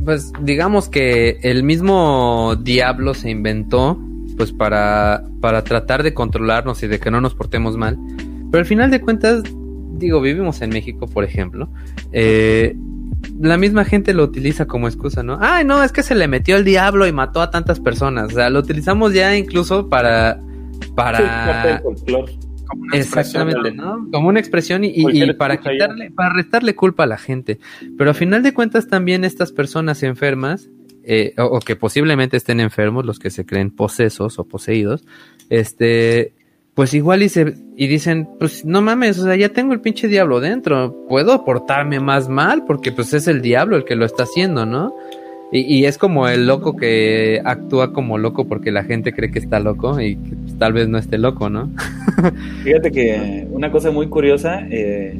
[0.05, 3.99] pues digamos que el mismo diablo se inventó
[4.37, 7.99] pues para, para tratar de controlarnos y de que no nos portemos mal.
[8.51, 9.43] Pero al final de cuentas,
[9.95, 11.69] digo, vivimos en México, por ejemplo,
[12.13, 12.77] eh,
[13.41, 15.39] la misma gente lo utiliza como excusa, ¿no?
[15.41, 18.33] Ay, no, es que se le metió el diablo y mató a tantas personas.
[18.33, 20.41] O sea, lo utilizamos ya incluso para.
[20.95, 21.81] para.
[21.81, 22.27] como
[22.93, 24.09] Exactamente, ¿no?
[24.13, 27.59] Como una expresión y, para quitarle, para restarle culpa a la gente.
[27.97, 30.69] Pero a final de cuentas, también estas personas enfermas,
[31.05, 35.05] eh, o, o, que posiblemente estén enfermos, los que se creen posesos o poseídos,
[35.49, 36.35] este,
[36.77, 37.31] pues igual y,
[37.77, 42.01] y dicen, pues no mames, o sea, ya tengo el pinche diablo dentro, puedo portarme
[42.01, 44.95] más mal porque pues es el diablo el que lo está haciendo, ¿no?
[45.53, 49.59] Y, es como el loco que actúa como loco porque la gente cree que está
[49.59, 51.71] loco y pues, tal vez no esté loco, ¿no?
[52.65, 55.19] Fíjate que una cosa muy curiosa, eh,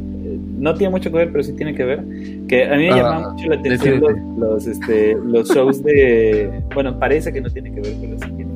[0.59, 2.05] no tiene mucho que ver, pero sí tiene que ver,
[2.49, 4.03] que a mí me llama ah, mucho la atención
[4.39, 8.47] los, este, los shows de, bueno, parece que no tiene que ver, pero sí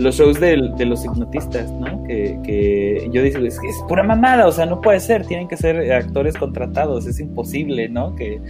[0.00, 2.02] los shows de, los hipnotistas, ¿no?
[2.04, 5.92] Que, yo digo, es, es pura mamada, o sea, no puede ser, tienen que ser
[5.92, 8.14] actores contratados, es imposible, ¿no?
[8.16, 8.40] Que,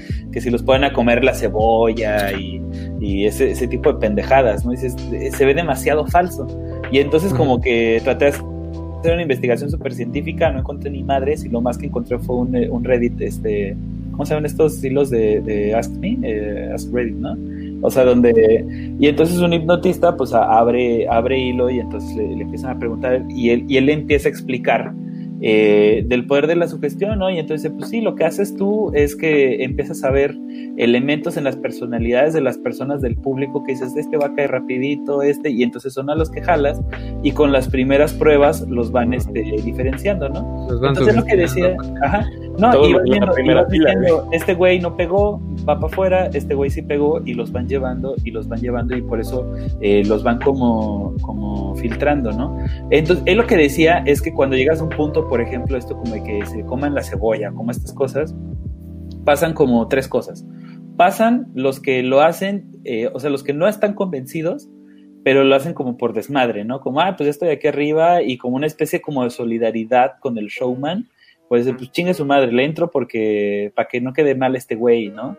[0.41, 4.70] si los pueden a comer la cebolla y, ese, ese, tipo de pendejadas, ¿no?
[4.70, 4.95] Dices,
[5.33, 6.47] se ve demasiado falso.
[6.93, 11.45] Y entonces como que traté de hacer una investigación súper científica, no encontré ni madres
[11.45, 13.77] y lo más que encontré fue un, un Reddit, este,
[14.12, 16.19] ¿cómo se llaman estos hilos de, Ask Me?
[16.23, 17.37] Eh, Ask Reddit, ¿no?
[17.83, 18.94] O sea, donde...
[18.99, 23.25] Y entonces un hipnotista pues abre, abre hilo y entonces le, le empiezan a preguntar
[23.28, 24.92] y él, y él le empieza a explicar
[25.42, 27.31] eh, del poder de la sugestión, ¿no?
[27.31, 30.36] Y entonces, pues sí, lo que haces tú es que empiezas a ver
[30.76, 34.50] elementos en las personalidades de las personas del público que dices, este va a caer
[34.50, 36.83] rapidito, este, y entonces son a los que jalas,
[37.23, 40.68] y con las primeras pruebas los van este, diferenciando, ¿no?
[40.86, 42.26] entonces lo que decía, ajá,
[42.61, 47.21] no, y viendo, diciendo, este güey no pegó, va para afuera, este güey sí pegó,
[47.25, 51.15] y los van llevando, y los van llevando, y por eso eh, los van como,
[51.23, 52.59] como filtrando, ¿no?
[52.91, 55.97] Entonces, él lo que decía es que cuando llegas a un punto por ejemplo, esto
[55.97, 58.35] como de que se coman la cebolla, como estas cosas,
[59.25, 60.45] pasan como tres cosas.
[60.97, 64.69] Pasan los que lo hacen, eh, o sea, los que no están convencidos,
[65.25, 66.81] pero lo hacen como por desmadre, ¿no?
[66.81, 70.49] Como, ah, pues estoy aquí arriba y como una especie como de solidaridad con el
[70.49, 71.09] showman,
[71.51, 75.09] pues, pues chingue su madre, le entro porque, para que no quede mal este güey,
[75.09, 75.37] ¿no?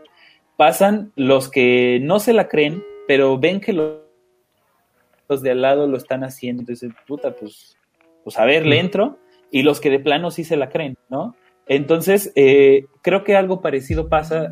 [0.58, 4.00] Pasan los que no se la creen, pero ven que los,
[5.30, 7.78] los de al lado lo están haciendo, entonces, puta, pues,
[8.26, 9.20] pues a ver, le entro
[9.52, 11.34] y los que de plano sí se la creen, ¿no?
[11.66, 14.52] Entonces, eh, creo que algo parecido pasa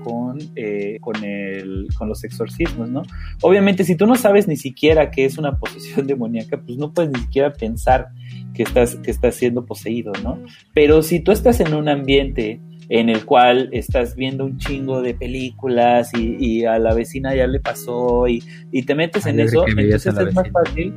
[0.00, 3.02] con, eh, con, el, con los exorcismos, ¿no?
[3.42, 7.12] Obviamente, si tú no sabes ni siquiera qué es una posesión demoníaca, pues no puedes
[7.12, 8.08] ni siquiera pensar
[8.54, 10.38] que estás, que estás siendo poseído, ¿no?
[10.74, 15.14] Pero si tú estás en un ambiente en el cual estás viendo un chingo de
[15.14, 18.42] películas y, a la vecina ya le pasó y,
[18.84, 20.94] te metes en eso, entonces es más fácil,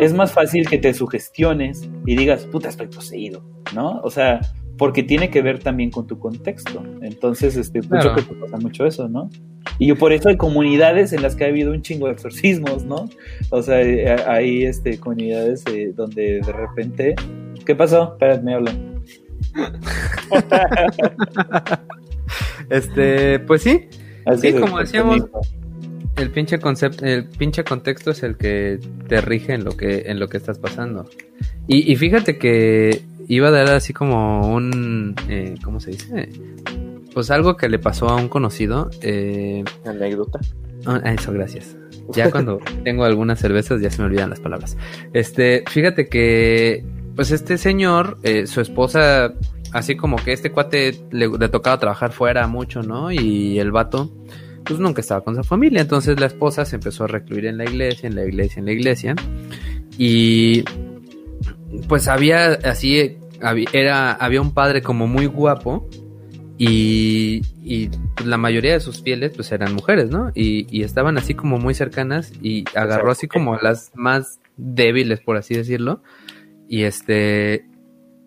[0.00, 4.00] es más fácil que te sugestiones y digas, puta, estoy poseído, ¿no?
[4.04, 4.40] O sea,
[4.78, 6.82] porque tiene que ver también con tu contexto.
[7.02, 9.30] Entonces, este, mucho que pasa mucho eso, ¿no?
[9.78, 12.84] Y yo por eso hay comunidades en las que ha habido un chingo de exorcismos,
[12.84, 13.08] ¿no?
[13.50, 17.14] O sea, eh, hay este, comunidades eh, donde de repente...
[17.64, 18.14] ¿Qué pasó?
[18.14, 19.02] Espérate, me hablan.
[22.70, 23.88] este, pues sí.
[24.24, 25.28] Así como decíamos,
[26.16, 28.78] el pinche concepto, el pinche contexto es el que
[29.08, 31.08] te rige en lo que, en lo que estás pasando.
[31.66, 36.28] Y, fíjate que iba a dar así como un, eh, ¿cómo se dice?
[37.14, 38.90] Pues algo que le pasó a un conocido.
[39.00, 40.40] Eh, Anécdota.
[40.86, 41.76] Ah, eso, gracias.
[42.14, 44.76] Ya cuando tengo algunas cervezas ya se me olvidan las palabras.
[45.12, 46.84] Este, fíjate que
[47.14, 49.34] pues este señor, eh, su esposa,
[49.72, 53.12] así como que este cuate le, tocaba trabajar fuera mucho, ¿no?
[53.12, 54.10] Y el vato,
[54.64, 55.80] pues nunca estaba con su familia.
[55.80, 58.72] Entonces la esposa se empezó a recluir en la iglesia, en la iglesia, en la
[58.72, 59.14] iglesia.
[59.98, 60.64] Y
[61.88, 63.18] pues había así,
[63.72, 65.88] era, había un padre como muy guapo.
[66.58, 67.90] Y, y
[68.24, 70.30] la mayoría de sus fieles pues eran mujeres, ¿no?
[70.34, 75.36] Y, y estaban así como muy cercanas y agarró así como las más débiles, por
[75.36, 76.02] así decirlo
[76.72, 77.66] y este.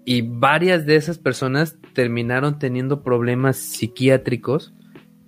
[0.05, 4.71] Y varias de esas personas terminaron teniendo problemas psiquiátricos.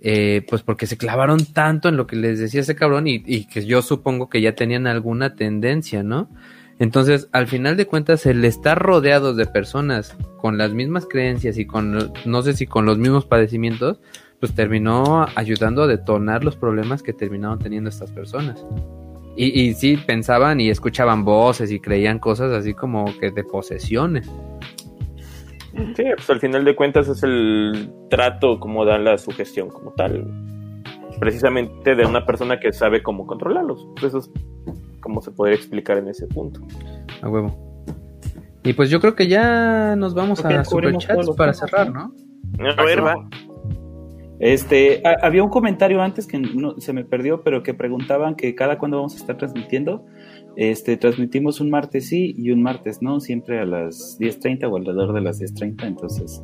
[0.00, 3.66] Eh, pues porque se clavaron tanto en lo que les decía ese cabrón y, que
[3.66, 6.30] yo supongo que ya tenían alguna tendencia, ¿no?
[6.78, 11.66] Entonces, al final de cuentas, el estar rodeado de personas con las mismas creencias y
[11.66, 14.00] con, no sé si con los mismos padecimientos,
[14.38, 18.64] pues terminó ayudando a detonar los problemas que terminaron teniendo estas personas.
[19.36, 24.30] Y, y sí pensaban y escuchaban voces y creían cosas así como que de posesiones.
[25.96, 30.26] Sí, pues al final de cuentas es el trato como da la sugestión como tal.
[31.18, 33.86] Precisamente de una persona que sabe cómo controlarlos.
[33.94, 34.30] Pues eso es
[35.00, 36.60] como se podría explicar en ese punto.
[37.22, 37.68] A huevo.
[38.64, 42.12] Y pues yo creo que ya nos vamos a superchats para cerrar, ¿no?
[42.76, 43.28] A ver, va.
[44.40, 48.78] Este, había un comentario antes que no, se me perdió, pero que preguntaban que cada
[48.78, 50.06] cuándo vamos a estar transmitiendo.
[50.56, 55.12] Este, transmitimos un martes sí y un martes no, siempre a las 10.30 o alrededor
[55.12, 56.42] de las 10.30, entonces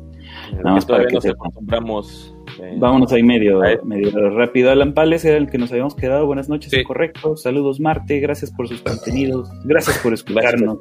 [0.53, 2.35] nada más para que nos acostumbramos.
[2.61, 4.71] Eh, Vámonos ahí medio, medio rápido.
[4.71, 6.25] Alan Pales era el que nos habíamos quedado.
[6.25, 7.35] Buenas noches, correcto.
[7.35, 8.19] Saludos, Marte.
[8.19, 9.49] Gracias por sus contenidos.
[9.65, 10.77] Gracias por escucharnos.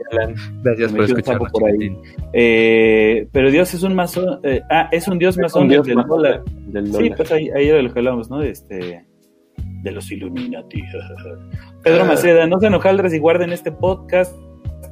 [0.62, 1.50] Gracias, por escucharnos.
[1.50, 1.96] Por ahí.
[2.32, 4.40] Eh, pero Dios es un masón.
[4.44, 6.44] Eh, ah, es un Dios masón del, dólar.
[6.98, 8.42] Sí, pues ahí, ahí era lo que hablamos, ¿no?
[8.42, 9.04] Este,
[9.84, 10.82] de los Illuminati.
[11.82, 12.06] Pedro ah.
[12.06, 14.34] Maceda, no se enojaldres y guarden este podcast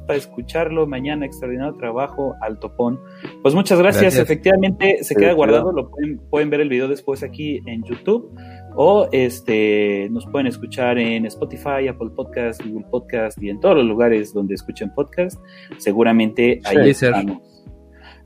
[0.05, 1.25] para escucharlo mañana.
[1.25, 2.99] Extraordinario trabajo al topón.
[3.41, 4.17] Pues muchas gracias.
[4.17, 5.71] Efectivamente, se queda guardado.
[5.71, 8.31] Lo pueden, pueden, ver el video después aquí en YouTube.
[8.75, 13.85] O este nos pueden escuchar en Spotify, Apple Podcast, Google Podcast y en todos los
[13.85, 15.39] lugares donde escuchen podcast.
[15.77, 17.39] Seguramente ahí estamos.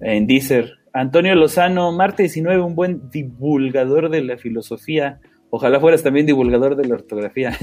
[0.02, 0.72] En Deezer.
[0.94, 5.20] Antonio Lozano, Marte 19, un buen divulgador de la filosofía.
[5.50, 7.58] Ojalá fueras también divulgador de la ortografía.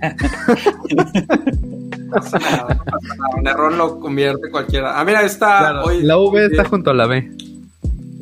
[3.38, 5.00] un error lo convierte cualquiera.
[5.00, 5.82] Ah, mira, está.
[5.82, 7.30] hoy, la V está junto a la B.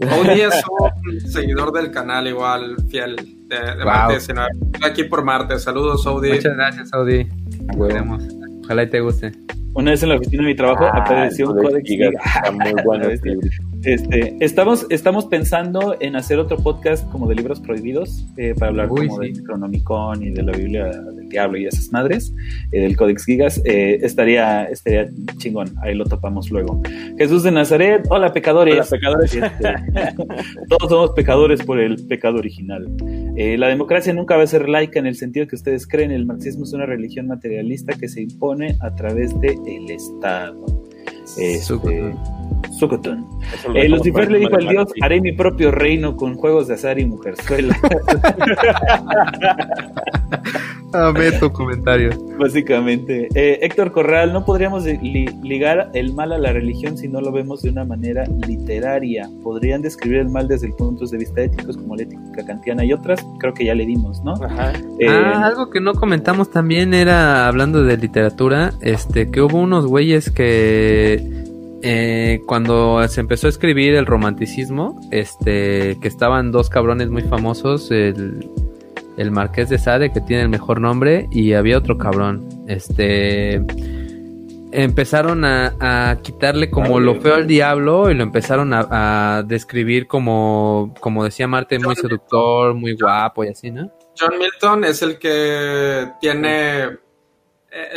[0.00, 0.62] Hoy es
[1.00, 3.16] un seguidor del canal, igual, fiel.
[3.48, 4.16] de, Marte.
[4.16, 4.36] Estoy
[4.84, 5.58] aquí por Marte.
[5.58, 6.30] Saludos, Saudi.
[6.30, 7.26] Muchas gracias, Saudi.
[8.62, 9.32] Ojalá y te guste.
[9.74, 11.88] Una vez en la oficina de mi trabajo ah, apareció un códex
[12.52, 13.08] muy bueno.
[13.84, 18.89] Este, estamos, estamos pensando en hacer otro podcast como de libros prohibidos eh, para hablar
[18.89, 22.34] como del Cronomicon y de la Biblia del Diablo y esas madres,
[22.73, 23.62] eh, del Codex Gigas.
[23.65, 26.82] Eh, estaría, estaría chingón, ahí lo topamos luego.
[27.18, 28.74] Jesús de Nazaret, hola pecadores.
[28.74, 29.34] Hola pecadores.
[29.34, 29.74] Este,
[30.68, 32.89] todos somos pecadores por el pecado original.
[33.36, 36.10] la democracia nunca va a ser laica en el sentido que ustedes creen.
[36.10, 40.88] El marxismo es una religión materialista que se impone a través del el Estado.
[41.36, 42.15] Este,
[42.70, 43.26] Sukutun.
[43.74, 47.07] Eh, Lucifer le dijo al dios, haré mi propio reino con juegos de azar y
[47.07, 47.76] mujerzuela.
[50.92, 52.10] Amé tu comentario.
[52.39, 53.28] Básicamente.
[53.34, 57.62] Eh, Héctor Corral, no podríamos ligar el mal a la religión si no lo vemos
[57.62, 59.28] de una manera literaria.
[59.42, 63.24] Podrían describir el mal desde puntos de vista éticos como la ética kantiana y otras.
[63.39, 64.32] Creo que ya le dimos, ¿no?
[64.34, 64.73] Ajá.
[64.98, 69.86] Eh, ah, algo que no comentamos también era, hablando de literatura, este, que hubo unos
[69.86, 71.23] güeyes que
[71.82, 77.90] eh, cuando se empezó a escribir el romanticismo, este, que estaban dos cabrones muy famosos,
[77.90, 78.48] el,
[79.18, 83.60] el Marqués de Sade, que tiene el mejor nombre, y había otro cabrón, este,
[84.70, 91.24] empezaron a, quitarle como lo feo al diablo y lo empezaron a, describir como, como
[91.24, 93.90] decía Marte, muy seductor, muy guapo y así, ¿no?
[94.18, 96.98] John Milton es el que tiene, eh,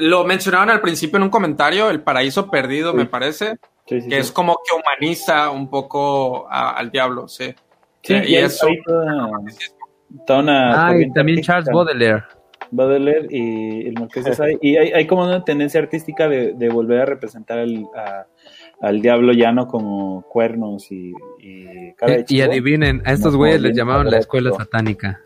[0.02, 4.58] lo mencionaron al principio en un comentario, El Paraíso Perdido, me parece que es como
[4.66, 7.54] que humaniza un poco al diablo, sí.
[8.04, 8.68] Sí, y, eso.
[10.28, 12.24] Ah, y también Charles Baudelaire.
[12.72, 14.58] Baudelaire y el Marqués de Sade.
[14.62, 17.86] Y hay, hay, como una tendencia artística de, de volver a representar al,
[18.82, 21.94] al diablo llano como cuernos y, y
[22.28, 25.22] Y, adivinen, a estos güeyes les llamaban la escuela satánica.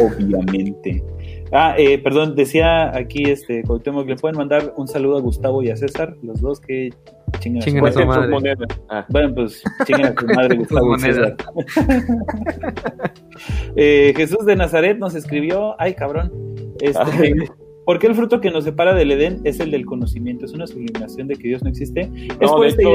[0.00, 1.02] Obviamente.
[1.50, 5.70] Ah, eh, perdón, decía aquí este Cuauhtémoc, le pueden mandar un saludo a Gustavo y
[5.70, 6.90] a César, los dos que
[7.40, 8.54] chingan, a su madre.
[8.88, 9.04] Ah.
[9.08, 10.96] Bueno, pues chingan a su madre Gustavo
[13.76, 16.32] eh, Jesús de Nazaret nos escribió, ay cabrón,
[16.80, 17.48] este,
[17.88, 20.44] ¿Por qué el fruto que nos separa del Edén es el del conocimiento?
[20.44, 22.06] ¿Es una sublimación de que Dios no existe?
[22.38, 22.90] No, de hecho,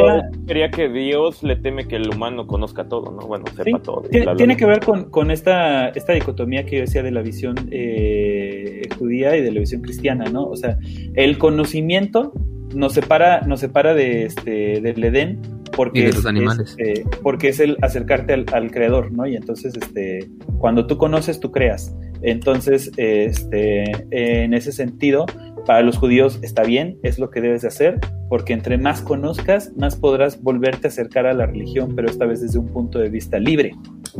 [0.45, 3.25] quería que Dios le teme que el humano conozca todo, ¿no?
[3.25, 4.01] Bueno, sepa todo.
[4.01, 9.35] Tiene, que ver con, esta, esta dicotomía que yo decía de la visión eh, judía
[9.35, 10.45] y de la visión cristiana, ¿no?
[10.45, 10.77] O sea,
[11.15, 12.31] el conocimiento
[12.73, 15.41] nos separa, nos separa de este, del Edén
[15.75, 16.75] porque, es, animales.
[16.77, 19.25] Este, porque es el acercarte al, al, creador, ¿no?
[19.25, 20.29] Y entonces, este,
[20.59, 21.95] cuando tú conoces, tú creas.
[22.21, 25.25] Entonces, este, en ese sentido,
[25.65, 29.71] para los judíos está bien, es lo que debes de hacer, porque entre más conozcas,
[29.75, 33.09] más podrás volverte a acercar a la religión, pero esta vez desde un punto de
[33.09, 33.75] vista libre,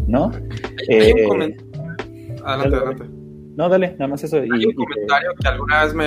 [0.07, 0.32] ¿no?
[0.90, 1.14] Eh,
[2.43, 3.03] adelante, adelante.
[3.56, 4.38] No, dale, nada más eso.
[4.38, 6.06] Hay un comentario que alguna vez me,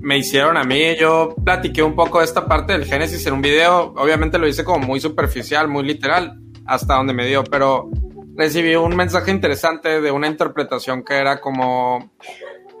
[0.00, 0.96] me hicieron a mí.
[0.96, 3.92] Yo platiqué un poco de esta parte del Génesis en un video.
[3.96, 7.90] Obviamente lo hice como muy superficial, muy literal, hasta donde me dio, pero
[8.34, 12.12] recibí un mensaje interesante de una interpretación que era como,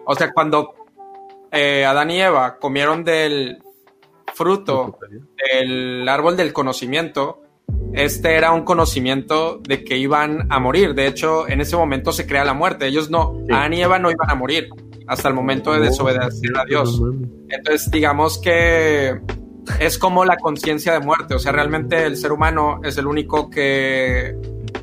[0.06, 0.74] o sea, cuando
[1.50, 3.62] eh, Adán y Eva comieron del
[4.32, 4.98] fruto
[5.52, 7.42] del árbol del conocimiento,
[7.92, 10.94] este era un conocimiento de que iban a morir.
[10.94, 12.86] De hecho, en ese momento se crea la muerte.
[12.86, 14.70] Ellos no, Adán y Eva no iban a morir
[15.10, 17.02] hasta el momento de desobedecer a Dios.
[17.48, 19.20] Entonces, digamos que
[19.80, 21.34] es como la conciencia de muerte.
[21.34, 24.36] O sea, realmente el ser humano es el único que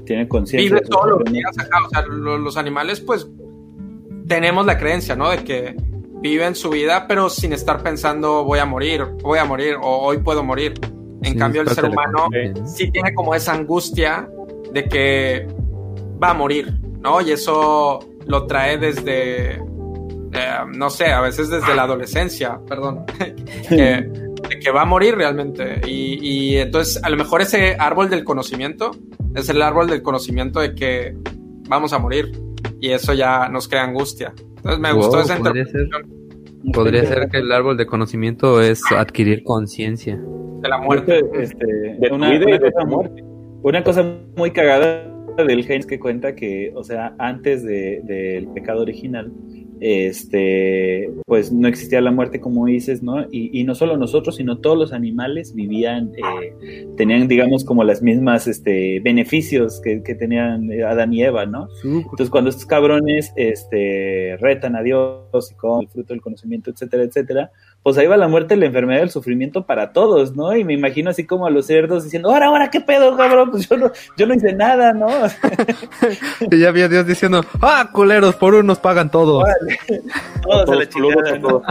[0.04, 0.70] tiene conciencia.
[0.70, 1.78] Vive todos los días acá.
[1.86, 3.26] O sea, los, animales, pues,
[4.28, 5.30] tenemos la creencia, ¿no?
[5.30, 5.78] De que
[6.22, 10.18] viven su vida, pero sin estar pensando voy a morir, voy a morir o hoy
[10.18, 10.74] puedo morir.
[11.24, 12.28] En cambio, el ser humano
[12.66, 14.30] sí tiene como esa angustia
[14.74, 15.48] de que
[16.22, 17.22] va a morir, ¿no?
[17.22, 19.62] Y eso lo trae desde,
[20.38, 23.06] eh, no sé, a veces desde la adolescencia, perdón,
[23.70, 25.82] que, de que va a morir realmente.
[25.86, 28.92] Y, y entonces, a lo mejor ese árbol del conocimiento
[29.36, 31.16] es el árbol del conocimiento de que
[31.68, 32.32] vamos a morir
[32.80, 34.34] y eso ya nos crea angustia.
[34.58, 35.90] Entonces me gustó esa interpretación.
[36.74, 40.20] podría ser que el árbol de conocimiento es adquirir conciencia.
[40.62, 41.24] De la muerte.
[41.34, 41.66] Este,
[42.12, 44.04] una, cosa,
[44.36, 45.08] muy cagada
[45.38, 49.32] del Heinz que cuenta que, o sea, antes del pecado original,
[49.80, 53.26] este, pues no existía la muerte como dices, ¿no?
[53.32, 58.48] Y, no solo nosotros, sino todos los animales vivían, eh, tenían, digamos, como las mismas
[58.48, 61.68] este, beneficios que, tenían Adán y Eva, ¿no?
[61.84, 67.04] Entonces, cuando estos cabrones este, retan a Dios y con el fruto del conocimiento, etcétera,
[67.04, 67.52] etcétera,
[67.84, 70.54] pues ahí va la muerte, la enfermedad, el sufrimiento para todos, ¿no?
[70.56, 73.50] Y me imagino así como a los cerdos diciendo, ahora, ahora, ¿qué pedo, cabrón?
[73.52, 75.08] Pues yo no, yo no hice nada, ¿no?
[76.52, 79.42] y ya había Dios diciendo, ah, culeros, por unos pagan todos.
[80.42, 81.64] todos, a la chingada, todos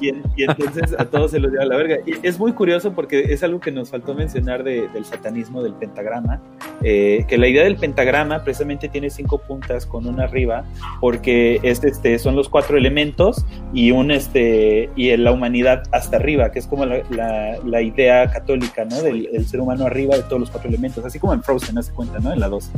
[0.00, 1.98] y, entonces a todos se los lleva a la verga.
[2.04, 6.40] Y es muy curioso porque es algo que nos faltó mencionar del satanismo, del pentagrama,
[6.82, 10.64] eh, que la idea del pentagrama precisamente tiene cinco puntas con una arriba,
[11.00, 15.49] porque este, este, son los cuatro elementos y un, este, y la humanidad
[15.92, 19.00] hasta arriba, que es como la, idea católica, ¿no?
[19.02, 22.18] Del ser humano arriba de todos los cuatro elementos, así como en Frozen, hace cuenta,
[22.18, 22.32] ¿no?
[22.32, 22.70] En la 2.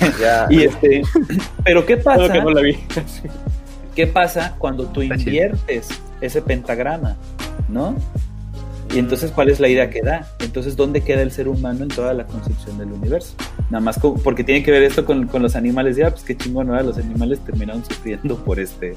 [0.50, 1.02] y este,
[1.64, 2.32] pero ¿qué pasa?
[3.94, 5.88] ¿Qué pasa cuando tú inviertes
[6.20, 7.16] ese pentagrama,
[7.68, 7.96] ¿no?
[8.94, 10.26] Y entonces, ¿cuál es la idea que da?
[10.40, 13.34] Entonces, ¿dónde queda el ser humano en toda la concepción del universo?
[13.70, 15.96] Nada más porque tiene que ver esto con, los animales.
[15.96, 16.82] Ya, pues qué chingón, ¿no?
[16.82, 18.96] Los animales terminaron sufriendo por este,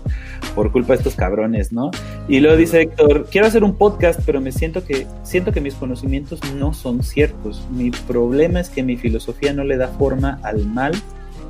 [0.56, 1.92] por culpa de estos cabrones, ¿no?
[2.30, 5.74] Y luego dice Héctor, quiero hacer un podcast, pero me siento que, siento que mis
[5.76, 7.68] conocimientos no son ciertos.
[7.70, 10.94] Mi problema es que mi filosofía no le da forma al mal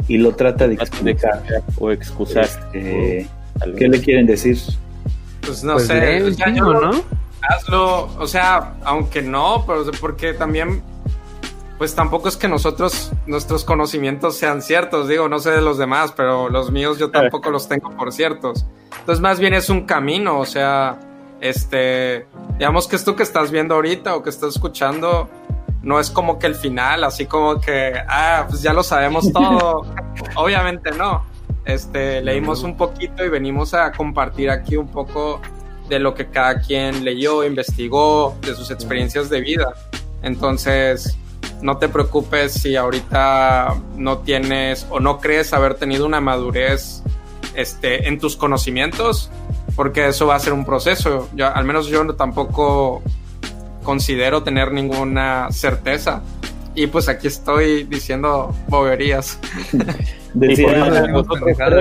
[0.07, 1.43] y lo trata de explicar
[1.77, 2.45] o excusar.
[2.45, 3.27] Este,
[3.77, 4.57] ¿Qué le quieren decir?
[5.41, 6.19] Pues no pues sé,
[6.55, 7.20] ¿no?
[7.49, 10.83] Hazlo, o sea, aunque no, pero porque también,
[11.77, 16.13] pues tampoco es que nosotros, nuestros conocimientos sean ciertos, digo, no sé de los demás,
[16.15, 18.65] pero los míos yo tampoco los tengo por ciertos.
[18.99, 20.99] Entonces más bien es un camino, o sea,
[21.39, 25.29] este, digamos que esto que estás viendo ahorita o que estás escuchando,
[25.81, 29.85] no es como que el final, así como que, ah, pues ya lo sabemos todo.
[30.35, 31.25] Obviamente no.
[31.65, 35.41] Este, leímos un poquito y venimos a compartir aquí un poco
[35.89, 39.73] de lo que cada quien leyó, investigó, de sus experiencias de vida.
[40.21, 41.17] Entonces,
[41.61, 47.03] no te preocupes si ahorita no tienes o no crees haber tenido una madurez
[47.55, 49.29] este, en tus conocimientos,
[49.75, 51.29] porque eso va a ser un proceso.
[51.33, 53.01] Yo, al menos yo tampoco
[53.83, 56.21] considero tener ninguna certeza.
[56.75, 59.39] Y pues aquí estoy diciendo boberías.
[60.33, 61.07] Decía,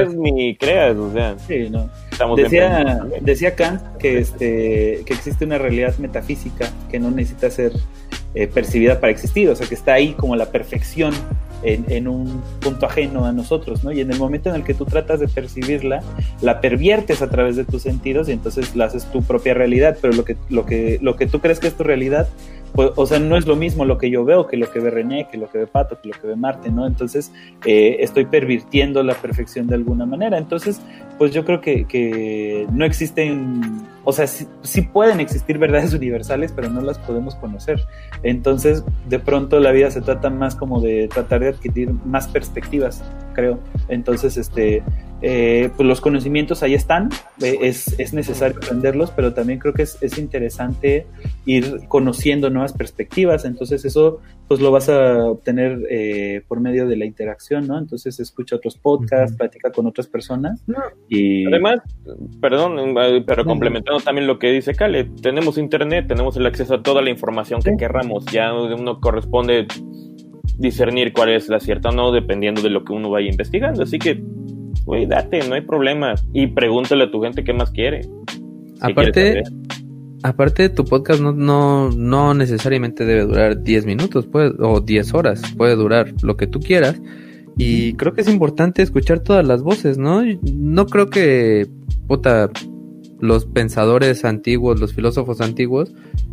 [0.09, 1.37] ni creas, o sea.
[1.47, 1.89] Sí, no
[2.37, 7.73] decía, decía Kant que, este, que existe una realidad metafísica que no necesita ser
[8.35, 11.13] eh, percibida para existir, o sea, que está ahí como la perfección
[11.63, 13.93] en, un punto ajeno a nosotros, ¿no?
[13.93, 16.03] Y en el momento en el que tú tratas de percibirla,
[16.41, 20.15] la perviertes a través de tus sentidos y entonces la haces tu propia realidad, pero
[20.15, 22.29] lo que, lo que, lo que tú crees que es tu realidad
[22.75, 24.91] pues, o sea, no es lo mismo lo que yo veo que lo que ve
[24.91, 26.87] René, que lo que ve Pato, que lo que ve Marte, ¿no?
[26.87, 27.33] Entonces,
[27.65, 30.39] eh, estoy pervirtiendo la perfección de alguna manera.
[30.39, 30.81] Entonces,
[31.19, 36.53] pues yo creo que, que no existen, o sea, sí, sí, pueden existir verdades universales,
[36.53, 37.81] pero no las podemos conocer.
[38.23, 43.03] Entonces, de pronto la vida se trata más como de tratar de adquirir más perspectivas,
[43.35, 43.59] creo.
[43.89, 44.83] Entonces, este,
[45.23, 47.11] eh, pues los conocimientos ahí están,
[47.43, 51.07] eh, es, es, necesario aprenderlos, pero también creo que es, es, interesante
[51.45, 56.97] ir conociendo nuevas perspectivas, entonces eso pues lo vas a obtener eh, por medio de
[56.97, 57.79] la interacción, ¿no?
[57.79, 60.65] Entonces escucha otros podcasts, platica con otras personas
[61.09, 61.47] y...
[61.47, 61.81] Además,
[62.41, 62.95] perdón,
[63.27, 67.11] pero complementando también lo que dice Cale, tenemos internet, tenemos el acceso a toda la
[67.11, 69.67] información que querramos, ya uno corresponde
[70.59, 73.99] discernir cuál es la cierta o no, dependiendo de lo que uno vaya investigando, así
[73.99, 74.23] que
[74.85, 76.15] güey, date, no hay problema.
[76.33, 78.01] Y pregúntale a tu gente qué más quiere.
[78.81, 79.43] aparte,
[80.23, 85.43] aparte tu podcast no, no, no necesariamente debe durar 10 minutos puede, o 10 horas,
[85.57, 87.01] puede durar lo que tú quieras.
[87.57, 90.23] Y creo que es importante escuchar todas las voces, ¿no?
[90.43, 91.67] No creo que,
[92.07, 92.49] puta,
[93.21, 95.93] los pensadores antiguos, los filósofos antiguos,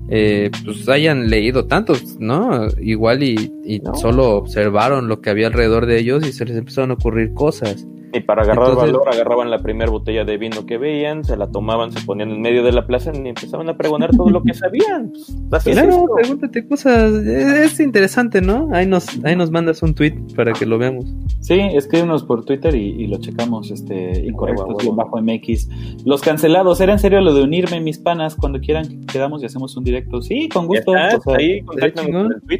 [0.09, 2.67] eh, pues hayan leído tantos, ¿no?
[2.79, 6.91] Igual y, y solo observaron lo que había alrededor de ellos y se les empezaron
[6.91, 7.85] a ocurrir cosas.
[8.17, 11.91] Y para agarrar valor, agarraban la primera botella de vino que veían, se la tomaban,
[11.91, 15.13] se ponían en medio de la plaza y empezaban a pregonar todo lo que sabían.
[15.49, 17.13] Pues, claro, pregúntate cosas.
[17.25, 18.69] Es, interesante, ¿no?
[18.73, 21.05] Ahí nos, ahí nos mandas un tweet para que lo veamos.
[21.39, 25.69] Sí, escríbenos por Twitter y, lo checamos, este, incorrectos bajo MX.
[26.05, 28.35] Los cancelados, ¿era en serio lo de unirme, mis panas?
[28.35, 30.21] Cuando quieran quedamos y hacemos un directo.
[30.21, 30.91] Sí, con gusto.
[31.37, 31.63] ahí,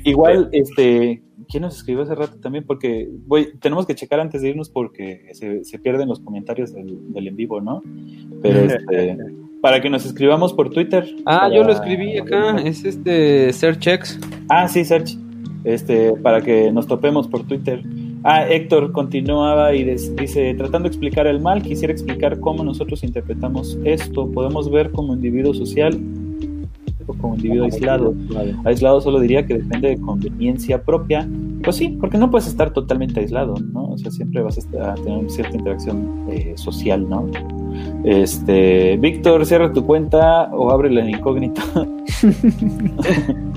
[0.05, 2.65] Igual, este, ¿Quién nos escribió hace rato también?
[2.65, 7.35] Porque voy, tenemos que checar antes de irnos porque se, pierden los comentarios del, en
[7.35, 7.81] vivo, ¿no?
[8.41, 9.17] Pero este,
[9.61, 11.07] para que nos escribamos por Twitter.
[11.25, 14.19] Ah, yo lo escribí acá, es este Search X.
[14.49, 15.17] Ah, sí, Search.
[15.63, 17.83] Este, para que nos topemos por Twitter.
[18.23, 23.77] Ah, Héctor continuaba y dice, tratando de explicar el mal, quisiera explicar cómo nosotros interpretamos
[23.83, 24.29] esto.
[24.31, 25.97] Podemos ver como individuo social
[27.07, 28.13] o como individuo aislado.
[28.63, 31.27] Aislado solo diría que depende de conveniencia propia.
[31.63, 33.89] Pues sí, porque no puedes estar totalmente aislado, ¿no?
[33.89, 37.27] O sea, siempre vas a tener cierta interacción eh, social, ¿no?
[38.03, 41.63] Este, Víctor, cierra tu cuenta o abre la incógnita.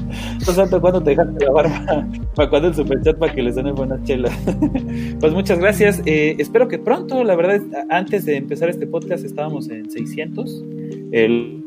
[0.46, 2.06] No sé cuándo te dejaste la barba.
[2.34, 4.32] Para cuando el superchat para que les den buenas chelas.
[5.20, 6.02] Pues muchas gracias.
[6.06, 10.64] Eh, espero que pronto, la verdad, antes de empezar este podcast estábamos en 600.
[11.12, 11.62] El,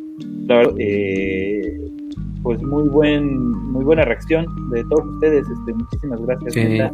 [0.47, 1.79] la verdad, eh,
[2.43, 3.37] pues muy buen
[3.71, 6.91] muy buena reacción de todos ustedes este muchísimas gracias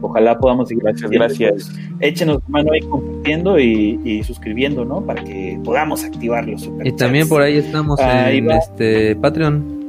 [0.00, 1.80] ojalá podamos seguir gracias gracias.
[2.00, 7.42] Échenos mano ahí compartiendo y, suscribiendo no para que podamos activar los y también por
[7.42, 9.81] ahí estamos en este Patreon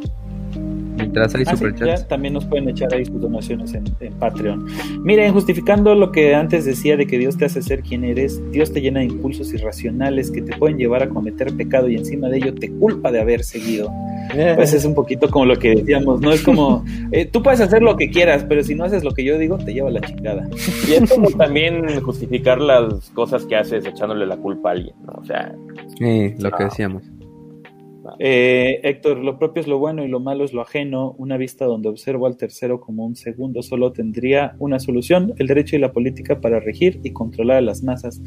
[0.95, 3.83] Mientras hay ah, también nos pueden echar ahí sus donaciones en,
[4.19, 4.67] Patreon.
[5.03, 8.72] Miren, justificando lo que antes decía de que Dios te hace ser quien eres, Dios
[8.72, 12.38] te llena de impulsos irracionales que te pueden llevar a cometer pecado y encima de
[12.38, 13.91] ello te culpa de haber seguido.
[14.55, 16.31] Pues es un poquito como lo que decíamos, ¿no?
[16.31, 19.23] Es como, eh, tú puedes hacer lo que quieras, pero si no haces lo que
[19.23, 20.47] yo digo, te lleva la chingada.
[20.88, 25.13] Y es como también justificar las cosas que haces echándole la culpa a alguien, ¿no?
[25.19, 25.53] O sea...
[25.97, 27.03] Sí, lo que decíamos.
[28.19, 31.15] Eh, Héctor, lo propio es lo bueno y lo malo es lo ajeno.
[31.17, 35.75] Una vista donde observo al tercero como un segundo solo tendría una solución, el derecho
[35.75, 38.22] y la política para regir y controlar a las masas,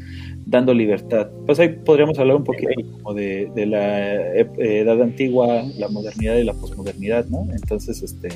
[0.45, 1.29] dando libertad.
[1.45, 6.53] Pues ahí podríamos hablar un poquito como de, la edad antigua, la modernidad y la
[6.53, 7.47] posmodernidad, ¿no?
[7.53, 8.29] Entonces, este...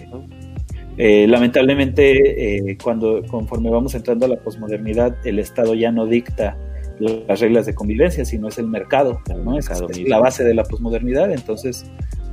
[0.98, 6.58] Eh, lamentablemente, eh, cuando conforme vamos entrando a la posmodernidad, el Estado ya no dicta
[7.02, 9.58] las reglas de convivencia, sino es el mercado, ¿no?
[9.58, 9.70] Es,
[10.08, 11.86] la base de la posmodernidad, entonces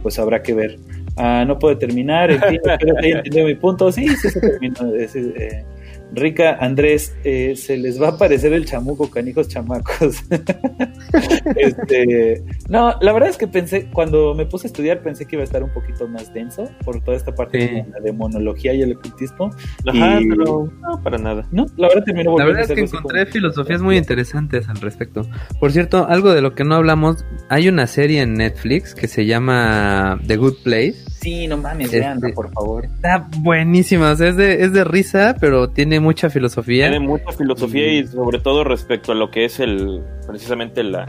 [0.03, 0.79] pues habrá que ver.
[1.17, 3.91] Ah, no puedo terminar, en fin, espero que hayan entendido mi punto.
[3.91, 4.95] Sí, sí se terminó.
[4.95, 5.65] Eh,
[6.13, 10.23] Rica, Andrés, eh, se les va a aparecer el chamuco, canijos chamacos.
[11.57, 15.43] este, no, la verdad es que pensé, cuando me puse a estudiar, pensé que iba
[15.43, 18.93] a estar un poquito más denso por toda esta parte de la demonología y el
[18.97, 19.51] ocultismo.
[19.87, 21.47] Ajá, pero no, para nada.
[21.51, 25.23] No, la verdad terminó La verdad es que encontré filosofías muy interesantes al respecto.
[25.61, 29.27] Por cierto, algo de lo que no hablamos, hay una serie en Netflix que se
[29.27, 32.85] llama The Good Place Sí, no mames, este, por favor.
[32.85, 36.89] Está buenísima, es de, es de risa, pero tiene mucha filosofía.
[36.89, 41.07] Tiene mucha filosofía y sobre todo respecto a lo que es el, precisamente la,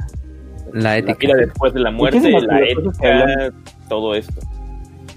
[0.73, 1.35] la ética.
[1.35, 3.53] después de la muerte, la ética,
[3.87, 4.41] todo esto.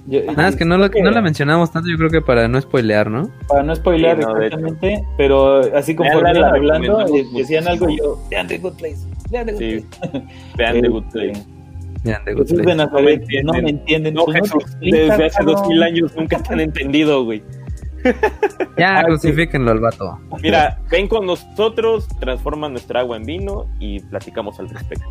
[0.06, 3.08] Nada, es que no, lo, no la mencionamos tanto, yo creo que para no spoilear,
[3.08, 3.30] ¿no?
[3.46, 8.58] Para no spoilear exactamente, pero así como hablando, eh, decían algo y yo, vean The
[8.58, 8.98] Good Place,
[9.30, 10.26] vean The Good Place.
[10.56, 11.46] Vean The Good Place.
[12.04, 14.14] Jesús de Nazaret, no me entienden.
[14.14, 17.42] No, Jesús, desde hace dos mil años nunca te han entendido, güey.
[18.78, 20.18] Ya, ah, crucifíquenlo al vato.
[20.42, 25.06] Mira, ven con nosotros, transforman nuestra agua en vino y platicamos al respecto.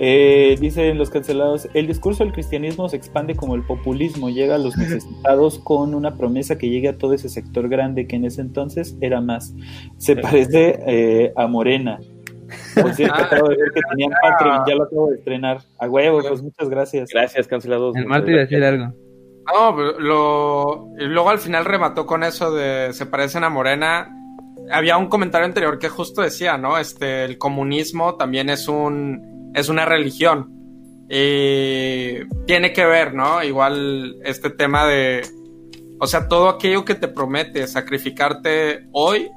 [0.00, 4.58] Eh, dicen los cancelados, el discurso del cristianismo se expande como el populismo, llega a
[4.58, 8.40] los necesitados con una promesa que llegue a todo ese sector grande que en ese
[8.40, 9.54] entonces era más.
[9.98, 12.00] Se parece eh, a Morena.
[12.80, 15.58] Por cierto, ah, acabo de ver que tenían Patreon, ya lo acabo de estrenar.
[15.78, 17.10] A huevo, pues muchas gracias.
[17.12, 17.96] Gracias, cancelados.
[17.96, 18.92] El Marty decir algo.
[19.52, 24.10] No, lo, luego al final remató con eso de se parecen a Morena.
[24.70, 26.78] Había un comentario anterior que justo decía, ¿no?
[26.78, 30.50] Este, el comunismo también es un, es una religión.
[31.10, 33.42] Y tiene que ver, ¿no?
[33.42, 35.20] Igual este tema de,
[36.00, 39.30] o sea, todo aquello que te promete sacrificarte hoy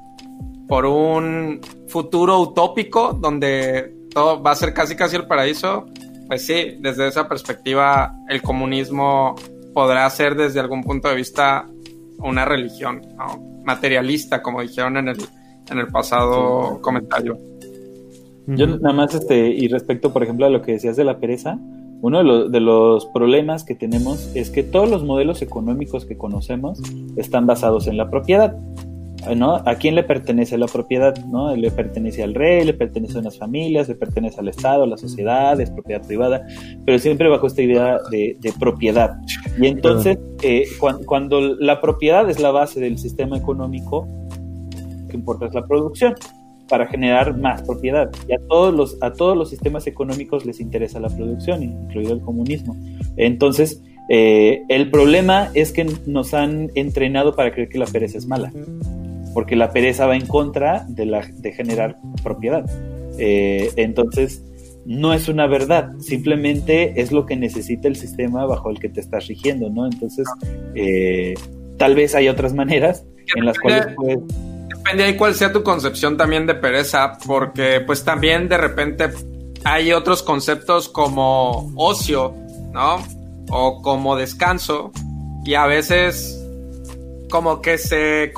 [0.68, 5.86] por un futuro utópico donde todo va a ser casi casi el paraíso,
[6.28, 9.34] pues sí, desde esa perspectiva el comunismo
[9.72, 11.66] podrá ser desde algún punto de vista
[12.18, 13.00] una religión
[13.64, 15.18] materialista, como dijeron en el,
[15.70, 17.38] en el pasado comentario.
[18.46, 21.58] Yo nada más, este, y respecto, por ejemplo, a lo que decías de la pereza,
[22.00, 26.16] uno de los, de los problemas que tenemos es que todos los modelos económicos que
[26.16, 26.80] conocemos
[27.16, 28.56] están basados en la propiedad.
[29.34, 29.56] ¿No?
[29.64, 31.16] ¿A quién le pertenece la propiedad?
[31.26, 31.54] ¿no?
[31.54, 34.96] Le pertenece al rey, le pertenece a unas familias, le pertenece al Estado, a la
[34.96, 36.46] sociedad, es propiedad privada,
[36.84, 39.16] pero siempre bajo esta idea de, propiedad.
[39.60, 44.08] Y entonces, eh, cuando, la propiedad es la base del sistema económico,
[45.02, 46.14] lo que importa es la producción
[46.68, 48.10] para generar más propiedad.
[48.28, 52.20] Y a todos los, a todos los sistemas económicos les interesa la producción, incluido el
[52.20, 52.76] comunismo.
[53.16, 58.26] Entonces, eh, el problema es que nos han entrenado para creer que la pereza es
[58.26, 58.52] mala
[59.34, 62.64] porque la pereza va en contra de, la, de generar propiedad.
[63.18, 64.42] Eh, entonces,
[64.88, 69.00] no es una verdad, simplemente es lo que necesita el sistema bajo el que te
[69.00, 69.86] estás rigiendo, ¿no?
[69.86, 70.26] Entonces,
[70.74, 71.34] eh,
[71.76, 73.04] tal vez hay otras maneras
[73.36, 74.18] en las cuales puedes...
[74.68, 79.10] depende de cuál sea tu concepción también de pereza, porque pues también de repente
[79.64, 82.34] hay otros conceptos como ocio,
[82.72, 83.02] ¿no?
[83.50, 84.90] O como descanso,
[85.44, 86.37] y a veces
[87.30, 88.32] como que se...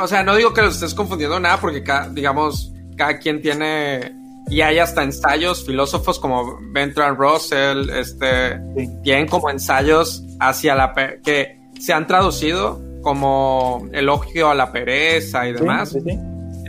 [0.00, 4.62] O sea, no digo que los estés confundiendo nada, porque digamos, cada quien tiene y
[4.62, 8.60] hay hasta ensayos, filósofos como Bertrand Russell, este,
[9.04, 15.52] tienen como ensayos hacia la que se han traducido como elogio a la pereza y
[15.52, 15.96] demás.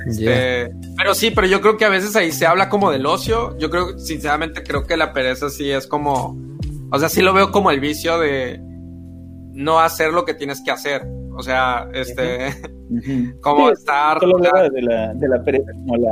[0.07, 3.57] Este, pero sí, pero yo creo que a veces ahí se habla como del ocio.
[3.57, 6.37] Yo creo, sinceramente, creo que la pereza sí es como,
[6.91, 8.59] o sea, sí lo veo como el vicio de
[9.53, 11.01] no hacer lo que tienes que hacer.
[11.35, 12.49] O sea, este,
[13.41, 14.19] como estar.
[14.19, 16.11] de la, de la pereza como la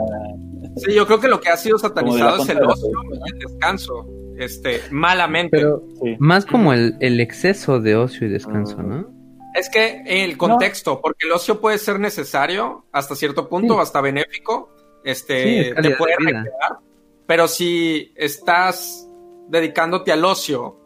[0.75, 2.89] Sí, yo creo que lo que ha sido satanizado es el ocio
[3.25, 4.07] y el descanso,
[4.37, 5.57] este, malamente.
[5.57, 5.83] Pero
[6.19, 9.07] más como el, exceso de ocio y descanso, ¿no?
[9.55, 14.69] Es que el contexto, porque el ocio puede ser necesario hasta cierto punto, hasta benéfico,
[15.03, 16.45] este, te puede recrear,
[17.25, 19.07] pero si estás
[19.49, 20.77] dedicándote al ocio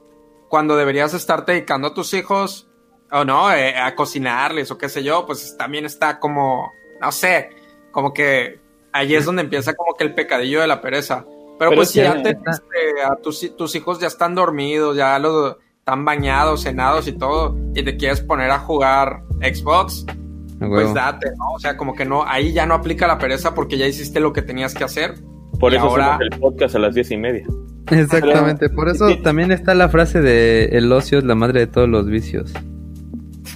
[0.50, 2.70] cuando deberías estarte dedicando a tus hijos,
[3.14, 7.50] o no, eh, a cocinarles o qué sé yo, pues también está como, no sé,
[7.92, 8.60] como que
[8.92, 11.26] ahí es donde empieza como que el pecadillo de la pereza.
[11.60, 15.58] Pero, pues si ya te, este, a tus, tus, hijos ya están dormidos, ya los
[15.78, 20.06] están bañados, cenados y todo, y te quieres poner a jugar Xbox,
[20.60, 21.52] pues date, ¿no?
[21.54, 24.34] O sea, como que no, ahí ya no aplica la pereza porque ya hiciste lo
[24.34, 25.14] que tenías que hacer.
[25.60, 26.18] Por eso ahora...
[26.20, 27.46] el podcast a las diez y media.
[27.92, 31.88] Exactamente, por eso también está la frase de el ocio es la madre de todos
[31.88, 32.52] los vicios.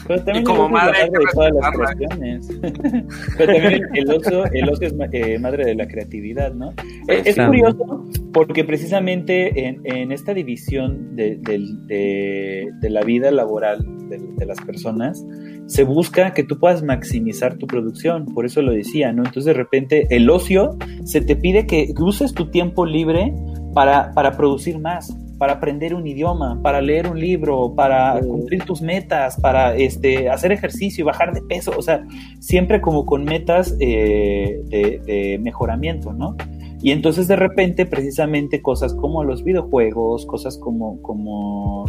[0.08, 2.48] Pero también como madre, de todas las creaciones.
[3.38, 6.74] Pero también el ocio, el ocio es eh, madre de la creatividad, ¿no?
[7.08, 14.46] Es, curioso porque precisamente en, en esta división de, de, de, la vida laboral de,
[14.46, 15.26] las personas,
[15.66, 19.24] se busca que tú puedas maximizar tu producción, por eso lo decía, ¿no?
[19.24, 23.34] Entonces de repente el ocio se te pide que uses tu tiempo libre
[23.74, 28.82] para, para producir más para aprender un idioma, para leer un libro, para cumplir tus
[28.82, 32.06] metas, para este, hacer ejercicio y bajar de peso, o sea,
[32.40, 36.36] siempre como con metas eh, de, mejoramiento, ¿no?
[36.82, 41.86] Y entonces de repente precisamente cosas como los videojuegos, cosas como, como,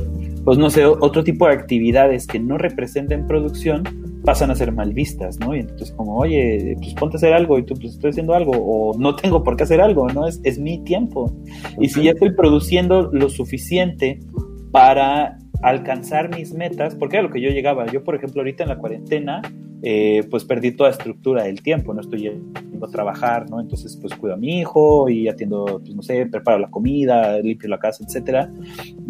[0.49, 3.85] pues no sé, otro tipo de actividades que no representen producción,
[4.25, 5.55] pasan a ser mal vistas, ¿no?
[5.55, 8.52] Y entonces como, oye, pues ponte a hacer algo y tú pues estoy haciendo algo
[8.55, 10.27] o no tengo por qué hacer algo, ¿no?
[10.27, 11.31] Es, es mi tiempo.
[11.78, 14.20] Y si ya estoy produciendo lo suficiente
[14.73, 17.85] para alcanzar mis metas, porque era lo que yo llegaba.
[17.85, 19.43] Yo, por ejemplo, ahorita en la cuarentena,
[19.81, 23.60] eh, pues perdí toda estructura del tiempo, no estoy yendo a trabajar, ¿no?
[23.60, 27.68] Entonces, pues cuido a mi hijo y atiendo, pues no sé, preparo la comida, limpio
[27.68, 28.50] la casa, etcétera.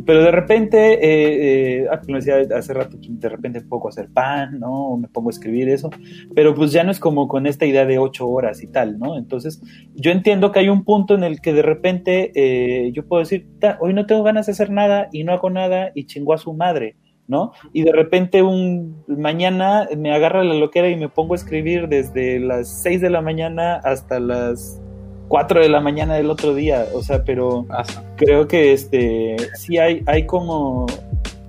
[0.04, 4.58] Pero de repente, eh, eh, ah, decía hace rato, de repente pongo a hacer pan,
[4.58, 4.96] ¿no?
[4.98, 5.90] me pongo a escribir eso,
[6.34, 9.16] pero pues ya no es como con esta idea de ocho horas y tal, ¿no?
[9.16, 9.62] Entonces,
[9.94, 13.46] yo entiendo que hay un punto en el que de repente yo puedo decir,
[13.80, 16.52] hoy no tengo ganas de hacer nada y no hago nada y chingo a su
[16.52, 16.96] madre
[17.28, 17.52] ¿no?
[17.72, 22.40] Y de repente un mañana me agarra la loquera y me pongo a escribir desde
[22.40, 24.80] las 6 de la mañana hasta las
[25.28, 27.66] 4 de la mañana del otro día, o sea, pero
[28.16, 30.86] creo que este sí hay hay como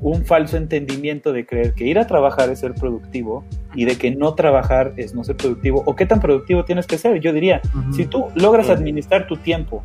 [0.01, 3.43] un falso entendimiento de creer que ir a trabajar es ser productivo
[3.73, 6.97] y de que no trabajar es no ser productivo o qué tan productivo tienes que
[6.97, 7.19] ser.
[7.19, 9.83] Yo diría, si tú logras administrar tu tiempo,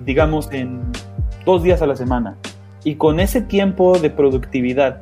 [0.00, 0.82] digamos en
[1.44, 2.36] dos días a la semana,
[2.84, 5.00] y con ese tiempo de productividad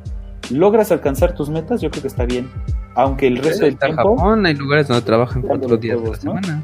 [0.49, 2.49] logras alcanzar tus metas, yo creo que está bien.
[2.95, 4.15] Aunque el resto del tiempo.
[4.15, 6.63] Japón hay lugares donde trabajan cuatro días de la semana.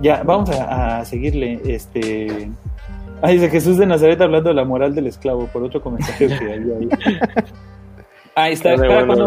[0.00, 1.60] Ya, vamos a, seguirle.
[1.64, 2.50] Este.
[3.20, 6.44] Ay, dice Jesús de Nazaret hablando de la moral del esclavo, por otro comentario que
[6.44, 6.88] hay ahí.
[8.34, 9.26] Ahí está, cada cuando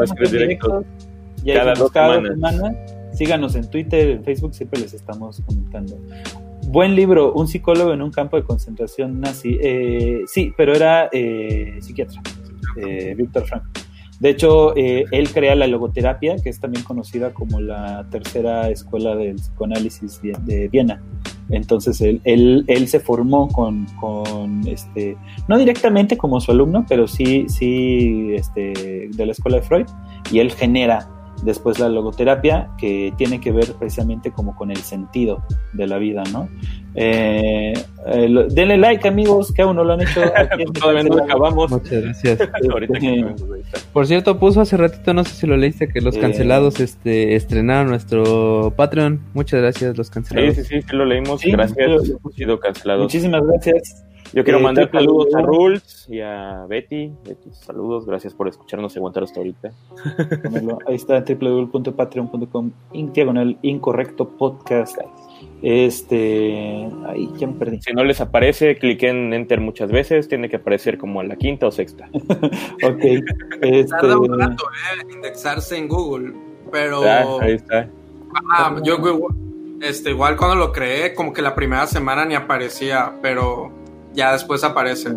[1.53, 2.75] cada, dos semanas.
[3.13, 5.97] Síganos en Twitter, en Facebook, siempre les estamos comentando.
[6.67, 9.57] Buen libro, un psicólogo en un campo de concentración nazi.
[9.61, 12.21] Eh, sí, pero era eh, psiquiatra.
[12.75, 13.63] Eh, Víctor Frank.
[14.19, 19.15] De hecho, eh, él crea la logoterapia, que es también conocida como la tercera escuela
[19.15, 21.01] del psicoanálisis de, Viena.
[21.49, 27.45] Entonces, él, él, se formó con, con, este, no directamente como su alumno, pero sí,
[27.49, 29.87] sí este, de la escuela de Freud,
[30.31, 31.09] y él genera
[31.43, 36.23] después la logoterapia, que tiene que ver precisamente como con el sentido de la vida,
[36.31, 36.49] ¿no?
[36.95, 37.73] Eh,
[38.05, 40.21] eh denle like, amigos, que aún no lo han hecho.
[40.79, 41.69] Todavía no acabamos.
[41.69, 42.39] Muchas gracias.
[43.93, 46.19] Por cierto, puso hace ratito, no sé si lo leíste, que los eh.
[46.19, 49.21] cancelados este, estrenaron nuestro Patreon.
[49.33, 50.55] Muchas gracias, los cancelados.
[50.55, 51.41] Sí, sí, sí, lo leímos.
[51.43, 52.09] gracias.
[52.09, 53.03] Hemos sido cancelados.
[53.03, 54.05] Muchísimas gracias.
[54.35, 57.09] Yo quiero mandar saludos a Rules y a Betty.
[57.23, 59.71] Betty, saludos, gracias por escucharnos y aguantar hasta ahorita.
[60.87, 62.71] Ahí está www.patreon.com
[63.13, 64.97] diagonal incorrecto podcast.
[65.61, 67.81] Este, ahí ya me perdí.
[67.81, 71.37] Si no les aparece, cliquen en enter muchas veces, tiene que aparecer como en la
[71.37, 72.09] quinta o sexta.
[72.83, 73.03] ok.
[73.61, 73.85] Este...
[73.85, 76.33] Tarda un rato, eh, indexarse en Google,
[76.73, 77.03] pero...
[77.39, 77.89] ahí está.
[78.51, 78.97] Ah, yo
[79.81, 83.84] este, igual cuando lo creé, como que la primera semana ni aparecía, pero
[84.15, 85.09] ya después aparece.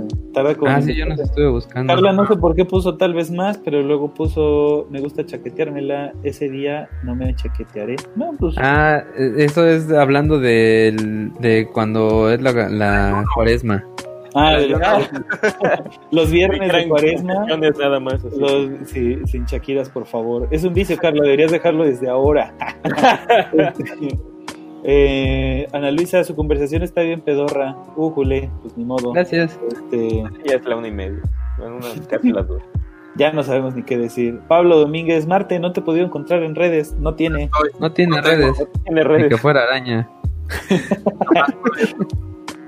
[0.67, 1.93] ah, sí, yo no estuve buscando.
[1.93, 6.13] Carla no sé por qué puso tal vez más, pero luego puso me gusta chaqueteármela.
[6.23, 7.97] Ese día no me chaquetearé.
[8.17, 8.57] No, pues.
[8.59, 13.85] Ah, eso es hablando de, de cuando es la, la cuaresma.
[14.35, 14.59] Ah,
[16.11, 17.47] los viernes de cuaresma.
[17.47, 18.23] Nada más.
[18.25, 20.49] Los, sí, sin Shakiras, por favor.
[20.51, 22.55] Es un vicio, Carla, deberías dejarlo desde ahora.
[24.85, 27.77] Eh, Ana Luisa, su conversación está bien pedorra.
[27.97, 29.13] Uh, Jule, pues ni modo.
[29.13, 29.59] Gracias.
[29.71, 30.25] Este...
[30.47, 31.21] Ya es la una y media.
[32.09, 32.63] casi las dos.
[33.17, 34.39] Ya no sabemos ni qué decir.
[34.47, 36.95] Pablo Domínguez, Marte, no te he podido encontrar en redes.
[36.95, 37.51] No tiene.
[37.81, 38.59] No tiene redes.
[38.59, 39.29] No tiene redes.
[39.29, 40.09] que fuera araña.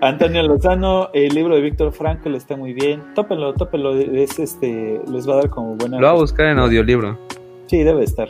[0.02, 3.02] Antonio Lozano, el libro de Víctor Frankl está muy bien.
[3.14, 3.94] Tópenlo, tópenlo.
[3.94, 6.00] Es este, les va a dar como buena.
[6.00, 7.18] Lo va a buscar en audiolibro.
[7.66, 8.28] Sí, debe estar.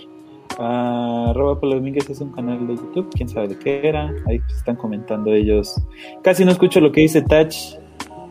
[0.60, 4.12] Uh, Pablo Domínguez es un canal de YouTube, quién sabe de qué era.
[4.28, 5.80] Ahí están comentando ellos.
[6.22, 7.78] Casi no escucho lo que dice Touch.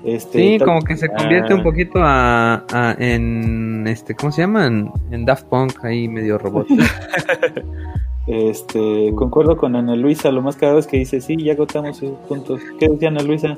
[0.06, 1.64] Este, sí, como que se convierte un ah.
[1.64, 4.92] poquito a, en este, ¿cómo se llaman?
[5.10, 6.68] En Daft Punk, ahí medio robot.
[8.28, 12.62] este, concuerdo con Ana Luisa, lo más caro es que dice, sí, ya agotamos puntos.
[12.80, 13.58] ¿Qué decía Ana Luisa?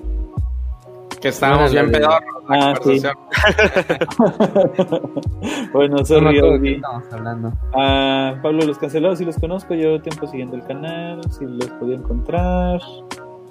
[1.21, 2.23] Que estábamos bien pedorros.
[2.49, 2.99] Ah, sí.
[5.73, 7.53] bueno, sorry, estamos hablando.
[7.73, 11.97] Ah, Pablo, los cancelados sí los conozco, llevo tiempo siguiendo el canal, si los podía
[11.97, 12.81] encontrar.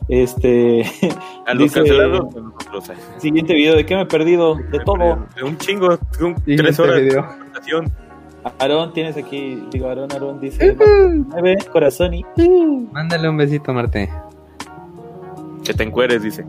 [0.09, 0.83] Este.
[1.47, 2.35] A los cancelados,
[2.73, 4.57] pues, Siguiente video, ¿de qué me he perdido?
[4.57, 5.25] De todo.
[5.37, 7.93] De un chingo, un tres horas de presentación.
[8.59, 10.77] Aarón, tienes aquí, digo, Aarón, Aarón dice:
[11.29, 12.25] nueve, corazón y.
[12.91, 14.11] Mándale un besito, Marte.
[15.65, 16.45] Que te encueres, dice.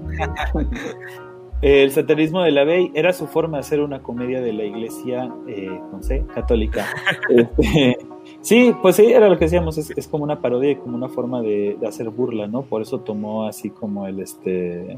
[1.61, 5.31] El satanismo de la Bey era su forma de hacer una comedia de la iglesia,
[5.47, 6.87] eh, no sé, católica.
[7.29, 7.97] Este,
[8.41, 11.41] sí, pues sí, era lo que decíamos, es, como una parodia y como una forma
[11.41, 12.63] de, hacer burla, ¿no?
[12.63, 14.97] Por eso tomó así como el, este,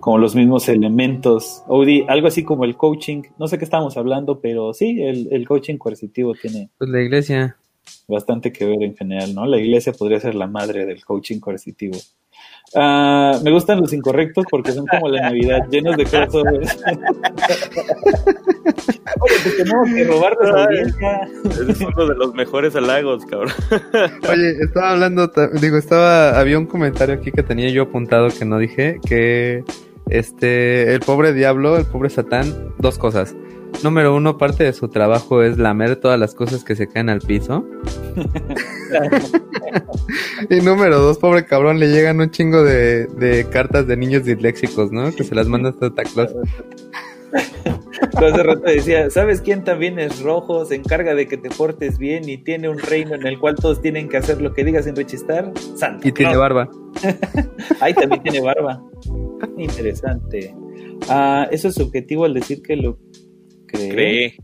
[0.00, 1.62] como los mismos elementos,
[2.08, 5.78] algo así como el coaching, no sé qué estábamos hablando, pero sí, el, el coaching
[5.78, 6.68] coercitivo tiene...
[6.78, 7.56] Pues la iglesia.
[8.08, 9.46] Bastante que ver en general, ¿no?
[9.46, 11.96] La iglesia podría ser la madre del coaching coercitivo.
[12.72, 16.78] Uh, me gustan los incorrectos porque son como la Navidad, llenos de crossovers.
[19.20, 21.20] Oye, pues tenemos que robar la audiencia.
[21.68, 23.52] Es uno de los mejores halagos, cabrón.
[24.30, 28.58] Oye, estaba hablando, digo, estaba, había un comentario aquí que tenía yo apuntado que no
[28.58, 29.64] dije, que
[30.08, 33.34] este, el pobre diablo, el pobre satán, dos cosas.
[33.82, 37.20] Número uno, parte de su trabajo es lamer todas las cosas que se caen al
[37.20, 37.64] piso.
[40.50, 45.12] y número dos, pobre cabrón, le llegan un chingo de, cartas de niños disléxicos, ¿no?
[45.12, 46.34] Que se las manda hasta Taclos.
[48.16, 50.64] Hace rato decía, ¿sabes quién también es rojo?
[50.64, 53.80] Se encarga de que te portes bien y tiene un reino en el cual todos
[53.80, 55.52] tienen que hacer lo que digas sin rechistar.
[55.76, 56.06] Santa.
[56.06, 56.68] Y tiene barba.
[57.80, 58.82] Ay, también tiene barba.
[59.56, 60.54] Interesante.
[61.08, 62.98] Ah, eso es subjetivo al decir que lo
[63.70, 64.36] cree.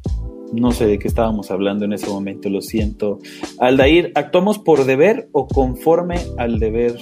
[0.52, 3.18] No sé de qué estábamos hablando en ese momento, lo siento.
[3.58, 6.96] Aldair, ¿actuamos por deber o conforme al deber?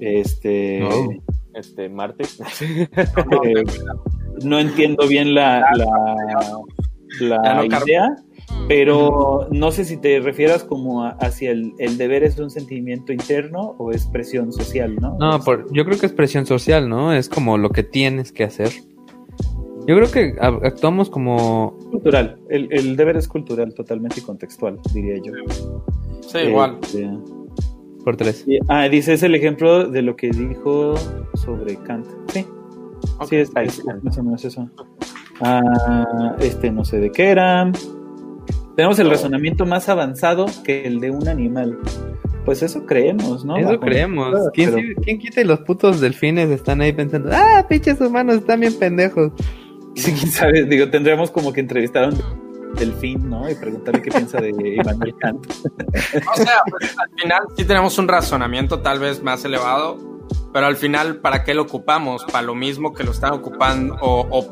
[0.00, 0.82] Este.
[1.54, 2.24] Este, Marte.
[4.44, 5.64] no entiendo bien la,
[7.20, 8.14] la, idea,
[8.68, 13.74] pero no sé si te refieras como hacia el, el, deber es un sentimiento interno
[13.78, 15.16] o es presión social, ¿no?
[15.18, 17.12] No, por, yo creo que es presión social, ¿no?
[17.12, 18.70] Es como lo que tienes que hacer.
[19.88, 21.74] Yo creo que actuamos como...
[21.90, 25.32] Cultural, el, el deber es cultural totalmente y contextual, diría yo.
[26.20, 26.76] Sí, igual.
[26.82, 27.08] Este,
[28.04, 28.44] por tres.
[28.68, 30.94] ah, dice, es el ejemplo de lo que dijo
[31.32, 32.06] sobre Kant.
[32.34, 32.44] Sí,
[33.30, 33.50] sí, es,
[34.02, 34.68] más o menos eso.
[35.40, 37.72] Ah, este no sé de qué era.
[38.76, 41.78] Tenemos el razonamiento más avanzado que el de un animal.
[42.44, 43.56] Pues eso creemos, ¿no?
[43.56, 44.36] Eso creemos.
[44.52, 48.78] ¿Quién, ¿Quién quita y los putos delfines están ahí pensando, ah, pinches humanos, están bien
[48.78, 49.32] pendejos?
[50.02, 53.50] Sí, quién sabe, digo, tendríamos como que entrevistar a un delfín, ¿no?
[53.50, 55.44] Y preguntarle qué piensa de Immanuel Kant.
[55.50, 59.98] O sea, pues, al final sí tenemos un razonamiento tal vez más elevado,
[60.52, 62.24] pero al final, ¿para qué lo ocupamos?
[62.24, 63.96] ¿Para lo mismo que lo están ocupando?
[64.00, 64.46] O,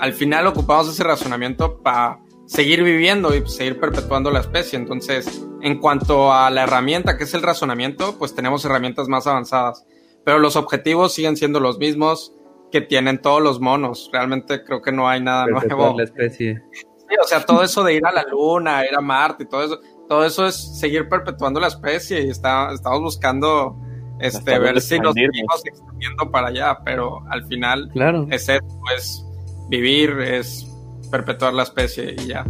[0.00, 4.78] al final ocupamos ese razonamiento para seguir viviendo y seguir perpetuando la especie.
[4.78, 9.84] Entonces, en cuanto a la herramienta que es el razonamiento, pues tenemos herramientas más avanzadas.
[10.24, 12.34] Pero los objetivos siguen siendo los mismos
[12.70, 14.10] que tienen todos los monos.
[14.12, 15.94] Realmente creo que no hay nada nuevo.
[15.96, 16.62] La especie.
[16.72, 19.64] Sí, o sea, todo eso de ir a la luna, ir a Marte y todo
[19.64, 23.78] eso, todo eso es seguir perpetuando la especie y está, estamos buscando
[24.20, 28.26] este, ver si nos seguimos extendiendo para allá, pero al final claro.
[28.30, 29.24] es eso, es
[29.68, 30.66] vivir, es
[31.10, 32.44] perpetuar la especie y ya.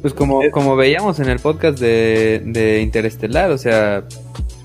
[0.00, 4.04] Pues como, como veíamos en el podcast de, de Interestelar, o sea,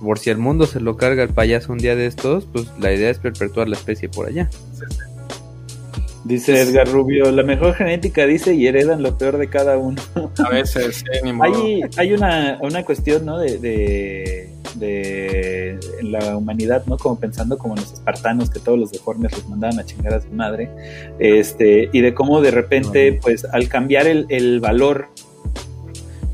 [0.02, 2.94] por si el mundo se lo carga el payaso un día de estos, pues la
[2.94, 4.50] idea es perpetuar la especie por allá.
[6.26, 10.02] Dice Edgar Rubio, la mejor genética dice y heredan lo peor de cada uno.
[10.46, 11.04] A veces,
[11.42, 13.40] Hay, hay una, una cuestión, ¿no?
[13.40, 16.98] De, de, de, la humanidad, ¿no?
[16.98, 20.30] Como pensando como los espartanos, que todos los deformes los mandaban a chingar a su
[20.30, 20.70] madre.
[21.20, 25.08] Este, y de cómo de repente, pues al cambiar el, el valor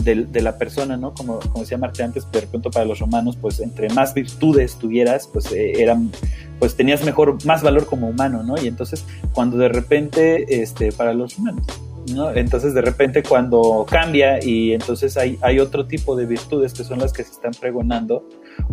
[0.06, 1.14] de, la persona, ¿no?
[1.14, 5.28] Como, como decía Marte antes, de repente para los romanos, pues entre más virtudes tuvieras,
[5.28, 6.12] pues eh, eran,
[6.60, 8.56] pues tenías mejor, más valor como humano, ¿no?
[8.62, 9.04] Y entonces
[9.34, 11.66] cuando de repente, este, para los humanos,
[12.14, 12.32] ¿no?
[12.32, 17.00] Entonces de repente cuando cambia y entonces hay, hay otro tipo de virtudes que son
[17.00, 18.24] las que se están pregonando,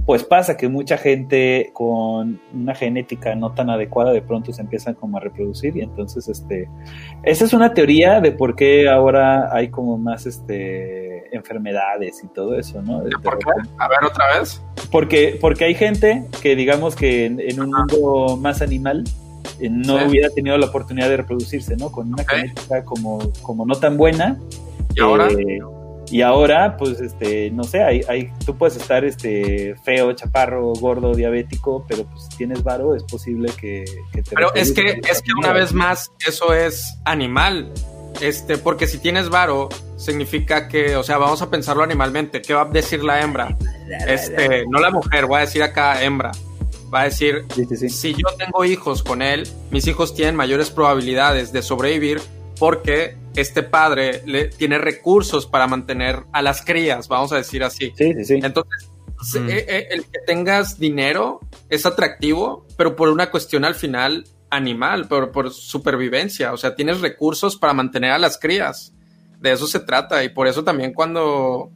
[0.05, 4.95] pues pasa que mucha gente con una genética no tan adecuada de pronto se empiezan
[4.95, 6.69] como a reproducir y entonces este
[7.23, 12.59] esa es una teoría de por qué ahora hay como más este enfermedades y todo
[12.59, 13.03] eso, ¿no?
[13.23, 13.51] ¿Por qué?
[13.79, 14.63] A ver otra vez.
[14.91, 19.05] Porque porque hay gente que digamos que en, un mundo más animal
[19.61, 21.91] eh, no hubiera tenido la oportunidad de reproducirse, ¿no?
[21.91, 24.39] Con una genética como como no tan buena.
[24.95, 25.29] ¿Y ahora?
[25.29, 25.61] Eh,
[26.11, 31.15] y ahora, pues, este, no sé, hay, hay, tú puedes estar este, feo, chaparro, gordo,
[31.15, 34.23] diabético, pero pues si tienes varo, es posible que, te...
[34.35, 37.73] Pero es que, es que una vez más, eso es animal.
[38.21, 42.43] Este, porque si tienes varo, significa que, o sea, vamos a pensarlo animalmente.
[42.43, 43.57] ¿Qué va a decir la hembra?
[44.07, 46.33] Este, no la mujer, voy a decir acá hembra.
[46.93, 47.47] Va a decir,
[47.89, 52.21] si yo tengo hijos con él, mis hijos tienen mayores probabilidades de sobrevivir
[52.63, 57.93] porque este padre le, tiene recursos para mantener a las crías, vamos a decir así.
[57.97, 58.35] Sí, sí, sí.
[58.41, 58.89] Entonces,
[59.35, 65.09] eh, eh, el que tengas dinero es atractivo, pero por una cuestión al final animal,
[65.09, 66.53] por, por supervivencia.
[66.53, 68.95] O sea, tienes recursos para mantener a las crías.
[69.41, 70.23] De eso se trata.
[70.23, 71.73] Y por eso también cuando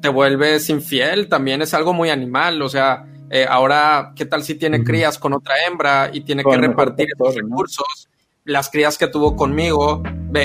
[0.00, 2.62] te vuelves infiel, también es algo muy animal.
[2.62, 6.56] O sea, eh, ahora, ¿qué tal si tiene crías con otra hembra y tiene que
[6.56, 8.09] repartir esos recursos?
[8.44, 10.02] Las crías que tuvo conmigo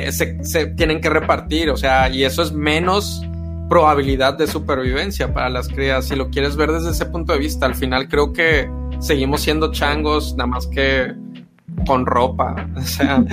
[0.10, 3.22] se, tienen que repartir, o sea, y eso es menos
[3.70, 6.06] probabilidad de supervivencia para las crías.
[6.06, 9.72] Si lo quieres ver desde ese punto de vista, al final creo que seguimos siendo
[9.72, 11.14] changos, nada más que
[11.86, 12.68] con ropa.
[12.76, 13.24] O sea.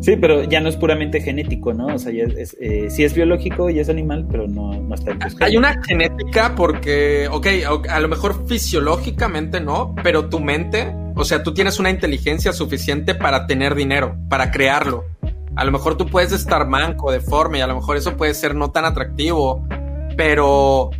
[0.00, 1.86] Sí, pero ya no es puramente genético, ¿no?
[1.86, 5.10] O sea, ya es, eh, sí es biológico y es animal, pero no, no está
[5.10, 7.46] en Hay una genética porque, ok,
[7.88, 13.12] a lo mejor fisiológicamente no, pero tu mente o sea, tú tienes una inteligencia suficiente
[13.12, 15.04] para tener dinero, para crearlo.
[15.56, 18.54] A lo mejor tú puedes estar manco, deforme, y a lo mejor eso puede ser
[18.54, 19.66] no tan atractivo,
[20.16, 20.90] pero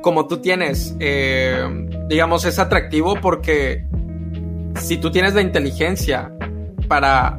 [0.00, 1.62] como tú tienes, eh,
[2.08, 3.84] digamos, es atractivo porque
[4.80, 6.32] si tú tienes la inteligencia
[6.88, 7.38] para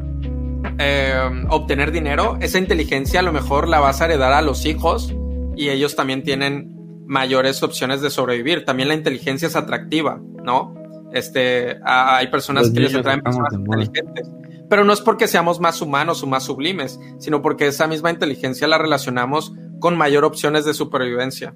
[0.80, 5.14] eh, obtener dinero, esa inteligencia a lo mejor la vas a heredar a los hijos
[5.56, 6.74] y ellos también tienen
[7.06, 8.66] mayores opciones de sobrevivir.
[8.66, 10.76] También la inteligencia es atractiva, ¿no?
[11.14, 14.30] Este, hay personas que les atraen personas inteligentes.
[14.70, 18.68] Pero no es porque seamos más humanos o más sublimes, sino porque esa misma inteligencia
[18.68, 21.56] la relacionamos con mayor opciones de supervivencia.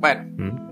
[0.00, 0.24] Bueno.
[0.36, 0.63] Mm.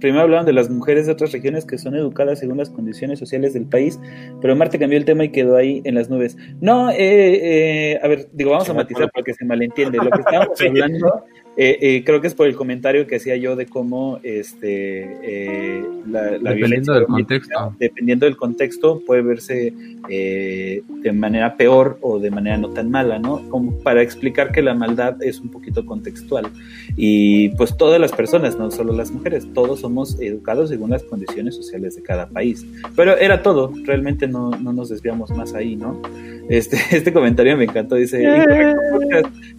[0.00, 3.54] Primero hablaban de las mujeres de otras regiones que son educadas según las condiciones sociales
[3.54, 3.98] del país,
[4.40, 6.36] pero Marte cambió el tema y quedó ahí en las nubes.
[6.60, 9.98] No, eh, eh, a ver, digo, vamos a matizar porque se malentiende.
[9.98, 11.24] Lo que estábamos hablando
[11.58, 15.82] eh, eh, creo que es por el comentario que hacía yo de cómo este, eh,
[16.06, 17.74] la, dependiendo del contexto.
[17.78, 19.72] dependiendo del contexto, puede verse
[20.06, 23.48] de manera peor o de manera no tan mala, ¿no?
[23.48, 26.46] Como para explicar que la maldad es un poquito contextual.
[26.94, 31.56] Y pues todas las personas, no solo las mujeres, todos somos educados según las condiciones
[31.56, 32.66] sociales de cada país.
[32.94, 36.00] Pero era todo, realmente no, no nos desviamos más ahí, ¿no?
[36.48, 38.22] Este, este comentario me encantó, dice,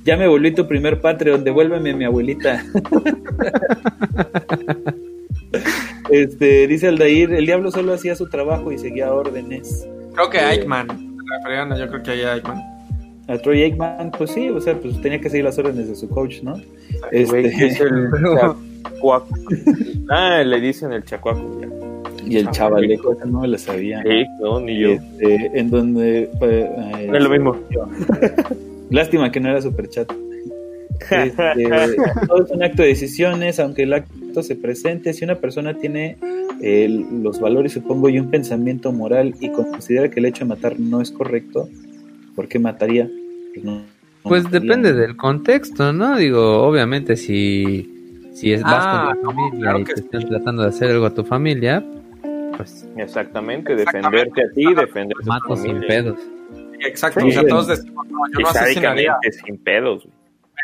[0.03, 2.63] ya me volví tu primer Patreon, devuélveme mi abuelita.
[6.09, 9.87] este, dice Aldair, el diablo solo hacía su trabajo y seguía órdenes.
[10.13, 10.87] Creo que Eichmann,
[11.77, 12.77] yo creo que hay Eichmann.
[13.27, 16.07] A Troy Aikman, pues sí, o sea, pues tenía que seguir las órdenes de su
[16.07, 16.61] coach, ¿no?
[17.11, 17.77] Este...
[20.09, 21.59] ah, le dicen el chacuaco
[22.25, 24.01] Y el chavaleco, no me lo sabía.
[24.03, 24.91] Sí, no, ni yo.
[24.91, 26.29] Este, en donde.
[26.39, 26.67] Pues,
[27.13, 27.57] es lo mismo.
[28.91, 30.09] Lástima que no era super chat.
[30.99, 31.95] Este,
[32.27, 35.13] todo es un acto de decisiones, aunque el acto se presente.
[35.13, 36.17] Si una persona tiene
[36.59, 41.01] los valores, supongo, y un pensamiento moral y considera que el hecho de matar no
[41.01, 41.69] es correcto,
[42.35, 43.09] ¿por qué mataría?
[43.53, 46.17] Pues, pues depende del contexto, ¿no?
[46.17, 50.69] Digo, obviamente si, si es, vas con tu ah, familia y te están tratando de
[50.69, 51.83] hacer algo a tu familia,
[52.55, 52.87] pues...
[52.97, 55.79] Exactamente, defenderte a ti, defender a tu familia.
[55.79, 56.19] sin pedos.
[56.85, 59.15] Exacto, o sea, todos decimos, no, yo no asesinaría.
[59.45, 60.07] sin pedos.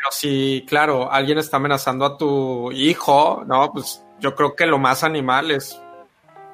[0.04, 3.72] Pero si, claro, alguien está amenazando a tu hijo, ¿no?
[3.72, 5.82] Pues yo creo que lo más animal es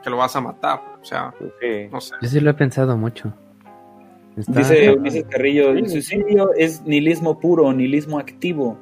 [0.03, 0.81] que lo vas a matar.
[1.01, 1.33] O sea,
[1.91, 2.13] no sé.
[2.21, 3.33] Yo sí lo he pensado mucho.
[4.35, 8.77] Dice, dice Carrillo, el suicidio es nihilismo puro, nihilismo activo,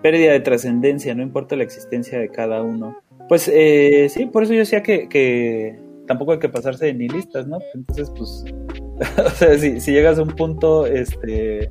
[0.00, 2.96] pérdida de trascendencia, no importa la existencia de cada uno.
[3.28, 7.48] Pues eh, sí, por eso yo decía que, que tampoco hay que pasarse de nihilistas,
[7.48, 7.58] ¿no?
[7.74, 8.44] Entonces, pues,
[9.26, 11.70] o sea, si, si llegas a un punto, este,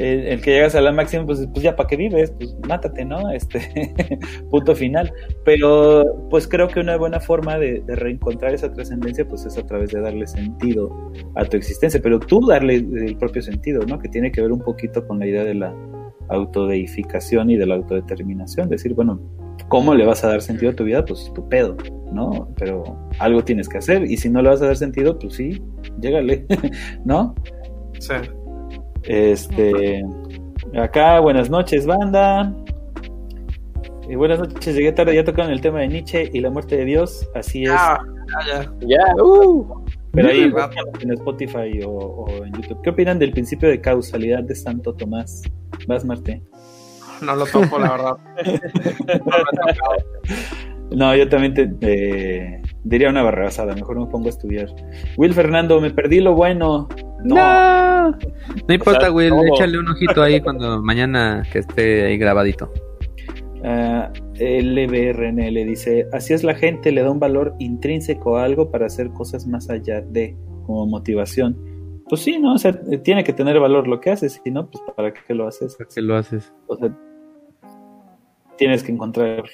[0.00, 3.30] el, que llegas a la máxima, pues, pues ya para qué vives, pues mátate, ¿no?
[3.30, 3.60] Este
[4.50, 5.12] punto final.
[5.44, 9.90] Pero pues creo que una buena forma de, reencontrar esa trascendencia, pues es a través
[9.90, 13.98] de darle sentido a tu existencia, pero tú darle el propio sentido, ¿no?
[13.98, 15.74] Que tiene que ver un poquito con la idea de la
[16.28, 19.20] autodeificación y de la autodeterminación, decir, bueno,
[19.68, 21.04] ¿cómo le vas a dar sentido a tu vida?
[21.04, 21.76] Pues tu pedo,
[22.12, 22.48] ¿no?
[22.56, 22.84] Pero
[23.18, 25.60] algo tienes que hacer y si no le vas a dar sentido, pues sí,
[26.00, 26.46] llégale,
[27.04, 27.34] ¿no?
[27.98, 28.14] Sí.
[29.04, 30.04] Este,
[30.76, 32.52] acá, buenas noches, banda.
[34.08, 36.84] Y buenas noches, llegué tarde, ya tocaron el tema de Nietzsche y la muerte de
[36.84, 37.70] Dios, así es.
[37.70, 38.00] ya,
[38.46, 38.72] ya.
[38.80, 39.84] Ya, uh.
[40.12, 40.52] Pero ahí
[41.00, 42.82] en Spotify o, en YouTube.
[42.82, 45.42] ¿Qué opinan del principio de causalidad de Santo Tomás?
[45.86, 46.42] Vas, Marte.
[47.22, 48.16] No lo topo, la verdad.
[50.92, 53.74] no, yo también te, diría una barrabasada.
[53.74, 54.68] Mejor me pongo a estudiar.
[55.16, 56.88] Will Fernando, me perdí lo bueno.
[57.24, 58.10] No.
[58.10, 59.32] No, importa, Will.
[59.52, 62.72] Échale un ojito ahí cuando mañana que esté ahí grabadito.
[63.62, 68.86] Uh, LBRNL dice: Así es la gente, le da un valor intrínseco a algo para
[68.86, 70.34] hacer cosas más allá de,
[70.66, 71.56] como motivación.
[72.08, 72.54] Pues sí, ¿no?
[72.54, 72.72] O sea,
[73.04, 75.76] tiene que tener valor lo que haces, si no, pues ¿para qué lo haces?
[75.76, 76.52] ¿Para qué lo haces?
[76.66, 76.90] O sea,
[78.56, 79.44] tienes que encontrar.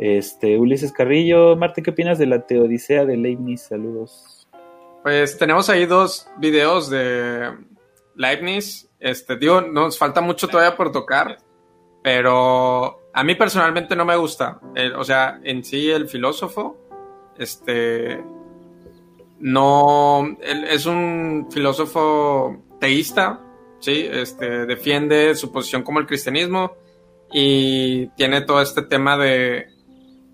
[0.00, 3.60] Este, Ulises Carrillo, Marte, ¿qué opinas de la Teodicea de Leibniz?
[3.60, 4.48] Saludos.
[5.02, 7.50] Pues tenemos ahí dos videos de
[8.16, 8.88] Leibniz.
[8.98, 11.36] Este, digo, nos falta mucho todavía por tocar,
[12.02, 14.58] pero a mí personalmente no me gusta.
[14.96, 16.78] o sea, en sí el filósofo,
[17.36, 18.24] este,
[19.38, 23.42] no, es un filósofo teísta,
[23.80, 26.72] sí, este, defiende su posición como el cristianismo
[27.30, 29.69] y tiene todo este tema de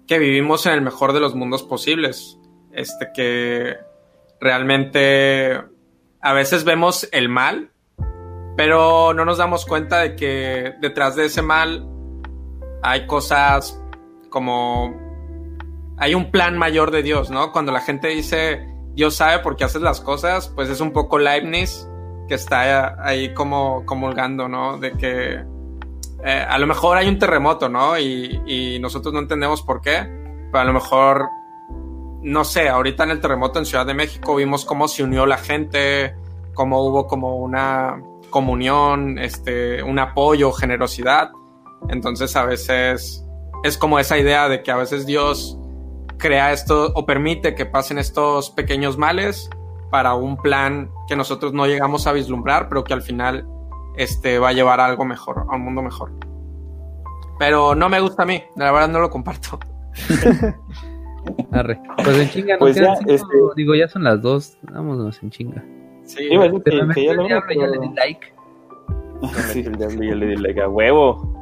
[0.06, 2.38] que vivimos en el mejor de los mundos posibles,
[2.72, 3.76] este, que
[4.40, 5.60] realmente
[6.20, 7.70] a veces vemos el mal,
[8.56, 11.86] pero no nos damos cuenta de que detrás de ese mal
[12.82, 13.80] hay cosas
[14.30, 15.04] como...
[15.98, 17.52] Hay un plan mayor de Dios, ¿no?
[17.52, 21.18] Cuando la gente dice Dios sabe por qué haces las cosas, pues es un poco
[21.18, 21.86] Leibniz
[22.28, 24.78] que está ahí como comulgando, ¿no?
[24.78, 25.44] De que
[26.26, 27.96] eh, a lo mejor hay un terremoto, ¿no?
[27.98, 30.02] Y, nosotros no entendemos por qué,
[30.50, 31.28] pero a lo mejor
[32.22, 35.38] no sé, ahorita en el terremoto en Ciudad de México vimos cómo se unió la
[35.38, 36.16] gente,
[36.54, 41.30] cómo hubo como una comunión, este, un apoyo, generosidad.
[41.88, 43.24] Entonces a veces
[43.62, 45.56] es como esa idea de que a veces Dios
[46.18, 49.48] crea esto o permite que pasen estos pequeños males
[49.90, 53.46] para un plan que nosotros no llegamos a vislumbrar, pero que al final
[53.96, 56.12] este, va a llevar a algo mejor, a un mundo mejor.
[57.38, 59.58] Pero no me gusta a mí, la verdad no lo comparto.
[61.52, 61.80] Arre.
[62.04, 63.24] Pues en chinga, no pues ya, este...
[63.56, 65.64] digo, ya son las dos, vámonos en chinga.
[66.04, 68.32] Sí, pero que, que ya, lo ya le di like.
[69.52, 71.36] Sí, ya le di like a huevo.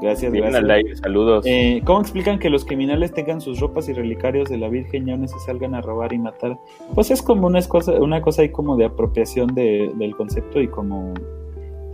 [0.00, 0.62] Gracias, gracias.
[0.62, 1.46] Like, saludos.
[1.46, 5.12] Eh, ¿Cómo explican que los criminales tengan sus ropas y relicarios de la Virgen y
[5.12, 6.58] aún se salgan a robar y matar?
[6.94, 10.68] Pues es como una cosa, una cosa ahí como de apropiación de, del concepto y
[10.68, 11.14] como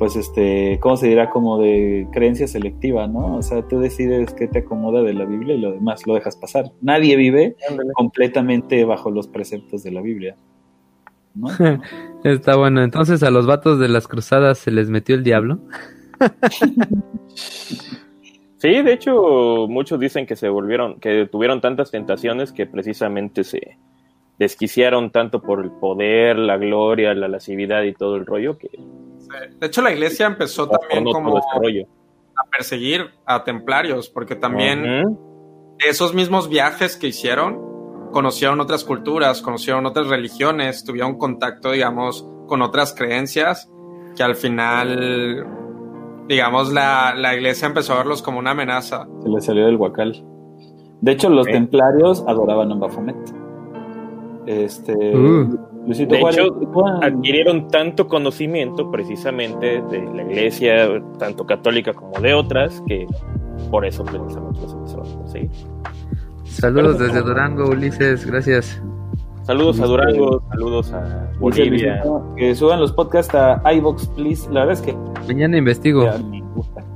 [0.02, 1.31] pues este, ¿cómo se dirá?
[1.31, 3.36] Como de creencia selectiva, ¿no?
[3.36, 6.34] O sea, tú decides qué te acomoda de la Biblia y lo demás lo dejas
[6.34, 6.72] pasar.
[6.81, 7.55] Nadie vive
[7.94, 10.34] completamente bajo los preceptos de la Biblia.
[11.36, 11.47] ¿no?
[12.24, 12.82] Está bueno.
[12.82, 15.60] Entonces a los vatos de las cruzadas se les metió el diablo.
[18.56, 23.78] sí, de hecho, muchos dicen que se volvieron, que tuvieron tantas tentaciones que precisamente se
[24.40, 28.68] desquiciaron tanto por el poder, la gloria, la lascividad y todo el rollo que
[29.59, 35.19] de hecho, la iglesia empezó también como a perseguir a templarios, porque también
[35.78, 42.62] esos mismos viajes que hicieron, conocieron otras culturas, conocieron otras religiones, tuvieron contacto, digamos, con
[42.62, 43.70] otras creencias,
[44.17, 45.47] que al final,
[46.28, 49.07] digamos, la, iglesia empezó a verlos como una amenaza.
[49.23, 50.25] Se le salió del huacal.
[51.01, 53.17] De hecho, los templarios adoraban a Baphomet.
[54.47, 55.17] Este.
[55.17, 55.72] Uh.
[55.86, 56.57] De hecho,
[57.02, 63.07] adquirieron tanto conocimiento precisamente de la iglesia, tanto católica como de otras, que
[63.70, 65.51] por eso precisamente los empezaron a conseguir.
[66.44, 68.81] Saludos desde Durango, Ulises, gracias.
[69.43, 72.02] Saludos a Durango, saludos a Bolivia.
[72.36, 74.49] Que suban los podcasts a iBox, please.
[74.52, 74.97] La verdad es que.
[75.27, 76.09] Mañana investigo.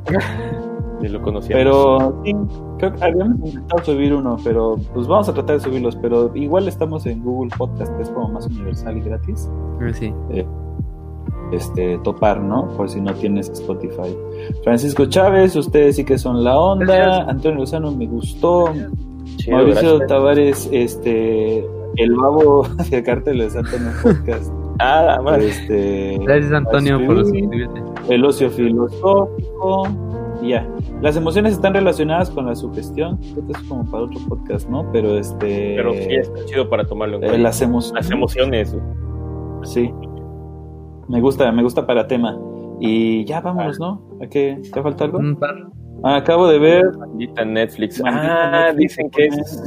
[1.01, 1.57] Ni lo conocía.
[1.57, 2.35] Pero sí,
[2.79, 5.97] creo que habíamos intentado subir uno, pero pues vamos a tratar de subirlos.
[5.97, 9.51] Pero igual estamos en Google Podcast, que es como más universal y gratis.
[9.81, 10.13] Ah, sí.
[10.31, 10.47] Eh,
[11.53, 12.69] este, topar, ¿no?
[12.77, 14.17] Por si no tienes Spotify.
[14.65, 17.23] Francisco Chávez, ustedes sí que son la onda.
[17.29, 18.73] Antonio Lozano, me gustó.
[19.51, 21.59] Mauricio Tavares, este,
[21.97, 24.53] el babo de Cártel de Santo en podcast.
[24.79, 27.83] Ah, Este, Gracias, Antonio, por suscribirte.
[28.09, 29.89] El ocio filosófico.
[30.43, 30.69] Ya.
[31.01, 33.19] Las emociones están relacionadas con la sugestión.
[33.23, 34.91] Esto es como para otro podcast, ¿no?
[34.93, 35.75] Pero este.
[35.77, 37.39] Pero sí, está chido para tomarlo en cuenta.
[37.39, 38.05] las, emociones.
[38.05, 38.77] las emociones.
[39.65, 39.93] Sí.
[41.09, 42.39] Me gusta, me gusta para tema.
[42.81, 44.03] Y ya vámonos, ¿no?
[44.23, 44.61] ¿A qué?
[44.73, 45.21] ¿Te falta algo?
[46.03, 46.85] Ah, acabo de ver.
[46.97, 48.03] Maldita Netflix.
[48.05, 49.63] ah, dicen que es.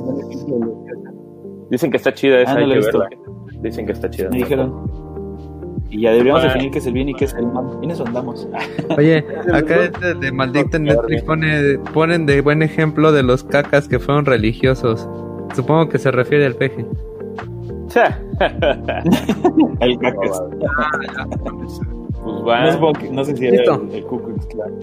[1.70, 3.10] Dicen que está chida esa, ah, hay que verla.
[3.62, 4.30] Dicen que está chida.
[4.30, 5.09] Me dijeron.
[5.90, 7.66] Y ya deberíamos definir qué es el bien y qué es el mal.
[7.80, 8.48] ¿Quiénes eso andamos?
[8.98, 14.00] Oye, acá de, de maldita Netflix pone, ponen de buen ejemplo de los cacas que
[14.00, 15.08] fueron religiosos.
[15.56, 16.86] Supongo que se refiere al peje.
[19.80, 20.44] el cacas.
[22.24, 22.78] Pues va.
[23.12, 24.06] No, sé si era el, el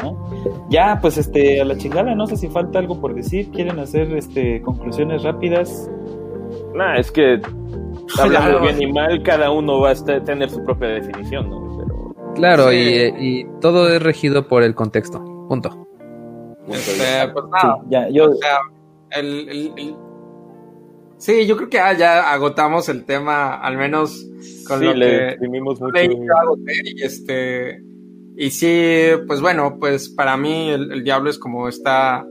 [0.02, 0.30] ¿no?
[0.70, 3.50] Ya, pues este, a la chingada, no sé si falta algo por decir.
[3.50, 5.90] ¿Quieren hacer este conclusiones rápidas?
[6.74, 7.40] Nah, es que
[8.18, 11.76] hablando bien y mal, cada uno va a tener su propia definición, ¿no?
[11.78, 12.34] Pero...
[12.34, 15.18] Claro, y, todo es regido por el contexto.
[15.48, 15.86] Punto.
[16.68, 17.44] Este, pues
[17.88, 18.30] ya, yo...
[21.18, 24.26] Sí, yo creo que ah, ya agotamos el tema, al menos
[24.68, 25.88] con lo que mucho.
[26.84, 27.80] Y, este,
[28.36, 32.26] y sí, pues bueno, pues para mí el diablo es como esta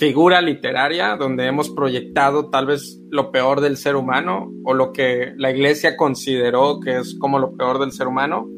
[0.00, 5.34] figura literaria donde hemos proyectado tal vez lo peor del ser humano o lo que
[5.36, 8.48] la iglesia consideró que es como lo peor del ser humano.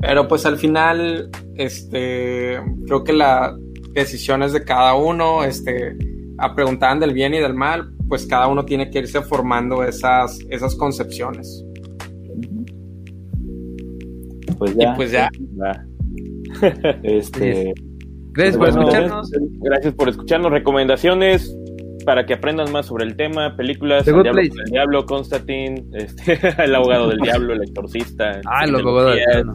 [0.00, 3.54] Pero pues al final, este, creo que las
[3.92, 5.96] decisiones de cada uno, este,
[6.38, 10.40] a preguntar del bien y del mal, pues cada uno tiene que irse formando esas,
[10.50, 11.64] esas concepciones.
[14.58, 14.92] Pues ya.
[14.92, 15.30] Y pues ya.
[17.02, 17.74] Este,
[18.34, 19.30] Gracias por escucharnos.
[19.60, 20.52] Gracias por escucharnos.
[20.52, 21.56] Recomendaciones
[22.04, 26.74] para que aprendan más sobre el tema, películas, El Diablo, el Diablo Constantine, este, El
[26.74, 29.52] Abogado del Diablo, El Exorcista, ah, el, abogado del Diablo.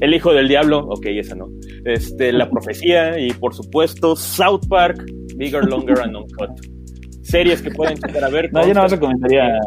[0.00, 1.48] el Hijo del Diablo, ok, esa no,
[1.84, 5.04] este, La Profecía y por supuesto South Park,
[5.36, 6.50] Bigger, Longer and Uncut.
[7.22, 8.50] Series que pueden checar a ver.
[8.52, 9.58] No, yo no más recomendaría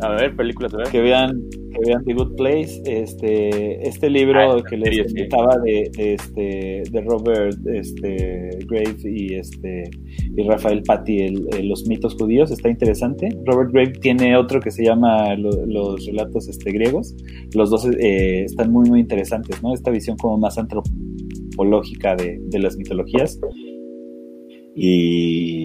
[0.00, 0.88] a ver, películas de ver.
[0.88, 5.90] Que vean, que vean The Good Place, este, este libro ah, que les estaba de,
[5.96, 9.90] este, de Robert este, Graves y este
[10.36, 11.28] y Rafael Patti,
[11.62, 13.28] los mitos judíos, está interesante.
[13.46, 17.14] Robert Graves tiene otro que se llama los relatos este, griegos.
[17.54, 19.72] Los dos eh, están muy muy interesantes, ¿no?
[19.72, 23.40] Esta visión como más antropológica de, de las mitologías.
[24.74, 25.64] Y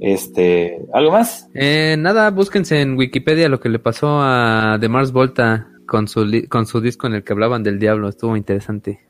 [0.00, 1.48] este, ¿algo más?
[1.54, 6.46] Eh, nada, búsquense en Wikipedia lo que le pasó a The Mars Volta con su,
[6.48, 9.00] con su disco en el que hablaban del diablo, estuvo interesante.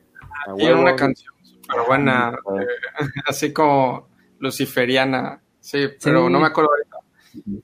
[0.57, 2.65] Tiene una canción súper buena, eh,
[3.25, 6.71] así como luciferiana, sí, pero no me acuerdo.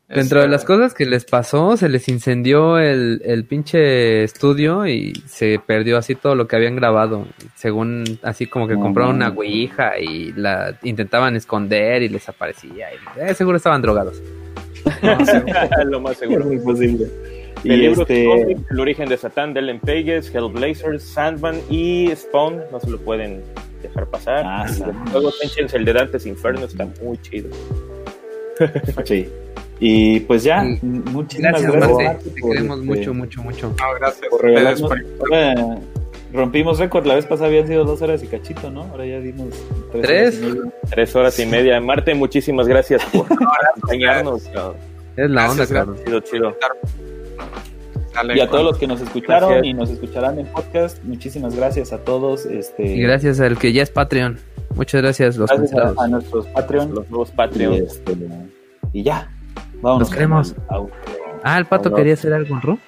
[0.08, 4.88] Dentro de las este, cosas que les pasó, se les incendió el, el pinche estudio
[4.88, 7.28] y se perdió así todo lo que habían grabado.
[7.56, 12.88] Según, así como que compraron una ouija y la intentaban esconder y les aparecía.
[12.94, 14.22] Y, eh, seguro estaban drogados.
[15.86, 16.42] lo más seguro.
[16.42, 17.08] Es muy posible.
[17.64, 18.52] Este...
[18.70, 23.44] El origen de Satán, de Ellen Pages, Hellblazers, Sandman y Spawn, no se lo pueden
[23.82, 24.44] dejar pasar.
[24.46, 24.66] Ah,
[25.12, 25.32] Luego
[25.74, 27.50] el de Dantes Inferno, está muy chido.
[29.06, 29.28] Sí.
[29.80, 32.24] Y pues ya, muchísimas gracias.
[32.24, 33.76] te queremos este, mucho, mucho, mucho.
[34.00, 34.28] gracias.
[34.30, 34.50] Por
[36.34, 38.84] rompimos récord, la vez pasada habían sido dos horas y cachito, ¿no?
[38.84, 39.50] Ahora ya dimos
[39.92, 40.42] tres.
[40.90, 41.80] Tres horas y media.
[41.80, 43.26] Marte, muchísimas gracias por
[43.76, 44.44] acompañarnos.
[45.16, 45.96] Es la onda, claro.
[46.04, 46.58] Chido, chido.
[48.36, 52.00] Y a todos los que nos escucharon y nos escucharán en podcast, muchísimas gracias a
[52.04, 52.46] todos.
[52.46, 52.86] Este...
[52.86, 54.40] Y gracias al que ya es Patreon.
[54.76, 56.94] Muchas gracias, los gracias a, nuestros Patreon.
[56.94, 57.74] Los nuevos Patreon.
[57.74, 58.16] Y, este,
[58.94, 59.30] y ya,
[59.82, 60.00] Vamos.
[60.00, 60.56] Nos queremos.
[61.44, 62.80] Ah, el pato quería hacer algo, ¿no?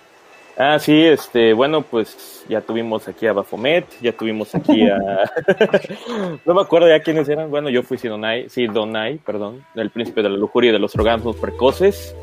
[0.58, 4.98] Ah, sí, este, bueno, pues ya tuvimos aquí a Bafomet, ya tuvimos aquí a...
[6.46, 10.28] no me acuerdo ya quiénes eran, bueno, yo fui Sidonai, Sidonai, perdón, el príncipe de
[10.28, 12.14] la lujuria y de los orgasmos precoces.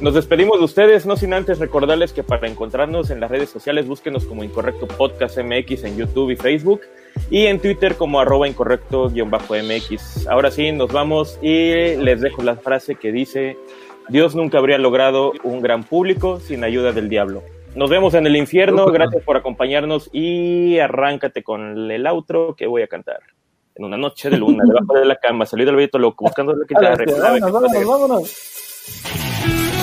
[0.00, 3.86] Nos despedimos de ustedes, no sin antes recordarles que para encontrarnos en las redes sociales,
[3.86, 6.80] búsquenos como Incorrecto Podcast MX en YouTube y Facebook
[7.30, 10.26] y en Twitter como arroba incorrecto-mx.
[10.26, 13.58] Ahora sí, nos vamos y les dejo la frase que dice,
[14.08, 17.42] Dios nunca habría logrado un gran público sin ayuda del diablo.
[17.74, 18.86] Nos vemos en el infierno.
[18.86, 23.20] Gracias por acompañarnos y arráncate con el outro que voy a cantar.
[23.74, 26.66] En una noche de luna, debajo de la cama, salí del billete loco, buscando la
[26.66, 29.76] que Vámonos, vámonos, vámonos.